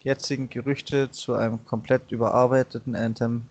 jetzigen 0.00 0.48
Gerüchte 0.48 1.10
zu 1.10 1.34
einem 1.34 1.64
komplett 1.64 2.10
überarbeiteten 2.10 2.96
Anthem. 2.96 3.46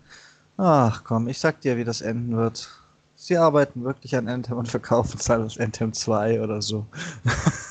Ach 0.56 1.02
komm, 1.04 1.28
ich 1.28 1.38
sag 1.38 1.60
dir, 1.60 1.76
wie 1.76 1.84
das 1.84 2.00
enden 2.00 2.36
wird. 2.36 2.68
Sie 3.16 3.36
arbeiten 3.36 3.84
wirklich 3.84 4.16
an 4.16 4.28
Anthem 4.28 4.58
und 4.58 4.68
verkaufen 4.68 5.18
es 5.18 5.28
halt 5.28 5.42
als 5.42 5.58
Anthem 5.58 5.92
2 5.92 6.42
oder 6.42 6.60
so. 6.60 6.86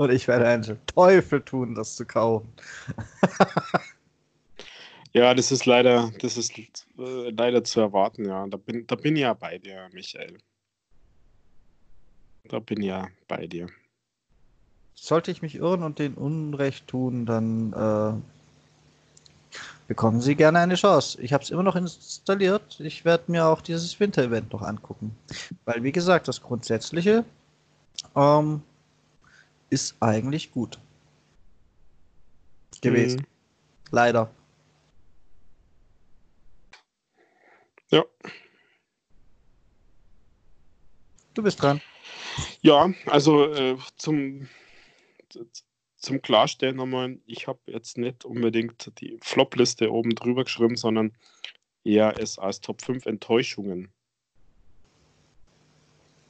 und 0.00 0.10
ich 0.10 0.26
werde 0.28 0.48
einen 0.48 0.86
Teufel 0.86 1.42
tun, 1.42 1.74
das 1.74 1.94
zu 1.94 2.06
kaufen. 2.06 2.50
ja, 5.12 5.34
das 5.34 5.52
ist 5.52 5.66
leider, 5.66 6.10
das 6.22 6.38
ist 6.38 6.58
äh, 6.58 6.64
leider 6.96 7.62
zu 7.64 7.80
erwarten, 7.80 8.24
ja. 8.24 8.46
Da 8.46 8.56
bin, 8.56 8.86
da 8.86 8.94
bin 8.96 9.14
ich 9.14 9.22
ja 9.22 9.34
bei 9.34 9.58
dir, 9.58 9.90
Michael. 9.92 10.38
Da 12.48 12.60
bin 12.60 12.80
ich 12.80 12.86
ja 12.86 13.08
bei 13.28 13.46
dir. 13.46 13.66
Sollte 14.94 15.30
ich 15.30 15.42
mich 15.42 15.56
irren 15.56 15.82
und 15.82 15.98
den 15.98 16.14
Unrecht 16.14 16.88
tun, 16.88 17.26
dann 17.26 17.74
äh, 17.74 19.58
bekommen 19.86 20.22
Sie 20.22 20.34
gerne 20.34 20.60
eine 20.60 20.76
Chance. 20.76 21.20
Ich 21.20 21.34
habe 21.34 21.44
es 21.44 21.50
immer 21.50 21.62
noch 21.62 21.76
installiert. 21.76 22.80
Ich 22.80 23.04
werde 23.04 23.30
mir 23.30 23.44
auch 23.44 23.60
dieses 23.60 24.00
Winter-Event 24.00 24.50
noch 24.54 24.62
angucken. 24.62 25.14
Weil, 25.66 25.82
wie 25.82 25.92
gesagt, 25.92 26.26
das 26.26 26.40
Grundsätzliche 26.40 27.26
ähm, 28.16 28.62
ist 29.70 29.96
eigentlich 30.00 30.50
gut 30.50 30.78
gewesen. 32.82 33.20
Mhm. 33.20 33.26
Leider. 33.90 34.34
Ja. 37.90 38.04
Du 41.34 41.42
bist 41.42 41.60
dran. 41.62 41.80
Ja, 42.62 42.92
also 43.06 43.52
äh, 43.52 43.76
zum 43.96 44.48
zum 46.00 46.22
Klarstellen 46.22 46.76
nochmal, 46.76 47.18
ich 47.26 47.46
habe 47.46 47.60
jetzt 47.66 47.98
nicht 47.98 48.24
unbedingt 48.24 48.90
die 49.00 49.18
Flop-Liste 49.22 49.92
oben 49.92 50.14
drüber 50.14 50.44
geschrieben, 50.44 50.76
sondern 50.76 51.12
eher 51.84 52.18
es 52.18 52.38
als 52.38 52.60
Top 52.60 52.82
5 52.82 53.06
Enttäuschungen 53.06 53.92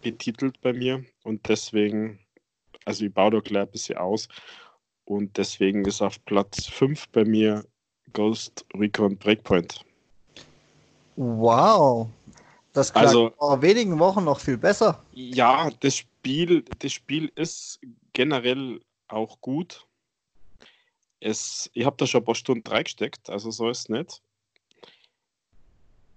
betitelt 0.03 0.61
bei 0.61 0.73
mir 0.73 1.05
und 1.23 1.49
deswegen, 1.49 2.19
also 2.85 3.05
ich 3.05 3.13
baue 3.13 3.31
da 3.31 3.41
gleich 3.41 3.63
ein 3.63 3.71
bisschen 3.71 3.99
aus 3.99 4.29
und 5.05 5.37
deswegen 5.37 5.85
ist 5.85 6.03
auf 6.03 6.25
Platz 6.25 6.67
5 6.67 7.09
bei 7.09 7.25
mir 7.25 7.65
Ghost 8.13 8.65
Recon 8.75 9.17
Breakpoint. 9.17 9.85
Wow, 11.17 12.09
das 12.73 12.93
klang 12.93 13.07
also, 13.07 13.35
vor 13.37 13.61
wenigen 13.63 13.99
Wochen 13.99 14.25
noch 14.25 14.41
viel 14.41 14.57
besser. 14.57 15.05
Ja, 15.13 15.71
das 15.81 15.97
Spiel, 15.97 16.65
das 16.79 16.93
Spiel 16.93 17.31
ist 17.35 17.81
generell 18.13 18.81
auch 19.09 19.41
gut. 19.41 19.87
Es, 21.21 21.69
ich 21.75 21.85
habe 21.85 21.97
da 21.97 22.07
schon 22.07 22.23
ein 22.23 22.25
paar 22.25 22.35
Stunden 22.35 22.67
reingesteckt, 22.67 23.29
also 23.29 23.51
so 23.51 23.69
ist 23.69 23.81
es 23.81 23.89
nicht. 23.89 24.23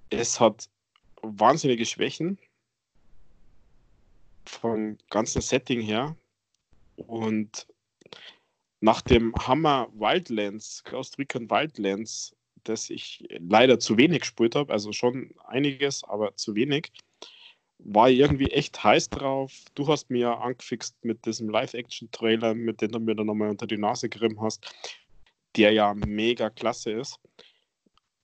Es 0.10 0.40
hat 0.40 0.70
wahnsinnige 1.22 1.86
Schwächen 1.86 2.38
vom 4.46 4.98
ganzen 5.10 5.42
Setting 5.42 5.82
her. 5.82 6.16
Und 6.96 7.68
nach 8.82 9.02
dem 9.02 9.34
Hammer 9.36 9.88
Wildlands, 9.94 10.84
Ghost 10.84 11.18
Recon 11.18 11.50
Wildlands, 11.50 12.36
das 12.64 12.90
ich 12.90 13.26
leider 13.40 13.80
zu 13.80 13.98
wenig 13.98 14.22
gespielt 14.22 14.56
habe, 14.56 14.72
also 14.72 14.92
schon 14.92 15.34
einiges, 15.46 16.04
aber 16.04 16.36
zu 16.36 16.56
wenig, 16.56 16.92
war 17.80 18.10
irgendwie 18.10 18.48
echt 18.48 18.84
heiß 18.84 19.10
drauf. 19.10 19.54
Du 19.76 19.88
hast 19.88 20.10
mir 20.10 20.20
ja 20.20 20.38
angefixt 20.38 20.96
mit 21.04 21.26
diesem 21.26 21.50
Live-Action-Trailer, 21.50 22.54
mit 22.56 22.82
dem 22.82 22.92
du 22.92 23.00
mir 23.00 23.16
dann 23.16 23.28
nochmal 23.28 23.50
unter 23.50 23.68
die 23.68 23.78
Nase 23.78 24.10
gerieben 24.10 24.42
hast, 24.42 24.74
der 25.56 25.72
ja 25.72 25.94
mega 25.94 26.50
klasse 26.50 26.92
ist. 26.92 27.20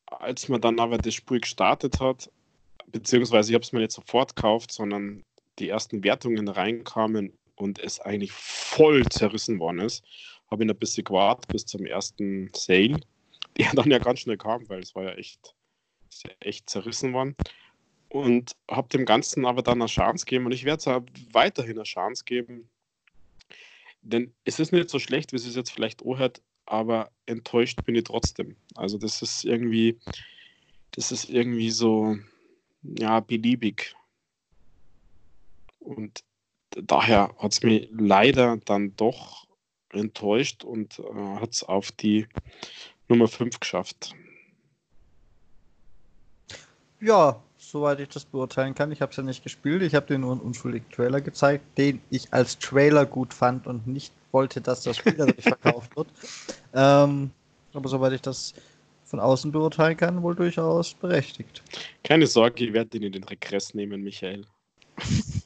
Als 0.07 0.47
man 0.47 0.61
dann 0.61 0.79
aber 0.79 0.97
das 0.97 1.13
Spiel 1.13 1.39
gestartet 1.39 1.99
hat, 1.99 2.31
beziehungsweise 2.87 3.51
ich 3.51 3.55
habe 3.55 3.63
es 3.63 3.71
mir 3.71 3.79
nicht 3.79 3.91
sofort 3.91 4.35
gekauft, 4.35 4.71
sondern 4.71 5.23
die 5.59 5.69
ersten 5.69 6.03
Wertungen 6.03 6.47
reinkamen 6.47 7.33
und 7.60 7.80
es 7.80 7.99
eigentlich 7.99 8.31
voll 8.31 9.06
zerrissen 9.10 9.60
worden 9.60 9.80
ist, 9.80 10.03
habe 10.49 10.64
ich 10.64 10.69
ein 10.69 10.77
bisschen 10.77 11.03
gewartet 11.03 11.52
bis 11.52 11.65
zum 11.65 11.86
ersten 11.86 12.49
Sale, 12.56 12.99
der 13.57 13.72
dann 13.73 13.91
ja 13.91 13.99
ganz 13.99 14.22
schnell 14.22 14.38
kam, 14.38 14.68
weil 14.69 14.80
es 14.80 14.95
war 14.95 15.03
ja 15.03 15.11
echt, 15.11 15.53
echt 16.40 16.69
zerrissen 16.69 17.14
worden 17.14 17.36
und 18.10 18.56
habe 18.69 18.90
dem 18.90 19.06
Ganzen 19.06 19.45
aber 19.45 19.61
dann 19.61 19.81
eine 19.81 19.88
Chance 19.88 20.26
gegeben 20.26 20.45
und 20.45 20.52
ich 20.53 20.65
werde 20.65 20.80
es 20.80 21.34
weiterhin 21.34 21.77
eine 21.77 21.84
Chance 21.84 22.23
geben. 22.26 22.69
Denn 24.02 24.34
es 24.45 24.60
ist 24.60 24.72
nicht 24.72 24.90
so 24.90 24.98
schlecht, 24.98 25.34
wie 25.34 25.38
es 25.38 25.56
jetzt 25.56 25.72
vielleicht 25.72 26.03
auch 26.03 26.18
hört, 26.18 26.41
aber 26.65 27.11
enttäuscht 27.26 27.84
bin 27.86 27.95
ich 27.95 28.06
trotzdem. 28.06 28.56
Also 28.76 28.98
das 28.98 29.22
ist 29.22 29.44
irgendwie, 29.44 29.99
das 30.91 31.11
ist 31.11 31.30
irgendwie 31.30 31.69
so, 31.69 32.18
ja, 32.81 33.19
beliebig. 33.19 33.94
Und 35.80 36.23
daher 36.71 37.33
hat 37.37 37.51
es 37.51 37.63
mich 37.63 37.89
leider 37.91 38.57
dann 38.65 38.95
doch 38.95 39.47
enttäuscht 39.91 40.63
und 40.63 40.99
äh, 40.99 41.39
hat 41.39 41.51
es 41.51 41.63
auf 41.63 41.91
die 41.91 42.27
Nummer 43.07 43.27
5 43.27 43.59
geschafft. 43.59 44.13
Ja, 47.01 47.41
soweit 47.57 47.99
ich 47.99 48.09
das 48.09 48.25
beurteilen 48.25 48.75
kann. 48.75 48.91
Ich 48.91 49.01
habe 49.01 49.11
es 49.11 49.17
ja 49.17 49.23
nicht 49.23 49.43
gespielt. 49.43 49.81
Ich 49.81 49.95
habe 49.95 50.07
dir 50.07 50.17
nur 50.17 50.33
einen 50.33 50.41
unschuldigen 50.41 50.89
Trailer 50.91 51.21
gezeigt, 51.21 51.77
den 51.77 52.01
ich 52.09 52.31
als 52.33 52.59
Trailer 52.59 53.05
gut 53.05 53.33
fand 53.33 53.67
und 53.67 53.87
nicht 53.87 54.13
wollte, 54.31 54.61
dass 54.61 54.83
das 54.83 54.97
Spiel 54.97 55.13
dadurch 55.13 55.43
verkauft 55.43 55.95
wird. 55.95 56.07
Ähm, 56.73 57.31
aber 57.73 57.89
soweit 57.89 58.13
ich 58.13 58.21
das 58.21 58.53
von 59.05 59.19
außen 59.19 59.51
beurteilen 59.51 59.97
kann, 59.97 60.21
wohl 60.21 60.35
durchaus 60.35 60.93
berechtigt. 60.93 61.63
Keine 62.03 62.27
Sorge, 62.27 62.65
ich 62.65 62.73
werde 62.73 62.97
ihn 62.97 63.03
in 63.03 63.11
den 63.13 63.23
Regress 63.23 63.73
nehmen, 63.73 64.03
Michael. 64.03 64.45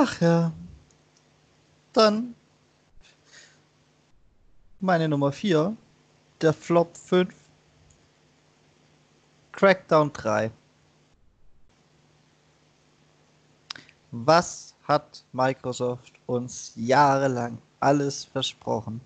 Ach 0.00 0.20
ja. 0.20 0.52
Dann 1.92 2.36
meine 4.78 5.08
Nummer 5.08 5.32
4, 5.32 5.76
der 6.40 6.52
Flop 6.52 6.96
5, 6.96 7.34
Crackdown 9.50 10.12
3. 10.12 10.52
Was 14.12 14.76
hat 14.84 15.24
Microsoft 15.32 16.12
uns 16.26 16.74
jahrelang 16.76 17.58
alles 17.80 18.22
versprochen? 18.22 19.00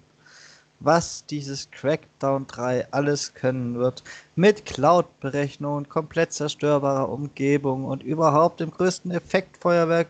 Was 0.80 1.24
dieses 1.24 1.70
Crackdown 1.70 2.46
3 2.46 2.92
alles 2.92 3.32
können 3.32 3.78
wird, 3.78 4.04
mit 4.36 4.66
Cloud-Berechnung, 4.66 5.88
komplett 5.88 6.34
zerstörbarer 6.34 7.08
Umgebung 7.08 7.86
und 7.86 8.02
überhaupt 8.02 8.60
dem 8.60 8.70
größten 8.70 9.10
Effektfeuerwerk 9.10 10.08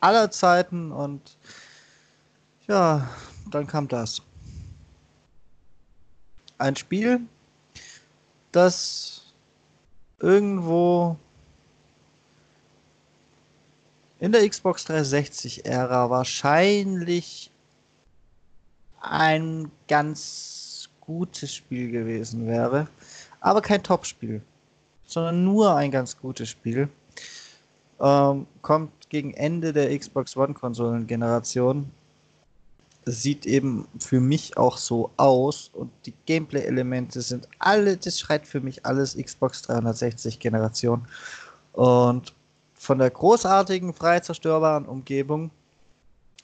aller 0.00 0.30
Zeiten 0.30 0.92
und 0.92 1.38
ja, 2.66 3.08
dann 3.50 3.66
kam 3.66 3.88
das. 3.88 4.22
Ein 6.58 6.76
Spiel, 6.76 7.20
das 8.52 9.32
irgendwo 10.18 11.16
in 14.18 14.32
der 14.32 14.48
Xbox 14.48 14.86
360-Ära 14.86 16.10
wahrscheinlich 16.10 17.52
ein 19.00 19.70
ganz 19.86 20.90
gutes 21.00 21.54
Spiel 21.54 21.90
gewesen 21.90 22.46
wäre, 22.46 22.88
aber 23.40 23.62
kein 23.62 23.82
Top-Spiel, 23.82 24.42
sondern 25.04 25.44
nur 25.44 25.74
ein 25.76 25.90
ganz 25.90 26.18
gutes 26.18 26.48
Spiel. 26.48 26.88
Ähm, 28.00 28.46
kommt 28.62 29.10
gegen 29.10 29.34
Ende 29.34 29.72
der 29.72 29.96
Xbox 29.96 30.36
One-Konsolen-Generation. 30.36 31.90
Sieht 33.06 33.46
eben 33.46 33.88
für 33.98 34.20
mich 34.20 34.56
auch 34.56 34.76
so 34.76 35.10
aus 35.16 35.70
und 35.72 35.90
die 36.04 36.12
Gameplay-Elemente 36.26 37.22
sind 37.22 37.48
alle, 37.58 37.96
das 37.96 38.20
schreit 38.20 38.46
für 38.46 38.60
mich 38.60 38.84
alles 38.84 39.16
Xbox 39.16 39.62
360-Generation. 39.64 41.06
Und 41.72 42.34
von 42.74 42.98
der 42.98 43.10
großartigen, 43.10 43.94
frei 43.94 44.20
zerstörbaren 44.20 44.84
Umgebung 44.84 45.50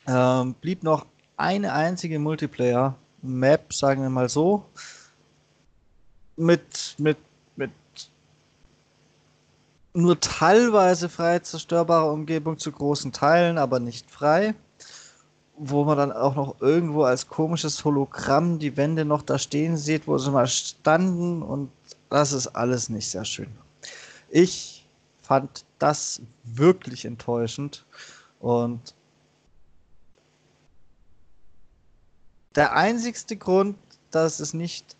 ähm, 0.06 0.55
blieb 0.55 0.82
noch 0.82 1.06
eine 1.36 1.72
einzige 1.72 2.18
Multiplayer-Map, 2.18 3.72
sagen 3.72 4.02
wir 4.02 4.10
mal 4.10 4.28
so, 4.28 4.64
mit, 6.36 6.94
mit, 6.98 6.98
mit 6.98 7.18
nur 9.95 10.19
teilweise 10.21 11.09
frei 11.09 11.39
zerstörbarer 11.39 12.12
Umgebung 12.12 12.59
zu 12.59 12.73
großen 12.73 13.12
Teilen, 13.12 13.59
aber 13.59 13.79
nicht 13.79 14.11
frei. 14.11 14.55
Wo 15.57 15.85
man 15.85 15.97
dann 15.97 16.11
auch 16.11 16.35
noch 16.35 16.61
irgendwo 16.61 17.05
als 17.05 17.29
komisches 17.29 17.85
Hologramm 17.85 18.59
die 18.59 18.77
Wände 18.77 19.05
noch 19.05 19.23
da 19.23 19.39
stehen 19.39 19.77
sieht, 19.77 20.09
wo 20.09 20.19
sie 20.19 20.33
mal 20.33 20.49
standen 20.49 21.43
und 21.43 21.71
das 22.11 22.33
ist 22.33 22.49
alles 22.49 22.89
nicht 22.89 23.09
sehr 23.09 23.25
schön. 23.25 23.49
Ich 24.31 24.85
fand 25.23 25.65
das 25.79 26.21
wirklich 26.43 27.05
enttäuschend 27.05 27.87
und 28.41 28.95
der 32.57 32.75
einzigste 32.75 33.37
Grund, 33.37 33.77
dass 34.11 34.41
es 34.41 34.55
nicht 34.55 34.97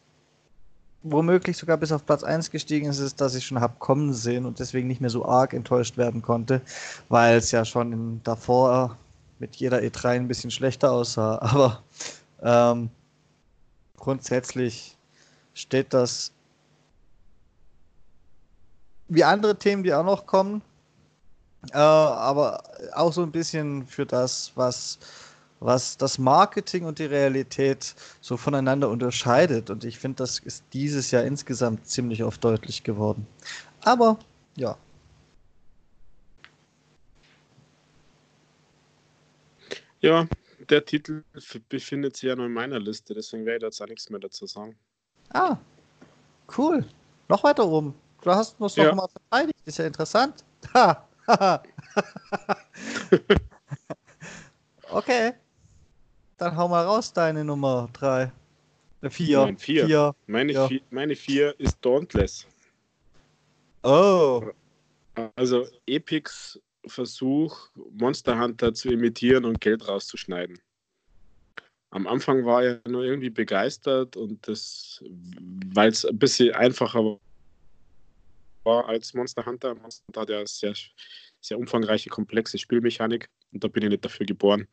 womöglich 1.05 1.57
sogar 1.57 1.77
bis 1.77 1.93
auf 1.93 2.05
Platz 2.05 2.25
1 2.25 2.51
gestiegen 2.51 2.89
ist, 2.89 2.99
ist, 2.99 3.21
dass 3.21 3.35
ich 3.35 3.47
schon 3.47 3.61
habe 3.61 3.75
kommen 3.79 4.13
sehen 4.13 4.47
und 4.47 4.59
deswegen 4.59 4.89
nicht 4.89 5.01
mehr 5.01 5.11
so 5.11 5.25
arg 5.25 5.53
enttäuscht 5.53 5.97
werden 5.97 6.23
konnte, 6.23 6.63
weil 7.09 7.37
es 7.37 7.51
ja 7.53 7.65
schon 7.65 8.21
davor 8.25 8.97
mit 9.39 9.57
jeder 9.57 9.79
E3 9.79 10.09
ein 10.09 10.29
bisschen 10.29 10.51
schlechter 10.51 10.91
aussah. 10.91 11.39
Aber 11.43 11.83
ähm, 12.43 12.91
grundsätzlich 13.97 14.97
steht 15.53 15.93
das 15.93 16.33
wie 19.09 19.23
andere 19.23 19.57
Themen, 19.57 19.83
die 19.83 19.93
auch 19.93 20.05
noch 20.05 20.27
kommen, 20.27 20.63
äh, 21.73 21.77
aber 21.77 22.63
auch 22.95 23.13
so 23.13 23.23
ein 23.23 23.31
bisschen 23.31 23.87
für 23.87 24.07
das, 24.07 24.53
was 24.55 24.99
was 25.65 25.97
das 25.97 26.19
Marketing 26.19 26.85
und 26.85 26.99
die 26.99 27.07
Realität 27.07 27.95
so 28.21 28.37
voneinander 28.37 28.91
unterscheidet. 28.91 29.71
Und 29.71 29.83
ich 29.85 29.99
finde, 29.99 30.17
das 30.17 30.39
ist 30.41 30.63
dieses 30.75 31.11
Jahr 31.11 31.25
insgesamt 31.25 31.87
ziemlich 31.87 32.23
oft 32.23 32.45
deutlich 32.45 32.83
geworden. 32.83 33.27
Aber 33.83 34.19
ja. 34.57 34.77
Ja, 40.01 40.29
der 40.69 40.85
Titel 40.85 41.25
befindet 41.71 42.17
sich 42.17 42.29
ja 42.29 42.37
nur 42.37 42.45
in 42.45 42.53
meiner 42.53 42.79
Liste, 42.79 43.15
deswegen 43.15 43.47
werde 43.47 43.65
ich 43.67 43.71
jetzt 43.71 43.81
auch 43.81 43.89
nichts 43.89 44.11
mehr 44.11 44.21
dazu 44.21 44.45
sagen. 44.45 44.77
Ah, 45.31 45.57
cool. 46.59 46.85
Noch 47.29 47.43
weiter 47.43 47.67
oben. 47.67 47.95
Du 48.21 48.31
hast 48.31 48.61
uns 48.61 48.77
ja. 48.77 48.85
noch 48.89 48.97
mal 48.97 49.09
verteidigt. 49.09 49.59
Ist 49.65 49.79
ja 49.79 49.87
interessant. 49.87 50.45
Ha. 50.75 51.09
okay. 54.91 55.33
Dann 56.37 56.57
hau 56.57 56.69
mal 56.69 56.85
raus, 56.85 57.13
deine 57.13 57.45
Nummer 57.45 57.89
3. 57.93 58.33
4. 59.09 59.39
Nein, 59.39 59.59
vier. 59.59 59.87
vier. 59.87 60.15
Meine, 60.27 60.53
ja. 60.53 60.69
vier, 60.69 60.81
meine 60.91 61.15
4 61.15 61.61
ist 61.61 61.79
Dauntless. 61.83 62.47
Oh. 63.83 64.51
Also 65.37 65.67
Epics 65.87 66.61
Versuch, 66.87 67.71
Monster 67.93 68.39
Hunter 68.39 68.75
zu 68.75 68.91
imitieren 68.91 69.45
und 69.45 69.61
Geld 69.61 69.87
rauszuschneiden. 69.87 70.59
Am 71.91 72.07
Anfang 72.07 72.45
war 72.45 72.65
er 72.65 72.81
nur 72.89 73.05
irgendwie 73.05 73.31
begeistert 73.31 74.17
und 74.17 74.47
das, 74.49 75.03
weil 75.73 75.91
es 75.91 76.05
ein 76.05 76.19
bisschen 76.19 76.53
einfacher 76.55 77.19
war 78.65 78.89
als 78.89 79.15
Monster 79.15 79.47
Hunter. 79.47 79.75
Monster 79.77 80.03
Hunter 80.09 80.21
hat 80.23 80.31
ja 80.31 80.47
sehr, 80.47 80.75
sehr 81.41 81.59
umfangreiche, 81.59 82.11
komplexe 82.11 82.59
Spielmechanik 82.59 83.29
und 83.53 83.63
da 83.63 83.69
bin 83.69 83.85
ich 83.85 83.91
nicht 83.91 84.05
dafür 84.05 84.27
geboren 84.27 84.67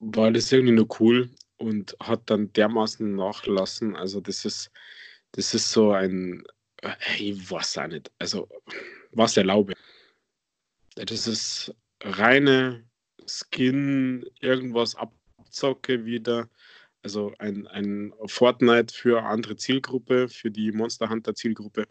war 0.00 0.30
das 0.30 0.52
irgendwie 0.52 0.74
nur 0.74 0.88
cool 1.00 1.30
und 1.56 1.96
hat 2.00 2.22
dann 2.30 2.52
dermaßen 2.52 3.14
nachlassen. 3.14 3.96
Also 3.96 4.20
das 4.20 4.44
ist, 4.44 4.70
das 5.32 5.54
ist 5.54 5.70
so 5.70 5.92
ein, 5.92 6.44
ich 7.18 7.50
weiß 7.50 7.78
auch 7.78 7.88
nicht, 7.88 8.10
also 8.18 8.48
was 9.12 9.36
erlaube. 9.36 9.74
Das 10.94 11.26
ist 11.26 11.74
reine 12.02 12.84
Skin, 13.26 14.24
irgendwas 14.40 14.94
abzocke 14.94 16.04
wieder. 16.04 16.48
Also 17.02 17.32
ein, 17.38 17.66
ein 17.68 18.12
Fortnite 18.26 18.94
für 18.94 19.18
eine 19.18 19.28
andere 19.28 19.56
Zielgruppe, 19.56 20.28
für 20.28 20.50
die 20.50 20.72
Monster 20.72 21.08
Hunter 21.08 21.34
Zielgruppe. 21.34 21.86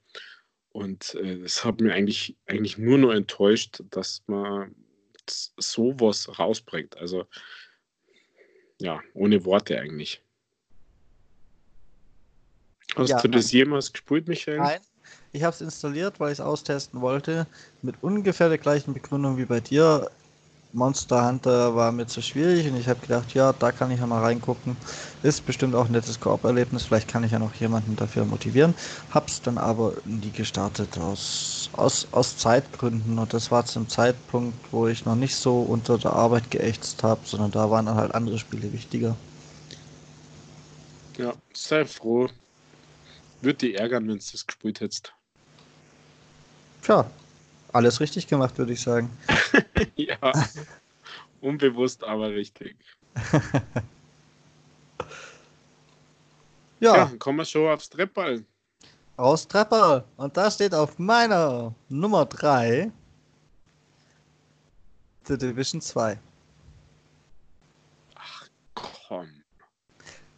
Und 0.69 1.15
äh, 1.15 1.39
das 1.39 1.63
hat 1.63 1.81
mir 1.81 1.93
eigentlich, 1.93 2.38
eigentlich 2.45 2.77
nur 2.77 2.97
noch 2.97 3.11
enttäuscht, 3.11 3.81
dass 3.89 4.23
man 4.27 4.75
sowas 5.57 6.39
rausbringt. 6.39 6.97
Also 6.97 7.25
ja, 8.79 9.01
ohne 9.13 9.43
Worte 9.45 9.79
eigentlich. 9.79 10.21
Hast 12.95 13.09
ja, 13.09 13.21
du 13.21 13.27
das 13.27 13.51
jemals 13.51 13.91
gespielt, 13.91 14.27
Michael? 14.27 14.57
Nein, 14.57 14.79
ich 15.31 15.43
habe 15.43 15.53
es 15.53 15.61
installiert, 15.61 16.19
weil 16.19 16.31
ich 16.31 16.39
es 16.39 16.45
austesten 16.45 17.01
wollte. 17.01 17.45
Mit 17.81 17.95
ungefähr 18.01 18.49
der 18.49 18.57
gleichen 18.57 18.93
Begründung 18.93 19.37
wie 19.37 19.45
bei 19.45 19.59
dir. 19.59 20.09
Monster 20.77 21.27
Hunter 21.27 21.75
war 21.75 21.91
mir 21.91 22.05
zu 22.05 22.21
schwierig 22.21 22.67
und 22.69 22.77
ich 22.77 22.87
habe 22.87 22.99
gedacht, 22.99 23.33
ja, 23.33 23.51
da 23.51 23.71
kann 23.71 23.89
ich 23.89 23.99
ja 23.99 24.05
mal 24.05 24.21
reingucken. 24.21 24.77
Ist 25.23 25.43
bestimmt 25.43 25.73
auch 25.73 25.87
ein 25.87 25.91
nettes 25.91 26.19
Koop-Erlebnis, 26.19 26.85
vielleicht 26.85 27.07
kann 27.07 27.23
ich 27.23 27.31
ja 27.31 27.39
noch 27.39 27.55
jemanden 27.55 27.95
dafür 27.95 28.25
motivieren. 28.25 28.75
Hab's 29.09 29.41
dann 29.41 29.57
aber 29.57 29.93
nie 30.05 30.29
gestartet 30.31 30.99
aus, 30.99 31.71
aus, 31.73 32.07
aus 32.11 32.37
Zeitgründen 32.37 33.17
und 33.17 33.33
das 33.33 33.49
war 33.49 33.65
zum 33.65 33.89
Zeitpunkt, 33.89 34.55
wo 34.71 34.87
ich 34.87 35.03
noch 35.03 35.15
nicht 35.15 35.35
so 35.35 35.61
unter 35.61 35.97
der 35.97 36.13
Arbeit 36.13 36.51
geächtzt 36.51 37.01
habe, 37.01 37.21
sondern 37.25 37.49
da 37.49 37.71
waren 37.71 37.87
dann 37.87 37.95
halt 37.95 38.13
andere 38.13 38.37
Spiele 38.37 38.71
wichtiger. 38.71 39.15
Ja, 41.17 41.33
sei 41.55 41.85
froh. 41.85 42.29
Würde 43.41 43.57
dich 43.57 43.79
ärgern, 43.79 44.03
wenn 44.07 44.19
du 44.19 44.23
das 44.31 44.45
gespielt 44.45 44.79
hättest. 44.79 45.11
Tja, 46.83 47.05
alles 47.77 47.99
richtig 47.99 48.27
gemacht, 48.27 48.57
würde 48.57 48.73
ich 48.73 48.81
sagen. 48.81 49.15
ja, 49.95 50.17
unbewusst, 51.41 52.03
aber 52.03 52.31
richtig. 52.31 52.75
ja. 56.79 56.95
ja, 56.97 57.11
kommen 57.19 57.37
wir 57.37 57.45
schon 57.45 57.71
aufs 57.71 57.89
Treppball. 57.89 58.43
Aus 59.15 59.47
Treppball. 59.47 60.03
Und 60.17 60.35
da 60.35 60.49
steht 60.49 60.73
auf 60.73 60.97
meiner 60.97 61.73
Nummer 61.87 62.25
3 62.25 62.91
The 65.25 65.37
Division 65.37 65.81
2. 65.81 66.19
Ach 68.15 68.47
komm. 68.73 69.43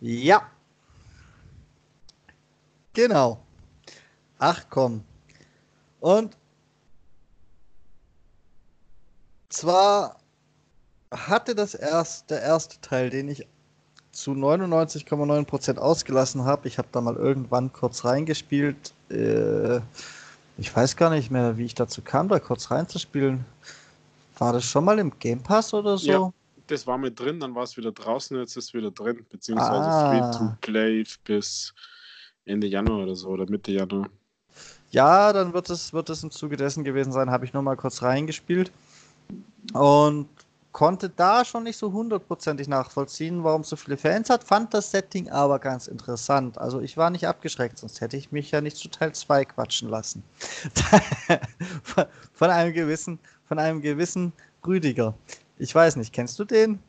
Ja. 0.02 0.50
Genau. 2.94 3.42
Ach 4.40 4.66
komm. 4.70 5.04
Und 6.00 6.39
zwar 9.50 10.18
hatte 11.12 11.56
das 11.56 11.74
erst, 11.74 12.30
der 12.30 12.42
erste 12.42 12.80
Teil, 12.82 13.10
den 13.10 13.30
ich 13.30 13.46
zu 14.12 14.32
99,9% 14.32 15.78
ausgelassen 15.78 16.46
habe. 16.46 16.68
Ich 16.68 16.78
habe 16.78 16.88
da 16.92 17.02
mal 17.02 17.16
irgendwann 17.16 17.74
kurz 17.74 18.06
reingespielt. 18.06 18.94
Äh, 19.10 19.78
ich 20.58 20.76
weiß 20.76 20.96
gar 20.96 21.10
nicht 21.10 21.32
mehr, 21.32 21.58
wie 21.58 21.66
ich 21.66 21.76
dazu 21.76 22.02
kam, 22.02 22.28
da 22.28 22.40
kurz 22.40 22.72
reinzuspielen. 22.72 23.46
War 24.38 24.54
das 24.54 24.66
schon 24.66 24.86
mal 24.86 25.00
im 25.00 25.18
Game 25.20 25.42
Pass 25.42 25.74
oder 25.74 25.98
so? 25.98 26.12
Ja, 26.12 26.34
das 26.68 26.86
war 26.86 26.98
mit 26.98 27.20
drin, 27.20 27.40
dann 27.40 27.56
war 27.56 27.64
es 27.64 27.78
wieder 27.78 27.92
draußen, 27.92 28.38
jetzt 28.38 28.56
ist 28.56 28.66
es 28.66 28.74
wieder 28.74 28.92
drin, 28.92 29.26
beziehungsweise 29.30 29.88
ah. 29.88 30.10
Free 30.10 30.38
to 30.38 30.56
Play 30.62 31.04
bis 31.24 31.74
Ende 32.46 32.68
Januar 32.68 33.04
oder 33.04 33.16
so 33.16 33.30
oder 33.30 33.50
Mitte 33.50 33.72
Januar. 33.72 34.10
Ja, 34.92 35.34
dann 35.34 35.54
wird 35.54 35.70
es, 35.70 35.94
wird 35.94 36.10
es 36.10 36.24
im 36.24 36.32
Zuge 36.32 36.58
dessen 36.58 36.84
gewesen 36.84 37.12
sein, 37.12 37.30
habe 37.30 37.46
ich 37.46 37.54
nur 37.54 37.64
mal 37.64 37.76
kurz 37.76 38.02
reingespielt 38.02 38.72
und 39.74 40.28
konnte 40.72 41.10
da 41.10 41.44
schon 41.44 41.64
nicht 41.64 41.78
so 41.78 41.92
hundertprozentig 41.92 42.68
nachvollziehen, 42.68 43.44
warum 43.44 43.64
so 43.64 43.76
viele 43.76 43.98
Fans 43.98 44.30
hat, 44.30 44.44
fand 44.44 44.74
das 44.74 44.92
Setting 44.92 45.30
aber 45.30 45.60
ganz 45.60 45.88
interessant. 45.88 46.58
Also 46.58 46.80
ich 46.80 46.96
war 46.96 47.10
nicht 47.10 47.28
abgeschreckt, 47.28 47.80
sonst 47.80 48.02
hätte 48.02 48.18
ich 48.18 48.32
mich 48.32 48.52
ja 48.52 48.62
nicht 48.62 48.78
zu 48.78 48.88
Teil 48.88 49.14
2 49.14 49.46
quatschen 49.46 49.90
lassen. 49.90 50.24
von 52.34 52.50
einem 52.50 52.74
gewissen, 52.74 53.20
von 53.48 53.60
einem 53.60 53.82
gewissen 53.82 54.32
Rüdiger. 54.66 55.14
Ich 55.58 55.74
weiß 55.74 55.96
nicht, 55.96 56.14
kennst 56.14 56.38
du 56.40 56.46
den? 56.46 56.80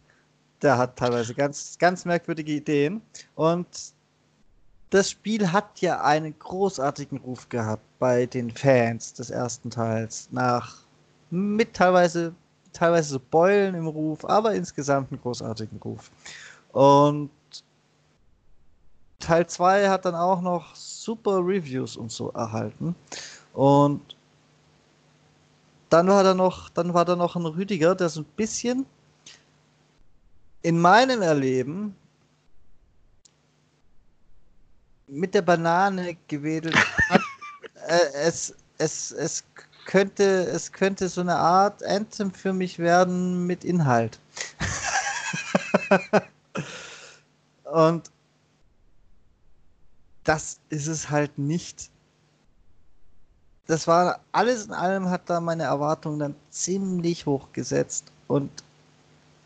Der 0.62 0.76
hat 0.76 0.96
teilweise 0.96 1.34
ganz, 1.34 1.78
ganz 1.78 2.04
merkwürdige 2.04 2.52
Ideen 2.52 3.00
und 3.34 3.66
das 4.90 5.10
Spiel 5.10 5.50
hat 5.50 5.80
ja 5.80 6.02
einen 6.02 6.38
großartigen 6.38 7.18
Ruf 7.18 7.48
gehabt 7.48 7.82
bei 7.98 8.26
den 8.26 8.50
Fans 8.50 9.14
des 9.14 9.30
ersten 9.30 9.70
Teils. 9.70 10.28
Nach 10.32 10.84
mit 11.30 11.74
teilweise, 11.74 12.34
teilweise 12.72 13.10
so 13.10 13.20
Beulen 13.20 13.74
im 13.74 13.86
Ruf, 13.86 14.24
aber 14.24 14.54
insgesamt 14.54 15.10
einen 15.10 15.20
großartigen 15.20 15.78
Ruf. 15.78 16.10
Und 16.72 17.30
Teil 19.18 19.46
2 19.46 19.88
hat 19.88 20.04
dann 20.04 20.14
auch 20.14 20.40
noch 20.40 20.74
super 20.74 21.38
Reviews 21.38 21.96
und 21.96 22.10
so 22.10 22.30
erhalten. 22.30 22.94
Und 23.52 24.16
dann 25.90 26.08
war 26.08 26.22
da 26.22 26.34
noch, 26.34 26.68
dann 26.70 26.94
war 26.94 27.04
da 27.04 27.16
noch 27.16 27.36
ein 27.36 27.46
Rüdiger, 27.46 27.94
der 27.94 28.08
so 28.08 28.20
ein 28.20 28.26
bisschen 28.36 28.86
in 30.62 30.80
meinem 30.80 31.22
Erleben 31.22 31.94
mit 35.06 35.34
der 35.34 35.42
Banane 35.42 36.16
gewedelt 36.28 36.76
hat. 37.08 37.20
äh, 37.88 37.98
es, 38.14 38.54
es, 38.78 39.10
es, 39.10 39.44
könnte, 39.84 40.24
es 40.24 40.72
könnte 40.72 41.08
so 41.08 41.20
eine 41.20 41.36
Art 41.36 41.82
Anthem 41.82 42.32
für 42.32 42.52
mich 42.52 42.78
werden 42.78 43.46
mit 43.46 43.64
Inhalt. 43.64 44.18
Und 47.64 48.10
das 50.24 50.60
ist 50.68 50.86
es 50.86 51.10
halt 51.10 51.38
nicht. 51.38 51.90
Das 53.66 53.86
war 53.86 54.20
alles 54.32 54.66
in 54.66 54.72
allem 54.72 55.08
hat 55.08 55.30
da 55.30 55.40
meine 55.40 55.62
Erwartungen 55.64 56.18
dann 56.18 56.34
ziemlich 56.50 57.26
hoch 57.26 57.48
gesetzt 57.52 58.10
und 58.26 58.50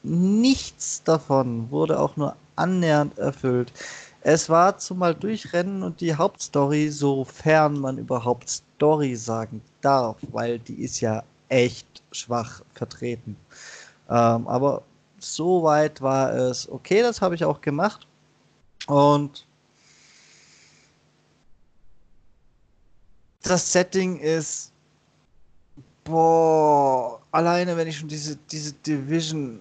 nichts 0.02 1.02
davon 1.02 1.70
wurde 1.70 1.98
auch 1.98 2.16
nur 2.16 2.34
annähernd 2.56 3.18
erfüllt. 3.18 3.72
Es 4.22 4.48
war 4.48 4.78
zumal 4.78 5.14
Durchrennen 5.14 5.82
und 5.82 6.00
die 6.00 6.14
Hauptstory, 6.14 6.88
sofern 6.90 7.78
man 7.78 7.98
überhaupt 7.98 8.48
Story 8.48 9.14
sagen 9.14 9.60
darf, 9.84 10.16
weil 10.32 10.58
die 10.58 10.82
ist 10.82 11.00
ja 11.00 11.22
echt 11.48 12.02
schwach 12.12 12.62
vertreten. 12.74 13.36
Ähm, 14.08 14.46
aber 14.46 14.82
soweit 15.18 16.00
war 16.00 16.32
es 16.32 16.68
okay, 16.70 17.02
das 17.02 17.20
habe 17.20 17.34
ich 17.34 17.44
auch 17.44 17.60
gemacht. 17.60 18.06
Und 18.86 19.46
das 23.42 23.72
Setting 23.72 24.18
ist, 24.18 24.72
boah, 26.04 27.20
alleine 27.30 27.76
wenn 27.76 27.88
ich 27.88 27.98
schon 27.98 28.08
diese, 28.08 28.36
diese 28.50 28.72
Division 28.72 29.60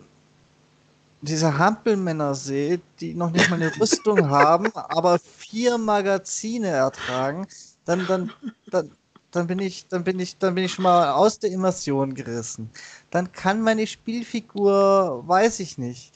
diese 1.23 1.57
Hampelmänner 1.57 2.35
sehe, 2.35 2.81
die 2.99 3.13
noch 3.13 3.31
nicht 3.31 3.49
mal 3.49 3.55
eine 3.55 3.71
Rüstung 3.79 4.29
haben, 4.29 4.69
aber 4.75 5.17
vier 5.19 5.77
Magazine 5.77 6.67
ertragen, 6.67 7.47
dann, 7.85 8.05
dann, 8.07 8.31
dann, 8.69 8.91
dann 9.35 9.47
bin 9.47 9.59
ich, 9.59 9.87
dann 9.87 10.03
bin 10.03 10.19
ich, 10.19 10.37
dann 10.37 10.55
bin 10.55 10.63
ich 10.63 10.73
schon 10.73 10.83
mal 10.83 11.11
aus 11.11 11.39
der 11.39 11.51
Immersion 11.51 12.13
gerissen. 12.13 12.69
Dann 13.11 13.31
kann 13.31 13.61
meine 13.61 13.87
Spielfigur, 13.87 15.23
weiß 15.27 15.59
ich 15.59 15.77
nicht. 15.77 16.13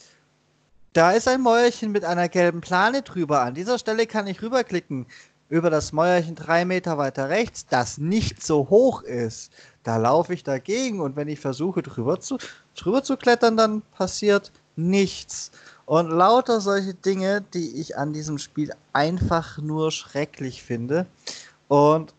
Da 0.93 1.11
ist 1.11 1.27
ein 1.27 1.41
Mäuerchen 1.41 1.91
mit 1.91 2.05
einer 2.05 2.29
gelben 2.29 2.61
Plane 2.61 3.01
drüber. 3.01 3.41
An 3.41 3.55
dieser 3.55 3.77
Stelle 3.79 4.07
kann 4.07 4.27
ich 4.27 4.41
rüberklicken 4.41 5.05
über 5.49 5.69
das 5.69 5.93
Mäuerchen 5.93 6.35
drei 6.35 6.65
Meter 6.65 6.97
weiter 6.97 7.29
rechts, 7.29 7.65
das 7.67 7.97
nicht 7.97 8.43
so 8.43 8.69
hoch 8.69 9.01
ist. 9.03 9.51
Da 9.83 9.97
laufe 9.97 10.33
ich 10.33 10.43
dagegen 10.43 10.99
und 10.99 11.15
wenn 11.15 11.27
ich 11.27 11.39
versuche 11.39 11.81
drüber 11.81 12.19
zu, 12.19 12.37
drüber 12.75 13.03
zu 13.03 13.17
klettern, 13.17 13.57
dann 13.57 13.81
passiert 13.95 14.51
nichts. 14.75 15.51
Und 15.85 16.09
lauter 16.09 16.59
solche 16.59 16.93
Dinge, 16.93 17.45
die 17.53 17.79
ich 17.79 17.97
an 17.97 18.11
diesem 18.11 18.37
Spiel 18.37 18.73
einfach 18.91 19.57
nur 19.57 19.91
schrecklich 19.91 20.61
finde. 20.61 21.05
Und 21.69 22.13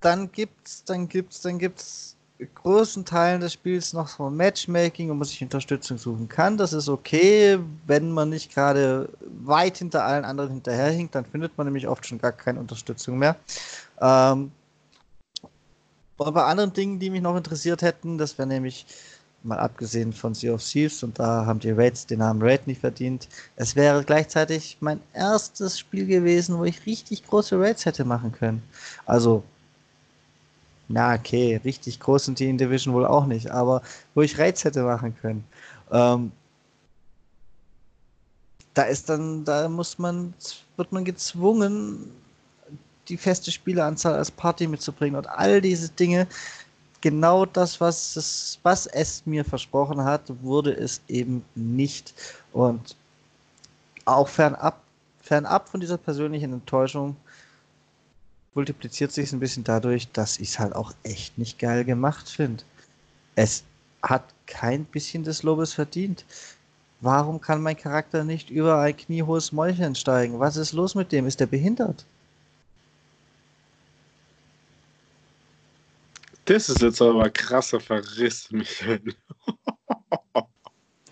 dann 0.00 0.30
gibt's, 0.32 0.84
dann 0.84 1.08
gibt's, 1.08 1.40
dann 1.40 1.58
gibt's 1.58 2.16
großen 2.54 3.04
Teilen 3.04 3.40
des 3.40 3.54
Spiels 3.54 3.92
noch 3.92 4.08
so 4.08 4.28
Matchmaking, 4.28 5.08
wo 5.08 5.14
man 5.14 5.26
sich 5.26 5.42
Unterstützung 5.42 5.96
suchen 5.96 6.28
kann. 6.28 6.56
Das 6.56 6.72
ist 6.72 6.88
okay, 6.88 7.58
wenn 7.86 8.12
man 8.12 8.28
nicht 8.28 8.52
gerade 8.52 9.08
weit 9.44 9.78
hinter 9.78 10.04
allen 10.04 10.24
anderen 10.24 10.50
hinterherhinkt, 10.50 11.14
dann 11.14 11.24
findet 11.24 11.56
man 11.56 11.66
nämlich 11.66 11.88
oft 11.88 12.06
schon 12.06 12.18
gar 12.18 12.32
keine 12.32 12.60
Unterstützung 12.60 13.18
mehr. 13.18 13.36
Ähm, 14.00 14.50
und 16.18 16.34
bei 16.34 16.44
anderen 16.44 16.72
Dingen, 16.72 16.98
die 16.98 17.10
mich 17.10 17.22
noch 17.22 17.36
interessiert 17.36 17.82
hätten, 17.82 18.18
das 18.18 18.38
wäre 18.38 18.48
nämlich 18.48 18.86
mal 19.42 19.58
abgesehen 19.58 20.12
von 20.12 20.34
Sea 20.34 20.54
of 20.54 20.62
Thieves 20.64 21.02
und 21.02 21.18
da 21.18 21.46
haben 21.46 21.60
die 21.60 21.70
Raids 21.70 22.06
den 22.06 22.18
Namen 22.18 22.42
Raid 22.42 22.66
nicht 22.66 22.80
verdient. 22.80 23.28
Es 23.56 23.76
wäre 23.76 24.02
gleichzeitig 24.02 24.78
mein 24.80 25.00
erstes 25.12 25.78
Spiel 25.78 26.06
gewesen, 26.06 26.58
wo 26.58 26.64
ich 26.64 26.84
richtig 26.86 27.26
große 27.26 27.58
Raids 27.58 27.84
hätte 27.84 28.04
machen 28.04 28.32
können. 28.32 28.62
Also, 29.04 29.44
na 30.88 31.14
okay, 31.14 31.60
richtig 31.64 32.00
groß 32.00 32.26
sind 32.26 32.38
die 32.38 32.48
in 32.48 32.58
Division 32.58 32.94
wohl 32.94 33.06
auch 33.06 33.26
nicht, 33.26 33.50
aber 33.50 33.82
wo 34.14 34.22
ich 34.22 34.38
Raids 34.38 34.64
hätte 34.64 34.82
machen 34.82 35.16
können. 35.20 35.44
Ähm, 35.90 36.32
da 38.74 38.82
ist 38.82 39.08
dann, 39.08 39.44
da 39.44 39.68
muss 39.68 39.98
man, 39.98 40.34
wird 40.76 40.92
man 40.92 41.04
gezwungen, 41.04 42.10
die 43.08 43.16
feste 43.16 43.50
Spieleranzahl 43.50 44.14
als 44.14 44.30
Party 44.30 44.66
mitzubringen 44.66 45.16
und 45.16 45.28
all 45.28 45.60
diese 45.60 45.88
Dinge, 45.88 46.26
genau 47.00 47.46
das, 47.46 47.80
was 47.80 48.16
es, 48.16 48.58
was 48.62 48.86
es 48.86 49.24
mir 49.26 49.44
versprochen 49.44 50.04
hat, 50.04 50.22
wurde 50.42 50.72
es 50.72 51.00
eben 51.08 51.44
nicht. 51.54 52.14
Und 52.52 52.96
auch 54.04 54.28
fernab, 54.28 54.80
fernab 55.22 55.68
von 55.68 55.80
dieser 55.80 55.98
persönlichen 55.98 56.52
Enttäuschung 56.52 57.16
multipliziert 58.56 59.12
sich 59.12 59.26
es 59.26 59.32
ein 59.32 59.40
bisschen 59.40 59.64
dadurch, 59.64 60.10
dass 60.12 60.38
ich 60.38 60.48
es 60.48 60.58
halt 60.58 60.74
auch 60.74 60.92
echt 61.02 61.38
nicht 61.38 61.58
geil 61.58 61.84
gemacht 61.84 62.28
finde. 62.28 62.64
Es 63.36 63.64
hat 64.02 64.24
kein 64.46 64.84
bisschen 64.86 65.22
des 65.22 65.42
Lobes 65.42 65.74
verdient. 65.74 66.24
Warum 67.00 67.40
kann 67.40 67.62
mein 67.62 67.76
Charakter 67.76 68.24
nicht 68.24 68.50
über 68.50 68.80
ein 68.80 68.96
kniehohes 68.96 69.52
Mäulchen 69.52 69.94
steigen? 69.94 70.40
Was 70.40 70.56
ist 70.56 70.72
los 70.72 70.94
mit 70.94 71.12
dem? 71.12 71.26
Ist 71.26 71.38
der 71.38 71.46
behindert? 71.46 72.06
Das 76.46 76.68
ist 76.70 76.80
jetzt 76.80 77.02
aber 77.02 77.24
ein 77.24 77.32
krasser 77.32 77.80
Verriss, 77.80 78.50
Michael. 78.50 79.14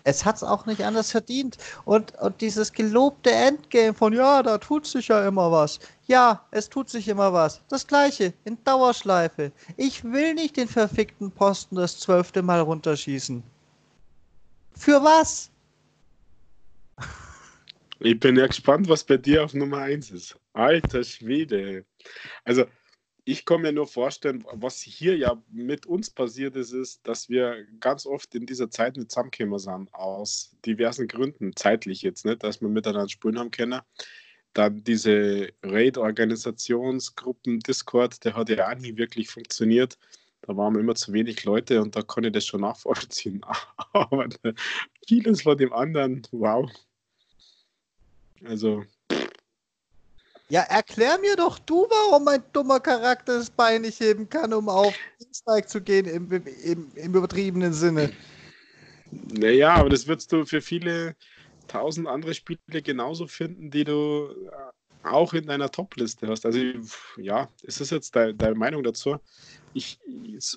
es 0.05 0.23
hat 0.23 0.37
es 0.37 0.43
auch 0.43 0.65
nicht 0.67 0.83
anders 0.83 1.11
verdient. 1.11 1.57
Und, 1.83 2.15
und 2.19 2.39
dieses 2.39 2.71
gelobte 2.71 3.31
Endgame 3.31 3.93
von, 3.93 4.13
ja, 4.13 4.41
da 4.43 4.59
tut 4.59 4.85
sich 4.85 5.07
ja 5.07 5.27
immer 5.27 5.51
was. 5.51 5.79
Ja, 6.05 6.45
es 6.51 6.69
tut 6.69 6.89
sich 6.89 7.07
immer 7.07 7.33
was. 7.33 7.61
Das 7.69 7.85
gleiche, 7.85 8.33
in 8.45 8.57
Dauerschleife. 8.63 9.51
Ich 9.77 10.03
will 10.03 10.35
nicht 10.35 10.57
den 10.57 10.67
verfickten 10.67 11.31
Posten 11.31 11.75
das 11.75 11.99
zwölfte 11.99 12.43
Mal 12.43 12.61
runterschießen. 12.61 13.43
Für 14.75 15.03
was? 15.03 15.49
Ich 17.99 18.19
bin 18.19 18.35
ja 18.35 18.45
gespannt, 18.45 18.87
was 18.87 19.03
bei 19.03 19.17
dir 19.17 19.43
auf 19.43 19.55
Nummer 19.55 19.79
1 19.79 20.11
ist. 20.11 20.37
Alter 20.53 21.03
Schwede. 21.03 21.83
Also, 22.43 22.65
ich 23.27 23.43
kann 23.43 23.61
mir 23.61 23.73
nur 23.73 23.87
vorstellen, 23.87 24.45
was 24.53 24.81
hier 24.81 25.17
ja 25.17 25.41
mit 25.51 25.87
uns 25.87 26.11
passiert 26.11 26.55
ist, 26.55 26.71
ist, 26.71 27.05
dass 27.07 27.27
wir 27.27 27.65
ganz 27.79 28.05
oft 28.05 28.35
in 28.35 28.45
dieser 28.45 28.69
Zeit 28.69 28.95
nicht 28.97 29.11
zusammengekommen 29.11 29.57
sind, 29.57 29.93
aus 29.95 30.55
diversen 30.63 31.07
Gründen, 31.07 31.55
zeitlich 31.55 32.03
jetzt 32.03 32.23
nicht, 32.23 32.43
dass 32.43 32.61
wir 32.61 32.69
miteinander 32.69 33.09
spielen 33.09 33.39
haben 33.39 33.49
können. 33.49 33.81
Dann 34.53 34.83
diese 34.83 35.49
Raid-Organisationsgruppen, 35.63 37.59
Discord, 37.61 38.23
der 38.23 38.35
hat 38.35 38.49
ja 38.49 38.69
auch 38.69 38.75
nie 38.77 38.95
wirklich 38.95 39.27
funktioniert. 39.27 39.97
Da 40.43 40.55
waren 40.55 40.75
immer 40.79 40.93
zu 40.93 41.11
wenig 41.11 41.43
Leute 41.45 41.81
und 41.81 41.95
da 41.95 42.03
kann 42.03 42.25
ich 42.25 42.31
das 42.31 42.45
schon 42.45 42.61
nachvollziehen. 42.61 43.41
Aber 43.93 44.29
vieles 45.07 45.41
von 45.41 45.57
dem 45.57 45.73
anderen, 45.73 46.21
wow. 46.31 46.69
Also, 48.43 48.85
ja, 50.49 50.61
erklär 50.61 51.17
mir 51.19 51.35
doch 51.35 51.57
du, 51.59 51.87
warum 51.89 52.23
mein 52.23 52.43
dummer 52.53 52.79
Charakter 52.79 53.39
das 53.39 53.49
Bein 53.49 53.81
nicht 53.81 53.99
heben 53.99 54.29
kann, 54.29 54.53
um 54.53 54.69
auf 54.69 54.93
Dienstag 55.19 55.69
zu 55.69 55.81
gehen 55.81 56.05
im, 56.05 56.31
im, 56.31 56.91
im 56.95 57.15
übertriebenen 57.15 57.73
Sinne. 57.73 58.11
Naja, 59.11 59.75
aber 59.75 59.89
das 59.89 60.07
würdest 60.07 60.31
du 60.31 60.45
für 60.45 60.61
viele 60.61 61.15
tausend 61.67 62.07
andere 62.07 62.33
Spiele 62.33 62.81
genauso 62.83 63.27
finden, 63.27 63.71
die 63.71 63.83
du 63.83 64.29
äh, 64.51 65.07
auch 65.07 65.33
in 65.33 65.47
deiner 65.47 65.71
Top-Liste 65.71 66.27
hast. 66.27 66.45
Also 66.45 66.59
ja, 67.17 67.49
es 67.63 67.81
ist 67.81 67.91
jetzt 67.91 68.15
deine, 68.15 68.35
deine 68.35 68.55
Meinung 68.55 68.83
dazu. 68.83 69.17
Ich, 69.73 69.99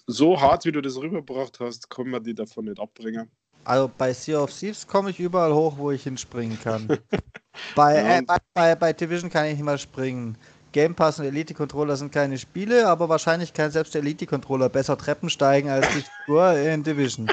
so 0.06 0.40
hart, 0.40 0.64
wie 0.64 0.72
du 0.72 0.80
das 0.80 0.96
rübergebracht 0.96 1.60
hast, 1.60 1.90
können 1.90 2.10
wir 2.10 2.20
die 2.20 2.34
davon 2.34 2.66
nicht 2.66 2.78
abbringen. 2.78 3.30
Also 3.64 3.90
bei 3.96 4.12
Sea 4.12 4.42
of 4.42 4.56
Thieves 4.56 4.86
komme 4.86 5.10
ich 5.10 5.20
überall 5.20 5.52
hoch, 5.52 5.76
wo 5.76 5.90
ich 5.90 6.04
hinspringen 6.04 6.58
kann. 6.60 6.88
bei, 7.74 7.96
ja. 7.96 8.18
äh, 8.18 8.40
bei, 8.54 8.74
bei, 8.74 8.92
Division 8.92 9.30
kann 9.30 9.46
ich 9.46 9.54
nicht 9.54 9.64
mal 9.64 9.78
springen. 9.78 10.36
Game 10.72 10.94
Pass 10.94 11.18
und 11.18 11.24
Elite-Controller 11.24 11.96
sind 11.96 12.12
keine 12.12 12.36
Spiele, 12.38 12.86
aber 12.88 13.08
wahrscheinlich 13.08 13.54
kann 13.54 13.70
selbst 13.70 13.94
der 13.94 14.02
Elite-Controller 14.02 14.68
besser 14.68 14.98
Treppen 14.98 15.30
steigen 15.30 15.70
als 15.70 15.86
die 15.88 16.04
Figur 16.24 16.52
in 16.58 16.82
Division. 16.82 17.30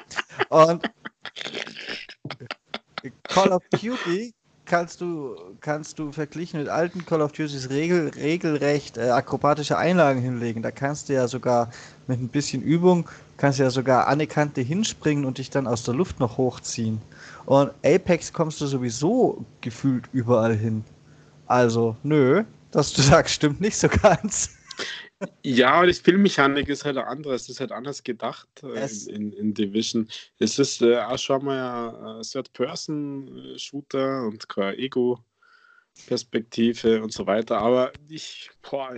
Und 0.50 0.90
Call 3.24 3.52
of 3.52 3.62
Duty 3.72 4.34
kannst 4.66 5.02
du, 5.02 5.36
kannst 5.62 6.00
du 6.00 6.12
verglichen 6.12 6.60
mit 6.60 6.70
alten 6.70 7.06
Call 7.06 7.22
of 7.22 7.32
Duties 7.32 7.70
regel, 7.70 8.10
regelrecht 8.10 8.98
äh, 8.98 9.10
akrobatische 9.10 9.78
Einlagen 9.78 10.22
hinlegen. 10.22 10.62
Da 10.62 10.72
kannst 10.72 11.10
du 11.10 11.14
ja 11.14 11.28
sogar 11.28 11.70
mit 12.08 12.20
ein 12.20 12.30
bisschen 12.30 12.62
Übung, 12.62 13.10
kannst 13.38 13.60
du 13.60 13.64
ja 13.64 13.70
sogar 13.70 14.08
an 14.08 14.20
die 14.20 14.28
Kante 14.28 14.62
hinspringen 14.62 15.26
und 15.26 15.38
dich 15.38 15.50
dann 15.50 15.68
aus 15.68 15.84
der 15.84 15.94
Luft 15.94 16.20
noch 16.20 16.38
hochziehen. 16.38 17.02
Und 17.46 17.72
Apex 17.84 18.34
kommst 18.34 18.60
du 18.62 18.66
sowieso 18.66 19.46
gefühlt 19.62 20.06
überall 20.14 20.56
hin. 20.56 20.84
Also, 21.48 21.96
nö, 22.04 22.44
dass 22.72 22.94
du 22.94 23.02
sagst, 23.04 23.36
stimmt 23.36 23.62
nicht 23.62 23.78
so 23.78 23.88
ganz. 23.88 24.50
Ja, 25.44 25.86
die 25.86 25.94
Spielmechanik 25.94 26.68
ist 26.68 26.84
halt 26.84 26.98
anders. 26.98 27.44
Es 27.44 27.50
ist 27.50 27.60
halt 27.60 27.72
anders 27.72 28.02
gedacht 28.04 28.50
äh, 28.64 28.88
in, 29.08 29.16
in, 29.16 29.32
in, 29.34 29.54
Division. 29.54 30.10
Es 30.40 30.58
ist 30.60 30.82
äh, 30.82 30.98
auch 30.98 31.18
schon 31.18 31.46
mal 31.46 32.18
ein 32.18 32.24
Third-Person-Shooter 32.24 34.28
und 34.28 34.50
keine 34.50 34.78
Ego-Perspektive 34.78 37.02
und 37.02 37.14
so 37.14 37.26
weiter. 37.28 37.60
Aber 37.60 37.94
ich, 38.10 38.50
boah, 38.62 38.94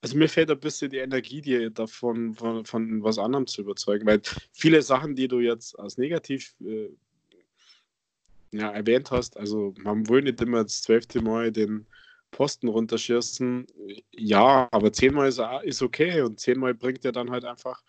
also 0.00 0.16
mir 0.16 0.28
fehlt 0.28 0.48
ein 0.50 0.60
bisschen 0.60 0.90
die 0.90 0.98
Energie, 0.98 1.40
die 1.40 1.74
davon 1.74 2.34
von, 2.34 2.64
von 2.64 3.02
was 3.02 3.18
anderem 3.18 3.48
zu 3.48 3.62
überzeugen, 3.62 4.06
weil 4.06 4.20
viele 4.52 4.82
Sachen, 4.82 5.16
die 5.16 5.26
du 5.26 5.40
jetzt 5.40 5.76
als 5.78 5.98
negativ 5.98 6.54
äh, 6.60 6.90
ja, 8.52 8.70
erwähnt 8.70 9.10
hast, 9.10 9.36
also 9.36 9.74
man 9.78 10.08
will 10.08 10.22
nicht 10.22 10.40
immer 10.40 10.62
das 10.62 10.82
zwölfte 10.82 11.20
Mal 11.20 11.52
den 11.52 11.86
Posten 12.30 12.68
runterschießen. 12.68 13.66
Ja, 14.12 14.68
aber 14.70 14.92
zehnmal 14.92 15.28
ist, 15.28 15.40
ist 15.62 15.82
okay 15.82 16.22
und 16.22 16.40
zehnmal 16.40 16.74
bringt 16.74 17.04
er 17.04 17.12
dann 17.12 17.30
halt 17.30 17.44
einfach 17.44 17.82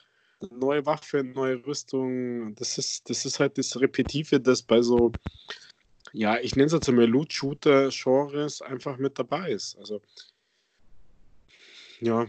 neue 0.52 0.86
Waffe, 0.86 1.24
neue 1.24 1.66
Rüstung. 1.66 2.56
Das 2.56 2.78
ist, 2.78 3.10
das 3.10 3.26
ist 3.26 3.40
halt 3.40 3.58
das 3.58 3.80
Repetitive, 3.80 4.40
das 4.40 4.62
bei 4.62 4.82
so, 4.82 5.12
ja, 6.14 6.40
ich 6.40 6.56
nenne 6.56 6.68
es 6.68 6.74
jetzt 6.74 6.90
einmal 6.90 7.06
Loot-Shooter-Genres 7.06 8.62
einfach 8.62 8.98
mit 8.98 9.20
dabei 9.20 9.52
ist. 9.52 9.78
Also, 9.78 10.02
ja, 12.00 12.28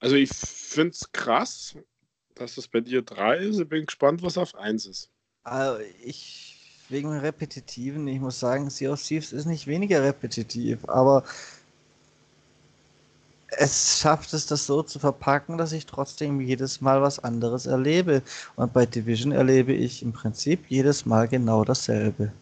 also 0.00 0.16
ich 0.16 0.30
finde 0.30 0.90
es 0.90 1.10
krass, 1.12 1.76
dass 2.34 2.56
es 2.56 2.68
bei 2.68 2.80
dir 2.80 3.02
drei 3.02 3.38
ist. 3.38 3.60
Ich 3.60 3.68
bin 3.68 3.86
gespannt, 3.86 4.22
was 4.22 4.38
auf 4.38 4.54
eins 4.54 4.86
ist. 4.86 5.10
Also 5.44 5.82
ich 6.04 6.57
wegen 6.88 7.12
Repetitiven, 7.18 8.06
ich 8.08 8.20
muss 8.20 8.40
sagen, 8.40 8.70
Sea 8.70 8.92
of 8.92 9.02
Thieves 9.02 9.32
ist 9.32 9.46
nicht 9.46 9.66
weniger 9.66 10.02
repetitiv, 10.02 10.88
aber 10.88 11.24
es 13.50 14.00
schafft 14.00 14.32
es, 14.34 14.46
das 14.46 14.66
so 14.66 14.82
zu 14.82 14.98
verpacken, 14.98 15.58
dass 15.58 15.72
ich 15.72 15.86
trotzdem 15.86 16.40
jedes 16.40 16.80
Mal 16.80 17.02
was 17.02 17.18
anderes 17.18 17.66
erlebe. 17.66 18.22
Und 18.56 18.72
bei 18.72 18.86
Division 18.86 19.32
erlebe 19.32 19.72
ich 19.72 20.02
im 20.02 20.12
Prinzip 20.12 20.66
jedes 20.68 21.06
Mal 21.06 21.28
genau 21.28 21.64
dasselbe. 21.64 22.32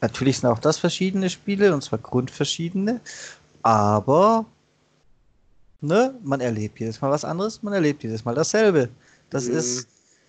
Natürlich 0.00 0.38
sind 0.38 0.50
auch 0.50 0.58
das 0.58 0.78
verschiedene 0.78 1.30
Spiele, 1.30 1.72
und 1.72 1.82
zwar 1.82 2.00
grundverschiedene, 2.00 3.00
aber 3.62 4.46
ne, 5.82 6.14
man 6.22 6.40
erlebt 6.40 6.80
jedes 6.80 7.00
Mal 7.00 7.10
was 7.10 7.24
anderes, 7.24 7.62
man 7.62 7.72
erlebt 7.72 8.02
jedes 8.02 8.24
Mal 8.24 8.34
dasselbe. 8.34 8.88
Das 9.30 9.48
mhm. 9.48 9.56
ist, 9.56 9.88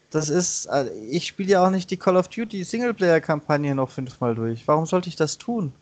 das 0.10 0.30
ist, 0.30 0.68
also 0.68 0.92
ich 1.10 1.28
spiele 1.28 1.52
ja 1.52 1.66
auch 1.66 1.70
nicht 1.70 1.90
die 1.90 1.98
Call 1.98 2.18
of 2.18 2.28
Duty 2.28 2.64
Singleplayer-Kampagne 2.64 3.76
noch 3.76 3.90
fünfmal 3.90 4.36
durch. 4.36 4.68
Warum 4.68 4.86
sollte 4.86 5.10
ich 5.10 5.16
das 5.16 5.38
tun? 5.38 5.74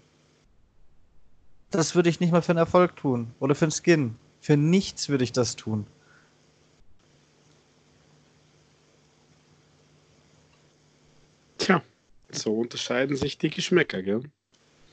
Das 1.72 1.95
würde 1.95 2.10
ich 2.10 2.19
nicht 2.19 2.31
mal 2.31 2.41
für 2.41 2.52
einen 2.52 2.60
Erfolg 2.60 2.95
tun. 2.95 3.34
Oder 3.39 3.56
für 3.56 3.65
einen 3.65 3.72
Skin. 3.72 4.15
Für 4.41 4.57
nichts 4.57 5.07
würde 5.10 5.23
ich 5.23 5.31
das 5.31 5.56
tun. 5.56 5.85
Tja, 11.57 11.81
so 12.31 12.60
unterscheiden 12.60 13.15
sich 13.15 13.38
die 13.38 13.49
Geschmäcker, 13.49 14.02
gell? 14.02 14.23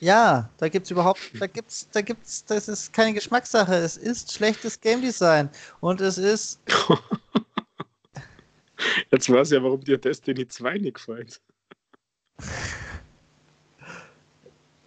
Ja, 0.00 0.48
da 0.58 0.68
gibt's 0.68 0.90
überhaupt, 0.90 1.20
da 1.40 1.46
gibt's, 1.46 1.88
da 1.92 2.00
gibt's, 2.00 2.44
das 2.44 2.68
ist 2.68 2.92
keine 2.92 3.14
Geschmackssache. 3.14 3.74
Es 3.74 3.96
ist 3.96 4.32
schlechtes 4.32 4.80
Game 4.80 5.00
Design 5.00 5.48
und 5.80 6.00
es 6.00 6.18
ist. 6.18 6.60
Jetzt 9.10 9.28
weiß 9.28 9.48
ich 9.50 9.56
ja, 9.56 9.62
warum 9.62 9.82
dir 9.82 9.98
Destiny 9.98 10.46
2 10.46 10.78
nicht 10.78 10.94
gefällt. 10.94 11.40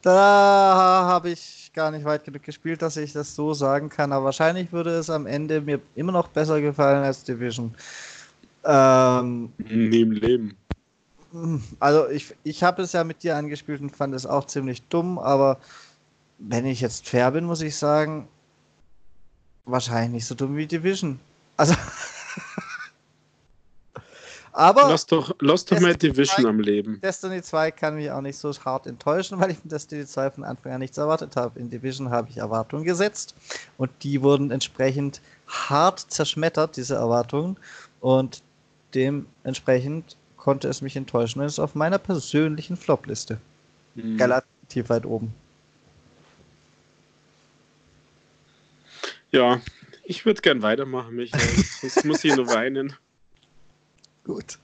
Da 0.01 1.03
habe 1.05 1.29
ich 1.29 1.71
gar 1.75 1.91
nicht 1.91 2.05
weit 2.05 2.23
genug 2.23 2.41
gespielt, 2.43 2.81
dass 2.81 2.97
ich 2.97 3.13
das 3.13 3.35
so 3.35 3.53
sagen 3.53 3.89
kann. 3.89 4.11
Aber 4.11 4.25
wahrscheinlich 4.25 4.71
würde 4.71 4.91
es 4.91 5.11
am 5.11 5.27
Ende 5.27 5.61
mir 5.61 5.79
immer 5.95 6.11
noch 6.11 6.27
besser 6.29 6.59
gefallen 6.59 7.03
als 7.03 7.23
Division. 7.23 7.75
Ähm, 8.65 9.53
Neben 9.59 10.11
Leben. 10.13 10.57
Also 11.79 12.09
ich, 12.09 12.35
ich 12.43 12.63
habe 12.63 12.81
es 12.81 12.91
ja 12.91 13.03
mit 13.03 13.23
dir 13.23 13.37
angespielt 13.37 13.81
und 13.81 13.95
fand 13.95 14.13
es 14.13 14.25
auch 14.25 14.45
ziemlich 14.45 14.83
dumm, 14.83 15.17
aber 15.17 15.59
wenn 16.39 16.65
ich 16.65 16.81
jetzt 16.81 17.07
fair 17.07 17.31
bin, 17.31 17.45
muss 17.45 17.61
ich 17.61 17.75
sagen, 17.77 18.27
wahrscheinlich 19.65 20.11
nicht 20.11 20.25
so 20.25 20.35
dumm 20.35 20.57
wie 20.57 20.67
Division. 20.67 21.19
Also. 21.57 21.75
aber. 24.51 24.89
Lass 24.89 25.05
doch, 25.05 25.35
lass 25.39 25.65
doch 25.65 25.79
mal 25.79 25.95
Division 25.95 26.43
2, 26.43 26.49
am 26.49 26.59
Leben. 26.59 26.99
Destiny 27.01 27.41
2 27.41 27.71
kann 27.71 27.95
mich 27.95 28.11
auch 28.11 28.21
nicht 28.21 28.37
so 28.37 28.51
hart 28.65 28.87
enttäuschen, 28.87 29.39
weil 29.41 29.51
ich 29.51 29.63
in 29.63 29.69
Destiny 29.69 30.05
2 30.05 30.31
von 30.31 30.43
Anfang 30.43 30.73
an 30.73 30.79
nichts 30.79 30.97
erwartet 30.97 31.35
habe. 31.35 31.59
In 31.59 31.69
Division 31.69 32.09
habe 32.09 32.29
ich 32.29 32.37
Erwartungen 32.37 32.83
gesetzt 32.83 33.35
und 33.77 33.91
die 34.03 34.21
wurden 34.21 34.51
entsprechend 34.51 35.21
hart 35.47 35.99
zerschmettert, 35.99 36.75
diese 36.77 36.95
Erwartungen. 36.95 37.57
Und 37.99 38.41
dementsprechend 38.93 40.17
konnte 40.41 40.67
es 40.67 40.81
mich 40.81 40.95
enttäuschen. 40.95 41.39
Und 41.39 41.45
ist 41.45 41.59
auf 41.59 41.75
meiner 41.75 41.99
persönlichen 41.99 42.75
Flop-Liste. 42.75 43.39
Mhm. 43.93 44.19
Relativ 44.19 44.89
weit 44.89 45.05
oben. 45.05 45.33
Ja, 49.31 49.61
ich 50.03 50.25
würde 50.25 50.41
gern 50.41 50.63
weitermachen, 50.63 51.15
Michael. 51.15 51.47
Sonst 51.79 52.03
muss 52.05 52.23
ich 52.23 52.35
nur 52.35 52.47
weinen. 52.47 52.93
Gut. 54.23 54.57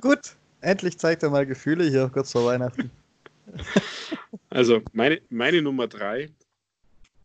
Gut. 0.00 0.34
Endlich 0.60 0.98
zeigt 0.98 1.22
er 1.22 1.30
mal 1.30 1.46
Gefühle 1.46 1.84
hier 1.88 2.10
kurz 2.12 2.32
vor 2.32 2.46
Weihnachten. 2.46 2.90
Also, 4.50 4.80
meine, 4.92 5.20
meine 5.28 5.60
Nummer 5.60 5.86
drei, 5.86 6.30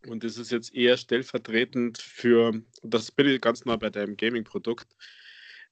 und 0.05 0.23
das 0.23 0.37
ist 0.37 0.51
jetzt 0.51 0.73
eher 0.73 0.97
stellvertretend 0.97 1.97
für, 1.97 2.61
das 2.83 3.09
bin 3.09 3.27
ich 3.27 3.39
ganz 3.39 3.63
nah 3.63 3.77
bei 3.77 3.89
deinem 3.89 4.17
Gaming-Produkt. 4.17 4.87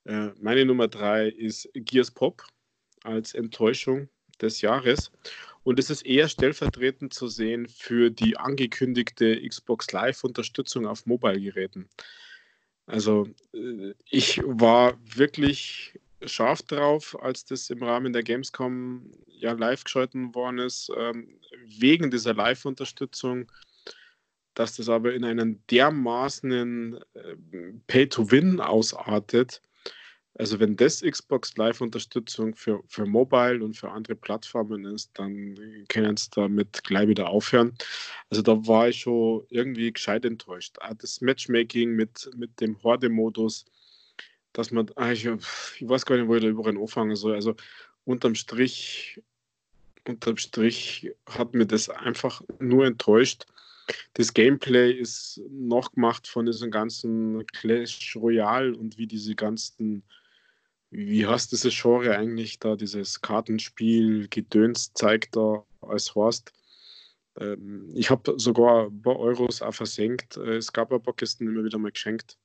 Äh, 0.10 0.31
meine 0.41 0.65
Nummer 0.65 0.88
drei 0.88 1.27
ist 1.27 1.69
Gears 1.76 2.10
Pop 2.10 2.44
als 3.03 3.36
Enttäuschung 3.36 4.10
des 4.41 4.61
Jahres. 4.61 5.11
Und 5.64 5.77
es 5.77 5.91
ist 5.91 6.03
eher 6.03 6.27
stellvertretend 6.27 7.14
zu 7.14 7.27
sehen 7.27 7.68
für 7.68 8.10
die 8.10 8.36
angekündigte 8.36 9.48
Xbox 9.48 9.91
Live-Unterstützung 9.91 10.88
auf 10.88 11.06
Mobile-Geräten. 11.06 11.88
Also 12.88 13.27
äh, 13.53 13.94
ich 14.10 14.41
war 14.44 14.98
wirklich 15.03 15.94
scharf 16.26 16.64
drauf, 16.64 17.15
als 17.22 17.45
das 17.45 17.69
im 17.69 17.84
Rahmen 17.84 18.11
der 18.11 18.23
Gamescom 18.23 19.11
ja 19.27 19.52
live 19.52 19.84
geschalten 19.84 20.34
worden 20.34 20.57
ist, 20.57 20.91
ähm, 20.98 21.40
wegen 21.65 22.10
dieser 22.10 22.34
Live-Unterstützung, 22.34 23.52
dass 24.56 24.76
das 24.76 24.90
aber 24.90 25.14
in 25.14 25.23
einen 25.23 25.64
dermaßenen 25.68 26.99
äh, 27.14 27.36
Pay-to-Win 27.86 28.60
ausartet, 28.60 29.61
also 30.39 30.57
wenn 30.61 30.77
das 30.77 31.01
Xbox 31.01 31.57
Live-Unterstützung 31.57 32.55
für, 32.55 32.81
für 32.87 33.05
Mobile 33.05 33.61
und 33.61 33.75
für 33.75 33.91
andere 33.91 34.15
Plattformen 34.15 34.85
ist, 34.85 35.11
dann 35.15 35.85
können 35.89 36.15
sie 36.15 36.29
damit 36.31 36.81
gleich 36.85 37.09
wieder 37.09 37.27
aufhören. 37.27 37.75
Also 38.29 38.41
da 38.41 38.53
war 38.65 38.87
ich 38.87 39.01
schon 39.01 39.45
irgendwie 39.49 39.91
gescheit 39.91 40.23
enttäuscht. 40.23 40.77
Das 40.99 41.19
Matchmaking 41.19 41.91
mit, 41.91 42.29
mit 42.37 42.61
dem 42.61 42.81
Horde-Modus, 42.81 43.65
dass 44.53 44.71
man, 44.71 44.89
ah, 44.95 45.11
ich, 45.11 45.25
ich, 45.25 45.89
weiß 45.89 46.05
gar 46.05 46.15
nicht, 46.15 46.29
wo 46.29 46.35
ich 46.35 46.41
da 46.41 46.47
überall 46.47 46.77
anfangen 46.77 47.17
soll. 47.17 47.35
Also 47.35 47.57
unterm 48.05 48.35
Strich, 48.35 49.21
unterm 50.07 50.37
Strich 50.37 51.11
hat 51.25 51.53
mir 51.53 51.65
das 51.65 51.89
einfach 51.89 52.41
nur 52.59 52.85
enttäuscht. 52.85 53.45
Das 54.13 54.33
Gameplay 54.33 54.93
ist 54.93 55.41
noch 55.49 55.91
gemacht 55.91 56.29
von 56.29 56.45
diesem 56.45 56.71
ganzen 56.71 57.45
Clash 57.47 58.15
Royale 58.15 58.73
und 58.77 58.97
wie 58.97 59.07
diese 59.07 59.35
ganzen 59.35 60.01
wie 60.91 61.25
hast 61.25 61.51
dieses 61.51 61.79
Genre 61.79 62.17
eigentlich 62.17 62.59
da, 62.59 62.75
dieses 62.75 63.21
Kartenspiel, 63.21 64.27
Gedöns 64.29 64.93
zeigt 64.93 65.35
da 65.35 65.63
als 65.81 66.15
Horst? 66.15 66.51
Ähm, 67.39 67.89
ich 67.93 68.09
habe 68.09 68.35
sogar 68.37 68.87
ein 68.87 69.01
paar 69.01 69.19
Euros 69.19 69.61
auch 69.61 69.73
versenkt. 69.73 70.37
Äh, 70.37 70.57
es 70.57 70.73
gab 70.73 70.91
ein 70.91 71.01
paar 71.01 71.15
Kisten 71.15 71.47
immer 71.47 71.63
wieder 71.63 71.77
mal 71.77 71.91
geschenkt. 71.91 72.37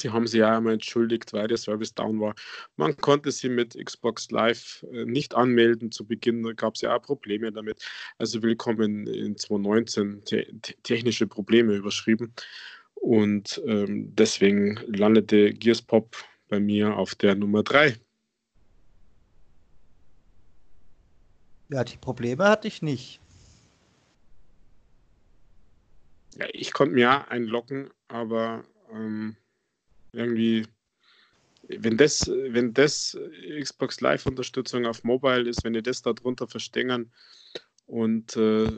Sie 0.00 0.08
haben 0.08 0.26
sich 0.26 0.40
ja 0.40 0.56
einmal 0.56 0.74
entschuldigt, 0.74 1.34
weil 1.34 1.46
der 1.46 1.58
Service 1.58 1.94
down 1.94 2.20
war. 2.20 2.34
Man 2.76 2.96
konnte 2.96 3.30
sie 3.30 3.50
mit 3.50 3.76
Xbox 3.82 4.30
Live 4.30 4.84
äh, 4.92 5.04
nicht 5.04 5.34
anmelden. 5.34 5.92
Zu 5.92 6.06
Beginn 6.06 6.42
gab 6.56 6.74
es 6.74 6.80
ja 6.80 6.96
auch 6.96 7.02
Probleme 7.02 7.52
damit. 7.52 7.84
Also 8.18 8.42
willkommen 8.42 9.06
in 9.06 9.36
2019 9.36 10.24
te 10.24 10.46
technische 10.82 11.26
Probleme 11.26 11.74
überschrieben. 11.74 12.32
Und 12.94 13.60
ähm, 13.66 14.14
deswegen 14.14 14.78
landete 14.86 15.52
Gears 15.52 15.82
Pop 15.82 16.16
bei 16.50 16.60
mir 16.60 16.96
auf 16.96 17.14
der 17.14 17.34
Nummer 17.34 17.62
3. 17.62 17.96
Ja, 21.70 21.84
die 21.84 21.96
Probleme 21.96 22.44
hatte 22.44 22.68
ich 22.68 22.82
nicht. 22.82 23.20
Ja, 26.34 26.46
ich 26.52 26.72
konnte 26.72 26.94
mir 26.94 27.00
ja 27.00 27.28
einloggen, 27.28 27.90
aber 28.08 28.64
ähm, 28.92 29.36
irgendwie, 30.12 30.66
wenn 31.68 31.96
das, 31.96 32.28
wenn 32.28 32.74
das 32.74 33.16
Xbox 33.60 34.00
Live-Unterstützung 34.00 34.86
auf 34.86 35.04
Mobile 35.04 35.48
ist, 35.48 35.62
wenn 35.64 35.74
ihr 35.74 35.82
das 35.82 36.02
darunter 36.02 36.48
verstängern 36.48 37.12
und 37.86 38.36
äh, 38.36 38.72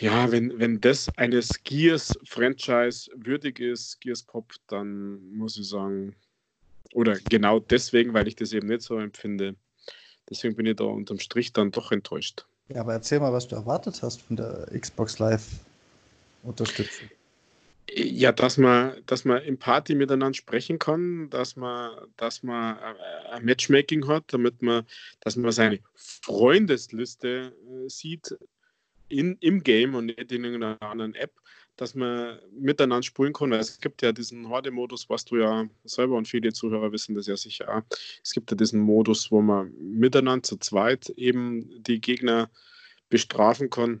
ja, 0.00 0.32
wenn, 0.32 0.58
wenn 0.58 0.80
das 0.80 1.10
eines 1.16 1.62
Gears-Franchise 1.62 3.10
würdig 3.14 3.60
ist, 3.60 4.00
Gears 4.00 4.22
Pop, 4.22 4.54
dann 4.66 5.30
muss 5.32 5.58
ich 5.58 5.68
sagen, 5.68 6.16
oder 6.94 7.18
genau 7.28 7.60
deswegen, 7.60 8.14
weil 8.14 8.26
ich 8.26 8.34
das 8.34 8.52
eben 8.52 8.68
nicht 8.68 8.82
so 8.82 8.98
empfinde, 8.98 9.56
deswegen 10.28 10.56
bin 10.56 10.66
ich 10.66 10.76
da 10.76 10.84
unterm 10.84 11.18
Strich 11.18 11.52
dann 11.52 11.70
doch 11.70 11.92
enttäuscht. 11.92 12.46
Ja, 12.68 12.80
aber 12.80 12.94
erzähl 12.94 13.20
mal, 13.20 13.32
was 13.32 13.46
du 13.48 13.56
erwartet 13.56 14.02
hast 14.02 14.22
von 14.22 14.36
der 14.36 14.68
Xbox 14.78 15.18
Live-Unterstützung. 15.18 17.10
Ja, 17.92 18.30
dass 18.30 18.56
man, 18.56 19.02
dass 19.06 19.24
man 19.24 19.42
im 19.42 19.58
Party 19.58 19.96
miteinander 19.96 20.34
sprechen 20.34 20.78
kann, 20.78 21.28
dass 21.30 21.56
man, 21.56 21.90
dass 22.16 22.44
man 22.44 22.78
äh, 22.78 23.30
ein 23.32 23.44
Matchmaking 23.44 24.06
hat, 24.06 24.24
damit 24.28 24.62
man, 24.62 24.86
dass 25.20 25.34
man 25.34 25.50
seine 25.50 25.80
Freundesliste 25.96 27.52
äh, 27.52 27.88
sieht, 27.88 28.36
in, 29.10 29.36
im 29.40 29.62
Game 29.62 29.94
und 29.94 30.06
nicht 30.06 30.32
in 30.32 30.44
irgendeiner 30.44 30.80
anderen 30.82 31.14
App, 31.14 31.32
dass 31.76 31.94
man 31.94 32.38
miteinander 32.52 33.02
spielen 33.02 33.32
kann. 33.32 33.52
Es 33.52 33.80
gibt 33.80 34.02
ja 34.02 34.12
diesen 34.12 34.48
Horde-Modus, 34.48 35.08
was 35.08 35.24
du 35.24 35.36
ja 35.36 35.66
selber 35.84 36.16
und 36.16 36.28
viele 36.28 36.52
Zuhörer 36.52 36.92
wissen 36.92 37.14
das 37.14 37.26
ja 37.26 37.36
sicher 37.36 37.68
auch. 37.74 37.82
Es 38.22 38.32
gibt 38.32 38.50
ja 38.50 38.56
diesen 38.56 38.80
Modus, 38.80 39.30
wo 39.30 39.40
man 39.40 39.72
miteinander 39.78 40.42
zu 40.42 40.56
zweit 40.58 41.08
eben 41.10 41.82
die 41.82 42.00
Gegner 42.00 42.50
bestrafen 43.08 43.70
kann. 43.70 44.00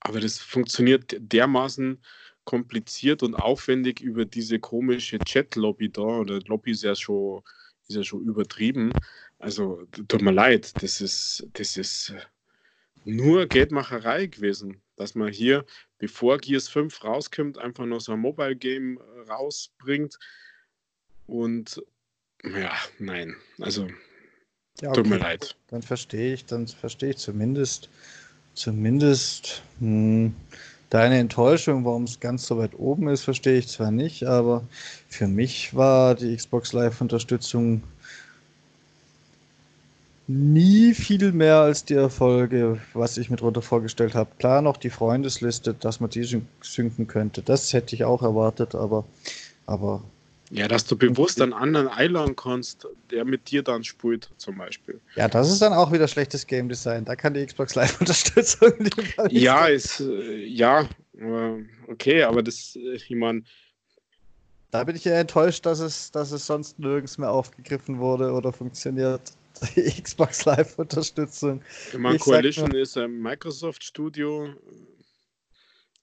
Aber 0.00 0.20
das 0.20 0.38
funktioniert 0.38 1.16
dermaßen 1.18 1.98
kompliziert 2.44 3.22
und 3.22 3.34
aufwendig 3.36 4.00
über 4.00 4.24
diese 4.24 4.58
komische 4.58 5.18
Chat-Lobby 5.18 5.90
da. 5.90 6.02
Oder 6.02 6.40
Lobby 6.46 6.72
ist 6.72 6.82
ja 6.82 6.94
schon, 6.94 7.42
ist 7.86 7.96
ja 7.96 8.02
schon 8.02 8.24
übertrieben. 8.24 8.92
Also 9.38 9.86
tut 10.08 10.22
mir 10.22 10.32
leid, 10.32 10.82
das 10.82 11.00
ist, 11.00 11.46
das 11.52 11.76
ist 11.76 12.12
nur 13.04 13.46
Geldmacherei 13.46 14.26
gewesen, 14.26 14.80
dass 14.96 15.14
man 15.14 15.32
hier, 15.32 15.64
bevor 15.98 16.38
Gears 16.38 16.68
5 16.68 17.04
rauskommt, 17.04 17.58
einfach 17.58 17.86
noch 17.86 18.00
so 18.00 18.12
ein 18.12 18.20
Mobile 18.20 18.56
Game 18.56 18.98
äh, 18.98 19.30
rausbringt. 19.30 20.18
Und 21.26 21.82
ja, 22.44 22.72
nein, 22.98 23.36
also 23.58 23.88
ja, 24.80 24.88
okay. 24.88 25.02
tut 25.02 25.06
mir 25.06 25.18
leid. 25.18 25.56
Dann 25.68 25.82
verstehe 25.82 26.34
ich, 26.34 26.44
dann 26.46 26.66
verstehe 26.66 27.10
ich 27.10 27.18
zumindest, 27.18 27.88
zumindest 28.54 29.62
hm, 29.78 30.34
deine 30.90 31.18
Enttäuschung, 31.18 31.84
warum 31.84 32.04
es 32.04 32.18
ganz 32.18 32.46
so 32.46 32.58
weit 32.58 32.74
oben 32.74 33.08
ist, 33.08 33.22
verstehe 33.22 33.58
ich 33.58 33.68
zwar 33.68 33.90
nicht, 33.90 34.24
aber 34.24 34.66
für 35.08 35.28
mich 35.28 35.74
war 35.74 36.14
die 36.14 36.34
Xbox 36.36 36.72
Live 36.72 37.00
Unterstützung 37.00 37.82
nie 40.30 40.94
viel 40.94 41.32
mehr 41.32 41.56
als 41.56 41.84
die 41.84 41.94
Erfolge, 41.94 42.80
was 42.94 43.18
ich 43.18 43.30
mir 43.30 43.36
darunter 43.36 43.62
vorgestellt 43.62 44.14
habe. 44.14 44.30
Klar 44.38 44.62
noch 44.62 44.76
die 44.76 44.90
Freundesliste, 44.90 45.74
dass 45.74 45.98
man 45.98 46.10
die 46.10 46.24
synken 46.60 47.06
könnte. 47.08 47.42
Das 47.42 47.72
hätte 47.72 47.96
ich 47.96 48.04
auch 48.04 48.22
erwartet, 48.22 48.74
aber, 48.74 49.04
aber 49.66 50.02
ja, 50.52 50.68
dass 50.68 50.84
du 50.84 50.96
bewusst 50.96 51.40
einen 51.40 51.52
anderen 51.52 51.88
einladen 51.88 52.36
kannst, 52.36 52.86
der 53.10 53.24
mit 53.24 53.50
dir 53.50 53.62
dann 53.62 53.84
spielt, 53.84 54.30
zum 54.36 54.58
Beispiel. 54.58 55.00
Ja, 55.16 55.28
das 55.28 55.50
ist 55.50 55.62
dann 55.62 55.72
auch 55.72 55.92
wieder 55.92 56.06
schlechtes 56.08 56.46
Game 56.46 56.68
Design. 56.68 57.04
Da 57.04 57.16
kann 57.16 57.34
die 57.34 57.44
Xbox 57.44 57.74
Live-Unterstützung 57.74 58.72
Ja, 59.30 59.66
ist, 59.66 60.00
äh, 60.00 60.44
ja, 60.44 60.88
okay, 61.88 62.22
aber 62.22 62.42
das, 62.42 62.76
äh, 62.76 62.94
ich 62.94 63.10
meine. 63.10 63.42
Da 64.72 64.84
bin 64.84 64.94
ich 64.94 65.04
ja 65.04 65.14
enttäuscht, 65.14 65.66
dass 65.66 65.80
es, 65.80 66.12
dass 66.12 66.30
es 66.30 66.46
sonst 66.46 66.78
nirgends 66.78 67.18
mehr 67.18 67.30
aufgegriffen 67.30 67.98
wurde 67.98 68.32
oder 68.32 68.52
funktioniert 68.52 69.32
Xbox 70.02 70.44
Live-Unterstützung. 70.44 71.62
Immer 71.92 72.16
Coalition 72.18 72.74
ist 72.74 72.96
ein 72.96 73.20
Microsoft-Studio. 73.20 74.54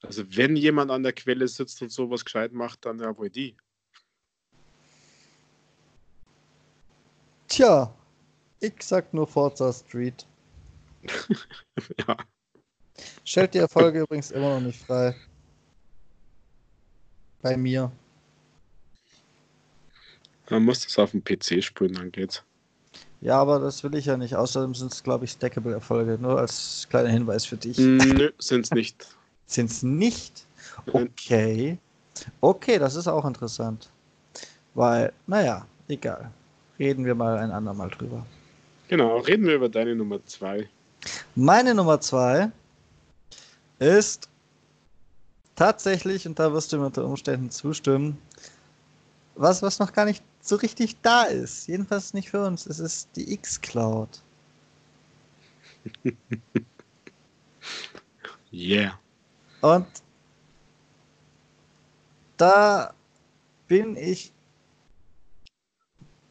Also 0.04 0.24
wenn 0.36 0.56
jemand 0.56 0.92
an 0.92 1.04
der 1.04 1.14
Quelle 1.14 1.48
sitzt 1.48 1.82
und 1.82 1.92
sowas 1.92 2.24
gescheit 2.24 2.54
macht, 2.54 2.86
dann 2.86 3.00
ja 3.00 3.18
wohl 3.18 3.30
die. 3.30 3.56
Tja, 7.48 7.94
ich 8.60 8.74
sag 8.82 9.14
nur 9.14 9.28
Forza 9.28 9.74
Street. 9.74 10.28
ja. 12.08 12.18
Stellt 13.24 13.54
die 13.54 13.60
Erfolge 13.60 14.02
übrigens 14.02 14.32
immer 14.32 14.56
noch 14.56 14.66
nicht 14.66 14.82
frei. 14.84 15.16
Bei 17.42 17.56
mir. 17.56 17.92
Man 20.50 20.64
muss 20.64 20.84
das 20.84 20.98
auf 20.98 21.12
dem 21.12 21.24
PC 21.24 21.64
spielen, 21.64 21.94
dann 21.94 22.12
geht's. 22.12 22.44
Ja, 23.22 23.40
aber 23.40 23.60
das 23.60 23.84
will 23.84 23.96
ich 23.96 24.06
ja 24.06 24.18
nicht. 24.18 24.36
Außerdem 24.36 24.76
sind 24.76 24.94
es, 24.94 25.04
glaube 25.04 25.26
ich, 25.26 25.32
Stackable-Erfolge. 25.32 26.18
Nur 26.20 26.40
als 26.40 26.88
kleiner 26.90 27.10
Hinweis 27.10 27.46
für 27.46 27.58
dich. 27.58 27.78
Nö, 27.78 28.32
sind 28.38 28.66
es 28.66 28.72
nicht. 28.72 29.08
sind 29.48 29.72
es 29.72 29.84
nicht? 29.84 30.46
Okay. 30.92 31.80
Okay, 32.42 32.78
das 32.78 32.96
ist 32.96 33.08
auch 33.08 33.26
interessant. 33.26 33.90
Weil, 34.74 35.12
naja, 35.26 35.66
egal. 35.88 36.32
Reden 36.78 37.06
wir 37.06 37.16
mal 37.16 37.38
ein 37.40 37.52
andermal 37.52 37.90
drüber. 37.90 38.26
Genau, 38.88 39.18
reden 39.18 39.48
wir 39.48 39.56
über 39.56 39.70
deine 39.70 39.96
Nummer 39.96 40.24
zwei. 40.26 40.70
Meine 41.36 41.74
Nummer 41.74 42.00
zwei 42.00 42.52
ist 43.80 44.30
tatsächlich, 45.56 46.28
und 46.28 46.38
da 46.40 46.54
wirst 46.54 46.72
du 46.72 46.78
mir 46.78 46.86
unter 46.86 47.06
Umständen 47.06 47.50
zustimmen, 47.50 48.18
was, 49.36 49.62
was 49.62 49.80
noch 49.80 49.92
gar 49.92 50.06
nicht 50.06 50.24
so 50.48 50.56
richtig 50.56 51.02
da 51.02 51.24
ist. 51.24 51.68
Jedenfalls 51.68 52.14
nicht 52.14 52.30
für 52.30 52.46
uns. 52.46 52.66
Es 52.66 52.80
ist 52.80 53.10
die 53.16 53.34
X-Cloud. 53.34 54.22
yeah. 58.54 59.00
Und 59.62 59.88
da 62.38 62.94
bin 63.68 63.96
ich 63.96 64.32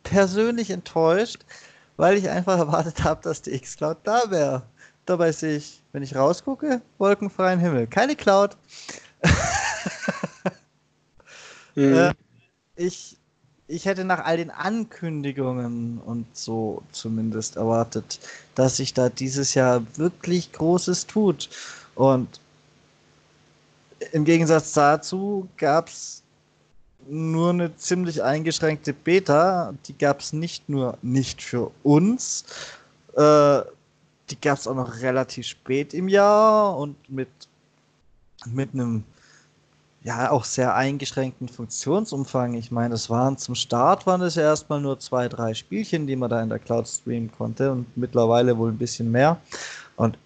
persönlich 0.03 0.71
enttäuscht, 0.71 1.45
weil 1.97 2.17
ich 2.17 2.29
einfach 2.29 2.59
erwartet 2.59 3.03
habe, 3.05 3.23
dass 3.23 3.43
die 3.43 3.55
X-Cloud 3.55 3.99
da 4.05 4.31
wäre. 4.31 4.63
Dabei 5.05 5.33
sehe 5.33 5.57
ich, 5.57 5.83
wenn 5.93 6.03
ich 6.03 6.17
rausgucke, 6.17 6.83
wolkenfreien 6.99 7.61
Himmel. 7.61 7.87
Keine 7.87 8.17
Cloud. 8.17 8.57
mhm. 11.75 11.95
äh, 11.95 12.15
ich, 12.77 13.17
ich 13.69 13.85
hätte 13.85 14.05
nach 14.05 14.25
all 14.25 14.37
den 14.37 14.51
Ankündigungen 14.51 15.99
und 15.99 16.27
so 16.37 16.83
zumindest 16.93 17.57
erwartet, 17.57 18.21
dass 18.55 18.77
sich 18.77 18.95
da 18.95 19.09
dieses 19.09 19.55
Jahr 19.55 19.83
wirklich 19.97 20.53
Großes 20.53 21.07
tut. 21.07 21.49
Und 21.95 22.41
im 24.13 24.25
Gegensatz 24.25 24.73
dazu 24.73 25.49
gab 25.57 25.89
es 25.89 26.23
nur 27.09 27.51
eine 27.51 27.77
ziemlich 27.77 28.23
eingeschränkte 28.23 28.93
Beta. 28.93 29.75
Die 29.87 29.97
gab 29.99 30.21
es 30.21 30.33
nicht 30.33 30.69
nur 30.69 30.99
nicht 31.03 31.43
für 31.43 31.71
uns, 31.83 32.45
äh, 33.15 33.63
die 34.31 34.41
gab 34.41 34.59
es 34.59 34.67
auch 34.67 34.75
noch 34.75 35.01
relativ 35.01 35.47
spät 35.47 35.95
im 35.95 36.09
Jahr 36.09 36.77
und 36.77 36.97
mit, 37.09 37.29
mit 38.47 38.75
einem 38.75 39.05
ja 40.07 40.31
auch 40.31 40.45
sehr 40.45 40.77
eingeschränkten 40.77 41.49
Funktionsumfang. 41.49 42.55
Ich 42.55 42.70
meine, 42.70 42.95
es 42.95 43.11
waren 43.11 43.37
zum 43.39 43.57
Start 43.57 44.07
waren 44.07 44.23
es 44.23 44.37
ja 44.37 44.43
erstmal 44.45 44.81
nur 44.81 45.01
zwei, 45.01 45.28
drei 45.28 45.53
Spielchen, 45.53 46.07
die 46.07 46.15
man 46.15 46.31
da 46.31 46.41
in 46.41 46.49
der 46.49 46.61
Cloud 46.61 46.87
streamen 46.87 47.33
konnte 47.33 47.73
und 47.73 47.97
mittlerweile 47.97 48.57
wohl 48.57 48.70
ein 48.70 48.78
bisschen 48.78 49.11
mehr. 49.11 49.41
Und 49.97 50.16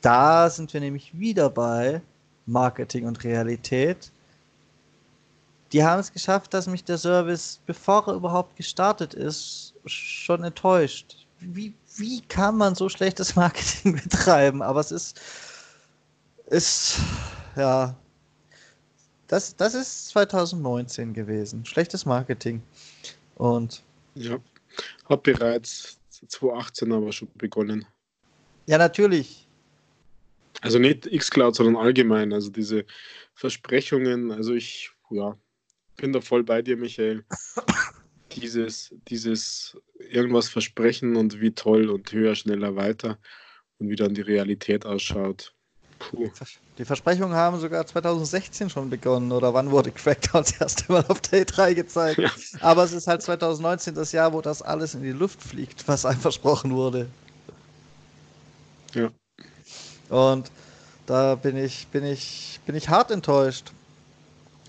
da 0.00 0.50
sind 0.50 0.74
wir 0.74 0.80
nämlich 0.80 1.16
wieder 1.16 1.48
bei 1.48 2.02
Marketing 2.46 3.06
und 3.06 3.22
Realität. 3.22 4.10
Die 5.72 5.84
haben 5.84 6.00
es 6.00 6.12
geschafft, 6.12 6.52
dass 6.52 6.66
mich 6.66 6.82
der 6.82 6.98
Service, 6.98 7.60
bevor 7.66 8.08
er 8.08 8.14
überhaupt 8.14 8.56
gestartet 8.56 9.14
ist, 9.14 9.74
schon 9.84 10.42
enttäuscht. 10.42 11.28
Wie, 11.38 11.72
wie 11.98 12.20
kann 12.22 12.56
man 12.56 12.74
so 12.74 12.88
schlechtes 12.88 13.36
Marketing 13.36 13.94
betreiben? 13.94 14.60
Aber 14.60 14.80
es 14.80 14.90
ist, 14.90 15.20
ist 16.46 16.98
ja, 17.54 17.94
das, 19.28 19.56
das 19.56 19.74
ist 19.74 20.08
2019 20.08 21.12
gewesen. 21.12 21.64
Schlechtes 21.64 22.06
Marketing. 22.06 22.62
Und. 23.36 23.82
Ja, 24.14 24.38
hat 25.08 25.22
bereits 25.22 25.98
2018 26.10 26.92
aber 26.92 27.12
schon 27.12 27.28
begonnen. 27.34 27.86
Ja, 28.66 28.78
natürlich. 28.78 29.46
Also 30.62 30.78
nicht 30.78 31.10
Xcloud, 31.10 31.54
sondern 31.54 31.76
allgemein. 31.76 32.32
Also 32.32 32.50
diese 32.50 32.84
Versprechungen, 33.34 34.32
also 34.32 34.54
ich, 34.54 34.90
ja, 35.10 35.36
bin 35.96 36.12
da 36.12 36.20
voll 36.20 36.44
bei 36.44 36.62
dir, 36.62 36.76
Michael. 36.76 37.24
Dieses, 38.32 38.94
dieses 39.08 39.78
irgendwas 40.10 40.50
versprechen 40.50 41.16
und 41.16 41.40
wie 41.40 41.52
toll 41.52 41.88
und 41.88 42.12
höher, 42.12 42.34
schneller, 42.34 42.76
weiter 42.76 43.18
und 43.78 43.88
wie 43.88 43.96
dann 43.96 44.12
die 44.12 44.20
Realität 44.20 44.84
ausschaut. 44.84 45.54
Puh. 45.98 46.30
Die 46.78 46.84
Versprechungen 46.84 47.34
haben 47.34 47.58
sogar 47.58 47.86
2016 47.86 48.68
schon 48.68 48.90
begonnen 48.90 49.32
oder 49.32 49.54
wann 49.54 49.70
wurde 49.70 49.90
Crackdown 49.90 50.42
das 50.42 50.52
erste 50.60 50.92
Mal 50.92 51.04
auf 51.08 51.20
Day 51.22 51.44
3 51.44 51.74
gezeigt? 51.74 52.18
Ja. 52.18 52.30
Aber 52.60 52.84
es 52.84 52.92
ist 52.92 53.06
halt 53.06 53.22
2019 53.22 53.94
das 53.94 54.12
Jahr, 54.12 54.32
wo 54.32 54.42
das 54.42 54.60
alles 54.60 54.94
in 54.94 55.02
die 55.02 55.12
Luft 55.12 55.42
fliegt, 55.42 55.88
was 55.88 56.04
einem 56.04 56.20
versprochen 56.20 56.74
wurde. 56.74 57.08
Ja. 58.92 59.10
Und 60.10 60.50
da 61.06 61.34
bin 61.34 61.56
ich, 61.56 61.86
bin 61.88 62.04
ich, 62.04 62.60
bin 62.66 62.74
ich 62.74 62.88
hart 62.88 63.10
enttäuscht. 63.10 63.72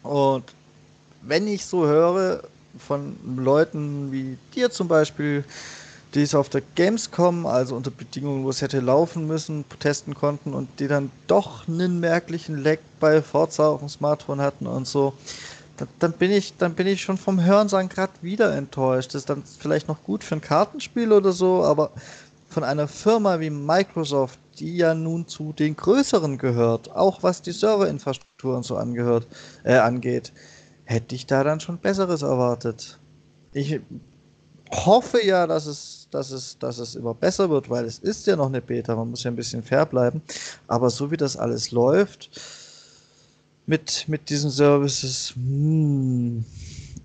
Und 0.04 0.46
wenn 1.22 1.48
ich 1.48 1.66
so 1.66 1.86
höre 1.86 2.44
von 2.78 3.18
Leuten 3.38 4.12
wie 4.12 4.38
dir 4.56 4.72
zum 4.72 4.88
Beispiel, 4.88 5.44
die 6.14 6.22
es 6.22 6.36
auf 6.36 6.50
der 6.50 6.62
Gamescom, 6.76 7.46
also 7.46 7.76
unter 7.76 7.92
Bedingungen, 7.92 8.44
wo 8.44 8.50
es 8.50 8.62
hätte 8.62 8.80
laufen 8.80 9.28
müssen, 9.28 9.66
testen 9.80 10.14
konnten 10.16 10.54
und 10.54 10.80
die 10.80 10.88
dann 10.88 11.12
doch 11.28 11.68
einen 11.68 12.00
merklichen 12.00 12.64
Lag 12.64 12.80
bei 13.00 13.22
Forza 13.22 13.68
auf 13.68 13.80
dem 13.80 13.90
Smartphone 13.90 14.42
hatten 14.42 14.68
und 14.68 14.88
so, 14.88 15.14
dann, 15.78 15.88
dann 16.00 16.14
bin 16.14 16.32
ich, 16.32 16.56
dann 16.58 16.74
bin 16.74 16.88
ich 16.88 17.02
schon 17.02 17.18
vom 17.18 17.44
Hörensagen 17.44 17.90
gerade 17.90 18.14
wieder 18.22 18.56
enttäuscht. 18.56 19.10
Das 19.10 19.22
ist 19.22 19.30
dann 19.30 19.44
vielleicht 19.44 19.88
noch 19.88 20.04
gut 20.04 20.24
für 20.24 20.36
ein 20.36 20.42
Kartenspiel 20.42 21.12
oder 21.12 21.32
so, 21.32 21.64
aber 21.64 21.92
von 22.50 22.64
einer 22.64 22.88
Firma 22.88 23.40
wie 23.40 23.50
Microsoft, 23.50 24.40
die 24.60 24.78
ja 24.78 24.94
nun 24.96 25.28
zu 25.28 25.54
den 25.54 25.76
größeren 25.76 26.38
gehört, 26.38 26.90
auch 26.96 27.22
was 27.22 27.42
die 27.42 27.52
Serverinfrastruktur 27.52 28.56
und 28.56 28.64
so 28.64 28.78
angehört, 28.78 29.28
äh, 29.64 29.76
angeht, 29.76 30.34
hätte 30.86 31.14
ich 31.16 31.28
da 31.28 31.44
dann 31.44 31.60
schon 31.60 31.78
Besseres 31.78 32.22
erwartet. 32.22 32.98
Ich 33.52 33.80
hoffe 34.72 35.26
ja, 35.26 35.48
dass 35.48 35.66
es, 35.66 36.08
dass 36.12 36.32
es, 36.32 36.58
dass 36.60 36.78
es 36.80 36.96
immer 36.96 37.14
besser 37.14 37.50
wird, 37.50 37.70
weil 37.70 37.86
es 37.86 38.00
ist 38.00 38.28
ja 38.28 38.36
noch 38.36 38.48
eine 38.48 38.62
Beta, 38.62 38.96
man 38.96 39.10
muss 39.10 39.24
ja 39.24 39.32
ein 39.32 39.36
bisschen 39.36 39.64
fair 39.64 39.86
bleiben. 39.86 40.22
Aber 40.68 40.90
so 40.90 41.12
wie 41.12 41.18
das 41.18 41.38
alles 41.38 41.72
läuft, 41.72 42.30
mit, 43.66 44.06
mit 44.08 44.30
diesen 44.30 44.50
Services, 44.50 45.34
hmm, 45.36 46.44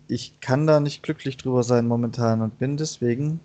ich 0.08 0.40
kann 0.40 0.66
da 0.66 0.80
nicht 0.80 1.02
glücklich 1.02 1.36
drüber 1.36 1.62
sein 1.62 1.86
momentan 1.86 2.40
und 2.40 2.58
bin 2.58 2.76
deswegen 2.76 3.40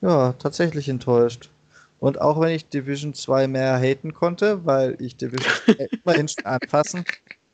ja 0.00 0.32
tatsächlich 0.34 0.88
enttäuscht. 0.88 1.50
Und 1.98 2.20
auch 2.20 2.40
wenn 2.40 2.54
ich 2.54 2.68
Division 2.68 3.12
2 3.12 3.46
mehr 3.46 3.78
haten 3.78 4.14
konnte, 4.14 4.64
weil 4.64 4.96
ich 5.00 5.16
Division 5.16 5.52
immerhin 6.02 6.28
schon 6.28 6.46
anfassen, 6.46 7.04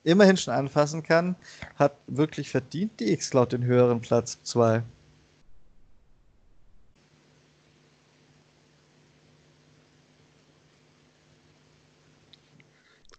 immerhin 0.05 0.37
schon 0.37 0.55
anfassen 0.55 1.03
kann, 1.03 1.35
hat 1.75 1.97
wirklich 2.07 2.49
verdient 2.49 3.01
die 3.01 3.13
X-Cloud 3.13 3.53
den 3.53 3.65
höheren 3.65 4.01
Platz 4.01 4.39
2. 4.45 4.85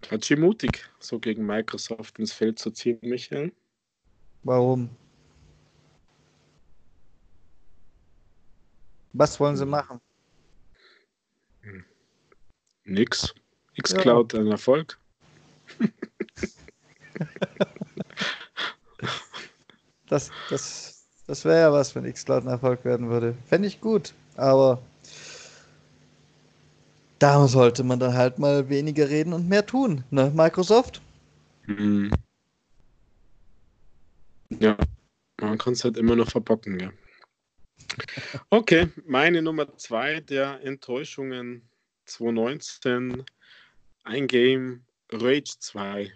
Ganz 0.10 0.26
schön 0.26 0.40
mutig, 0.40 0.90
so 1.00 1.20
gegen 1.20 1.46
Microsoft 1.46 2.18
ins 2.18 2.32
Feld 2.32 2.58
zu 2.60 2.72
ziehen, 2.72 2.98
Michael. 3.02 3.52
Warum? 4.44 4.90
Was 9.12 9.38
wollen 9.40 9.58
sie 9.58 9.66
machen? 9.66 10.00
Hm. 11.62 11.84
Nix. 12.86 13.34
X-Cloud 13.74 14.34
ja. 14.34 14.40
ein 14.40 14.48
Erfolg. 14.48 14.98
das 20.08 20.32
das, 20.50 21.06
das 21.28 21.44
wäre 21.44 21.60
ja 21.60 21.74
was, 21.74 21.94
wenn 21.96 22.06
X-Cloud 22.06 22.44
ein 22.46 22.50
Erfolg 22.50 22.86
werden 22.86 23.10
würde. 23.10 23.36
Fände 23.46 23.68
ich 23.68 23.82
gut, 23.82 24.14
aber 24.36 24.82
da 27.20 27.48
sollte 27.48 27.84
man 27.84 28.00
dann 28.00 28.14
halt 28.14 28.40
mal 28.40 28.70
weniger 28.70 29.10
reden 29.10 29.34
und 29.34 29.48
mehr 29.48 29.66
tun, 29.66 30.04
ne, 30.12 30.32
Microsoft? 30.36 31.02
Mhm. 31.66 32.12
Ja, 34.60 34.78
man 35.42 35.58
kann 35.58 35.74
es 35.74 35.84
halt 35.84 35.98
immer 35.98 36.16
noch 36.16 36.30
verbocken, 36.30 36.80
ja. 36.80 36.92
Okay, 38.50 38.90
meine 39.06 39.42
Nummer 39.42 39.78
zwei 39.78 40.20
der 40.22 40.64
Enttäuschungen 40.64 41.70
2019, 42.06 43.24
ein 44.04 44.28
Game 44.28 44.86
Rage 45.12 45.56
2. 45.60 46.12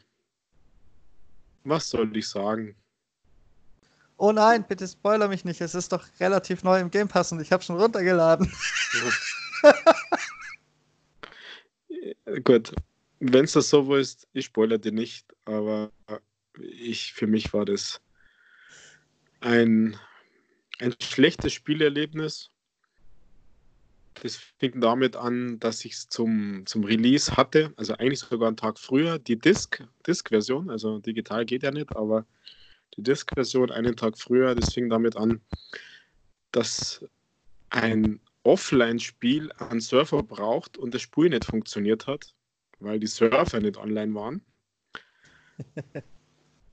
Was 1.63 1.89
soll 1.89 2.15
ich 2.17 2.27
sagen? 2.27 2.75
Oh 4.17 4.31
nein, 4.31 4.65
bitte 4.67 4.87
spoiler 4.87 5.27
mich 5.27 5.45
nicht. 5.45 5.61
Es 5.61 5.75
ist 5.75 5.91
doch 5.91 6.05
relativ 6.19 6.63
neu 6.63 6.79
im 6.79 6.91
Game 6.91 7.07
Pass 7.07 7.31
und 7.31 7.41
ich 7.41 7.51
habe 7.51 7.63
schon 7.63 7.79
runtergeladen. 7.79 8.51
Gut, 12.43 12.77
wenn 13.19 13.45
es 13.45 13.53
das 13.53 13.69
so 13.69 13.95
ist, 13.95 14.27
ich 14.33 14.45
spoilere 14.45 14.79
dir 14.79 14.91
nicht, 14.91 15.25
aber 15.45 15.91
ich, 16.59 17.13
für 17.13 17.27
mich 17.27 17.53
war 17.53 17.65
das 17.65 18.01
ein, 19.39 19.97
ein 20.79 20.95
schlechtes 21.01 21.53
Spielerlebnis. 21.53 22.49
Das 24.15 24.35
fing 24.35 24.81
damit 24.81 25.15
an, 25.15 25.59
dass 25.59 25.85
ich 25.85 25.93
es 25.93 26.09
zum, 26.09 26.65
zum 26.65 26.83
Release 26.83 27.37
hatte, 27.37 27.73
also 27.77 27.93
eigentlich 27.93 28.19
sogar 28.19 28.47
einen 28.47 28.57
Tag 28.57 28.77
früher, 28.77 29.19
die 29.19 29.39
Disk, 29.39 29.83
Disk-Version, 30.05 30.69
also 30.69 30.99
digital 30.99 31.45
geht 31.45 31.63
ja 31.63 31.71
nicht, 31.71 31.95
aber 31.95 32.25
die 32.97 33.03
Disk-Version 33.03 33.71
einen 33.71 33.95
Tag 33.95 34.17
früher, 34.17 34.53
das 34.53 34.73
fing 34.73 34.89
damit 34.89 35.15
an, 35.15 35.41
dass 36.51 37.05
ein 37.69 38.19
Offline-Spiel 38.43 39.51
einen 39.53 39.81
Server 39.81 40.23
braucht 40.23 40.77
und 40.77 40.93
das 40.93 41.01
Spiel 41.01 41.29
nicht 41.29 41.45
funktioniert 41.45 42.07
hat. 42.07 42.33
weil 42.79 42.99
die 42.99 43.07
Surfer 43.07 43.59
nicht 43.59 43.77
online 43.77 44.13
waren. 44.15 44.45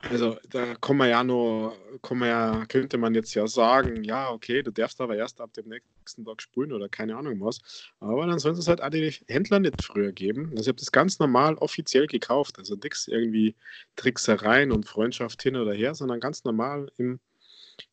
Also 0.01 0.37
da 0.49 0.75
kann 0.75 0.95
man 0.95 1.09
ja 1.09 1.23
nur, 1.25 1.75
kann 2.01 2.19
man 2.19 2.29
ja, 2.29 2.65
könnte 2.67 2.97
man 2.97 3.13
jetzt 3.15 3.33
ja 3.33 3.47
sagen, 3.47 4.03
ja, 4.05 4.31
okay, 4.31 4.63
du 4.63 4.71
darfst 4.71 5.01
aber 5.01 5.17
erst 5.17 5.41
ab 5.41 5.51
dem 5.53 5.67
nächsten 5.67 6.23
Tag 6.23 6.41
spulen 6.41 6.71
oder 6.71 6.87
keine 6.87 7.17
Ahnung 7.17 7.41
was. 7.41 7.59
Aber 7.99 8.25
dann 8.25 8.39
sollen 8.39 8.55
es 8.55 8.67
halt 8.69 8.81
auch 8.81 8.89
die 8.89 9.11
Händler 9.27 9.59
nicht 9.59 9.83
früher 9.83 10.13
geben. 10.13 10.51
Also 10.51 10.61
ich 10.61 10.67
habe 10.69 10.79
das 10.79 10.93
ganz 10.93 11.19
normal 11.19 11.55
offiziell 11.55 12.07
gekauft. 12.07 12.57
Also 12.59 12.75
nichts 12.75 13.09
irgendwie 13.09 13.55
Tricksereien 13.97 14.71
und 14.71 14.87
Freundschaft 14.87 15.43
hin 15.43 15.57
oder 15.57 15.73
her, 15.73 15.93
sondern 15.93 16.21
ganz 16.21 16.45
normal 16.45 16.89
im, 16.97 17.19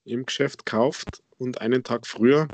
im 0.05 0.27
Geschäft 0.27 0.67
kauft 0.67 1.23
und 1.39 1.61
einen 1.61 1.85
Tag 1.85 2.07
früher. 2.07 2.49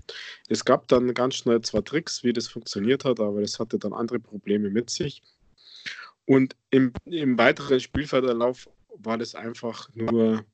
Es 0.48 0.64
gab 0.64 0.88
dann 0.88 1.14
ganz 1.14 1.36
schnell 1.36 1.60
zwei 1.60 1.80
Tricks, 1.80 2.24
wie 2.24 2.32
das 2.32 2.48
funktioniert 2.48 3.04
hat, 3.04 3.20
aber 3.20 3.40
das 3.40 3.58
hatte 3.58 3.78
dann 3.78 3.92
andere 3.92 4.18
Probleme 4.18 4.70
mit 4.70 4.90
sich. 4.90 5.22
Und 6.26 6.56
im, 6.70 6.92
im 7.04 7.38
weiteren 7.38 7.80
Spielverlauf 7.80 8.68
war 8.96 9.18
das 9.18 9.34
einfach 9.34 9.88
nur, 9.94 10.44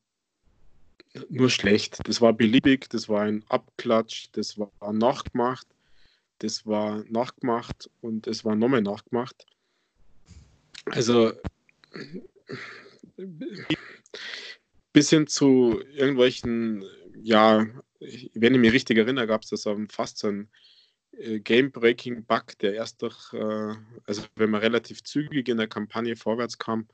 nur 1.28 1.50
schlecht. 1.50 1.98
Das 2.04 2.20
war 2.20 2.32
beliebig, 2.32 2.88
das 2.90 3.08
war 3.08 3.22
ein 3.22 3.44
Abklatsch, 3.48 4.28
das 4.32 4.58
war 4.58 4.92
nachgemacht, 4.92 5.66
das 6.38 6.66
war 6.66 7.04
nachgemacht 7.08 7.90
und 8.00 8.26
es 8.26 8.44
war 8.44 8.54
nochmal 8.54 8.82
nachgemacht. 8.82 9.46
Also 10.86 11.32
bis 14.92 15.10
hin 15.10 15.26
zu 15.26 15.80
irgendwelchen, 15.94 16.84
ja, 17.20 17.66
wenn 18.34 18.54
ich 18.54 18.60
mich 18.60 18.72
richtig 18.72 18.98
erinnere, 18.98 19.26
gab 19.26 19.42
es 19.42 19.50
das 19.50 19.68
fast 19.90 20.18
so 20.18 20.28
ein 20.28 20.48
äh, 21.12 21.40
Game-Breaking-Bug, 21.40 22.58
der 22.60 22.74
erst 22.74 23.02
durch, 23.02 23.32
äh, 23.32 23.74
also 24.04 24.22
wenn 24.36 24.50
man 24.50 24.60
relativ 24.60 25.02
zügig 25.02 25.48
in 25.48 25.58
der 25.58 25.68
Kampagne 25.68 26.16
vorwärts 26.16 26.58
kam, 26.58 26.88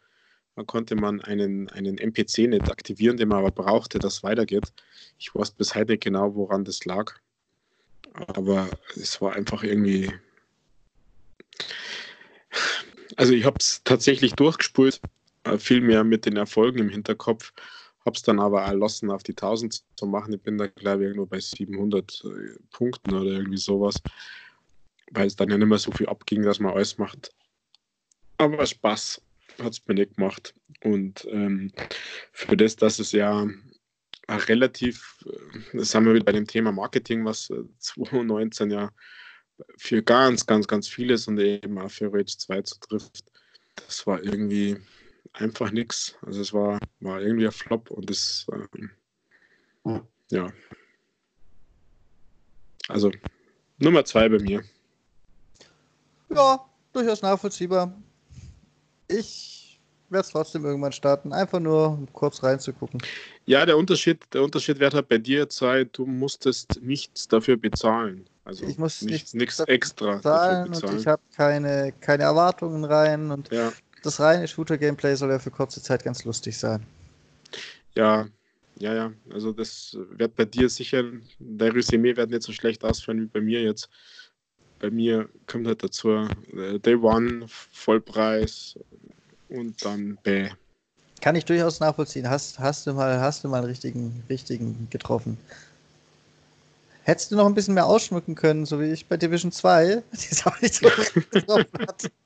dann 0.57 0.67
konnte 0.67 0.95
man 0.95 1.21
einen, 1.21 1.69
einen 1.71 1.99
NPC 1.99 2.49
nicht 2.49 2.71
aktivieren, 2.71 3.17
den 3.17 3.29
man 3.29 3.39
aber 3.39 3.51
brauchte, 3.51 3.99
dass 3.99 4.23
weitergeht. 4.23 4.73
Ich 5.19 5.35
weiß 5.35 5.53
bis 5.53 5.75
heute 5.75 5.99
genau, 5.99 6.35
woran 6.35 6.65
das 6.65 6.85
lag. 6.85 7.15
Aber 8.13 8.71
es 8.95 9.21
war 9.21 9.35
einfach 9.35 9.65
irgendwie. 9.65 10.13
Also 13.17 13.33
ich 13.33 13.45
habe 13.45 13.57
es 13.59 13.83
tatsächlich 13.85 14.35
durchgespult, 14.35 15.01
äh, 15.43 15.59
viel 15.59 15.81
mehr 15.81 16.05
mit 16.05 16.25
den 16.25 16.37
Erfolgen 16.37 16.79
im 16.79 16.89
Hinterkopf, 16.89 17.53
habe 18.05 18.17
es 18.17 18.23
dann 18.23 18.39
aber 18.39 18.63
erlassen, 18.63 19.11
auf 19.11 19.23
die 19.23 19.33
1000 19.33 19.83
zu 19.97 20.07
machen. 20.07 20.33
Ich 20.35 20.43
bin 20.43 20.59
da, 20.59 20.67
glaube 20.67 21.09
ich, 21.09 21.17
nur 21.17 21.27
bei 21.27 21.41
700 21.41 22.25
äh, 22.25 22.59
Punkten 22.71 23.15
oder 23.15 23.31
irgendwie 23.31 23.57
sowas, 23.57 23.97
weil 25.13 25.27
es 25.27 25.37
dann 25.37 25.51
ja 25.51 25.57
nicht 25.57 25.69
mehr 25.69 25.79
so 25.79 25.91
viel 25.93 26.09
abging, 26.09 26.43
dass 26.43 26.61
man 26.61 26.75
alles 26.75 26.99
macht. 26.99 27.33
Aber 28.37 28.67
Spaß 28.67 29.23
hat 29.63 29.73
es 29.73 29.87
mir 29.87 29.95
nicht 29.95 30.17
gemacht. 30.17 30.55
Und 30.83 31.27
ähm, 31.31 31.73
für 32.33 32.57
das, 32.57 32.77
dass 32.77 32.99
es 32.99 33.13
ja 33.13 33.49
relativ, 34.29 35.25
äh, 35.27 35.79
das 35.79 35.95
haben 35.95 36.07
wir 36.07 36.15
wieder 36.15 36.25
bei 36.25 36.33
dem 36.33 36.47
Thema 36.47 36.73
Marketing, 36.73 37.25
was 37.25 37.51
2019 37.79 38.71
äh, 38.71 38.75
ja 38.75 38.91
für 39.77 40.03
ganz, 40.03 40.47
ganz, 40.47 40.67
ganz 40.67 40.89
vieles 40.89 41.29
und 41.29 41.39
eben 41.39 41.79
auch 41.79 41.91
für 41.91 42.13
Rage 42.13 42.37
2 42.37 42.63
zutrifft. 42.63 43.25
Das 43.77 44.07
war 44.07 44.23
irgendwie 44.23 44.77
einfach 45.35 45.71
nichts. 45.71 46.17
Also 46.23 46.41
es 46.41 46.53
war, 46.53 46.79
war 47.01 47.21
irgendwie 47.21 47.47
ein 47.47 47.53
Flop 47.53 47.91
und 47.91 48.09
das, 48.09 48.47
ähm, 48.53 48.91
hm. 49.85 50.01
ja. 50.31 50.49
Also 52.89 53.13
Nummer 53.79 54.05
zwei 54.05 54.29
bei 54.29 54.39
mir. 54.39 54.63
Ja, 56.31 56.65
durchaus 56.93 57.23
nachvollziehbar 57.23 57.95
ich 59.09 59.81
werde 60.09 60.27
es 60.27 60.33
trotzdem 60.33 60.65
irgendwann 60.65 60.93
starten, 60.93 61.33
einfach 61.33 61.61
nur 61.61 61.89
um 61.89 62.13
kurz 62.13 62.43
reinzugucken. 62.43 63.03
Ja, 63.47 63.67
der 63.67 63.77
Unterschied, 63.77 64.23
der 64.33 64.43
Unterschied 64.43 64.79
wird 64.79 64.95
halt 64.95 65.09
bei 65.09 65.19
dir 65.19 65.47
sein, 65.51 65.89
du 65.93 66.07
musstest 66.07 66.81
nichts 66.83 67.27
dafür 67.27 67.57
bezahlen. 67.57 68.29
Also 68.45 68.67
ich 68.67 68.79
muss 68.79 69.03
nichts, 69.03 69.35
nichts 69.35 69.59
extra 69.61 70.17
bezahlen, 70.17 70.71
bezahlen, 70.71 70.95
und 70.95 71.01
ich 71.01 71.07
habe 71.07 71.23
keine, 71.35 71.93
keine 72.01 72.25
Erwartungen 72.25 72.85
rein 72.85 73.31
und 73.31 73.51
ja. 73.51 73.73
Das 74.05 74.21
reine 74.21 74.47
Shooter-Gameplay 74.47 75.15
soll 75.17 75.31
ja 75.31 75.39
für 75.39 75.51
kurze 75.51 75.83
Zeit 75.83 76.05
ganz 76.05 76.25
lustig 76.25 76.57
sein. 76.57 76.85
Ja, 77.95 78.27
ja, 78.79 78.95
ja. 78.95 79.13
Also 79.33 79.53
das 79.53 79.97
wird 80.11 80.35
bei 80.37 80.45
dir 80.45 80.69
sicher, 80.69 81.05
der 81.39 81.75
Resümee 81.75 82.17
wird 82.17 82.31
nicht 82.31 82.43
so 82.43 82.53
schlecht 82.53 82.85
ausfallen 82.85 83.23
wie 83.23 83.27
bei 83.27 83.41
mir 83.41 83.63
jetzt. 83.63 83.89
Bei 84.81 84.91
mir 84.91 85.29
kommt 85.47 85.67
halt 85.67 85.83
dazu 85.83 86.29
äh, 86.57 86.79
Day 86.79 86.97
One, 86.97 87.47
Vollpreis 87.49 88.79
und 89.49 89.83
dann 89.85 90.19
Bäh. 90.23 90.51
Kann 91.21 91.37
ich 91.37 91.45
durchaus 91.45 91.81
nachvollziehen. 91.81 92.29
Hast, 92.29 92.59
hast, 92.59 92.87
du 92.87 92.93
mal, 92.93 93.21
hast 93.21 93.45
du 93.45 93.49
mal 93.49 93.59
einen 93.59 93.67
richtigen, 93.67 94.25
richtigen 94.29 94.89
getroffen. 94.91 95.39
Hättest 97.05 97.31
du 97.31 97.37
noch 97.37 97.47
ein 97.47 97.55
bisschen 97.55 97.75
mehr 97.75 97.87
ausschmücken 97.87 98.35
können, 98.35 98.67
so 98.67 98.81
wie 98.81 98.91
ich 98.91 99.07
bei 99.07 99.17
Division 99.17 99.53
2, 99.53 100.03
die 100.13 100.29
es 100.31 100.45
auch 100.47 100.61
nicht 100.61 100.75
so 100.75 100.89
getroffen 101.31 101.87
hat. 101.87 102.11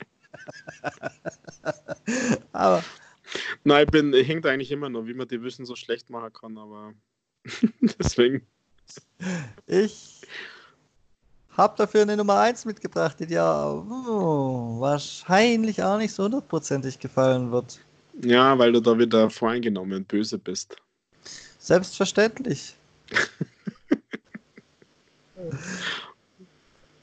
aber. 2.53 2.85
Nein, 3.65 3.85
ich 3.85 3.91
bin, 3.91 4.12
hängt 4.12 4.47
eigentlich 4.47 4.70
immer 4.70 4.89
noch, 4.89 5.07
wie 5.07 5.15
man 5.15 5.29
Division 5.29 5.66
so 5.66 5.77
schlecht 5.77 6.09
machen 6.11 6.33
kann, 6.33 6.57
aber 6.57 6.95
deswegen. 7.99 8.47
Ich 9.66 10.23
hab 11.59 11.77
dafür 11.77 12.03
eine 12.03 12.16
Nummer 12.16 12.39
1 12.41 12.65
mitgebracht, 12.65 13.19
die 13.19 13.27
dir 13.27 13.43
oh, 13.45 14.81
wahrscheinlich 14.81 15.83
auch 15.83 15.99
nicht 15.99 16.15
so 16.15 16.25
hundertprozentig 16.25 16.99
gefallen 16.99 17.51
wird. 17.51 17.81
Ja, 18.23 18.59
weil 18.59 18.73
du 18.73 18.81
da 18.81 18.99
wieder 18.99 19.29
voreingenommen 19.29 19.99
und 19.99 20.09
böse 20.09 20.39
bist. 20.39 20.77
Selbstverständlich. 21.59 22.77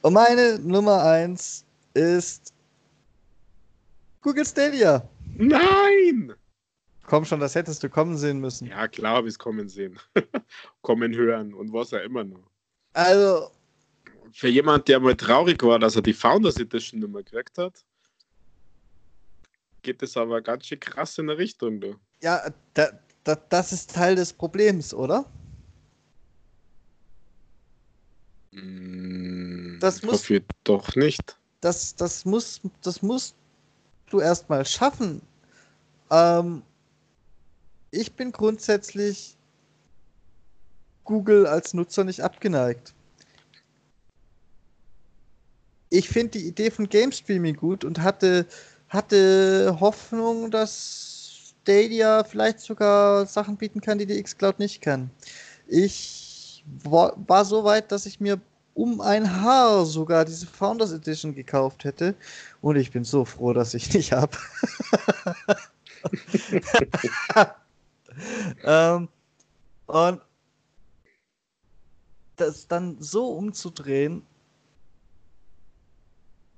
und 0.02 0.14
meine 0.14 0.58
Nummer 0.60 1.04
1 1.04 1.66
ist 1.94 2.55
Google 4.26 4.44
Stadia. 4.44 5.08
Nein! 5.38 6.34
Komm 7.04 7.26
schon, 7.26 7.40
das 7.40 7.54
hättest 7.54 7.84
du 7.84 7.90
kommen 7.90 8.18
sehen 8.18 8.40
müssen. 8.40 8.66
Ja, 8.66 8.88
klar 8.88 9.18
habe 9.18 9.28
ich 9.28 9.36
es 9.36 9.40
kommen 9.40 9.70
sehen. 9.70 10.00
kommen 10.82 11.14
hören 11.14 11.54
und 11.54 11.72
was 11.72 11.92
ja 11.92 12.00
immer 12.00 12.24
noch. 12.24 12.50
Also, 12.94 13.52
für 14.32 14.48
jemand, 14.48 14.88
der 14.88 15.00
mal 15.00 15.16
traurig 15.16 15.62
war, 15.62 15.78
dass 15.78 15.96
er 15.96 16.02
die 16.02 16.14
Founders 16.14 16.58
Edition 16.58 17.02
nicht 17.02 17.12
mehr 17.12 17.22
gekriegt 17.22 17.56
hat, 17.60 17.86
geht 19.84 20.02
es 20.02 20.18
aber 20.18 20.42
ganz 20.42 20.66
schön 20.66 20.80
krass 20.80 21.20
in 21.20 21.28
der 21.28 21.38
Richtung. 21.38 21.80
Du. 21.80 21.96
Ja, 22.24 22.52
da, 22.74 23.00
da, 23.26 23.36
das 23.36 23.74
ist 23.74 23.94
Teil 23.94 24.16
des 24.16 24.34
Problems, 24.34 24.92
oder? 24.92 25.32
Mm, 28.54 29.78
das 29.80 30.02
muss, 30.02 30.14
hoffe 30.14 30.38
ich 30.38 30.44
doch 30.64 30.96
nicht. 30.96 31.38
Das, 31.62 31.96
das, 31.96 32.26
muss, 32.26 32.60
das 32.82 33.04
musst 33.04 33.36
du 34.10 34.20
erstmal 34.20 34.66
schaffen. 34.66 35.22
Ähm, 36.12 36.62
ich 37.92 38.14
bin 38.14 38.32
grundsätzlich 38.32 39.38
Google 41.04 41.48
als 41.48 41.74
Nutzer 41.74 42.04
nicht 42.04 42.22
abgeneigt 42.22 42.96
ich 45.90 46.10
finde 46.10 46.40
die 46.40 46.48
Idee 46.48 46.72
von 46.72 46.90
Game 46.90 47.12
Streaming 47.12 47.56
gut 47.56 47.84
und 47.84 48.02
hatte, 48.02 48.46
hatte 48.90 49.78
Hoffnung, 49.80 50.52
dass 50.52 51.54
Stadia 51.62 52.24
vielleicht 52.24 52.60
sogar 52.60 53.26
Sachen 53.26 53.58
bieten 53.58 53.82
kann, 53.82 53.98
die 53.98 54.06
die 54.06 54.22
Xcloud 54.22 54.60
nicht 54.60 54.82
kann. 54.82 55.10
Ich 55.68 56.64
war, 56.84 57.16
war 57.28 57.46
so 57.46 57.64
weit, 57.64 57.92
dass 57.92 58.06
ich 58.06 58.20
mir 58.20 58.40
um 58.76 59.02
ein 59.02 59.42
Haar 59.42 59.86
sogar 59.86 60.26
diese 60.26 60.46
Founders 60.46 60.92
Edition 60.92 61.34
gekauft 61.34 61.84
hätte. 61.84 62.14
Und 62.62 62.76
ich 62.76 62.92
bin 62.92 63.04
so 63.04 63.26
froh, 63.26 63.54
dass 63.54 63.74
ich 63.74 63.92
nicht 63.94 64.12
habe. 64.12 64.38
ähm, 68.64 69.10
und 69.88 70.22
das 72.36 72.68
dann 72.68 72.98
so 73.00 73.30
umzudrehen 73.30 74.22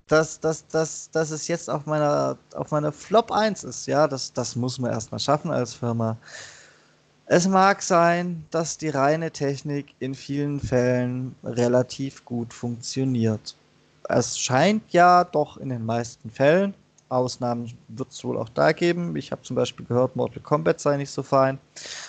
dass, 0.08 0.40
dass, 0.40 0.66
dass, 0.68 1.12
dass 1.12 1.32
es 1.32 1.48
jetzt 1.48 1.70
auf 1.70 1.86
meiner, 1.86 2.38
auf 2.56 2.72
meiner 2.72 2.92
Flop 2.92 3.32
1 3.32 3.64
ist. 3.66 3.86
Ja, 3.88 4.08
das, 4.08 4.32
das 4.34 4.56
muss 4.56 4.80
man 4.80 4.92
erstmal 4.92 5.20
schaffen 5.20 5.52
als 5.52 5.74
Firma. 5.74 6.18
Es 7.30 7.46
mag 7.48 7.82
sein, 7.82 8.46
dass 8.52 8.78
die 8.78 8.90
reine 8.90 9.32
Technik 9.32 9.94
in 10.00 10.16
vielen 10.16 10.62
Fällen 10.62 11.36
relativ 11.44 12.24
gut 12.24 12.54
funktioniert. 12.54 13.56
Es 14.08 14.40
scheint 14.40 14.84
ja 14.94 15.26
doch 15.26 15.58
in 15.58 15.68
den 15.70 15.86
meisten 15.86 16.30
Fällen, 16.30 16.74
Ausnahmen 17.10 17.78
wird 17.90 18.12
es 18.12 18.24
wohl 18.24 18.38
auch 18.38 18.50
da 18.50 18.72
geben. 18.72 19.16
Ich 19.16 19.32
habe 19.32 19.42
zum 19.42 19.56
Beispiel 19.56 19.86
gehört, 19.86 20.16
Mortal 20.16 20.42
Kombat 20.42 20.80
sei 20.80 20.98
nicht 20.98 21.12
so 21.12 21.24
fein. 21.24 21.58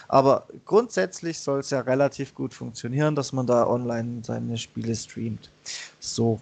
Aber 0.09 0.47
grundsätzlich 0.65 1.39
soll 1.39 1.61
es 1.61 1.71
ja 1.71 1.81
relativ 1.81 2.35
gut 2.35 2.55
funktionieren, 2.55 3.15
dass 3.15 3.33
man 3.33 3.47
da 3.47 3.67
online 3.67 4.23
seine 4.25 4.57
Spiele 4.57 4.95
streamt. 4.95 5.51
So, 6.01 6.41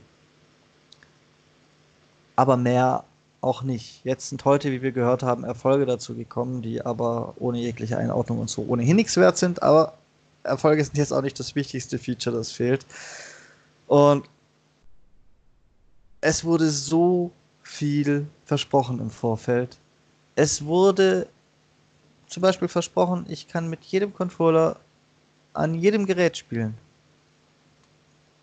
aber 2.37 2.57
mehr 2.57 3.05
auch 3.47 3.63
nicht. 3.63 4.05
Jetzt 4.05 4.29
sind 4.29 4.45
heute, 4.45 4.73
wie 4.73 4.83
wir 4.83 4.91
gehört 4.91 5.23
haben, 5.23 5.45
Erfolge 5.45 5.87
dazu 5.87 6.15
gekommen, 6.15 6.63
die 6.63 6.85
aber 6.85 7.35
ohne 7.39 7.61
jegliche 7.61 7.97
Einordnung 7.97 8.41
und 8.41 8.51
so 8.51 8.67
ohnehin 8.67 8.97
nichts 8.97 9.17
wert 9.17 9.39
sind. 9.39 9.63
Aber 9.63 9.97
Erfolge 10.43 10.85
sind 10.85 10.99
jetzt 10.99 11.13
auch 11.13 11.23
nicht 11.23 11.39
das 11.39 11.55
wichtigste 11.55 11.99
Feature, 11.99 12.37
das 12.37 12.51
fehlt. 12.51 12.85
Und 13.87 14.29
es 16.21 16.45
wurde 16.45 16.69
so 16.71 17.31
viel 17.63 18.27
versprochen 18.45 18.99
im 18.99 19.11
Vorfeld. 19.11 19.79
Es 20.35 20.65
wurde 20.65 21.29
zum 22.27 22.43
Beispiel 22.43 22.69
versprochen, 22.69 23.27
ich 23.29 23.47
kann 23.47 23.71
mit 23.71 23.85
jedem 23.85 24.13
Controller 24.13 24.77
an 25.53 25.75
jedem 25.75 26.05
Gerät 26.05 26.37
spielen. 26.37 26.77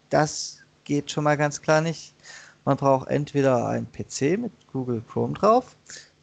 Das 0.10 0.60
geht 0.86 1.12
schon 1.12 1.26
mal 1.26 1.36
ganz 1.36 1.62
klar 1.62 1.82
nicht. 1.82 2.14
Man 2.66 2.78
braucht 2.78 3.10
entweder 3.10 3.68
einen 3.68 3.88
PC 3.92 4.40
mit 4.40 4.52
Google 4.72 5.02
Chrome 5.10 5.34
drauf, 5.34 5.76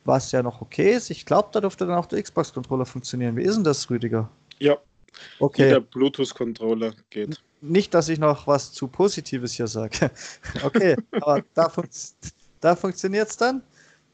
was 0.05 0.33
ja 0.33 0.43
noch 0.43 0.61
okay 0.61 0.95
ist. 0.95 1.11
Ich 1.11 1.27
glaube, 1.27 1.51
da 1.53 1.61
dürfte 1.61 1.87
dann 1.87 1.97
auch 1.97 2.07
der 2.07 2.23
Xbox-Controller 2.23 2.87
funktionieren. 2.87 3.37
Wie 3.37 3.43
ist 3.43 3.57
denn 3.57 3.65
das, 3.65 3.89
Rüdiger? 3.91 4.29
Ja. 4.59 4.79
Okay. 5.39 5.69
Der 5.69 5.81
Bluetooth-Controller 5.81 6.95
geht. 7.11 7.43
Nicht, 7.61 7.93
dass 7.93 8.09
ich 8.09 8.19
noch 8.19 8.47
was 8.47 8.73
zu 8.73 8.89
Positives 8.89 9.53
hier 9.53 9.67
sage. 9.67 10.11
okay, 10.63 10.97
aber 11.13 11.43
da, 11.55 11.69
fun 11.69 11.87
da 12.61 12.75
funktioniert 12.75 13.29
es 13.29 13.37
dann. 13.37 13.63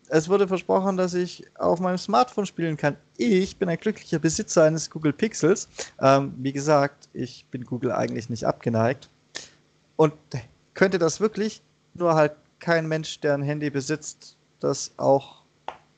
Es 0.09 0.29
wurde 0.29 0.47
versprochen, 0.47 0.97
dass 0.97 1.15
ich 1.15 1.45
auf 1.59 1.81
meinem 1.81 1.99
Smartphone 1.99 2.47
spielen 2.47 2.77
kann. 2.77 2.97
Ich 3.17 3.57
bin 3.57 3.69
ein 3.69 3.77
glücklicher 3.77 4.19
Besitzer 4.19 4.65
eines 4.65 4.89
Google 4.89 5.13
Pixels. 5.13 5.69
Ähm, 6.01 6.33
wie 6.39 6.53
gesagt, 6.53 7.09
ich 7.13 7.45
bin 7.51 7.65
Google 7.65 7.93
eigentlich 7.93 8.31
nicht 8.31 8.45
abgeneigt. 8.45 9.11
Und 9.97 10.13
könnte 10.75 10.99
das 10.99 11.21
wirklich, 11.21 11.63
nur 11.99 12.15
halt 12.15 12.33
kein 12.59 12.89
Mensch, 12.89 13.21
der 13.21 13.35
ein 13.35 13.43
Handy 13.43 13.71
besitzt, 13.71 14.37
das 14.61 14.93
auch 14.97 15.43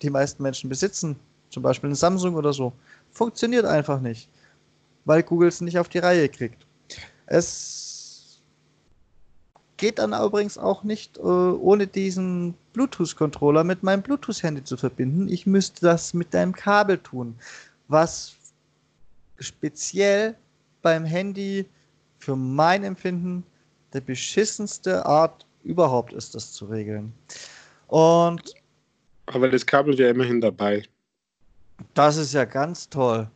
die 0.03 0.11
meisten 0.11 0.43
Menschen 0.43 0.69
besitzen, 0.69 1.17
zum 1.51 1.63
Beispiel 1.63 1.91
ein 1.91 1.95
Samsung 1.95 2.35
oder 2.35 2.53
so, 2.53 2.73
funktioniert 3.11 3.65
einfach 3.65 4.01
nicht, 4.01 4.29
weil 5.05 5.23
Google 5.23 5.49
es 5.49 5.61
nicht 5.61 5.79
auf 5.79 5.89
die 5.89 5.99
Reihe 5.99 6.29
kriegt. 6.29 6.67
Es 7.27 8.41
geht 9.77 9.99
dann 9.99 10.13
übrigens 10.13 10.59
auch 10.59 10.83
nicht, 10.83 11.17
äh, 11.19 11.21
ohne 11.21 11.87
diesen 11.87 12.55
Bluetooth-Controller 12.73 13.65
mit 13.65 13.83
meinem 13.83 14.03
Bluetooth-Handy 14.03 14.65
zu 14.65 14.77
verbinden. 14.77 15.29
Ich 15.29 15.47
müsste 15.47 15.81
das 15.83 16.15
mit 16.15 16.35
einem 16.35 16.53
Kabel 16.53 16.99
tun, 16.99 17.37
was 17.87 18.35
speziell 19.39 20.37
beim 20.83 21.05
Handy 21.05 21.67
für 22.19 22.37
mein 22.37 22.85
Empfinden 22.85 23.45
der 23.93 24.01
beschissenste 24.01 25.07
Art 25.07 25.47
überhaupt 25.63 26.13
ist, 26.13 26.35
das 26.35 26.53
zu 26.53 26.67
regeln. 26.67 27.13
Und 27.87 28.55
aber 29.27 29.49
das 29.49 29.67
Kabel 29.67 29.97
wäre 29.99 30.11
immerhin 30.11 30.41
dabei. 30.41 30.85
Das 31.95 32.17
ist 32.17 32.33
ja 32.33 32.45
ganz 32.45 32.89
toll. 32.89 33.31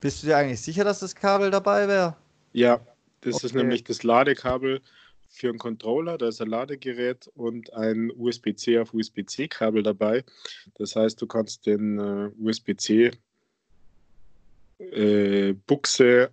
Bist 0.00 0.22
du 0.22 0.28
dir 0.28 0.36
eigentlich 0.36 0.60
sicher, 0.60 0.84
dass 0.84 1.00
das 1.00 1.14
Kabel 1.14 1.50
dabei 1.50 1.88
wäre? 1.88 2.16
Ja, 2.52 2.80
das 3.22 3.36
okay. 3.36 3.46
ist 3.46 3.54
nämlich 3.54 3.84
das 3.84 4.02
Ladekabel 4.02 4.80
für 5.28 5.48
einen 5.48 5.58
Controller. 5.58 6.18
Da 6.18 6.28
ist 6.28 6.40
ein 6.40 6.48
Ladegerät 6.48 7.30
und 7.34 7.72
ein 7.72 8.12
USB-C 8.16 8.78
auf 8.78 8.94
USB-C-Kabel 8.94 9.82
dabei. 9.82 10.24
Das 10.74 10.94
heißt, 10.94 11.20
du 11.20 11.26
kannst 11.26 11.66
den 11.66 11.98
äh, 11.98 12.30
USB-C 12.38 13.10
äh, 14.78 15.52
Buchse 15.66 16.30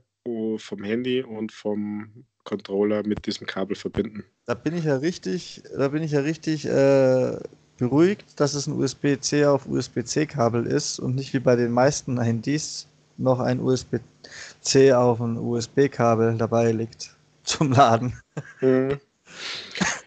vom 0.57 0.83
Handy 0.83 1.23
und 1.23 1.51
vom 1.51 2.25
Controller 2.43 3.05
mit 3.05 3.25
diesem 3.25 3.47
Kabel 3.47 3.75
verbinden. 3.75 4.23
Da 4.45 4.53
bin 4.53 4.75
ich 4.75 4.85
ja 4.85 4.97
richtig, 4.97 5.63
da 5.75 5.89
bin 5.89 6.03
ich 6.03 6.11
ja 6.11 6.21
richtig 6.21 6.65
äh, 6.65 7.37
beruhigt, 7.77 8.39
dass 8.39 8.53
es 8.53 8.67
ein 8.67 8.73
USB-C 8.73 9.45
auf 9.45 9.67
USB-C-Kabel 9.67 10.65
ist 10.65 10.99
und 10.99 11.15
nicht 11.15 11.33
wie 11.33 11.39
bei 11.39 11.55
den 11.55 11.71
meisten 11.71 12.19
Handys 12.21 12.87
noch 13.17 13.39
ein 13.39 13.59
USB-C 13.59 14.93
auf 14.93 15.21
ein 15.21 15.37
USB-Kabel 15.37 16.37
dabei 16.37 16.71
liegt 16.71 17.15
zum 17.43 17.71
Laden. 17.71 18.19
Mhm. 18.61 18.99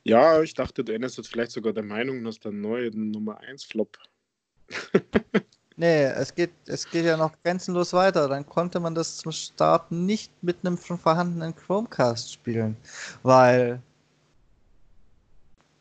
Ja, 0.02 0.42
ich 0.42 0.54
dachte, 0.54 0.84
du 0.84 0.92
änderst 0.92 1.16
jetzt 1.16 1.30
vielleicht 1.30 1.52
sogar 1.52 1.72
der 1.72 1.82
Meinung, 1.82 2.22
dass 2.24 2.38
der 2.38 2.52
neue 2.52 2.90
Nummer 2.90 3.40
1 3.40 3.64
Flop. 3.64 3.96
Nee, 5.76 6.04
es 6.04 6.34
geht, 6.34 6.52
es 6.66 6.88
geht 6.88 7.04
ja 7.04 7.16
noch 7.16 7.32
grenzenlos 7.42 7.92
weiter. 7.92 8.28
Dann 8.28 8.46
konnte 8.46 8.78
man 8.78 8.94
das 8.94 9.16
zum 9.16 9.32
Start 9.32 9.90
nicht 9.90 10.30
mit 10.42 10.58
einem 10.62 10.78
schon 10.78 10.98
vorhandenen 10.98 11.54
Chromecast 11.54 12.32
spielen, 12.32 12.76
weil 13.22 13.82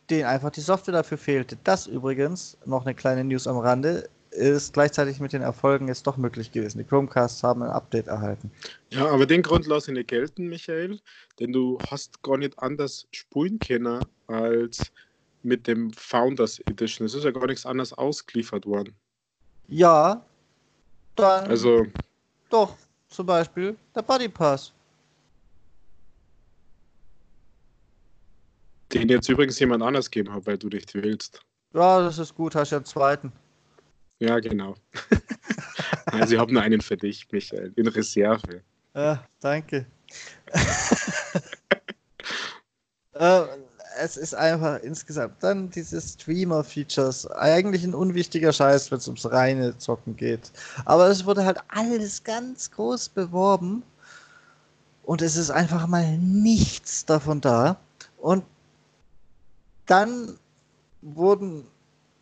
denen 0.09 0.25
einfach 0.25 0.49
die 0.49 0.61
Software 0.61 0.93
dafür 0.93 1.17
fehlte. 1.17 1.57
Das 1.63 1.87
übrigens, 1.87 2.57
noch 2.65 2.85
eine 2.85 2.95
kleine 2.95 3.23
News 3.23 3.47
am 3.47 3.57
Rande, 3.57 4.09
ist 4.31 4.73
gleichzeitig 4.73 5.19
mit 5.19 5.31
den 5.31 5.43
Erfolgen 5.43 5.87
jetzt 5.87 6.07
doch 6.07 6.17
möglich 6.17 6.51
gewesen. 6.51 6.79
Die 6.79 6.83
Chromecasts 6.83 7.43
haben 7.43 7.61
ein 7.61 7.69
Update 7.69 8.07
erhalten. 8.07 8.51
Ja, 8.89 9.07
aber 9.07 9.27
den 9.27 9.43
Grund 9.43 9.67
lasse 9.67 9.91
ich 9.91 9.97
nicht 9.97 10.09
gelten, 10.09 10.47
Michael, 10.47 10.99
denn 11.39 11.53
du 11.53 11.79
hast 11.83 12.23
gar 12.23 12.37
nicht 12.37 12.57
anders 12.57 13.07
spulen 13.11 13.59
können 13.59 14.07
als 14.25 14.91
mit 15.43 15.67
dem 15.67 15.91
Founders 15.93 16.59
Edition. 16.61 17.05
Es 17.05 17.13
ist 17.13 17.25
ja 17.25 17.31
gar 17.31 17.45
nichts 17.45 17.65
anderes 17.65 17.93
ausgeliefert 17.93 18.65
worden. 18.65 18.95
Ja, 19.68 20.26
dann. 21.15 21.48
Also. 21.48 21.85
Doch, 22.49 22.77
zum 23.07 23.26
Beispiel 23.26 23.76
der 23.95 24.02
Buddy 24.02 24.30
Pass. 24.30 24.73
Den 28.91 29.10
jetzt 29.10 29.27
übrigens 29.27 29.60
jemand 29.60 29.81
anders 29.81 30.10
geben 30.11 30.31
hat, 30.31 30.45
weil 30.45 30.57
du 30.57 30.69
dich 30.69 30.85
willst. 30.94 31.41
Ja, 31.73 32.02
das 32.02 32.19
ist 32.19 32.35
gut, 32.35 32.53
hast 32.53 32.72
ja 32.72 32.77
einen 32.77 32.85
zweiten. 32.85 33.31
Ja, 34.19 34.40
genau. 34.40 34.76
also 36.06 36.35
ich 36.35 36.40
habe 36.40 36.53
nur 36.53 36.61
einen 36.61 36.81
für 36.81 36.95
dich, 36.95 37.27
Michael, 37.31 37.73
in 37.76 37.88
Reserve. 37.88 38.61
Ja, 38.94 39.27
danke. 39.40 39.88
äh, 43.14 43.44
es 44.03 44.17
ist 44.17 44.35
einfach 44.35 44.80
insgesamt 44.81 45.41
dann 45.41 45.69
diese 45.69 46.01
Streamer-Features. 46.01 47.31
Eigentlich 47.31 47.85
ein 47.85 47.93
unwichtiger 47.93 48.51
Scheiß, 48.51 48.91
wenn 48.91 48.97
es 48.97 49.07
ums 49.07 49.31
reine 49.31 49.77
Zocken 49.77 50.17
geht. 50.17 50.51
Aber 50.84 51.07
es 51.07 51.25
wurde 51.25 51.45
halt 51.45 51.59
alles 51.69 52.21
ganz 52.21 52.69
groß 52.71 53.09
beworben. 53.09 53.81
Und 55.03 55.21
es 55.21 55.38
ist 55.38 55.51
einfach 55.51 55.88
mal 55.88 56.17
nichts 56.17 57.05
davon 57.05 57.39
da. 57.39 57.77
Und 58.17 58.43
dann 59.85 60.38
wurden 61.01 61.65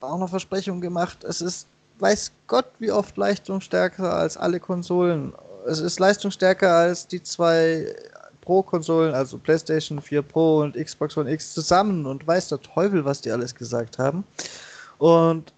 auch 0.02 0.20
noch 0.20 0.30
Versprechungen 0.30 0.82
gemacht. 0.82 1.24
Es 1.24 1.42
ist, 1.42 1.68
weiß 1.98 2.32
Gott, 2.46 2.68
wie 2.78 2.92
oft 2.92 3.18
leistungsstärker 3.18 4.14
als 4.14 4.38
alle 4.38 4.60
Konsolen. 4.60 5.34
Es 5.68 5.80
ist 5.80 6.00
leistungsstärker 6.00 6.72
als 6.76 7.08
die 7.08 7.24
zwei 7.24 7.96
Pro-Konsolen, 8.42 9.14
also 9.14 9.38
PlayStation 9.38 10.02
4 10.02 10.22
Pro 10.22 10.62
und 10.62 10.76
Xbox 10.76 11.18
One 11.18 11.32
X 11.32 11.54
zusammen 11.54 12.06
und 12.06 12.26
weiß 12.26 12.50
der 12.50 12.62
Teufel, 12.62 13.06
was 13.06 13.22
die 13.22 13.32
alles 13.32 13.56
gesagt 13.56 14.00
haben. 14.00 14.24
Und 14.98 15.54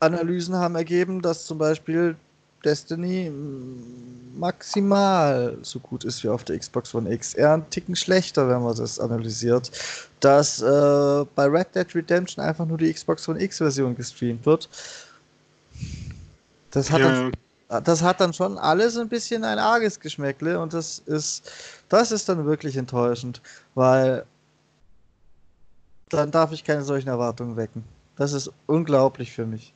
Analysen 0.00 0.56
haben 0.56 0.74
ergeben, 0.74 1.22
dass 1.22 1.44
zum 1.44 1.58
Beispiel 1.58 2.16
Destiny 2.64 3.30
maximal 4.36 5.56
so 5.62 5.78
gut 5.80 6.04
ist 6.04 6.22
wie 6.22 6.28
auf 6.28 6.44
der 6.44 6.58
Xbox 6.58 6.94
One 6.94 7.12
X. 7.12 7.34
Eher 7.34 7.54
ein 7.54 7.70
Ticken 7.70 7.96
schlechter, 7.96 8.48
wenn 8.48 8.62
man 8.62 8.76
das 8.76 8.98
analysiert. 8.98 9.70
Dass 10.20 10.60
äh, 10.62 11.24
bei 11.34 11.46
Red 11.46 11.74
Dead 11.74 11.94
Redemption 11.94 12.44
einfach 12.44 12.66
nur 12.66 12.78
die 12.78 12.92
Xbox 12.92 13.28
One 13.28 13.40
X-Version 13.42 13.96
gestreamt 13.96 14.46
wird. 14.46 14.68
Das 16.70 16.90
hat 16.90 17.00
ja 17.00 17.30
das 17.80 18.02
hat 18.02 18.20
dann 18.20 18.32
schon 18.32 18.58
alles 18.58 18.96
ein 18.96 19.08
bisschen 19.08 19.44
ein 19.44 19.58
arges 19.58 19.98
Geschmäckle 20.00 20.60
und 20.60 20.74
das 20.74 20.98
ist, 21.00 21.50
das 21.88 22.12
ist 22.12 22.28
dann 22.28 22.44
wirklich 22.44 22.76
enttäuschend, 22.76 23.40
weil 23.74 24.26
dann 26.08 26.30
darf 26.30 26.52
ich 26.52 26.64
keine 26.64 26.82
solchen 26.82 27.08
Erwartungen 27.08 27.56
wecken. 27.56 27.84
Das 28.16 28.32
ist 28.32 28.50
unglaublich 28.66 29.32
für 29.32 29.46
mich. 29.46 29.72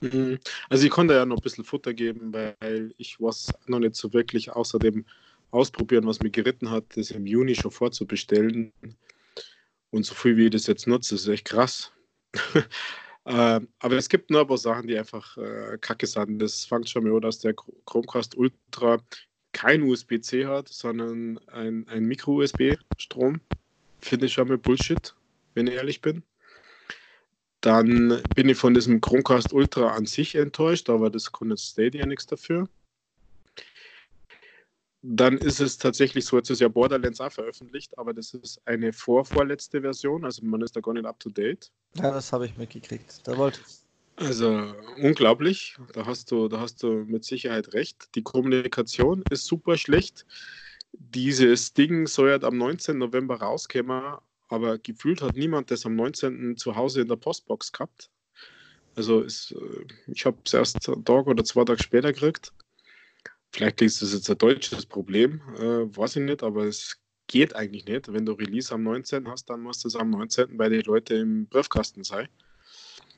Mhm. 0.00 0.38
Also 0.68 0.84
ich 0.84 0.90
konnte 0.90 1.14
ja 1.14 1.24
noch 1.24 1.38
ein 1.38 1.42
bisschen 1.42 1.64
Futter 1.64 1.94
geben, 1.94 2.32
weil 2.32 2.92
ich 2.98 3.20
was 3.20 3.52
noch 3.66 3.78
nicht 3.78 3.96
so 3.96 4.12
wirklich 4.12 4.50
außer 4.52 4.78
dem 4.78 5.04
Ausprobieren, 5.50 6.06
was 6.06 6.20
mir 6.20 6.30
geritten 6.30 6.70
hat, 6.70 6.84
das 6.94 7.10
im 7.10 7.24
Juni 7.26 7.54
schon 7.54 7.70
vorzubestellen. 7.70 8.70
Und 9.90 10.04
so 10.04 10.14
viel 10.14 10.36
wie 10.36 10.44
ich 10.44 10.50
das 10.50 10.66
jetzt 10.66 10.86
nutze, 10.86 11.14
ist 11.14 11.26
echt 11.26 11.46
krass. 11.46 11.90
Äh, 13.28 13.60
aber 13.80 13.96
es 13.96 14.08
gibt 14.08 14.30
nur 14.30 14.40
ein 14.40 14.46
paar 14.46 14.56
Sachen, 14.56 14.86
die 14.88 14.98
einfach 14.98 15.36
äh, 15.36 15.76
kacke 15.78 16.06
sind. 16.06 16.38
Das 16.38 16.64
fängt 16.64 16.88
schon 16.88 17.04
mal 17.04 17.14
an, 17.14 17.20
dass 17.20 17.40
der 17.40 17.54
Chromecast 17.84 18.34
Ultra 18.38 19.02
kein 19.52 19.82
USB-C 19.82 20.46
hat, 20.46 20.68
sondern 20.68 21.38
ein, 21.48 21.86
ein 21.88 22.04
Micro-USB-Strom. 22.06 23.42
Finde 24.00 24.26
ich 24.26 24.32
schon 24.32 24.48
mal 24.48 24.56
Bullshit, 24.56 25.14
wenn 25.52 25.66
ich 25.66 25.74
ehrlich 25.74 26.00
bin. 26.00 26.22
Dann 27.60 28.22
bin 28.32 28.48
ich 28.48 28.56
von 28.56 28.72
diesem 28.72 29.02
Chromecast 29.02 29.52
Ultra 29.52 29.88
an 29.88 30.06
sich 30.06 30.34
enttäuscht, 30.34 30.88
aber 30.88 31.10
das 31.10 31.30
konnte 31.30 31.58
Stadia 31.58 32.06
nichts 32.06 32.26
dafür. 32.26 32.70
Dann 35.02 35.38
ist 35.38 35.60
es 35.60 35.78
tatsächlich 35.78 36.24
so, 36.24 36.36
jetzt 36.36 36.50
ist 36.50 36.60
ja 36.60 36.68
Borderlands 36.68 37.20
auch 37.20 37.30
veröffentlicht, 37.30 37.96
aber 37.98 38.12
das 38.12 38.34
ist 38.34 38.60
eine 38.64 38.92
vorvorletzte 38.92 39.80
Version, 39.80 40.24
also 40.24 40.44
man 40.44 40.60
ist 40.62 40.74
da 40.74 40.80
gar 40.80 40.94
nicht 40.94 41.06
up 41.06 41.20
to 41.20 41.30
date. 41.30 41.70
Ja, 41.94 42.10
das 42.10 42.32
habe 42.32 42.46
ich 42.46 42.56
mitgekriegt. 42.56 43.20
Da 43.24 43.36
wollte 43.36 43.60
ich. 43.66 43.74
Also 44.16 44.74
unglaublich, 45.00 45.76
da 45.92 46.04
hast 46.04 46.32
du, 46.32 46.48
da 46.48 46.58
hast 46.58 46.82
du 46.82 47.04
mit 47.06 47.24
Sicherheit 47.24 47.72
recht. 47.72 48.08
Die 48.16 48.22
Kommunikation 48.22 49.22
ist 49.30 49.46
super 49.46 49.76
schlecht. 49.76 50.26
Dieses 50.92 51.72
Ding 51.72 52.08
soll 52.08 52.30
ja 52.30 52.42
am 52.42 52.58
19. 52.58 52.98
November 52.98 53.36
rauskommen, 53.36 54.16
aber 54.48 54.78
gefühlt 54.78 55.22
hat 55.22 55.36
niemand 55.36 55.70
das 55.70 55.86
am 55.86 55.94
19. 55.94 56.56
zu 56.56 56.74
Hause 56.74 57.02
in 57.02 57.08
der 57.08 57.16
Postbox 57.16 57.70
gehabt. 57.70 58.10
Also 58.96 59.20
ist, 59.20 59.52
äh, 59.52 59.86
ich 60.08 60.26
habe 60.26 60.38
es 60.44 60.52
erst 60.52 60.88
einen 60.88 61.04
Tag 61.04 61.28
oder 61.28 61.44
zwei 61.44 61.64
Tage 61.64 61.80
später 61.80 62.12
gekriegt. 62.12 62.52
Vielleicht 63.52 63.80
ist 63.82 64.02
das 64.02 64.12
jetzt 64.12 64.30
ein 64.30 64.38
deutsches 64.38 64.86
Problem, 64.86 65.40
äh, 65.56 65.96
weiß 65.96 66.16
ich 66.16 66.22
nicht, 66.22 66.42
aber 66.42 66.64
es 66.64 67.00
geht 67.26 67.54
eigentlich 67.54 67.86
nicht. 67.86 68.12
Wenn 68.12 68.26
du 68.26 68.32
Release 68.32 68.72
am 68.72 68.82
19. 68.82 69.28
hast, 69.28 69.48
dann 69.50 69.60
muss 69.60 69.80
das 69.80 69.96
am 69.96 70.10
19. 70.10 70.56
bei 70.56 70.68
den 70.68 70.82
Leuten 70.82 71.20
im 71.20 71.46
Briefkasten 71.46 72.04
sein. 72.04 72.28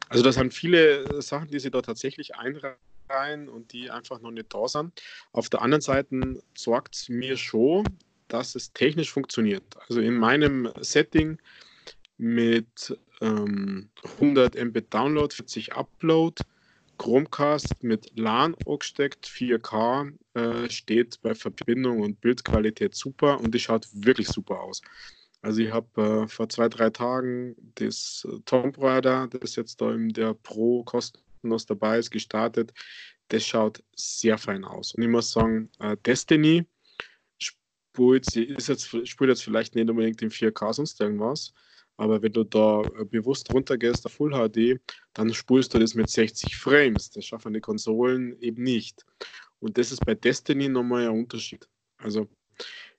Also 0.09 0.25
das 0.25 0.35
sind 0.35 0.53
viele 0.53 1.23
Sachen, 1.23 1.49
die 1.49 1.61
sie 1.61 1.71
da 1.71 1.83
tatsächlich 1.83 2.35
einreihen 2.35 3.49
und 3.49 3.73
die 3.73 3.91
einfach 3.91 4.21
noch 4.21 4.33
nicht 4.33 4.53
da 4.53 4.67
sind. 4.67 5.01
Auf 5.33 5.49
der 5.49 5.63
anderen 5.63 5.81
Seite 5.81 6.43
sorgt 6.57 6.97
es 6.97 7.09
mir 7.09 7.37
schon, 7.37 7.85
dass 8.27 8.55
es 8.55 8.73
technisch 8.73 9.13
funktioniert. 9.13 9.63
Also 9.89 10.01
in 10.01 10.15
meinem 10.15 10.69
Setting 10.81 11.39
mit 12.17 12.97
ähm, 13.21 13.91
100 14.19 14.57
MB 14.57 14.91
Download, 14.91 15.35
40 15.35 15.75
Upload, 15.75 16.43
Chromecast 17.01 17.83
mit 17.83 18.19
LAN 18.19 18.55
angesteckt, 18.67 19.27
4K, 19.27 20.13
äh, 20.35 20.69
steht 20.69 21.19
bei 21.23 21.35
Verbindung 21.35 22.01
und 22.01 22.21
Bildqualität 22.21 22.95
super 22.95 23.41
und 23.41 23.55
die 23.55 23.59
schaut 23.59 23.89
wirklich 23.95 24.29
super 24.29 24.61
aus. 24.61 24.83
Also 25.41 25.63
ich 25.63 25.73
habe 25.73 26.25
äh, 26.25 26.29
vor 26.29 26.51
zwei, 26.51 26.69
drei 26.69 26.91
Tagen 26.91 27.57
das 27.77 28.27
äh, 28.31 28.39
Tomb 28.45 28.77
Raider, 28.79 29.29
das 29.29 29.57
jetzt 29.57 29.81
da 29.81 29.95
in 29.95 30.11
der 30.11 30.35
Pro 30.35 30.85
kostenlos 30.85 31.65
dabei 31.65 31.99
ist, 31.99 32.11
gestartet. 32.11 32.75
Das 33.29 33.47
schaut 33.47 33.83
sehr 33.97 34.37
fein 34.37 34.63
aus. 34.65 34.95
Und 34.95 35.03
ich 35.03 35.09
muss 35.09 35.31
sagen, 35.31 35.71
äh, 35.79 35.97
Destiny 36.05 36.67
spielt, 37.39 38.37
ist 38.37 38.69
jetzt, 38.69 39.09
spielt 39.09 39.31
jetzt 39.31 39.43
vielleicht 39.43 39.75
nicht 39.75 39.89
unbedingt 39.89 40.21
in 40.21 40.31
4K 40.31 40.75
sonst 40.75 41.01
irgendwas, 41.01 41.55
aber 42.01 42.23
wenn 42.23 42.33
du 42.33 42.45
da 42.45 42.89
äh, 42.99 43.05
bewusst 43.05 43.51
runtergehst 43.51 44.07
auf 44.07 44.13
Full 44.13 44.31
HD, 44.33 44.81
dann 45.13 45.35
spulst 45.35 45.75
du 45.75 45.79
das 45.79 45.95
mit 45.95 46.09
60 46.09 46.57
Frames. 46.57 47.11
Das 47.11 47.27
schaffen 47.27 47.53
die 47.53 47.61
Konsolen 47.61 48.41
eben 48.41 48.63
nicht. 48.63 49.05
Und 49.59 49.77
das 49.77 49.93
ist 49.93 50.01
bei 50.07 50.15
Destiny 50.15 50.71
nochmal 50.71 51.05
ein 51.05 51.11
Unterschied. 51.11 51.69
Also 51.99 52.27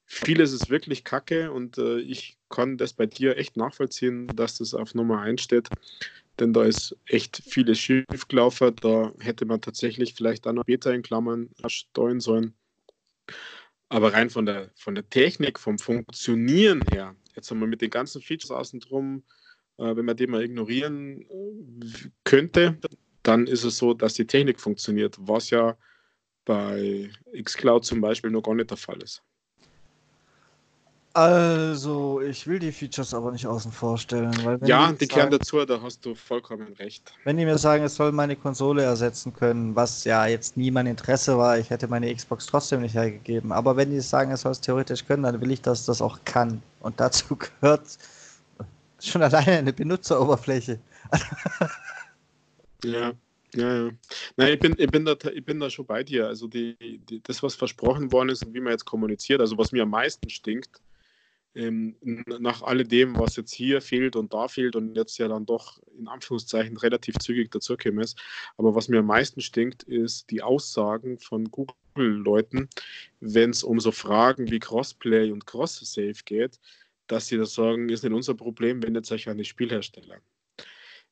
vieles 0.06 0.54
ist 0.54 0.70
wirklich 0.70 1.04
kacke 1.04 1.52
und 1.52 1.80
äh, 1.80 1.98
ich 2.00 2.38
kann 2.50 2.78
das 2.78 2.94
bei 2.94 3.08
dir 3.08 3.38
echt 3.38 3.58
nachvollziehen, 3.58 4.36
dass 4.36 4.60
das 4.60 4.76
auf 4.76 4.94
Nummer 4.94 5.22
1 5.22 5.42
steht. 5.42 5.72
Denn 6.40 6.54
da 6.54 6.64
ist 6.64 6.96
echt 7.08 7.42
vieles 7.44 7.80
schiefgelaufen. 7.80 8.76
Da 8.82 9.14
hätte 9.20 9.46
man 9.46 9.62
tatsächlich 9.62 10.14
vielleicht 10.14 10.46
auch 10.46 10.54
noch 10.54 10.66
Beta 10.66 10.92
in 10.92 11.02
Klammern 11.02 11.50
steuern 11.66 12.20
sollen. 12.20 12.54
Aber 13.90 14.14
rein 14.14 14.30
von 14.30 14.46
der, 14.46 14.70
von 14.76 14.94
der 14.94 15.10
Technik, 15.10 15.60
vom 15.60 15.80
Funktionieren 15.80 16.84
her, 16.84 17.16
jetzt 17.36 17.52
wir 17.52 17.68
mit 17.68 17.82
den 17.82 17.90
ganzen 17.90 18.22
Features 18.22 18.52
außen 18.52 18.80
drum, 18.80 19.24
äh, 19.78 19.96
wenn 19.96 20.06
man 20.06 20.18
den 20.18 20.32
mal 20.32 20.44
ignorieren 20.44 21.22
äh, 21.22 22.10
könnte, 22.24 22.78
dann 23.24 23.48
ist 23.48 23.64
es 23.64 23.78
so, 23.78 23.94
dass 23.94 24.14
die 24.14 24.28
Technik 24.28 24.60
funktioniert, 24.60 25.16
was 25.20 25.50
ja 25.50 25.78
bei 26.46 27.10
Xcloud 27.44 27.86
zum 27.86 28.02
Beispiel 28.02 28.32
noch 28.32 28.42
gar 28.44 28.56
nicht 28.56 28.70
der 28.70 28.78
Fall 28.78 29.02
ist. 29.02 29.24
Also, 31.14 32.22
ich 32.22 32.48
will 32.48 32.60
die 32.60 32.72
Features 32.72 33.14
aber 33.14 33.32
nicht 33.32 33.46
außen 33.46 33.72
vor 33.72 33.98
stellen. 33.98 34.32
ja, 34.64 34.94
die 34.94 35.08
kehren 35.08 35.30
dazu, 35.30 35.66
da 35.66 35.82
hast 35.82 36.06
du 36.06 36.16
vollkommen 36.16 36.72
recht. 36.74 37.14
Wenn 37.26 37.36
die 37.36 37.44
mir 37.44 37.58
sagen, 37.58 37.84
es 37.84 37.96
soll 37.96 38.14
meine 38.14 38.38
Konsole 38.38 38.84
ersetzen 38.84 39.34
können, 39.34 39.76
was 39.76 40.06
ja 40.06 40.26
jetzt 40.26 40.56
nie 40.56 40.72
mein 40.72 40.88
Interesse 40.88 41.38
war, 41.38 41.60
ich 41.60 41.70
hätte 41.70 41.90
meine 41.90 42.14
Xbox 42.16 42.46
trotzdem 42.46 42.80
nicht 42.82 42.96
hergegeben. 42.96 43.52
Aber 43.52 43.76
wenn 43.76 43.92
die 43.92 44.00
sagen, 44.00 44.32
es 44.32 44.42
soll 44.42 44.54
es 44.54 44.62
theoretisch 44.62 45.06
können, 45.06 45.24
dann 45.24 45.42
will 45.42 45.52
ich, 45.52 45.62
dass 45.62 45.86
das 45.86 46.02
auch 46.02 46.20
kann. 46.24 46.64
Und 46.80 46.98
dazu 47.02 47.36
gehört 47.60 47.86
schon 49.02 49.22
alleine 49.22 49.58
eine 49.58 49.74
Benutzeroberfläche. 49.74 50.80
ja. 52.86 53.12
Ja, 53.54 53.84
ja. 53.86 53.92
Nein, 54.38 54.54
ich 54.54 54.60
bin, 54.60 54.76
ich, 54.78 54.90
bin 54.90 55.04
da, 55.04 55.16
ich 55.34 55.44
bin 55.44 55.60
da 55.60 55.70
schon 55.70 55.86
bei 55.86 56.04
dir. 56.06 56.28
Also 56.28 56.48
die, 56.48 56.78
die, 57.10 57.22
das, 57.22 57.44
was 57.44 57.54
versprochen 57.56 58.10
worden 58.14 58.30
ist 58.30 58.46
und 58.46 58.54
wie 58.54 58.62
man 58.62 58.72
jetzt 58.72 58.86
kommuniziert, 58.86 59.42
also 59.42 59.58
was 59.58 59.74
mir 59.74 59.84
am 59.84 59.90
meisten 59.90 60.30
stinkt, 60.30 60.80
ähm, 61.56 61.96
nach 62.02 62.62
alledem, 62.62 63.18
was 63.18 63.36
jetzt 63.36 63.54
hier 63.54 63.82
fehlt 63.82 64.16
und 64.16 64.34
da 64.34 64.48
fehlt 64.48 64.76
und 64.76 64.96
jetzt 64.96 65.18
ja 65.18 65.28
dann 65.28 65.46
doch 65.46 65.80
in 65.98 66.08
Anführungszeichen 66.08 66.78
relativ 66.78 67.20
zügig 67.20 67.52
dazugekommen 67.52 68.04
ist. 68.04 68.20
Aber 68.58 68.76
was 68.76 68.88
mir 68.88 69.00
am 69.00 69.08
meisten 69.08 69.42
stinkt, 69.42 69.84
ist 69.84 70.30
die 70.32 70.42
Aussagen 70.42 71.20
von 71.20 71.52
Google-Leuten, 71.52 72.70
wenn 73.20 73.50
es 73.50 73.64
um 73.64 73.80
so 73.80 73.92
Fragen 73.92 74.50
wie 74.50 74.60
Crossplay 74.60 75.32
und 75.32 75.46
Cross-Save 75.46 76.24
geht, 76.26 76.60
dass 77.08 77.28
sie 77.28 77.38
da 77.38 77.46
sagen, 77.46 77.90
ist 77.90 78.04
nicht 78.04 78.14
unser 78.14 78.36
Problem, 78.36 78.82
wendet 78.84 79.12
euch 79.12 79.28
an 79.28 79.38
die 79.38 79.46
Spielhersteller. 79.46 80.22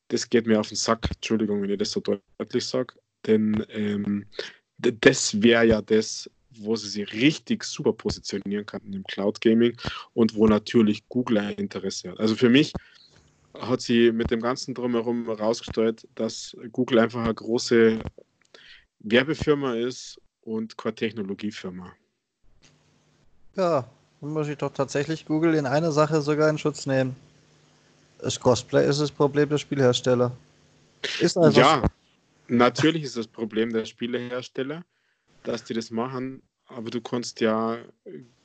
Das 0.08 0.30
geht 0.30 0.48
mir 0.48 0.60
auf 0.60 0.70
den 0.70 0.78
Sack, 0.78 1.10
Entschuldigung, 1.12 1.62
wenn 1.62 1.70
ich 1.70 1.78
das 1.78 1.92
so 1.92 2.00
deutlich 2.00 2.66
sage, 2.66 2.96
denn 3.26 3.66
ähm, 3.70 4.26
das 4.78 5.42
wäre 5.42 5.66
ja 5.66 5.82
das, 5.82 6.30
wo 6.60 6.76
sie 6.76 6.90
sich 6.90 7.14
richtig 7.14 7.64
super 7.64 7.94
positionieren 7.94 8.66
kann 8.66 8.82
im 8.92 9.04
Cloud 9.04 9.42
Gaming 9.42 9.76
und 10.14 10.36
wo 10.36 10.48
natürlich 10.48 11.08
Google 11.10 11.40
ein 11.40 11.56
Interesse 11.56 12.12
hat. 12.12 12.20
Also 12.20 12.36
für 12.36 12.50
mich 12.50 12.74
hat 13.58 13.82
sie 13.82 14.12
mit 14.12 14.32
dem 14.32 14.42
ganzen 14.42 14.74
Drumherum 14.74 15.26
herausgestellt, 15.26 16.08
dass 16.16 16.56
Google 16.72 17.00
einfach 17.00 17.24
eine 17.24 17.34
große 17.34 18.00
Werbefirma 19.00 19.76
ist 19.76 20.20
und 20.42 20.78
keine 20.78 20.96
Technologiefirma. 20.96 21.94
Ja, 23.56 23.90
dann 24.22 24.32
muss 24.32 24.48
ich 24.48 24.58
doch 24.58 24.72
tatsächlich 24.72 25.26
Google 25.26 25.56
in 25.56 25.66
einer 25.66 25.92
Sache 25.92 26.22
sogar 26.22 26.50
in 26.50 26.58
Schutz 26.58 26.86
nehmen. 26.86 27.16
Das 28.20 28.40
Cosplay 28.40 28.88
ist 28.88 29.00
das 29.00 29.12
Problem 29.12 29.50
der 29.50 29.58
Spielhersteller. 29.58 30.32
Ist 31.20 31.38
ja, 31.38 31.52
so. 31.52 31.86
natürlich 32.48 33.04
ist 33.04 33.16
das 33.16 33.28
Problem 33.28 33.72
der 33.72 33.86
Spielehersteller, 33.86 34.84
dass 35.44 35.64
die 35.64 35.74
das 35.74 35.90
machen, 35.90 36.42
aber 36.70 36.90
du 36.90 37.02
kannst 37.02 37.42
ja 37.42 37.78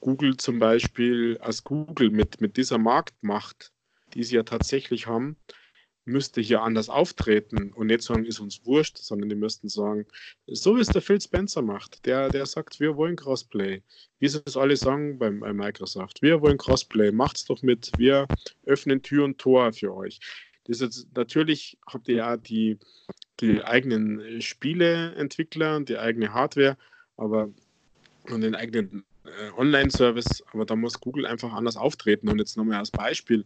Google 0.01 0.37
zum 0.37 0.59
Beispiel 0.59 1.39
als 1.39 1.63
Google 1.65 2.11
mit, 2.11 2.41
mit 2.41 2.57
dieser 2.57 2.79
Marktmacht, 2.79 3.73
die 4.15 4.25
sie 4.25 4.37
ja 4.37 4.43
tatsächlich 4.43 5.07
haben, 5.07 5.37
müsste 6.07 6.41
hier 6.41 6.63
anders 6.63 6.89
auftreten 6.89 7.73
und 7.73 7.87
nicht 7.87 8.03
sagen, 8.03 8.25
ist 8.25 8.41
uns 8.41 8.65
wurscht, 8.67 8.99
sondern 8.99 9.29
die 9.29 9.35
müssten 9.35 9.69
sagen, 9.69 10.07
so 10.47 10.77
wie 10.77 10.81
es 10.81 10.89
der 10.89 11.01
Phil 11.01 11.21
Spencer 11.21 11.63
macht, 11.63 12.05
der, 12.05 12.29
der 12.29 12.45
sagt, 12.47 12.81
wir 12.81 12.97
wollen 12.97 13.17
Crossplay. 13.17 13.83
Wie 14.19 14.29
sie 14.29 14.43
es 14.45 14.57
alle 14.57 14.77
sagen 14.77 15.19
bei, 15.19 15.31
bei 15.31 15.53
Microsoft, 15.53 16.21
wir 16.21 16.43
wollen 16.43 16.59
Crossplay, 16.59 17.11
macht's 17.11 17.47
doch 17.47 17.63
mit, 17.63 17.91
wir 17.97 18.27
öffnen 18.65 19.03
Tür 19.03 19.25
und 19.25 19.39
Tor 19.39 19.73
für 19.73 19.95
euch. 19.95 20.21
Das 20.65 20.81
ist 20.81 21.09
natürlich 21.15 21.79
habt 21.87 22.09
ihr 22.09 22.17
ja 22.17 22.37
die, 22.37 22.79
die 23.41 23.63
eigenen 23.63 24.41
Spieleentwickler, 24.41 25.81
die 25.81 25.99
eigene 25.99 26.33
Hardware, 26.33 26.77
aber 27.17 27.51
und 28.31 28.41
den 28.41 28.55
eigenen 28.55 29.05
äh, 29.25 29.51
Online-Service, 29.57 30.43
aber 30.53 30.65
da 30.65 30.77
muss 30.77 31.01
Google 31.01 31.27
einfach 31.27 31.53
anders 31.53 31.77
auftreten. 31.77 32.29
Und 32.29 32.39
jetzt 32.39 32.57
nochmal 32.57 32.79
als 32.79 32.91
Beispiel, 32.91 33.45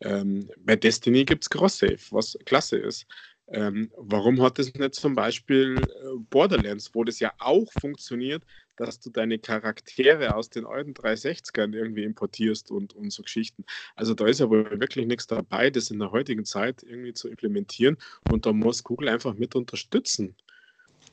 ähm, 0.00 0.50
bei 0.58 0.76
Destiny 0.76 1.24
gibt 1.24 1.44
es 1.44 1.50
Cross-Save, 1.50 1.98
was 2.10 2.38
klasse 2.44 2.78
ist. 2.78 3.06
Ähm, 3.50 3.90
warum 3.96 4.42
hat 4.42 4.58
es 4.58 4.74
nicht 4.74 4.94
zum 4.94 5.14
Beispiel 5.14 5.90
äh, 5.90 6.18
Borderlands, 6.30 6.94
wo 6.94 7.02
das 7.02 7.18
ja 7.18 7.32
auch 7.38 7.72
funktioniert, 7.72 8.44
dass 8.76 9.00
du 9.00 9.10
deine 9.10 9.38
Charaktere 9.38 10.34
aus 10.34 10.50
den 10.50 10.66
alten 10.66 10.92
360ern 10.92 11.74
irgendwie 11.74 12.04
importierst 12.04 12.70
und, 12.70 12.94
und 12.94 13.10
so 13.10 13.22
Geschichten. 13.22 13.64
Also 13.96 14.14
da 14.14 14.26
ist 14.26 14.40
ja 14.40 14.50
wohl 14.50 14.78
wirklich 14.78 15.06
nichts 15.06 15.26
dabei, 15.26 15.70
das 15.70 15.90
in 15.90 15.98
der 15.98 16.12
heutigen 16.12 16.44
Zeit 16.44 16.82
irgendwie 16.82 17.14
zu 17.14 17.28
implementieren 17.28 17.96
und 18.26 18.44
da 18.44 18.52
muss 18.52 18.84
Google 18.84 19.08
einfach 19.08 19.34
mit 19.34 19.56
unterstützen. 19.56 20.36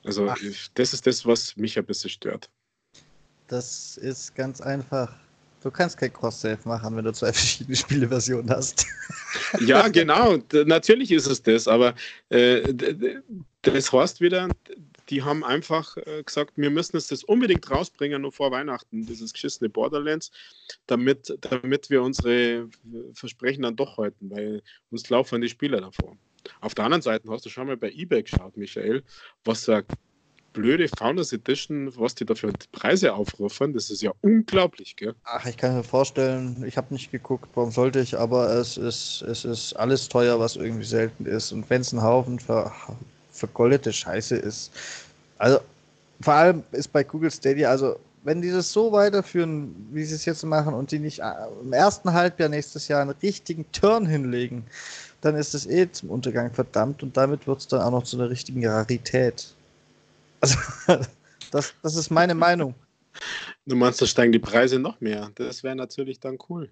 Also 0.03 0.27
Ach. 0.29 0.37
das 0.73 0.93
ist 0.93 1.07
das, 1.07 1.25
was 1.25 1.55
mich 1.55 1.77
ein 1.77 1.85
bisschen 1.85 2.09
stört. 2.09 2.49
Das 3.47 3.97
ist 3.97 4.35
ganz 4.35 4.61
einfach. 4.61 5.13
Du 5.61 5.71
kannst 5.71 5.97
kein 5.97 6.13
Cross-Save 6.13 6.59
machen, 6.65 6.95
wenn 6.95 7.05
du 7.05 7.13
zwei 7.13 7.33
verschiedene 7.33 7.75
Spieleversionen 7.75 8.49
hast. 8.49 8.85
Ja, 9.59 9.89
genau. 9.89 10.37
Natürlich 10.65 11.11
ist 11.11 11.27
es 11.27 11.43
das, 11.43 11.67
aber 11.67 11.93
äh, 12.29 12.73
das 13.61 13.91
heißt 13.91 14.21
wieder, 14.21 14.47
die 15.09 15.23
haben 15.23 15.43
einfach 15.43 15.97
äh, 15.97 16.23
gesagt, 16.23 16.53
wir 16.55 16.69
müssen 16.69 16.97
es 16.97 17.07
das 17.07 17.23
unbedingt 17.23 17.69
rausbringen, 17.69 18.21
nur 18.21 18.31
vor 18.31 18.51
Weihnachten, 18.51 19.05
dieses 19.05 19.33
geschissene 19.33 19.69
Borderlands, 19.69 20.31
damit, 20.87 21.37
damit 21.41 21.89
wir 21.89 22.01
unsere 22.01 22.69
Versprechen 23.13 23.63
dann 23.63 23.75
doch 23.75 23.97
halten, 23.97 24.29
weil 24.31 24.63
uns 24.89 25.09
laufen 25.09 25.41
die 25.41 25.49
Spieler 25.49 25.81
davor. 25.81 26.17
Auf 26.61 26.75
der 26.75 26.85
anderen 26.85 27.01
Seite 27.01 27.29
hast 27.29 27.45
du 27.45 27.49
schon 27.49 27.67
mal 27.67 27.77
bei 27.77 27.91
eBay 27.91 28.23
geschaut, 28.23 28.55
Michael, 28.57 29.03
was 29.43 29.65
da 29.65 29.83
blöde 30.55 30.87
Founders 30.87 31.33
Edition, 31.33 31.91
was 31.97 32.15
die 32.15 32.25
dafür 32.25 32.53
Preise 32.71 33.13
aufrufen, 33.13 33.73
das 33.73 33.89
ist 33.89 34.01
ja 34.01 34.11
unglaublich, 34.21 34.95
gell? 34.95 35.13
Ach, 35.25 35.45
ich 35.45 35.57
kann 35.57 35.75
mir 35.75 35.83
vorstellen, 35.83 36.63
ich 36.65 36.77
habe 36.77 36.93
nicht 36.93 37.11
geguckt, 37.11 37.47
warum 37.53 37.71
sollte 37.71 37.99
ich, 37.99 38.17
aber 38.17 38.49
es 38.49 38.77
ist, 38.77 39.21
es 39.23 39.45
ist 39.45 39.73
alles 39.73 40.09
teuer, 40.09 40.39
was 40.39 40.55
irgendwie 40.55 40.85
selten 40.85 41.25
ist. 41.25 41.51
Und 41.51 41.69
wenn 41.69 41.81
es 41.81 41.91
ein 41.91 42.01
Haufen 42.01 42.39
ver, 42.39 42.71
vergoldete 43.31 43.91
Scheiße 43.91 44.35
ist. 44.35 44.71
Also, 45.37 45.59
vor 46.21 46.33
allem 46.33 46.63
ist 46.71 46.91
bei 46.91 47.03
Google 47.03 47.29
Stadia, 47.29 47.69
also 47.69 47.97
wenn 48.23 48.41
die 48.41 48.51
das 48.51 48.71
so 48.71 48.91
weiterführen, 48.91 49.75
wie 49.91 50.03
sie 50.03 50.15
es 50.15 50.25
jetzt 50.25 50.43
machen 50.43 50.73
und 50.73 50.91
die 50.91 50.99
nicht 50.99 51.19
äh, 51.19 51.31
im 51.61 51.73
ersten 51.73 52.11
Halbjahr 52.13 52.49
nächstes 52.49 52.87
Jahr 52.87 53.01
einen 53.01 53.13
richtigen 53.21 53.65
Turn 53.71 54.05
hinlegen, 54.05 54.63
dann 55.21 55.35
ist 55.35 55.53
es 55.53 55.67
eh 55.67 55.91
zum 55.91 56.09
Untergang 56.09 56.51
verdammt 56.51 57.03
und 57.03 57.17
damit 57.17 57.45
wird 57.45 57.59
es 57.59 57.67
dann 57.67 57.81
auch 57.81 57.91
noch 57.91 58.03
zu 58.03 58.17
einer 58.17 58.29
richtigen 58.29 58.65
Rarität. 58.65 59.55
Also, 60.45 60.59
das, 61.51 61.73
das 61.81 61.95
ist 61.95 62.11
meine 62.11 62.35
Meinung. 62.35 62.75
Du 63.65 63.75
meinst, 63.75 63.99
da 64.01 64.05
steigen 64.05 64.31
die 64.31 64.39
Preise 64.39 64.77
noch 64.77 65.01
mehr? 65.01 65.31
Das 65.35 65.63
wäre 65.63 65.75
natürlich 65.75 66.19
dann 66.19 66.37
cool. 66.49 66.69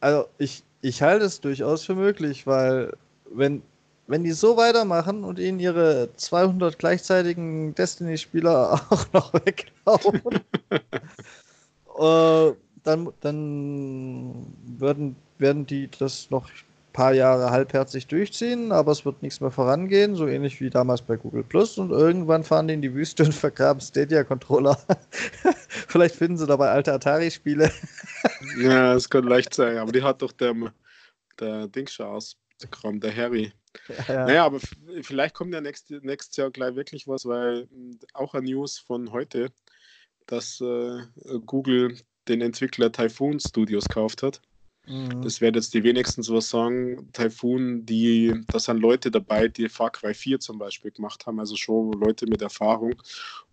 Also, 0.00 0.28
ich, 0.38 0.62
ich 0.80 1.02
halte 1.02 1.26
es 1.26 1.40
durchaus 1.40 1.84
für 1.84 1.94
möglich, 1.94 2.46
weil 2.46 2.96
wenn, 3.30 3.62
wenn 4.06 4.24
die 4.24 4.32
so 4.32 4.56
weitermachen 4.56 5.24
und 5.24 5.38
ihnen 5.38 5.60
ihre 5.60 6.08
200 6.16 6.78
gleichzeitigen 6.78 7.74
Destiny-Spieler 7.74 8.80
auch 8.90 9.12
noch 9.12 9.34
weglaufen, 9.34 10.22
äh, 11.98 12.52
dann, 12.82 13.12
dann 13.20 14.46
würden, 14.78 15.16
werden 15.38 15.66
die 15.66 15.90
das 15.98 16.30
noch 16.30 16.48
paar 16.96 17.12
Jahre 17.12 17.50
halbherzig 17.50 18.06
durchziehen, 18.06 18.72
aber 18.72 18.90
es 18.90 19.04
wird 19.04 19.22
nichts 19.22 19.42
mehr 19.42 19.50
vorangehen, 19.50 20.14
so 20.16 20.26
ähnlich 20.26 20.62
wie 20.62 20.70
damals 20.70 21.02
bei 21.02 21.16
Google 21.16 21.44
Plus. 21.44 21.76
Und 21.76 21.90
irgendwann 21.90 22.42
fahren 22.42 22.68
die 22.68 22.74
in 22.74 22.80
die 22.80 22.94
Wüste 22.94 23.24
und 23.24 23.34
vergraben 23.34 23.82
Stadia-Controller. 23.82 24.78
Vielleicht 25.68 26.16
finden 26.16 26.38
sie 26.38 26.46
dabei 26.46 26.70
alte 26.70 26.94
Atari-Spiele. 26.94 27.70
ja, 28.62 28.94
das 28.94 29.10
kann 29.10 29.24
leicht 29.24 29.52
sein, 29.52 29.76
aber 29.76 29.92
die 29.92 30.02
hat 30.02 30.22
doch 30.22 30.32
der, 30.32 30.54
der 31.38 31.68
Ding 31.68 31.86
schon 31.86 32.06
ausgekramt, 32.06 33.04
der 33.04 33.14
Harry. 33.14 33.52
Ja, 33.88 34.14
ja. 34.14 34.26
Naja, 34.26 34.46
aber 34.46 34.58
vielleicht 35.02 35.34
kommt 35.34 35.52
ja 35.52 35.60
nächstes, 35.60 36.36
Jahr 36.36 36.50
gleich 36.50 36.76
wirklich 36.76 37.06
was, 37.06 37.26
weil 37.26 37.68
auch 38.14 38.32
ein 38.32 38.44
News 38.44 38.78
von 38.78 39.12
heute, 39.12 39.52
dass 40.26 40.62
äh, 40.62 41.02
Google 41.44 41.98
den 42.26 42.40
Entwickler 42.40 42.90
Typhoon 42.90 43.38
Studios 43.38 43.84
gekauft 43.84 44.22
hat. 44.22 44.40
Mhm. 44.86 45.22
Das 45.22 45.40
werden 45.40 45.56
jetzt 45.56 45.74
die 45.74 45.82
wenigsten 45.82 46.22
so 46.22 46.40
sagen. 46.40 47.08
Typhoon, 47.12 47.84
die, 47.84 48.34
da 48.48 48.58
sind 48.58 48.80
Leute 48.80 49.10
dabei, 49.10 49.48
die 49.48 49.68
Far 49.68 49.90
Cry 49.90 50.14
4 50.14 50.40
zum 50.40 50.58
Beispiel 50.58 50.90
gemacht 50.90 51.26
haben, 51.26 51.40
also 51.40 51.56
schon 51.56 51.92
Leute 51.92 52.26
mit 52.26 52.42
Erfahrung 52.42 52.94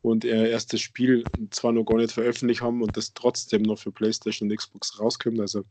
und 0.01 0.23
ihr 0.23 0.49
erstes 0.49 0.81
Spiel 0.81 1.23
zwar 1.49 1.71
noch 1.71 1.85
gar 1.85 1.97
nicht 1.97 2.11
veröffentlicht 2.11 2.61
haben 2.61 2.81
und 2.81 2.95
das 2.97 3.13
trotzdem 3.13 3.63
noch 3.63 3.79
für 3.79 3.91
PlayStation 3.91 4.49
und 4.49 4.57
Xbox 4.57 4.99
rauskommt. 4.99 5.39
Also 5.39 5.63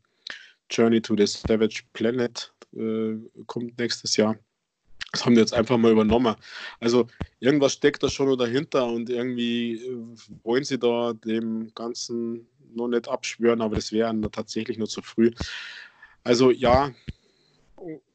Journey 0.70 1.00
to 1.00 1.16
the 1.16 1.26
Savage 1.26 1.82
Planet 1.92 2.52
äh, 2.74 3.14
kommt 3.46 3.78
nächstes 3.78 4.16
Jahr. 4.16 4.36
Das 5.12 5.26
haben 5.26 5.34
die 5.34 5.40
jetzt 5.40 5.54
einfach 5.54 5.76
mal 5.76 5.92
übernommen. 5.92 6.34
Also 6.80 7.06
irgendwas 7.38 7.74
steckt 7.74 8.02
da 8.02 8.08
schon 8.08 8.36
dahinter 8.38 8.86
und 8.86 9.10
irgendwie 9.10 9.74
äh, 9.74 10.16
wollen 10.42 10.64
sie 10.64 10.78
da 10.78 11.12
dem 11.12 11.72
Ganzen 11.74 12.48
noch 12.74 12.88
nicht 12.88 13.08
abschwören, 13.08 13.60
aber 13.60 13.76
das 13.76 13.92
wäre 13.92 14.18
tatsächlich 14.30 14.78
nur 14.78 14.88
zu 14.88 15.02
früh. 15.02 15.30
Also 16.24 16.50
ja, 16.50 16.94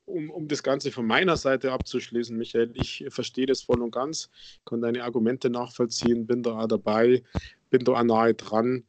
um, 0.05 0.29
um 0.31 0.47
das 0.47 0.63
Ganze 0.63 0.91
von 0.91 1.05
meiner 1.05 1.37
Seite 1.37 1.71
abzuschließen, 1.71 2.35
Michael, 2.35 2.71
ich 2.75 3.05
verstehe 3.09 3.45
das 3.45 3.61
voll 3.61 3.81
und 3.81 3.91
ganz, 3.91 4.29
kann 4.65 4.81
deine 4.81 5.03
Argumente 5.03 5.49
nachvollziehen, 5.49 6.25
bin 6.25 6.41
da 6.41 6.57
auch 6.57 6.67
dabei, 6.67 7.23
bin 7.69 7.83
da 7.83 7.93
auch 7.93 8.03
nahe 8.03 8.33
dran. 8.33 8.85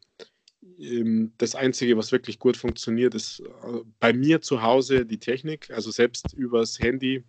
Ähm, 0.79 1.33
das 1.39 1.55
Einzige, 1.55 1.97
was 1.97 2.13
wirklich 2.13 2.39
gut 2.39 2.57
funktioniert, 2.57 3.15
ist 3.15 3.41
äh, 3.41 3.81
bei 3.99 4.13
mir 4.13 4.41
zu 4.41 4.63
Hause 4.63 5.05
die 5.05 5.19
Technik, 5.19 5.71
also 5.71 5.91
selbst 5.91 6.33
übers 6.33 6.79
Handy 6.81 7.25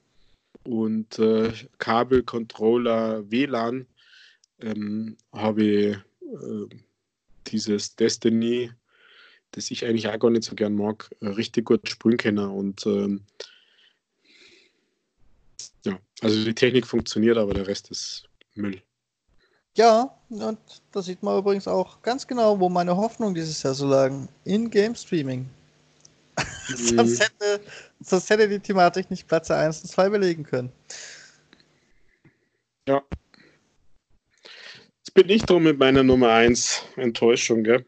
und 0.63 1.17
äh, 1.19 1.51
Kabel, 1.77 2.23
Controller, 2.23 3.29
WLAN 3.29 3.87
ähm, 4.61 5.17
habe 5.33 5.63
ich 5.63 5.95
äh, 5.95 6.75
dieses 7.47 7.95
Destiny, 7.95 8.71
das 9.51 9.71
ich 9.71 9.85
eigentlich 9.85 10.07
auch 10.07 10.19
gar 10.19 10.29
nicht 10.29 10.43
so 10.43 10.55
gern 10.55 10.75
mag, 10.75 11.09
äh, 11.21 11.27
richtig 11.27 11.65
gut 11.65 11.87
spielen 11.87 12.17
können. 12.17 12.49
Und 12.49 12.85
ähm, 12.85 13.23
ja, 15.85 15.97
also 16.21 16.43
die 16.43 16.53
Technik 16.53 16.85
funktioniert, 16.85 17.37
aber 17.37 17.53
der 17.53 17.67
Rest 17.67 17.89
ist 17.91 18.27
Müll. 18.55 18.81
Ja, 19.75 20.13
und 20.29 20.59
da 20.91 21.01
sieht 21.01 21.23
man 21.23 21.37
übrigens 21.37 21.67
auch 21.67 22.01
ganz 22.01 22.27
genau, 22.27 22.59
wo 22.59 22.69
meine 22.69 22.97
Hoffnung 22.97 23.33
dieses 23.33 23.63
Jahr 23.63 23.73
so 23.73 23.87
lagen. 23.87 24.27
In 24.43 24.69
Game 24.69 24.95
Streaming. 24.95 25.49
sonst, 26.75 27.19
hätte, 27.19 27.61
sonst 27.99 28.29
hätte 28.29 28.47
die 28.47 28.59
Thematik 28.59 29.09
nicht 29.09 29.27
Platz 29.27 29.51
1 29.51 29.81
und 29.81 29.87
2 29.89 30.09
belegen 30.09 30.43
können. 30.43 30.71
Ja, 32.87 33.03
Jetzt 35.09 35.15
bin 35.15 35.29
ich 35.29 35.41
drum 35.41 35.63
mit 35.63 35.79
meiner 35.79 36.03
Nummer 36.03 36.29
1 36.29 36.83
Enttäuschung, 36.95 37.63
gell? 37.63 37.83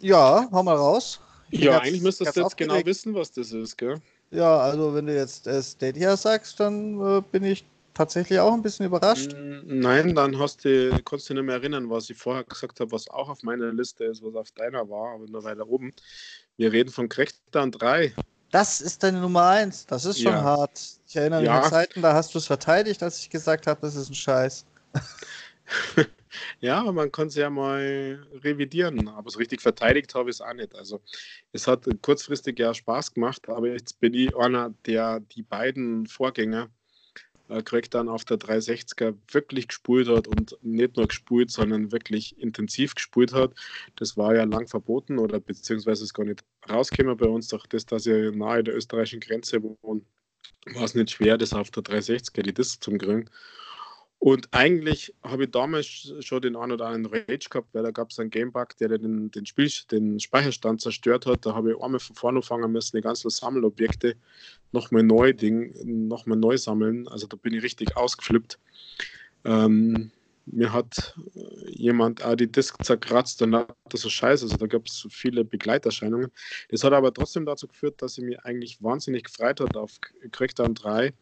Ja, 0.00 0.48
hau 0.50 0.62
mal 0.62 0.74
raus. 0.74 1.20
Ja, 1.50 1.80
eigentlich 1.80 2.00
müsstest 2.00 2.34
du 2.34 2.40
jetzt 2.40 2.56
genau 2.56 2.82
wissen, 2.86 3.14
was 3.14 3.30
das 3.30 3.52
ist, 3.52 3.76
gell? 3.76 3.96
Ja, 4.30 4.56
also 4.56 4.94
wenn 4.94 5.04
du 5.04 5.14
jetzt 5.14 5.46
äh, 5.46 5.62
Stadia 5.62 6.16
sagst, 6.16 6.58
dann 6.60 6.98
äh, 6.98 7.22
bin 7.30 7.44
ich 7.44 7.66
tatsächlich 7.92 8.38
auch 8.38 8.54
ein 8.54 8.62
bisschen 8.62 8.86
überrascht. 8.86 9.36
Nein, 9.66 10.14
dann 10.14 10.38
hast 10.38 10.64
du, 10.64 10.98
kannst 11.04 11.28
du 11.28 11.34
nicht 11.34 11.42
mehr 11.42 11.56
erinnern, 11.56 11.90
was 11.90 12.08
ich 12.08 12.16
vorher 12.16 12.44
gesagt 12.44 12.80
habe, 12.80 12.90
was 12.90 13.06
auch 13.10 13.28
auf 13.28 13.42
meiner 13.42 13.70
Liste 13.70 14.04
ist, 14.04 14.22
was 14.22 14.34
auf 14.34 14.50
deiner 14.52 14.88
war, 14.88 15.16
aber 15.16 15.26
nur 15.26 15.44
weiter 15.44 15.68
oben. 15.68 15.92
Wir 16.62 16.72
reden 16.72 16.90
von 16.90 17.08
Crackdown 17.08 17.72
3. 17.72 18.14
Das 18.52 18.80
ist 18.80 19.02
deine 19.02 19.20
Nummer 19.20 19.48
1. 19.48 19.86
Das 19.86 20.04
ist 20.04 20.22
schon 20.22 20.30
ja. 20.30 20.44
hart. 20.44 20.80
Ich 21.08 21.16
erinnere 21.16 21.40
mich 21.40 21.48
ja. 21.48 21.60
an 21.60 21.68
Zeiten, 21.68 22.02
da 22.02 22.14
hast 22.14 22.32
du 22.34 22.38
es 22.38 22.46
verteidigt, 22.46 23.02
als 23.02 23.18
ich 23.18 23.30
gesagt 23.30 23.66
habe, 23.66 23.80
das 23.80 23.96
ist 23.96 24.08
ein 24.08 24.14
Scheiß. 24.14 24.64
Ja, 26.60 26.90
man 26.90 27.12
kann 27.12 27.26
es 27.26 27.34
ja 27.34 27.50
mal 27.50 28.26
revidieren, 28.42 29.06
aber 29.08 29.28
so 29.28 29.38
richtig 29.38 29.60
verteidigt 29.60 30.14
habe 30.14 30.30
ich 30.30 30.36
es 30.36 30.40
auch 30.40 30.54
nicht. 30.54 30.74
Also 30.74 31.02
es 31.52 31.66
hat 31.66 31.86
kurzfristig 32.00 32.58
ja 32.58 32.72
Spaß 32.72 33.12
gemacht, 33.12 33.50
aber 33.50 33.68
jetzt 33.68 34.00
bin 34.00 34.14
ich 34.14 34.34
einer, 34.34 34.72
der 34.86 35.20
die 35.20 35.42
beiden 35.42 36.06
Vorgänger 36.06 36.70
äh, 37.48 37.62
dann 37.90 38.08
auf 38.08 38.24
der 38.24 38.38
360er 38.38 39.14
wirklich 39.30 39.68
gespult 39.68 40.08
hat 40.08 40.28
und 40.28 40.56
nicht 40.62 40.96
nur 40.96 41.08
gespult, 41.08 41.50
sondern 41.50 41.92
wirklich 41.92 42.38
intensiv 42.38 42.94
gespult 42.94 43.32
hat. 43.32 43.54
Das 43.96 44.16
war 44.16 44.34
ja 44.34 44.44
lang 44.44 44.68
verboten 44.68 45.18
oder 45.18 45.40
beziehungsweise 45.40 46.04
ist 46.04 46.14
gar 46.14 46.24
nicht 46.24 46.44
rausgekommen 46.68 47.16
bei 47.16 47.26
uns, 47.26 47.48
durch 47.48 47.66
das, 47.66 47.86
dass 47.86 48.06
ich 48.06 48.34
nahe 48.34 48.64
der 48.64 48.76
österreichischen 48.76 49.20
Grenze 49.20 49.62
wohne, 49.62 50.02
war 50.74 50.84
es 50.84 50.94
nicht 50.94 51.10
schwer, 51.10 51.38
das 51.38 51.54
auf 51.54 51.70
der 51.70 51.82
360er 51.82 52.42
die 52.42 52.54
Disc 52.54 52.82
zu 52.82 52.92
kriegen. 52.92 53.28
Und 54.22 54.46
eigentlich 54.52 55.12
habe 55.24 55.42
ich 55.42 55.50
damals 55.50 56.14
schon 56.20 56.42
den 56.42 56.54
einen 56.54 56.70
oder 56.70 56.86
anderen 56.86 57.12
Rage 57.12 57.48
gehabt, 57.50 57.74
weil 57.74 57.82
da 57.82 57.90
gab 57.90 58.10
es 58.10 58.20
einen 58.20 58.30
Gamebug, 58.30 58.76
der 58.76 58.96
den, 58.96 59.32
den, 59.32 59.46
Spiel, 59.46 59.68
den 59.90 60.20
Speicherstand 60.20 60.80
zerstört 60.80 61.26
hat. 61.26 61.44
Da 61.44 61.56
habe 61.56 61.72
ich 61.72 61.82
einmal 61.82 61.98
von 61.98 62.14
vorne 62.14 62.40
fangen 62.40 62.70
müssen, 62.70 62.96
die 62.96 63.02
ganzen 63.02 63.30
Sammelobjekte 63.30 64.14
nochmal 64.70 65.02
neu, 65.02 65.34
nochmal 65.82 66.38
neu 66.38 66.56
sammeln. 66.56 67.08
Also 67.08 67.26
da 67.26 67.36
bin 67.36 67.52
ich 67.52 67.64
richtig 67.64 67.96
ausgeflippt. 67.96 68.60
Ähm, 69.44 70.12
mir 70.46 70.72
hat 70.72 71.14
äh, 71.34 71.70
jemand 71.70 72.24
auch 72.24 72.34
die 72.34 72.50
Disk 72.50 72.82
zerkratzt 72.84 73.42
und 73.42 73.54
hat 73.54 73.74
das 73.88 74.00
so 74.00 74.08
scheiße. 74.08 74.44
Also 74.44 74.56
da 74.56 74.66
gab 74.66 74.86
es 74.86 75.06
viele 75.10 75.44
Begleiterscheinungen. 75.44 76.30
Das 76.70 76.84
hat 76.84 76.92
aber 76.92 77.12
trotzdem 77.12 77.46
dazu 77.46 77.68
geführt, 77.68 78.00
dass 78.02 78.18
ich 78.18 78.24
mich 78.24 78.40
eigentlich 78.40 78.82
wahnsinnig 78.82 79.24
gefreut 79.24 79.60
hat 79.60 79.76
auf 79.76 79.92
Crackdown 80.30 80.74
3. 80.74 81.12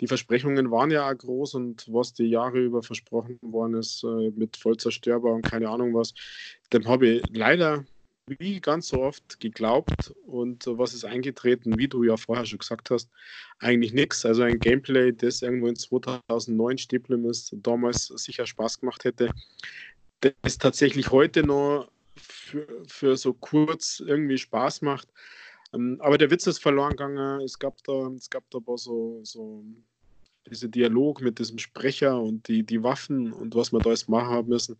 Die 0.00 0.06
Versprechungen 0.06 0.70
waren 0.70 0.90
ja 0.90 1.10
auch 1.10 1.16
groß 1.16 1.54
und 1.54 1.86
was 1.88 2.12
die 2.12 2.26
Jahre 2.26 2.60
über 2.60 2.82
versprochen 2.82 3.38
worden 3.42 3.74
ist, 3.74 4.04
äh, 4.04 4.30
mit 4.30 4.56
voll 4.56 4.76
zerstörbar 4.76 5.34
und 5.34 5.42
keine 5.42 5.68
Ahnung 5.68 5.94
was, 5.94 6.14
dem 6.72 6.86
habe 6.86 7.08
ich 7.08 7.22
leider 7.30 7.84
wie 8.38 8.60
ganz 8.60 8.88
so 8.88 9.02
oft 9.02 9.40
geglaubt 9.40 10.14
und 10.26 10.64
was 10.66 10.94
ist 10.94 11.04
eingetreten, 11.04 11.78
wie 11.78 11.88
du 11.88 12.04
ja 12.04 12.16
vorher 12.16 12.46
schon 12.46 12.58
gesagt 12.58 12.90
hast, 12.90 13.10
eigentlich 13.58 13.92
nichts. 13.92 14.24
Also 14.24 14.42
ein 14.42 14.60
Gameplay, 14.60 15.12
das 15.12 15.42
irgendwo 15.42 15.68
in 15.68 15.76
2009 15.76 16.78
stehen 16.78 17.24
ist, 17.24 17.54
damals 17.62 18.06
sicher 18.06 18.46
Spaß 18.46 18.80
gemacht 18.80 19.04
hätte, 19.04 19.30
das 20.20 20.58
tatsächlich 20.58 21.10
heute 21.10 21.42
noch 21.42 21.90
für, 22.16 22.66
für 22.86 23.16
so 23.16 23.32
kurz 23.32 24.00
irgendwie 24.04 24.38
Spaß 24.38 24.82
macht. 24.82 25.08
Ähm, 25.72 25.98
aber 26.00 26.18
der 26.18 26.30
Witz 26.30 26.46
ist 26.46 26.58
verloren 26.58 26.90
gegangen. 26.90 27.40
Es 27.42 27.58
gab 27.58 27.82
da, 27.84 28.08
es 28.08 28.30
gab 28.30 28.48
da 28.50 28.58
so, 28.76 29.20
so 29.22 29.64
dieser 30.50 30.68
Dialog 30.68 31.20
mit 31.20 31.38
diesem 31.38 31.58
Sprecher 31.58 32.20
und 32.20 32.48
die, 32.48 32.62
die 32.62 32.82
Waffen 32.82 33.32
und 33.32 33.54
was 33.54 33.72
wir 33.72 33.80
da 33.80 33.90
alles 33.90 34.08
machen 34.08 34.28
haben 34.28 34.48
müssen, 34.48 34.76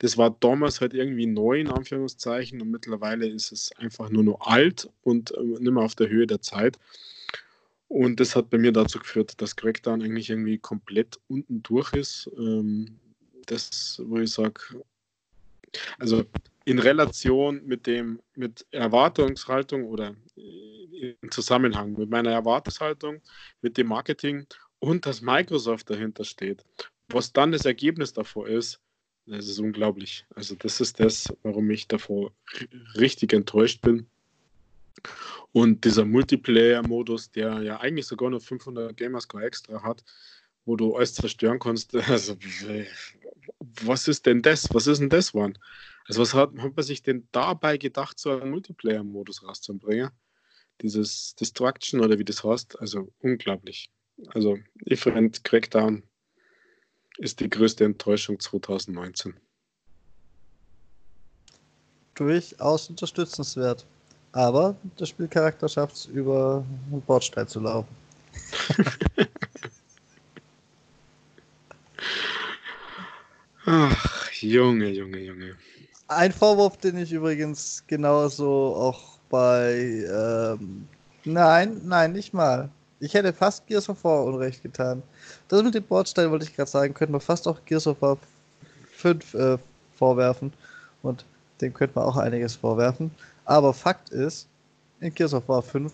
das 0.00 0.16
war 0.16 0.36
damals 0.40 0.80
halt 0.80 0.94
irgendwie 0.94 1.26
neu, 1.26 1.60
in 1.60 1.68
Anführungszeichen, 1.68 2.60
und 2.60 2.70
mittlerweile 2.70 3.28
ist 3.28 3.52
es 3.52 3.70
einfach 3.76 4.10
nur 4.10 4.24
noch 4.24 4.40
alt 4.40 4.88
und 5.02 5.32
äh, 5.32 5.42
nicht 5.42 5.72
mehr 5.72 5.84
auf 5.84 5.94
der 5.94 6.08
Höhe 6.08 6.26
der 6.26 6.42
Zeit. 6.42 6.78
Und 7.88 8.20
das 8.20 8.36
hat 8.36 8.50
bei 8.50 8.58
mir 8.58 8.72
dazu 8.72 9.00
geführt, 9.00 9.40
dass 9.40 9.56
Crackdown 9.56 10.02
eigentlich 10.02 10.30
irgendwie 10.30 10.58
komplett 10.58 11.18
unten 11.26 11.62
durch 11.64 11.92
ist. 11.92 12.30
Ähm, 12.38 13.00
das, 13.46 14.00
wo 14.04 14.18
ich 14.18 14.30
sage, 14.30 14.60
also 15.98 16.24
in 16.64 16.78
Relation 16.78 17.64
mit 17.66 17.86
dem, 17.86 18.20
mit 18.36 18.64
Erwartungshaltung 18.70 19.84
oder 19.84 20.14
im 20.36 21.30
Zusammenhang 21.30 21.94
mit 21.94 22.10
meiner 22.10 22.30
Erwartungshaltung, 22.30 23.20
mit 23.62 23.76
dem 23.76 23.88
Marketing 23.88 24.46
und 24.80 25.06
dass 25.06 25.20
Microsoft 25.20 25.88
dahinter 25.90 26.24
steht. 26.24 26.64
Was 27.08 27.32
dann 27.32 27.52
das 27.52 27.64
Ergebnis 27.64 28.12
davor 28.12 28.48
ist, 28.48 28.80
das 29.26 29.46
ist 29.46 29.58
unglaublich. 29.60 30.26
Also 30.34 30.56
das 30.56 30.80
ist 30.80 30.98
das, 30.98 31.32
warum 31.42 31.70
ich 31.70 31.86
davor 31.86 32.32
richtig 32.96 33.32
enttäuscht 33.32 33.80
bin. 33.82 34.06
Und 35.52 35.84
dieser 35.84 36.04
Multiplayer-Modus, 36.04 37.30
der 37.30 37.62
ja 37.62 37.80
eigentlich 37.80 38.06
sogar 38.06 38.30
nur 38.30 38.40
500 38.40 38.96
Gamerscore 38.96 39.44
extra 39.44 39.82
hat, 39.82 40.04
wo 40.64 40.76
du 40.76 40.96
alles 40.96 41.14
zerstören 41.14 41.58
kannst, 41.58 41.94
also 42.08 42.36
was 43.84 44.08
ist 44.08 44.26
denn 44.26 44.42
das? 44.42 44.68
Was 44.72 44.86
ist 44.86 45.00
denn 45.00 45.08
das, 45.10 45.34
Mann? 45.34 45.56
Also 46.06 46.22
was 46.22 46.34
hat, 46.34 46.56
hat 46.58 46.76
man 46.76 46.84
sich 46.84 47.02
denn 47.02 47.28
dabei 47.32 47.76
gedacht, 47.76 48.18
so 48.18 48.30
einen 48.30 48.50
Multiplayer-Modus 48.50 49.42
rauszubringen? 49.42 50.10
Dieses 50.82 51.34
Destruction 51.34 52.00
oder 52.00 52.18
wie 52.18 52.24
das 52.24 52.42
heißt, 52.42 52.80
also 52.80 53.12
unglaublich. 53.20 53.90
Also 54.28 54.58
Different 54.88 55.42
Crackdown 55.44 56.02
ist 57.18 57.40
die 57.40 57.50
größte 57.50 57.84
Enttäuschung 57.84 58.38
2019. 58.38 59.34
Durchaus 62.14 62.88
unterstützenswert. 62.90 63.86
Aber 64.32 64.76
der 64.98 65.06
Spielcharakter 65.06 65.68
schafft 65.68 65.96
es, 65.96 66.06
über 66.06 66.64
einen 66.90 67.02
Bordstein 67.02 67.48
zu 67.48 67.60
laufen. 67.60 67.88
Ach, 73.66 74.32
Junge, 74.32 74.88
Junge, 74.88 75.18
Junge. 75.18 75.56
Ein 76.08 76.32
Vorwurf, 76.32 76.76
den 76.78 76.98
ich 76.98 77.12
übrigens 77.12 77.84
genauso 77.86 78.74
auch 78.76 79.18
bei. 79.28 80.04
Ähm, 80.10 80.88
nein, 81.24 81.80
nein, 81.84 82.12
nicht 82.12 82.32
mal. 82.32 82.70
Ich 83.00 83.14
hätte 83.14 83.32
fast 83.32 83.66
Gears 83.66 83.88
of 83.88 84.04
War 84.04 84.24
Unrecht 84.24 84.62
getan. 84.62 85.02
Das 85.48 85.62
mit 85.62 85.74
dem 85.74 85.84
Bordstein 85.84 86.30
wollte 86.30 86.44
ich 86.44 86.54
gerade 86.54 86.70
sagen, 86.70 86.92
könnte 86.92 87.12
man 87.12 87.20
fast 87.20 87.48
auch 87.48 87.58
Gears 87.64 87.86
of 87.86 88.00
War 88.02 88.18
5 88.92 89.34
äh, 89.34 89.58
vorwerfen. 89.96 90.52
Und 91.02 91.24
dem 91.62 91.72
könnte 91.72 91.98
man 91.98 92.04
auch 92.04 92.18
einiges 92.18 92.56
vorwerfen. 92.56 93.10
Aber 93.46 93.72
Fakt 93.72 94.10
ist, 94.10 94.46
in 95.00 95.14
Gears 95.14 95.32
of 95.32 95.48
War 95.48 95.62
5 95.62 95.92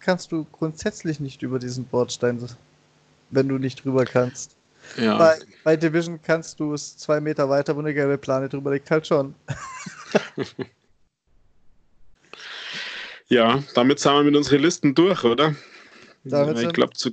kannst 0.00 0.32
du 0.32 0.46
grundsätzlich 0.52 1.18
nicht 1.18 1.42
über 1.42 1.58
diesen 1.58 1.86
Bordstein, 1.86 2.46
wenn 3.30 3.48
du 3.48 3.56
nicht 3.56 3.82
drüber 3.84 4.04
kannst. 4.04 4.54
Ja. 4.96 5.16
Bei, 5.16 5.38
bei 5.64 5.76
Division 5.76 6.20
kannst 6.22 6.60
du 6.60 6.74
es 6.74 6.96
zwei 6.98 7.20
Meter 7.20 7.48
weiter, 7.48 7.74
wo 7.74 7.80
eine 7.80 7.94
gelbe 7.94 8.18
Plane 8.18 8.48
drüber 8.48 8.72
liegt, 8.72 8.90
halt 8.90 9.06
schon. 9.06 9.34
ja, 13.28 13.62
damit 13.74 14.00
sind 14.00 14.12
wir 14.12 14.24
mit 14.24 14.36
unseren 14.36 14.60
Listen 14.60 14.94
durch, 14.94 15.24
oder? 15.24 15.54
Damit 16.24 16.58
ich 16.58 16.72
glaube, 16.72 16.92
zu 16.94 17.10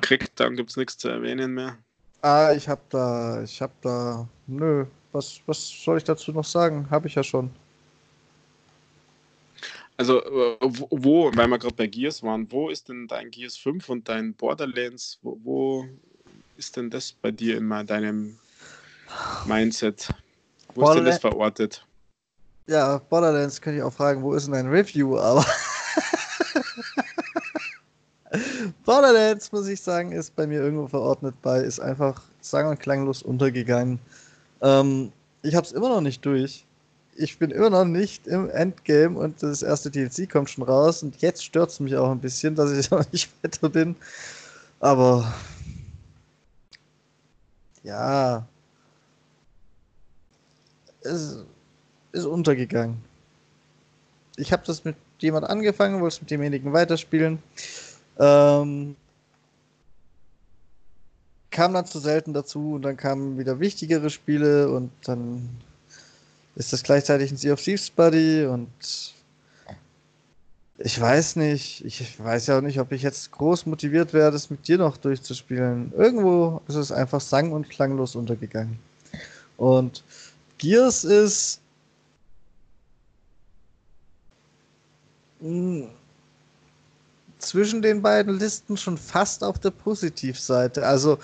Crackdown 0.00 0.56
gibt 0.56 0.70
es 0.70 0.76
nichts 0.76 0.98
zu 0.98 1.08
erwähnen 1.08 1.54
mehr. 1.54 1.78
Ah, 2.20 2.52
ich 2.54 2.68
habe 2.68 2.82
da, 2.90 3.42
ich 3.42 3.60
habe 3.60 3.72
da, 3.80 4.28
nö, 4.46 4.86
was, 5.12 5.40
was 5.46 5.68
soll 5.68 5.98
ich 5.98 6.04
dazu 6.04 6.32
noch 6.32 6.44
sagen? 6.44 6.88
Habe 6.90 7.08
ich 7.08 7.14
ja 7.14 7.22
schon. 7.22 7.50
Also, 9.96 10.22
äh, 10.22 10.56
wo, 10.60 11.30
weil 11.34 11.48
wir 11.48 11.58
gerade 11.58 11.74
bei 11.74 11.86
Gears 11.86 12.22
waren, 12.22 12.50
wo 12.50 12.70
ist 12.70 12.88
denn 12.88 13.06
dein 13.06 13.30
Gears 13.30 13.56
5 13.56 13.88
und 13.88 14.08
dein 14.08 14.34
Borderlands? 14.34 15.18
Wo, 15.22 15.38
wo 15.42 15.88
ist 16.56 16.76
denn 16.76 16.90
das 16.90 17.12
bei 17.12 17.30
dir 17.30 17.58
in 17.58 17.68
deinem 17.86 18.38
Mindset? 19.44 20.12
Wo 20.74 20.88
ist 20.88 20.96
denn 20.96 21.04
das 21.04 21.18
verortet? 21.18 21.86
Ja, 22.66 22.98
Borderlands 22.98 23.60
könnte 23.60 23.78
ich 23.78 23.82
auch 23.82 23.92
fragen, 23.92 24.22
wo 24.22 24.34
ist 24.34 24.46
denn 24.46 24.54
dein 24.54 24.68
Review? 24.68 25.18
Aber 25.18 25.44
Borderlands, 28.92 29.50
muss 29.52 29.68
ich 29.68 29.80
sagen, 29.80 30.12
ist 30.12 30.36
bei 30.36 30.46
mir 30.46 30.60
irgendwo 30.60 30.86
verordnet 30.86 31.34
bei, 31.40 31.60
ist 31.60 31.80
einfach 31.80 32.20
sang- 32.42 32.68
und 32.68 32.78
klanglos 32.78 33.22
untergegangen. 33.22 33.98
Ähm, 34.60 35.10
ich 35.40 35.54
habe 35.54 35.66
es 35.66 35.72
immer 35.72 35.88
noch 35.88 36.02
nicht 36.02 36.22
durch. 36.26 36.66
Ich 37.16 37.38
bin 37.38 37.50
immer 37.50 37.70
noch 37.70 37.86
nicht 37.86 38.26
im 38.26 38.50
Endgame 38.50 39.18
und 39.18 39.42
das 39.42 39.62
erste 39.62 39.90
DLC 39.90 40.30
kommt 40.30 40.50
schon 40.50 40.64
raus 40.64 41.02
und 41.02 41.22
jetzt 41.22 41.42
stört 41.42 41.70
es 41.70 41.80
mich 41.80 41.96
auch 41.96 42.10
ein 42.10 42.20
bisschen, 42.20 42.54
dass 42.54 42.70
ich 42.70 42.90
noch 42.90 43.10
nicht 43.12 43.30
weiter 43.42 43.70
bin. 43.70 43.96
Aber 44.78 45.32
ja, 47.82 48.46
es 51.00 51.38
ist 52.12 52.26
untergegangen. 52.26 52.98
Ich 54.36 54.52
habe 54.52 54.64
das 54.66 54.84
mit 54.84 54.96
jemand 55.18 55.46
angefangen, 55.48 56.02
wollte 56.02 56.16
es 56.16 56.20
mit 56.20 56.30
demjenigen 56.30 56.74
weiterspielen. 56.74 57.42
Ähm, 58.18 58.96
kam 61.50 61.74
dann 61.74 61.86
zu 61.86 61.98
selten 61.98 62.32
dazu 62.32 62.74
und 62.74 62.82
dann 62.82 62.96
kamen 62.96 63.38
wieder 63.38 63.60
wichtigere 63.60 64.10
Spiele 64.10 64.70
und 64.70 64.90
dann 65.04 65.48
ist 66.56 66.72
das 66.72 66.82
gleichzeitig 66.82 67.30
ein 67.30 67.36
Sea 67.36 67.52
of 67.52 67.62
Thieves 67.62 67.90
Buddy 67.90 68.46
und 68.46 68.70
ich 70.78 71.00
weiß 71.00 71.36
nicht, 71.36 71.84
ich 71.84 72.18
weiß 72.18 72.48
ja 72.48 72.58
auch 72.58 72.62
nicht, 72.62 72.80
ob 72.80 72.90
ich 72.90 73.02
jetzt 73.02 73.30
groß 73.30 73.66
motiviert 73.66 74.12
wäre, 74.12 74.32
das 74.32 74.50
mit 74.50 74.66
dir 74.66 74.78
noch 74.78 74.96
durchzuspielen. 74.96 75.92
Irgendwo 75.96 76.60
ist 76.66 76.74
es 76.74 76.90
einfach 76.90 77.20
sang- 77.20 77.52
und 77.52 77.68
klanglos 77.68 78.16
untergegangen. 78.16 78.78
Und 79.56 80.02
Gears 80.58 81.04
ist 81.04 81.60
hm, 85.40 85.88
zwischen 87.42 87.82
den 87.82 88.02
beiden 88.02 88.38
Listen 88.38 88.76
schon 88.76 88.96
fast 88.96 89.44
auf 89.44 89.58
der 89.58 89.70
Positivseite. 89.70 90.86
Also, 90.86 91.18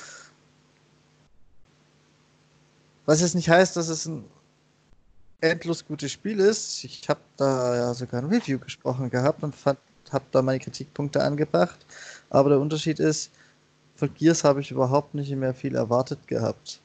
was 3.07 3.20
jetzt 3.20 3.35
nicht 3.35 3.49
heißt, 3.49 3.77
dass 3.77 3.89
es 3.89 4.07
ein 4.07 4.24
endlos 5.40 5.86
gutes 5.86 6.12
Spiel 6.12 6.40
ist. 6.40 6.85
Ich 6.85 7.09
habe 7.09 7.20
da 7.36 7.77
ja 7.77 7.95
sogar 7.95 8.23
ein 8.23 8.28
Review 8.28 8.59
gesprochen 8.59 9.11
gehabt 9.11 9.43
und 9.43 9.55
habe 9.65 10.24
da 10.32 10.43
meine 10.43 10.59
Kritikpunkte 10.59 11.23
angebracht. 11.23 11.78
Aber 12.31 12.51
der 12.51 12.61
Unterschied 12.61 12.99
ist, 12.99 13.31
von 13.97 14.12
Gears 14.15 14.45
habe 14.45 14.61
ich 14.61 14.70
überhaupt 14.70 15.15
nicht 15.15 15.31
mehr 15.31 15.55
viel 15.55 15.74
erwartet 15.74 16.27
gehabt. 16.27 16.81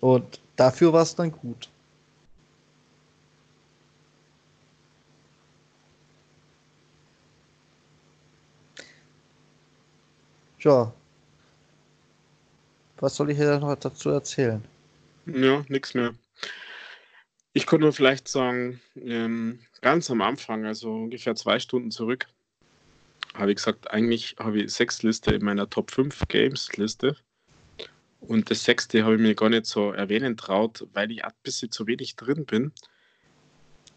Und 0.00 0.40
dafür 0.56 0.92
war 0.92 1.02
es 1.02 1.14
dann 1.14 1.32
gut. 1.32 1.70
Ja. 10.64 10.94
Was 12.98 13.16
soll 13.16 13.30
ich 13.30 13.36
hier 13.36 13.58
noch 13.58 13.74
dazu 13.76 14.08
erzählen? 14.08 14.64
Ja, 15.26 15.62
nichts 15.68 15.92
mehr. 15.92 16.14
Ich 17.52 17.66
konnte 17.66 17.84
nur 17.84 17.92
vielleicht 17.92 18.28
sagen, 18.28 18.80
ähm, 18.96 19.60
ganz 19.82 20.10
am 20.10 20.22
Anfang, 20.22 20.64
also 20.64 20.90
ungefähr 20.90 21.34
zwei 21.36 21.58
Stunden 21.58 21.90
zurück, 21.90 22.26
habe 23.34 23.50
ich 23.50 23.56
gesagt, 23.56 23.90
eigentlich 23.90 24.36
habe 24.38 24.62
ich 24.62 24.72
sechs 24.72 25.02
Liste 25.02 25.34
in 25.34 25.44
meiner 25.44 25.68
Top 25.68 25.90
5 25.90 26.22
Games 26.28 26.74
Liste. 26.78 27.16
Und 28.20 28.50
das 28.50 28.64
sechste 28.64 29.04
habe 29.04 29.16
ich 29.16 29.20
mir 29.20 29.34
gar 29.34 29.50
nicht 29.50 29.66
so 29.66 29.92
erwähnen 29.92 30.38
traut, 30.38 30.86
weil 30.94 31.12
ich 31.12 31.24
ein 31.24 31.32
bisschen 31.42 31.70
zu 31.70 31.86
wenig 31.86 32.16
drin 32.16 32.46
bin. 32.46 32.72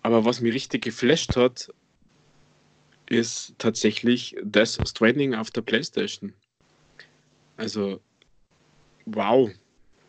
Aber 0.01 0.25
was 0.25 0.41
mich 0.41 0.53
richtig 0.53 0.83
geflasht 0.83 1.37
hat, 1.37 1.73
ist 3.05 3.55
tatsächlich 3.57 4.35
das 4.43 4.77
Stranding 4.85 5.33
auf 5.33 5.49
der 5.49 5.61
Playstation. 5.61 6.33
Also, 7.57 8.01
wow, 9.05 9.49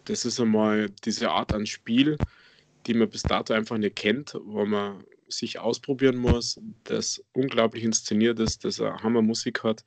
das 0.05 0.25
ist 0.25 0.41
einmal 0.41 0.91
diese 1.05 1.31
Art 1.31 1.53
an 1.53 1.66
Spiel, 1.66 2.20
die 2.87 2.95
man 2.95 3.09
bis 3.09 3.27
dato 3.27 3.53
einfach 3.55 3.79
nicht 3.79 3.97
kennt, 3.97 4.35
wo 4.45 4.65
man 4.65 5.05
sich 5.29 5.59
ausprobieren 5.59 6.16
muss, 6.16 6.61
das 6.85 7.23
unglaublich 7.33 7.85
inszeniert 7.85 8.39
ist, 8.39 8.65
das 8.65 8.81
eine 8.81 9.03
Hammermusik 9.03 9.62
hat, 9.62 9.85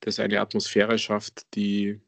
das 0.00 0.18
eine 0.18 0.40
Atmosphäre 0.40 0.98
schafft, 0.98 1.46
die 1.54 2.00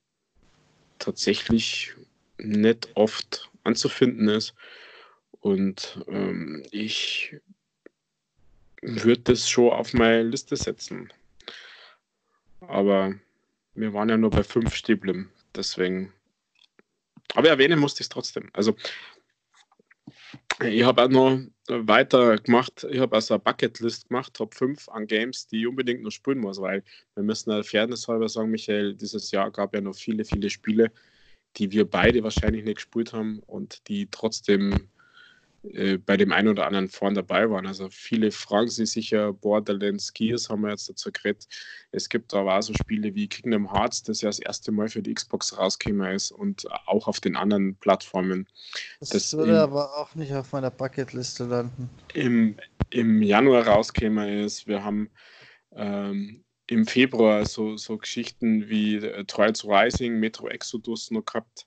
tatsächlich 0.99 1.95
nicht 2.39 2.89
oft 2.95 3.51
anzufinden 3.65 4.29
ist. 4.29 4.55
Und 5.41 6.05
ähm, 6.09 6.65
ich 6.71 7.37
würde 8.83 9.23
das 9.23 9.49
schon 9.49 9.71
auf 9.71 9.93
meine 9.93 10.25
Liste 10.25 10.57
setzen. 10.57 11.13
Aber 12.61 13.15
wir 13.77 13.93
waren 13.93 14.09
ja 14.09 14.17
nur 14.17 14.31
bei 14.31 14.43
fünf 14.43 14.75
Stäblen, 14.75 15.31
deswegen. 15.55 16.13
Aber 17.35 17.49
erwähnen 17.49 17.79
musste 17.79 18.01
ich 18.01 18.07
es 18.07 18.09
trotzdem. 18.09 18.49
Also, 18.53 18.75
ich 20.65 20.83
habe 20.85 21.05
auch 21.05 21.09
noch 21.09 21.41
weiter 21.69 22.39
gemacht. 22.39 22.87
Ich 22.91 22.99
habe 22.99 23.17
also 23.17 23.35
eine 23.35 23.43
Bucketlist 23.43 24.09
gemacht, 24.09 24.35
Top 24.35 24.55
5 24.55 24.89
an 24.89 25.07
Games, 25.07 25.47
die 25.49 25.61
ich 25.61 25.67
unbedingt 25.67 26.03
noch 26.03 26.11
spielen 26.11 26.39
muss, 26.39 26.61
weil 26.61 26.83
wir 27.15 27.25
müssen 27.25 27.51
ja 27.51 27.63
fairnesshalber 27.63 28.29
sagen, 28.29 28.51
Michael, 28.51 28.95
dieses 28.95 29.31
Jahr 29.31 29.51
gab 29.51 29.75
ja 29.75 29.81
noch 29.81 29.95
viele, 29.95 30.25
viele 30.25 30.49
Spiele, 30.49 30.91
die 31.57 31.71
wir 31.71 31.89
beide 31.89 32.23
wahrscheinlich 32.23 32.65
nicht 32.65 32.77
gespielt 32.77 33.13
haben 33.13 33.41
und 33.41 33.87
die 33.89 34.09
trotzdem 34.11 34.89
äh, 35.73 35.99
bei 35.99 36.17
dem 36.17 36.33
einen 36.33 36.49
oder 36.49 36.67
anderen 36.67 36.89
vorn 36.89 37.15
dabei 37.15 37.49
waren. 37.51 37.67
Also 37.67 37.89
viele 37.91 38.31
fragen 38.31 38.69
sich 38.69 38.91
sicher, 38.91 39.33
Borderlands 39.33 40.13
Gears 40.13 40.49
haben 40.49 40.63
wir 40.63 40.71
jetzt 40.71 40.89
dazu 40.89 41.11
geredet. 41.13 41.47
Es 41.93 42.09
gibt 42.09 42.35
aber 42.35 42.59
auch 42.59 42.63
so 42.63 42.75
Spiele 42.75 43.15
wie 43.15 43.29
Kingdom 43.29 43.73
Hearts, 43.73 44.03
das 44.03 44.21
ja 44.21 44.29
das 44.29 44.39
erste 44.39 44.73
Mal 44.73 44.89
für 44.89 45.03
die 45.03 45.15
Xbox 45.15 45.57
rausgekommen 45.57 46.13
ist 46.13 46.31
und 46.31 46.67
auch 46.87 47.09
auf 47.09 47.21
den 47.21 47.37
anderen 47.37 47.77
Plattformen. 47.77 48.49
Das, 49.01 49.11
das 49.11 49.33
würde 49.37 49.53
im, 49.53 49.59
aber 49.59 49.97
auch 49.97 50.15
nicht 50.15 50.33
auf 50.35 50.53
meiner 50.53 50.71
Bucketliste 50.71 51.45
landen. 51.45 51.91
Im, 52.15 52.57
im 52.91 53.23
Januar 53.23 53.67
rausgekommen 53.67 54.45
ist. 54.45 54.67
Wir 54.67 54.85
haben 54.85 55.11
ähm, 55.73 56.45
im 56.69 56.87
Februar 56.87 57.45
so, 57.45 57.77
so 57.77 57.97
Geschichten 57.97 58.69
wie 58.69 58.97
äh, 58.97 59.25
Trials 59.25 59.65
Rising, 59.65 60.19
Metro 60.19 60.49
Exodus 60.49 61.11
noch 61.11 61.25
gehabt. 61.25 61.67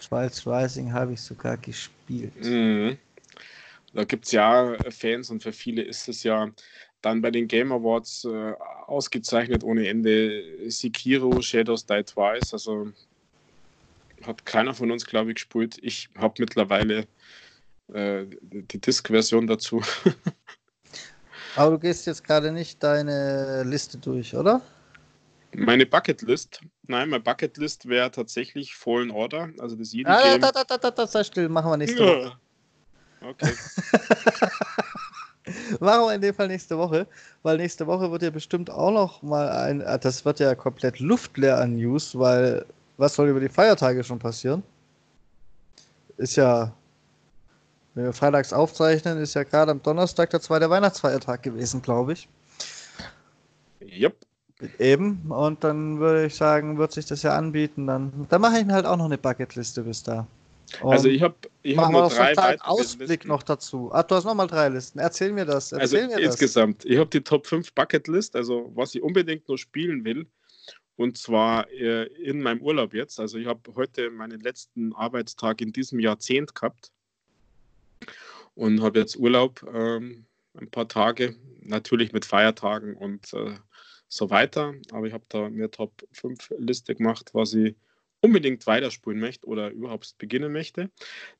Trials 0.00 0.46
Rising 0.46 0.92
habe 0.92 1.14
ich 1.14 1.20
sogar 1.20 1.56
gespielt. 1.56 2.44
Mhm. 2.44 2.98
Da 3.94 4.04
gibt 4.04 4.26
es 4.26 4.32
ja 4.32 4.76
Fans 4.90 5.30
und 5.30 5.42
für 5.42 5.52
viele 5.52 5.82
ist 5.82 6.08
es 6.08 6.22
ja 6.22 6.50
dann 7.00 7.20
bei 7.22 7.30
den 7.30 7.48
Game 7.48 7.72
Awards 7.72 8.24
äh, 8.24 8.52
ausgezeichnet 8.86 9.62
ohne 9.64 9.88
Ende. 9.88 10.70
Sekiro, 10.70 11.40
Shadows 11.40 11.86
Die 11.86 12.02
Twice, 12.02 12.52
also 12.52 12.92
hat 14.22 14.44
keiner 14.44 14.74
von 14.74 14.90
uns, 14.90 15.06
glaube 15.06 15.30
ich, 15.30 15.36
gespielt. 15.36 15.78
Ich 15.80 16.08
habe 16.16 16.34
mittlerweile 16.38 17.06
äh, 17.92 18.26
die 18.42 18.80
Disk-Version 18.80 19.46
dazu. 19.46 19.82
Aber 21.56 21.72
du 21.72 21.78
gehst 21.78 22.06
jetzt 22.06 22.24
gerade 22.24 22.52
nicht 22.52 22.82
deine 22.82 23.64
Liste 23.64 23.98
durch, 23.98 24.34
oder? 24.34 24.60
Meine 25.54 25.86
Bucketlist, 25.86 26.60
nein, 26.88 27.08
meine 27.08 27.22
Bucketlist 27.22 27.88
wäre 27.88 28.10
tatsächlich 28.10 28.74
Fallen 28.74 29.10
Order, 29.10 29.50
also 29.58 29.76
das 29.76 29.92
jede 29.92 30.10
ah, 30.10 30.22
Game. 30.22 30.40
Da, 30.40 30.50
da, 30.50 30.64
da, 30.64 30.78
da, 30.78 30.90
da, 30.90 31.06
sei 31.06 31.24
still, 31.24 31.48
machen 31.48 31.70
wir 31.70 31.76
nächste 31.76 32.04
ja. 32.04 32.08
Woche. 32.08 32.32
Okay. 33.20 33.52
machen 35.80 36.06
wir 36.06 36.14
in 36.14 36.20
dem 36.20 36.34
Fall 36.34 36.48
nächste 36.48 36.78
Woche, 36.78 37.06
weil 37.42 37.56
nächste 37.56 37.86
Woche 37.86 38.10
wird 38.10 38.22
ja 38.22 38.30
bestimmt 38.30 38.70
auch 38.70 38.90
noch 38.90 39.22
mal 39.22 39.48
ein, 39.48 39.82
ah, 39.82 39.98
das 39.98 40.24
wird 40.24 40.40
ja 40.40 40.54
komplett 40.54 41.00
luftleer 41.00 41.58
an 41.58 41.76
News, 41.76 42.18
weil 42.18 42.64
was 42.96 43.14
soll 43.14 43.28
über 43.28 43.40
die 43.40 43.48
Feiertage 43.48 44.02
schon 44.04 44.18
passieren? 44.18 44.62
Ist 46.16 46.36
ja, 46.36 46.72
wenn 47.94 48.04
wir 48.04 48.12
freitags 48.12 48.52
aufzeichnen, 48.52 49.18
ist 49.18 49.34
ja 49.34 49.44
gerade 49.44 49.70
am 49.70 49.82
Donnerstag 49.82 50.30
der 50.30 50.40
zweite 50.40 50.68
Weihnachtsfeiertag 50.68 51.42
gewesen, 51.42 51.80
glaube 51.80 52.14
ich. 52.14 52.28
Yep. 53.80 54.16
Eben, 54.78 55.22
und 55.28 55.62
dann 55.62 56.00
würde 56.00 56.26
ich 56.26 56.34
sagen, 56.34 56.78
wird 56.78 56.92
sich 56.92 57.06
das 57.06 57.22
ja 57.22 57.36
anbieten. 57.36 57.86
Dann, 57.86 58.26
dann 58.28 58.40
mache 58.40 58.58
ich 58.58 58.66
mir 58.66 58.74
halt 58.74 58.86
auch 58.86 58.96
noch 58.96 59.04
eine 59.04 59.18
Bucketliste 59.18 59.82
bis 59.82 60.02
da. 60.02 60.26
Und 60.80 60.92
also 60.92 61.08
ich 61.08 61.22
habe 61.22 61.34
ich 61.62 61.78
hab 61.78 61.90
nur 61.90 62.08
drei 62.08 62.36
weitere 62.36 62.58
Ausblick 62.60 63.08
Listen. 63.08 63.28
noch 63.28 63.42
dazu. 63.42 63.90
Ah, 63.92 64.02
du 64.02 64.14
hast 64.14 64.24
nochmal 64.24 64.48
drei 64.48 64.68
Listen. 64.68 64.98
Erzähl 64.98 65.32
mir 65.32 65.44
das. 65.44 65.72
Erzähl 65.72 66.02
also 66.02 66.16
mir 66.16 66.22
insgesamt, 66.22 66.84
das. 66.84 66.90
ich 66.90 66.98
habe 66.98 67.08
die 67.08 67.20
Top 67.20 67.46
5 67.46 67.72
Bucketlist, 67.72 68.36
also 68.36 68.70
was 68.74 68.94
ich 68.94 69.02
unbedingt 69.02 69.48
nur 69.48 69.58
spielen 69.58 70.04
will. 70.04 70.26
Und 70.96 71.16
zwar 71.16 71.70
äh, 71.70 72.06
in 72.22 72.42
meinem 72.42 72.60
Urlaub 72.60 72.92
jetzt. 72.92 73.20
Also 73.20 73.38
ich 73.38 73.46
habe 73.46 73.60
heute 73.76 74.10
meinen 74.10 74.40
letzten 74.40 74.92
Arbeitstag 74.94 75.60
in 75.60 75.72
diesem 75.72 76.00
Jahrzehnt 76.00 76.54
gehabt 76.54 76.90
und 78.56 78.82
habe 78.82 78.98
jetzt 78.98 79.16
Urlaub 79.16 79.64
ähm, 79.72 80.26
ein 80.54 80.68
paar 80.68 80.88
Tage, 80.88 81.36
natürlich 81.62 82.12
mit 82.12 82.24
Feiertagen 82.24 82.94
und 82.96 83.32
äh, 83.32 83.54
so 84.08 84.30
weiter. 84.30 84.74
Aber 84.92 85.06
ich 85.06 85.12
habe 85.12 85.24
da 85.28 85.48
mir 85.50 85.70
Top 85.70 86.06
5 86.12 86.54
Liste 86.58 86.94
gemacht, 86.94 87.30
was 87.32 87.54
ich 87.54 87.74
unbedingt 88.20 88.66
weiterspulen 88.66 89.20
möchte 89.20 89.46
oder 89.46 89.70
überhaupt 89.70 90.16
beginnen 90.18 90.52
möchte. 90.52 90.90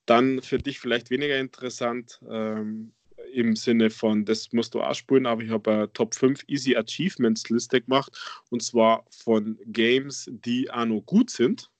Dann 0.06 0.42
für 0.42 0.58
dich 0.58 0.78
vielleicht 0.78 1.10
weniger 1.10 1.38
interessant 1.38 2.20
ähm, 2.28 2.92
im 3.32 3.56
Sinne 3.56 3.90
von, 3.90 4.24
das 4.24 4.52
musst 4.52 4.74
du 4.74 4.80
auch 4.80 4.94
spulen, 4.94 5.26
aber 5.26 5.42
ich 5.42 5.50
habe 5.50 5.70
eine 5.72 5.92
Top 5.92 6.14
5 6.14 6.44
Easy 6.46 6.76
Achievements 6.76 7.48
Liste 7.50 7.80
gemacht 7.80 8.42
und 8.50 8.62
zwar 8.62 9.04
von 9.10 9.58
Games, 9.66 10.30
die 10.30 10.70
auch 10.70 10.86
noch 10.86 11.02
gut 11.02 11.30
sind. 11.30 11.70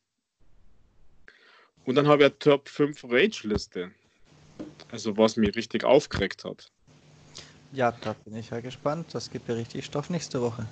Und 1.85 1.94
dann 1.94 2.06
habe 2.06 2.24
ich 2.24 2.27
eine 2.27 2.39
Top 2.39 2.69
5 2.69 3.05
Rage 3.05 3.48
Liste. 3.48 3.93
Also 4.90 5.16
was 5.16 5.36
mich 5.36 5.55
richtig 5.55 5.85
aufgeregt 5.85 6.44
hat. 6.44 6.70
Ja, 7.73 7.93
da 7.93 8.15
bin 8.24 8.36
ich 8.36 8.51
ja 8.51 8.61
gespannt. 8.61 9.07
Das 9.12 9.31
gibt 9.31 9.49
ja 9.49 9.55
richtig 9.55 9.85
Stoff 9.85 10.11
nächste 10.11 10.40
Woche. 10.40 10.66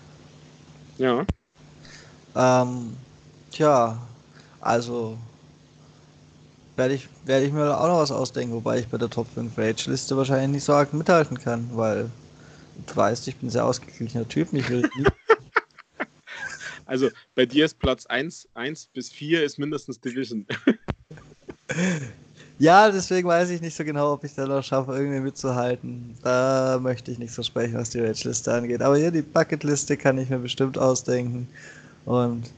Ja. 0.98 1.26
Ähm, 2.34 2.96
tja, 3.50 4.00
also 4.60 5.18
werde 6.76 6.94
ich, 6.94 7.08
werde 7.24 7.46
ich 7.46 7.52
mir 7.52 7.78
auch 7.78 7.88
noch 7.88 7.98
was 7.98 8.10
ausdenken, 8.10 8.54
wobei 8.54 8.78
ich 8.78 8.88
bei 8.88 8.98
der 8.98 9.10
Top 9.10 9.28
5 9.32 9.56
Rage-Liste 9.56 10.16
wahrscheinlich 10.16 10.48
nicht 10.48 10.64
so 10.64 10.74
arg 10.74 10.92
mithalten 10.92 11.38
kann, 11.38 11.68
weil 11.72 12.10
du 12.86 12.96
weißt, 12.96 13.28
ich 13.28 13.36
bin 13.36 13.48
ein 13.48 13.52
sehr 13.52 13.64
ausgeglichener 13.64 14.28
Typ. 14.28 14.52
Ich 14.52 14.68
will 14.68 14.88
also 16.86 17.10
bei 17.34 17.46
dir 17.46 17.64
ist 17.64 17.78
Platz 17.78 18.06
1, 18.06 18.48
1 18.54 18.86
bis 18.86 19.10
4 19.10 19.44
ist 19.44 19.58
mindestens 19.58 20.00
Division. 20.00 20.46
Ja, 22.58 22.90
deswegen 22.90 23.28
weiß 23.28 23.50
ich 23.50 23.60
nicht 23.60 23.76
so 23.76 23.84
genau, 23.84 24.14
ob 24.14 24.24
ich 24.24 24.34
da 24.34 24.46
noch 24.46 24.62
schaffe, 24.62 24.92
irgendwie 24.96 25.20
mitzuhalten. 25.20 26.16
Da 26.22 26.78
möchte 26.80 27.10
ich 27.10 27.18
nicht 27.18 27.34
so 27.34 27.42
sprechen, 27.42 27.74
was 27.74 27.90
die 27.90 28.00
Rage-Liste 28.00 28.52
angeht. 28.52 28.80
Aber 28.80 28.96
hier 28.96 29.10
die 29.10 29.22
Bucket-Liste 29.22 29.96
kann 29.98 30.16
ich 30.16 30.30
mir 30.30 30.38
bestimmt 30.38 30.78
ausdenken. 30.78 31.48
Und 32.06 32.50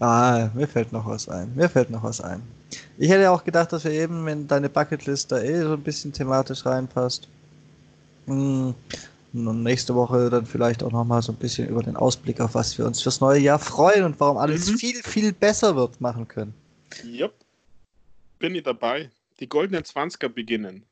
ah, 0.00 0.48
mir 0.54 0.66
fällt 0.66 0.90
noch 0.90 1.06
was 1.06 1.28
ein. 1.28 1.54
Mir 1.54 1.68
fällt 1.68 1.90
noch 1.90 2.02
was 2.02 2.22
ein. 2.22 2.40
Ich 2.96 3.10
hätte 3.10 3.22
ja 3.22 3.30
auch 3.30 3.44
gedacht, 3.44 3.72
dass 3.72 3.84
wir 3.84 3.92
eben, 3.92 4.24
wenn 4.24 4.48
deine 4.48 4.70
Bucketlist 4.70 5.30
da 5.30 5.42
eh 5.42 5.62
so 5.62 5.74
ein 5.74 5.82
bisschen 5.82 6.14
thematisch 6.14 6.64
reinpasst, 6.64 7.28
mh, 8.24 8.72
hm, 9.34 9.62
nächste 9.62 9.94
Woche 9.94 10.30
dann 10.30 10.46
vielleicht 10.46 10.82
auch 10.82 10.92
nochmal 10.92 11.20
so 11.20 11.32
ein 11.32 11.38
bisschen 11.38 11.68
über 11.68 11.82
den 11.82 11.96
Ausblick 11.96 12.40
auf 12.40 12.54
was 12.54 12.76
wir 12.78 12.86
uns 12.86 13.02
fürs 13.02 13.20
neue 13.20 13.40
Jahr 13.40 13.58
freuen 13.58 14.04
und 14.04 14.20
warum 14.20 14.38
alles 14.38 14.70
mhm. 14.70 14.76
viel, 14.76 15.02
viel 15.02 15.32
besser 15.34 15.76
wird 15.76 16.00
machen 16.00 16.26
können. 16.26 16.54
Yep 17.04 17.32
bin 18.42 18.56
ich 18.56 18.64
dabei. 18.64 19.08
Die 19.38 19.48
goldenen 19.48 19.84
20er 19.84 20.28
beginnen. 20.28 20.84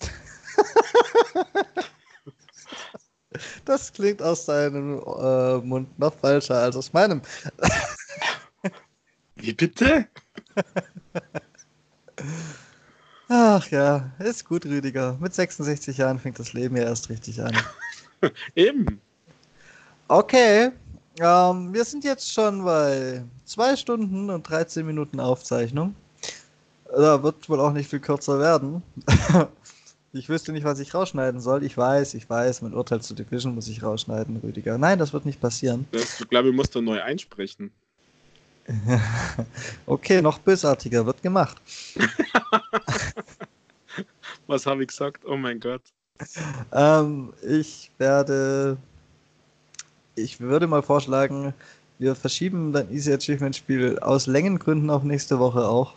Das 3.64 3.90
klingt 3.90 4.20
aus 4.20 4.44
deinem 4.44 4.98
äh, 4.98 5.56
Mund 5.58 5.98
noch 5.98 6.12
falscher 6.12 6.56
als 6.56 6.76
aus 6.76 6.92
meinem. 6.92 7.22
Wie 9.36 9.54
bitte? 9.54 10.06
Ach 13.28 13.66
ja, 13.70 14.12
ist 14.18 14.44
gut, 14.44 14.66
Rüdiger. 14.66 15.16
Mit 15.18 15.32
66 15.32 15.96
Jahren 15.96 16.18
fängt 16.18 16.38
das 16.38 16.52
Leben 16.52 16.76
ja 16.76 16.82
erst 16.82 17.08
richtig 17.08 17.42
an. 17.42 17.56
Eben. 18.54 19.00
Okay, 20.08 20.72
ähm, 21.18 21.72
wir 21.72 21.86
sind 21.86 22.04
jetzt 22.04 22.30
schon 22.30 22.62
bei 22.62 23.24
2 23.46 23.76
Stunden 23.76 24.28
und 24.28 24.46
13 24.46 24.84
Minuten 24.84 25.20
Aufzeichnung. 25.20 25.96
Da 26.94 27.22
wird 27.22 27.48
wohl 27.48 27.60
auch 27.60 27.72
nicht 27.72 27.88
viel 27.88 28.00
kürzer 28.00 28.38
werden. 28.38 28.82
ich 30.12 30.28
wüsste 30.28 30.52
nicht, 30.52 30.64
was 30.64 30.78
ich 30.78 30.92
rausschneiden 30.92 31.40
soll. 31.40 31.64
Ich 31.64 31.76
weiß, 31.76 32.14
ich 32.14 32.28
weiß, 32.28 32.60
mein 32.62 32.74
Urteil 32.74 33.00
zu 33.00 33.14
Division 33.14 33.54
muss 33.54 33.68
ich 33.68 33.82
rausschneiden, 33.82 34.36
Rüdiger. 34.36 34.76
Nein, 34.76 34.98
das 34.98 35.12
wird 35.14 35.24
nicht 35.24 35.40
passieren. 35.40 35.86
ich 35.92 36.28
glaube, 36.28 36.50
ich 36.50 36.54
muss 36.54 36.68
da 36.68 36.82
neu 36.82 37.00
einsprechen. 37.02 37.72
okay, 39.86 40.20
noch 40.20 40.38
bösartiger 40.38 41.06
wird 41.06 41.22
gemacht. 41.22 41.60
was 44.46 44.66
habe 44.66 44.82
ich 44.82 44.88
gesagt? 44.88 45.24
Oh 45.24 45.36
mein 45.36 45.60
Gott. 45.60 45.82
Ähm, 46.72 47.32
ich 47.42 47.90
werde. 47.98 48.76
Ich 50.14 50.40
würde 50.40 50.66
mal 50.66 50.82
vorschlagen, 50.82 51.54
wir 51.98 52.14
verschieben 52.14 52.72
dein 52.72 52.92
Easy 52.92 53.12
Achievement 53.12 53.56
Spiel 53.56 53.98
aus 53.98 54.26
Längengründen 54.26 54.90
auf 54.90 55.02
nächste 55.02 55.38
Woche 55.38 55.66
auch. 55.66 55.94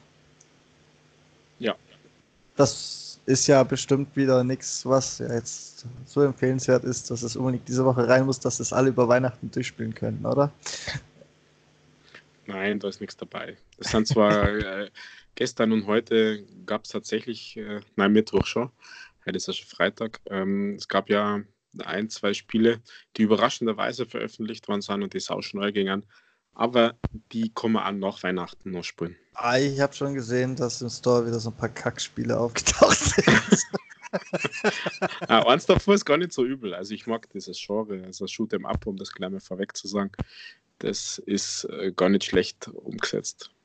Das 2.55 3.19
ist 3.25 3.47
ja 3.47 3.63
bestimmt 3.63 4.15
wieder 4.15 4.43
nichts, 4.43 4.85
was 4.85 5.19
ja 5.19 5.33
jetzt 5.33 5.85
so 6.05 6.21
empfehlenswert 6.21 6.83
ist, 6.83 7.09
dass 7.09 7.23
es 7.23 7.35
unbedingt 7.35 7.67
diese 7.67 7.83
Woche 7.83 8.07
rein 8.07 8.25
muss, 8.25 8.39
dass 8.39 8.59
es 8.59 8.71
alle 8.71 8.89
über 8.89 9.07
Weihnachten 9.07 9.49
durchspielen 9.49 9.93
können, 9.93 10.25
oder? 10.25 10.51
Nein, 12.45 12.79
da 12.79 12.87
ist 12.87 13.01
nichts 13.01 13.17
dabei. 13.17 13.57
Es 13.79 13.89
sind 13.91 14.07
zwar 14.07 14.47
äh, 14.83 14.89
gestern 15.33 15.71
und 15.71 15.87
heute 15.87 16.43
gab 16.65 16.83
es 16.83 16.91
tatsächlich, 16.91 17.57
äh, 17.57 17.81
nein, 17.95 18.13
Mittwoch 18.13 18.45
schon, 18.45 18.69
heute 19.25 19.37
ist 19.37 19.47
ja 19.47 19.53
schon 19.53 19.67
Freitag, 19.67 20.21
ähm, 20.29 20.75
es 20.75 20.87
gab 20.87 21.09
ja 21.09 21.41
ein, 21.83 22.09
zwei 22.09 22.33
Spiele, 22.33 22.79
die 23.17 23.23
überraschenderweise 23.23 24.05
veröffentlicht 24.05 24.67
worden 24.67 24.81
sind 24.81 25.03
und 25.03 25.13
die 25.13 25.19
sau 25.19 25.41
schnell 25.41 25.71
gingen 25.73 26.05
aber 26.55 26.95
die 27.31 27.49
kommen 27.49 27.77
an 27.77 27.99
nach 27.99 28.23
Weihnachten 28.23 28.71
noch 28.71 28.83
spielen. 28.83 29.15
Ah, 29.33 29.57
ich 29.57 29.79
habe 29.79 29.93
schon 29.93 30.13
gesehen, 30.13 30.55
dass 30.55 30.81
im 30.81 30.89
Store 30.89 31.27
wieder 31.27 31.39
so 31.39 31.49
ein 31.49 31.55
paar 31.57 31.69
Kackspiele 31.69 32.37
aufgetaucht 32.37 32.97
sind. 32.97 33.27
ah, 35.27 35.41
eins 35.41 35.65
davor 35.65 35.95
ist 35.95 36.05
gar 36.05 36.17
nicht 36.17 36.31
so 36.31 36.45
übel. 36.45 36.73
Also 36.73 36.93
ich 36.93 37.05
mag 37.05 37.29
dieses 37.31 37.59
Genre, 37.59 38.01
also 38.05 38.25
Shoot 38.27 38.53
'em 38.53 38.65
Up, 38.65 38.87
um 38.87 38.95
das 38.95 39.11
gleich 39.11 39.29
mal 39.29 39.41
vorweg 39.41 39.75
zu 39.75 39.87
sagen. 39.87 40.11
Das 40.79 41.17
ist 41.25 41.65
äh, 41.65 41.91
gar 41.95 42.09
nicht 42.09 42.23
schlecht 42.25 42.67
umgesetzt. 42.69 43.51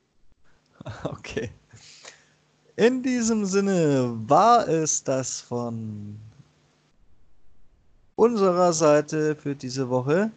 Okay. 1.04 1.50
In 2.76 3.02
diesem 3.02 3.44
Sinne 3.44 4.14
war 4.26 4.66
es 4.66 5.04
das 5.04 5.42
von 5.42 6.18
unserer 8.16 8.72
Seite 8.72 9.36
für 9.36 9.54
diese 9.54 9.90
Woche. 9.90 10.30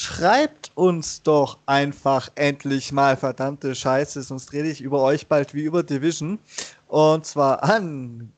Schreibt 0.00 0.70
uns 0.76 1.24
doch 1.24 1.58
einfach 1.66 2.28
endlich 2.36 2.92
mal 2.92 3.16
verdammte 3.16 3.74
Scheiße, 3.74 4.22
sonst 4.22 4.52
rede 4.52 4.70
ich 4.70 4.80
über 4.80 5.02
euch 5.02 5.26
bald 5.26 5.54
wie 5.54 5.62
über 5.62 5.82
Division. 5.82 6.38
Und 6.86 7.26
zwar 7.26 7.64
an 7.64 8.32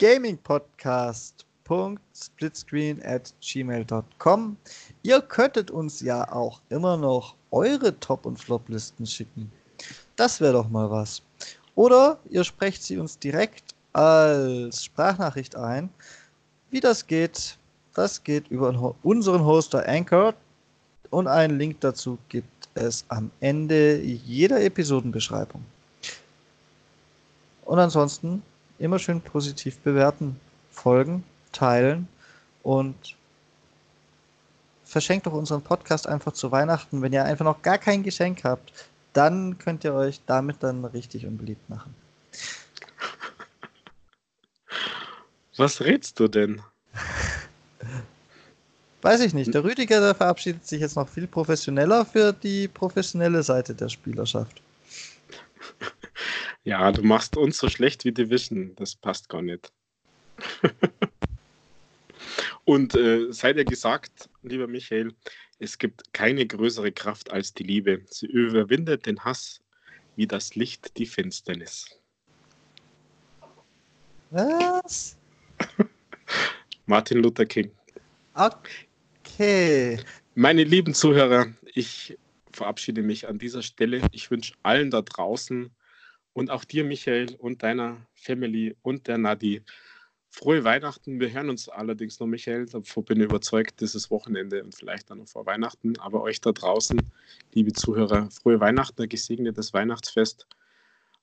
gamingpodcast.splitscreen 0.00 3.00
at 3.04 3.32
gmail.com. 3.40 4.56
Ihr 5.04 5.20
könntet 5.20 5.70
uns 5.70 6.00
ja 6.00 6.28
auch 6.32 6.60
immer 6.70 6.96
noch 6.96 7.36
eure 7.52 7.96
Top- 8.00 8.26
und 8.26 8.40
Flop-Listen 8.40 9.06
schicken. 9.06 9.52
Das 10.16 10.40
wäre 10.40 10.54
doch 10.54 10.68
mal 10.68 10.90
was. 10.90 11.22
Oder 11.76 12.18
ihr 12.30 12.42
sprecht 12.42 12.82
sie 12.82 12.98
uns 12.98 13.16
direkt 13.16 13.76
als 13.92 14.86
Sprachnachricht 14.86 15.54
ein. 15.54 15.88
Wie 16.70 16.80
das 16.80 17.06
geht, 17.06 17.56
das 17.94 18.24
geht 18.24 18.48
über 18.48 18.96
unseren 19.04 19.44
Hoster 19.44 19.88
Anchor 19.88 20.34
und 21.10 21.26
einen 21.26 21.58
Link 21.58 21.80
dazu 21.80 22.18
gibt 22.28 22.68
es 22.74 23.04
am 23.08 23.30
Ende 23.40 24.00
jeder 24.00 24.62
Episodenbeschreibung. 24.62 25.64
Und 27.64 27.78
ansonsten 27.78 28.42
immer 28.78 28.98
schön 28.98 29.20
positiv 29.20 29.78
bewerten, 29.78 30.38
folgen, 30.70 31.24
teilen 31.52 32.08
und 32.62 33.16
verschenkt 34.84 35.26
doch 35.26 35.32
unseren 35.32 35.62
Podcast 35.62 36.08
einfach 36.08 36.32
zu 36.32 36.52
Weihnachten. 36.52 37.02
Wenn 37.02 37.12
ihr 37.12 37.24
einfach 37.24 37.44
noch 37.44 37.62
gar 37.62 37.78
kein 37.78 38.02
Geschenk 38.02 38.44
habt, 38.44 38.72
dann 39.12 39.58
könnt 39.58 39.82
ihr 39.84 39.94
euch 39.94 40.20
damit 40.26 40.62
dann 40.62 40.84
richtig 40.84 41.26
unbeliebt 41.26 41.68
machen. 41.68 41.94
Was 45.56 45.80
rätst 45.80 46.20
du 46.20 46.28
denn? 46.28 46.60
Weiß 49.02 49.20
ich 49.20 49.34
nicht. 49.34 49.54
Der 49.54 49.62
Rüdiger, 49.62 50.00
der 50.00 50.14
verabschiedet 50.14 50.66
sich 50.66 50.80
jetzt 50.80 50.96
noch 50.96 51.08
viel 51.08 51.26
professioneller 51.26 52.04
für 52.04 52.32
die 52.32 52.68
professionelle 52.68 53.42
Seite 53.42 53.74
der 53.74 53.88
Spielerschaft. 53.88 54.62
Ja, 56.64 56.90
du 56.90 57.02
machst 57.02 57.36
uns 57.36 57.58
so 57.58 57.68
schlecht 57.68 58.04
wie 58.04 58.10
Division. 58.10 58.74
Das 58.74 58.96
passt 58.96 59.28
gar 59.28 59.40
nicht. 59.40 59.72
Und 62.64 62.96
äh, 62.96 63.30
sei 63.30 63.52
dir 63.52 63.64
gesagt, 63.64 64.28
lieber 64.42 64.66
Michael, 64.66 65.14
es 65.60 65.78
gibt 65.78 66.12
keine 66.12 66.44
größere 66.44 66.90
Kraft 66.90 67.30
als 67.30 67.54
die 67.54 67.62
Liebe. 67.62 68.02
Sie 68.10 68.26
überwindet 68.26 69.06
den 69.06 69.24
Hass 69.24 69.60
wie 70.16 70.26
das 70.26 70.56
Licht 70.56 70.98
die 70.98 71.06
Finsternis. 71.06 71.86
Was? 74.30 75.16
Martin 76.86 77.22
Luther 77.22 77.46
King. 77.46 77.70
Okay. 78.34 78.85
Meine 80.34 80.64
lieben 80.64 80.94
Zuhörer, 80.94 81.48
ich 81.74 82.16
verabschiede 82.52 83.02
mich 83.02 83.28
an 83.28 83.38
dieser 83.38 83.60
Stelle. 83.60 84.00
Ich 84.12 84.30
wünsche 84.30 84.54
allen 84.62 84.90
da 84.90 85.02
draußen 85.02 85.70
und 86.32 86.50
auch 86.50 86.64
dir, 86.64 86.84
Michael, 86.84 87.34
und 87.38 87.62
deiner 87.62 87.98
Family 88.14 88.74
und 88.80 89.08
der 89.08 89.18
Nadi 89.18 89.62
Frohe 90.30 90.64
Weihnachten. 90.64 91.20
Wir 91.20 91.32
hören 91.32 91.50
uns 91.50 91.68
allerdings 91.68 92.18
noch, 92.18 92.26
Michael. 92.26 92.66
Davon 92.66 93.04
bin 93.04 93.20
ich 93.20 93.24
überzeugt, 93.24 93.80
dieses 93.80 94.10
Wochenende 94.10 94.64
und 94.64 94.74
vielleicht 94.74 95.10
dann 95.10 95.18
noch 95.18 95.28
vor 95.28 95.44
Weihnachten. 95.44 95.98
Aber 95.98 96.22
euch 96.22 96.40
da 96.40 96.52
draußen, 96.52 97.00
liebe 97.52 97.72
Zuhörer, 97.74 98.30
frohe 98.30 98.60
Weihnachten, 98.60 99.02
ein 99.02 99.08
gesegnetes 99.08 99.74
Weihnachtsfest. 99.74 100.46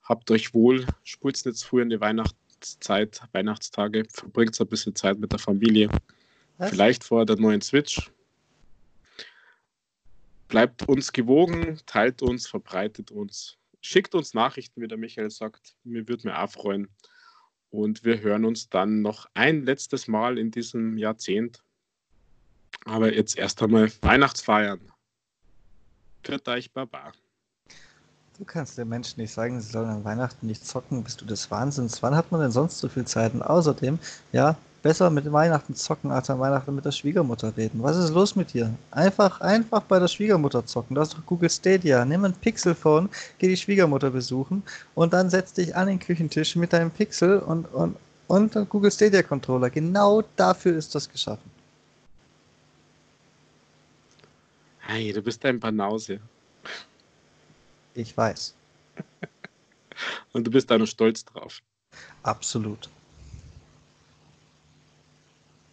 Habt 0.03 0.29
euch 0.29 0.53
wohl, 0.53 0.85
spult 1.03 1.43
nicht 1.45 1.63
früh 1.63 1.81
in 1.81 1.89
die 1.89 1.99
Weihnachtszeit, 1.99 3.21
Weihnachtstage, 3.31 4.03
verbringt 4.09 4.59
ein 4.59 4.67
bisschen 4.67 4.95
Zeit 4.95 5.19
mit 5.19 5.31
der 5.31 5.39
Familie. 5.39 5.89
Was? 6.63 6.71
Vielleicht 6.71 7.03
vor 7.03 7.25
der 7.25 7.35
neuen 7.35 7.61
Switch. 7.61 8.09
Bleibt 10.47 10.87
uns 10.87 11.11
gewogen, 11.11 11.79
teilt 11.85 12.21
uns, 12.21 12.47
verbreitet 12.47 13.11
uns, 13.11 13.57
schickt 13.81 14.15
uns 14.15 14.33
Nachrichten, 14.33 14.81
wie 14.81 14.87
der 14.87 14.97
Michael 14.97 15.29
sagt. 15.29 15.75
Mir 15.83 16.07
würde 16.07 16.27
mir 16.27 16.39
auch 16.39 16.49
freuen. 16.49 16.87
Und 17.69 18.05
wir 18.05 18.21
hören 18.21 18.45
uns 18.45 18.69
dann 18.69 19.01
noch 19.01 19.27
ein 19.33 19.63
letztes 19.63 20.07
Mal 20.07 20.37
in 20.37 20.51
diesem 20.51 20.97
Jahrzehnt. 20.97 21.63
Aber 22.85 23.13
jetzt 23.13 23.37
erst 23.37 23.61
einmal 23.61 23.91
Weihnachtsfeiern. 24.01 24.79
Für 26.23 26.39
euch, 26.47 26.71
Baba. 26.71 27.11
Du 28.37 28.45
kannst 28.45 28.77
den 28.77 28.87
Menschen 28.87 29.19
nicht 29.19 29.33
sagen, 29.33 29.59
sie 29.59 29.69
sollen 29.69 29.89
an 29.89 30.03
Weihnachten 30.05 30.47
nicht 30.47 30.65
zocken. 30.65 31.03
Bist 31.03 31.19
du 31.19 31.25
des 31.25 31.51
Wahnsinns? 31.51 32.01
Wann 32.01 32.15
hat 32.15 32.31
man 32.31 32.39
denn 32.39 32.51
sonst 32.51 32.79
so 32.79 32.87
viel 32.87 33.05
Zeit? 33.05 33.33
Und 33.33 33.41
außerdem, 33.41 33.99
ja, 34.31 34.57
besser 34.83 35.09
mit 35.09 35.31
Weihnachten 35.31 35.73
zocken, 35.73 36.11
als 36.11 36.29
an 36.29 36.39
Weihnachten 36.39 36.75
mit 36.75 36.85
der 36.85 36.91
Schwiegermutter 36.91 37.55
reden. 37.57 37.81
Was 37.81 37.97
ist 37.97 38.11
los 38.11 38.35
mit 38.35 38.53
dir? 38.53 38.71
Einfach, 38.91 39.41
einfach 39.41 39.81
bei 39.83 39.97
der 39.97 40.09
Schwiegermutter 40.09 40.65
zocken. 40.65 40.93
Du 40.93 41.01
hast 41.01 41.13
doch 41.13 41.25
Google 41.25 41.49
Stadia. 41.49 42.05
Nimm 42.05 42.25
ein 42.25 42.33
Pixelphone, 42.33 43.09
geh 43.39 43.47
die 43.47 43.57
Schwiegermutter 43.57 44.11
besuchen 44.11 44.61
und 44.93 45.13
dann 45.13 45.29
setz 45.29 45.53
dich 45.53 45.75
an 45.75 45.87
den 45.87 45.99
Küchentisch 45.99 46.55
mit 46.55 46.73
deinem 46.73 46.91
Pixel 46.91 47.39
und, 47.39 47.65
und, 47.73 47.95
und 48.27 48.53
Google 48.69 48.91
Stadia 48.91 49.23
Controller. 49.23 49.69
Genau 49.69 50.21
dafür 50.35 50.75
ist 50.77 50.93
das 50.93 51.09
geschaffen. 51.09 51.49
Hey, 54.79 55.13
du 55.13 55.21
bist 55.21 55.43
ein 55.45 55.59
Banause. 55.59 56.19
Ich 57.93 58.15
weiß. 58.15 58.53
Und 60.33 60.45
du 60.45 60.51
bist 60.51 60.69
da 60.69 60.77
noch 60.77 60.87
stolz 60.87 61.23
drauf. 61.23 61.59
Absolut. 62.23 62.89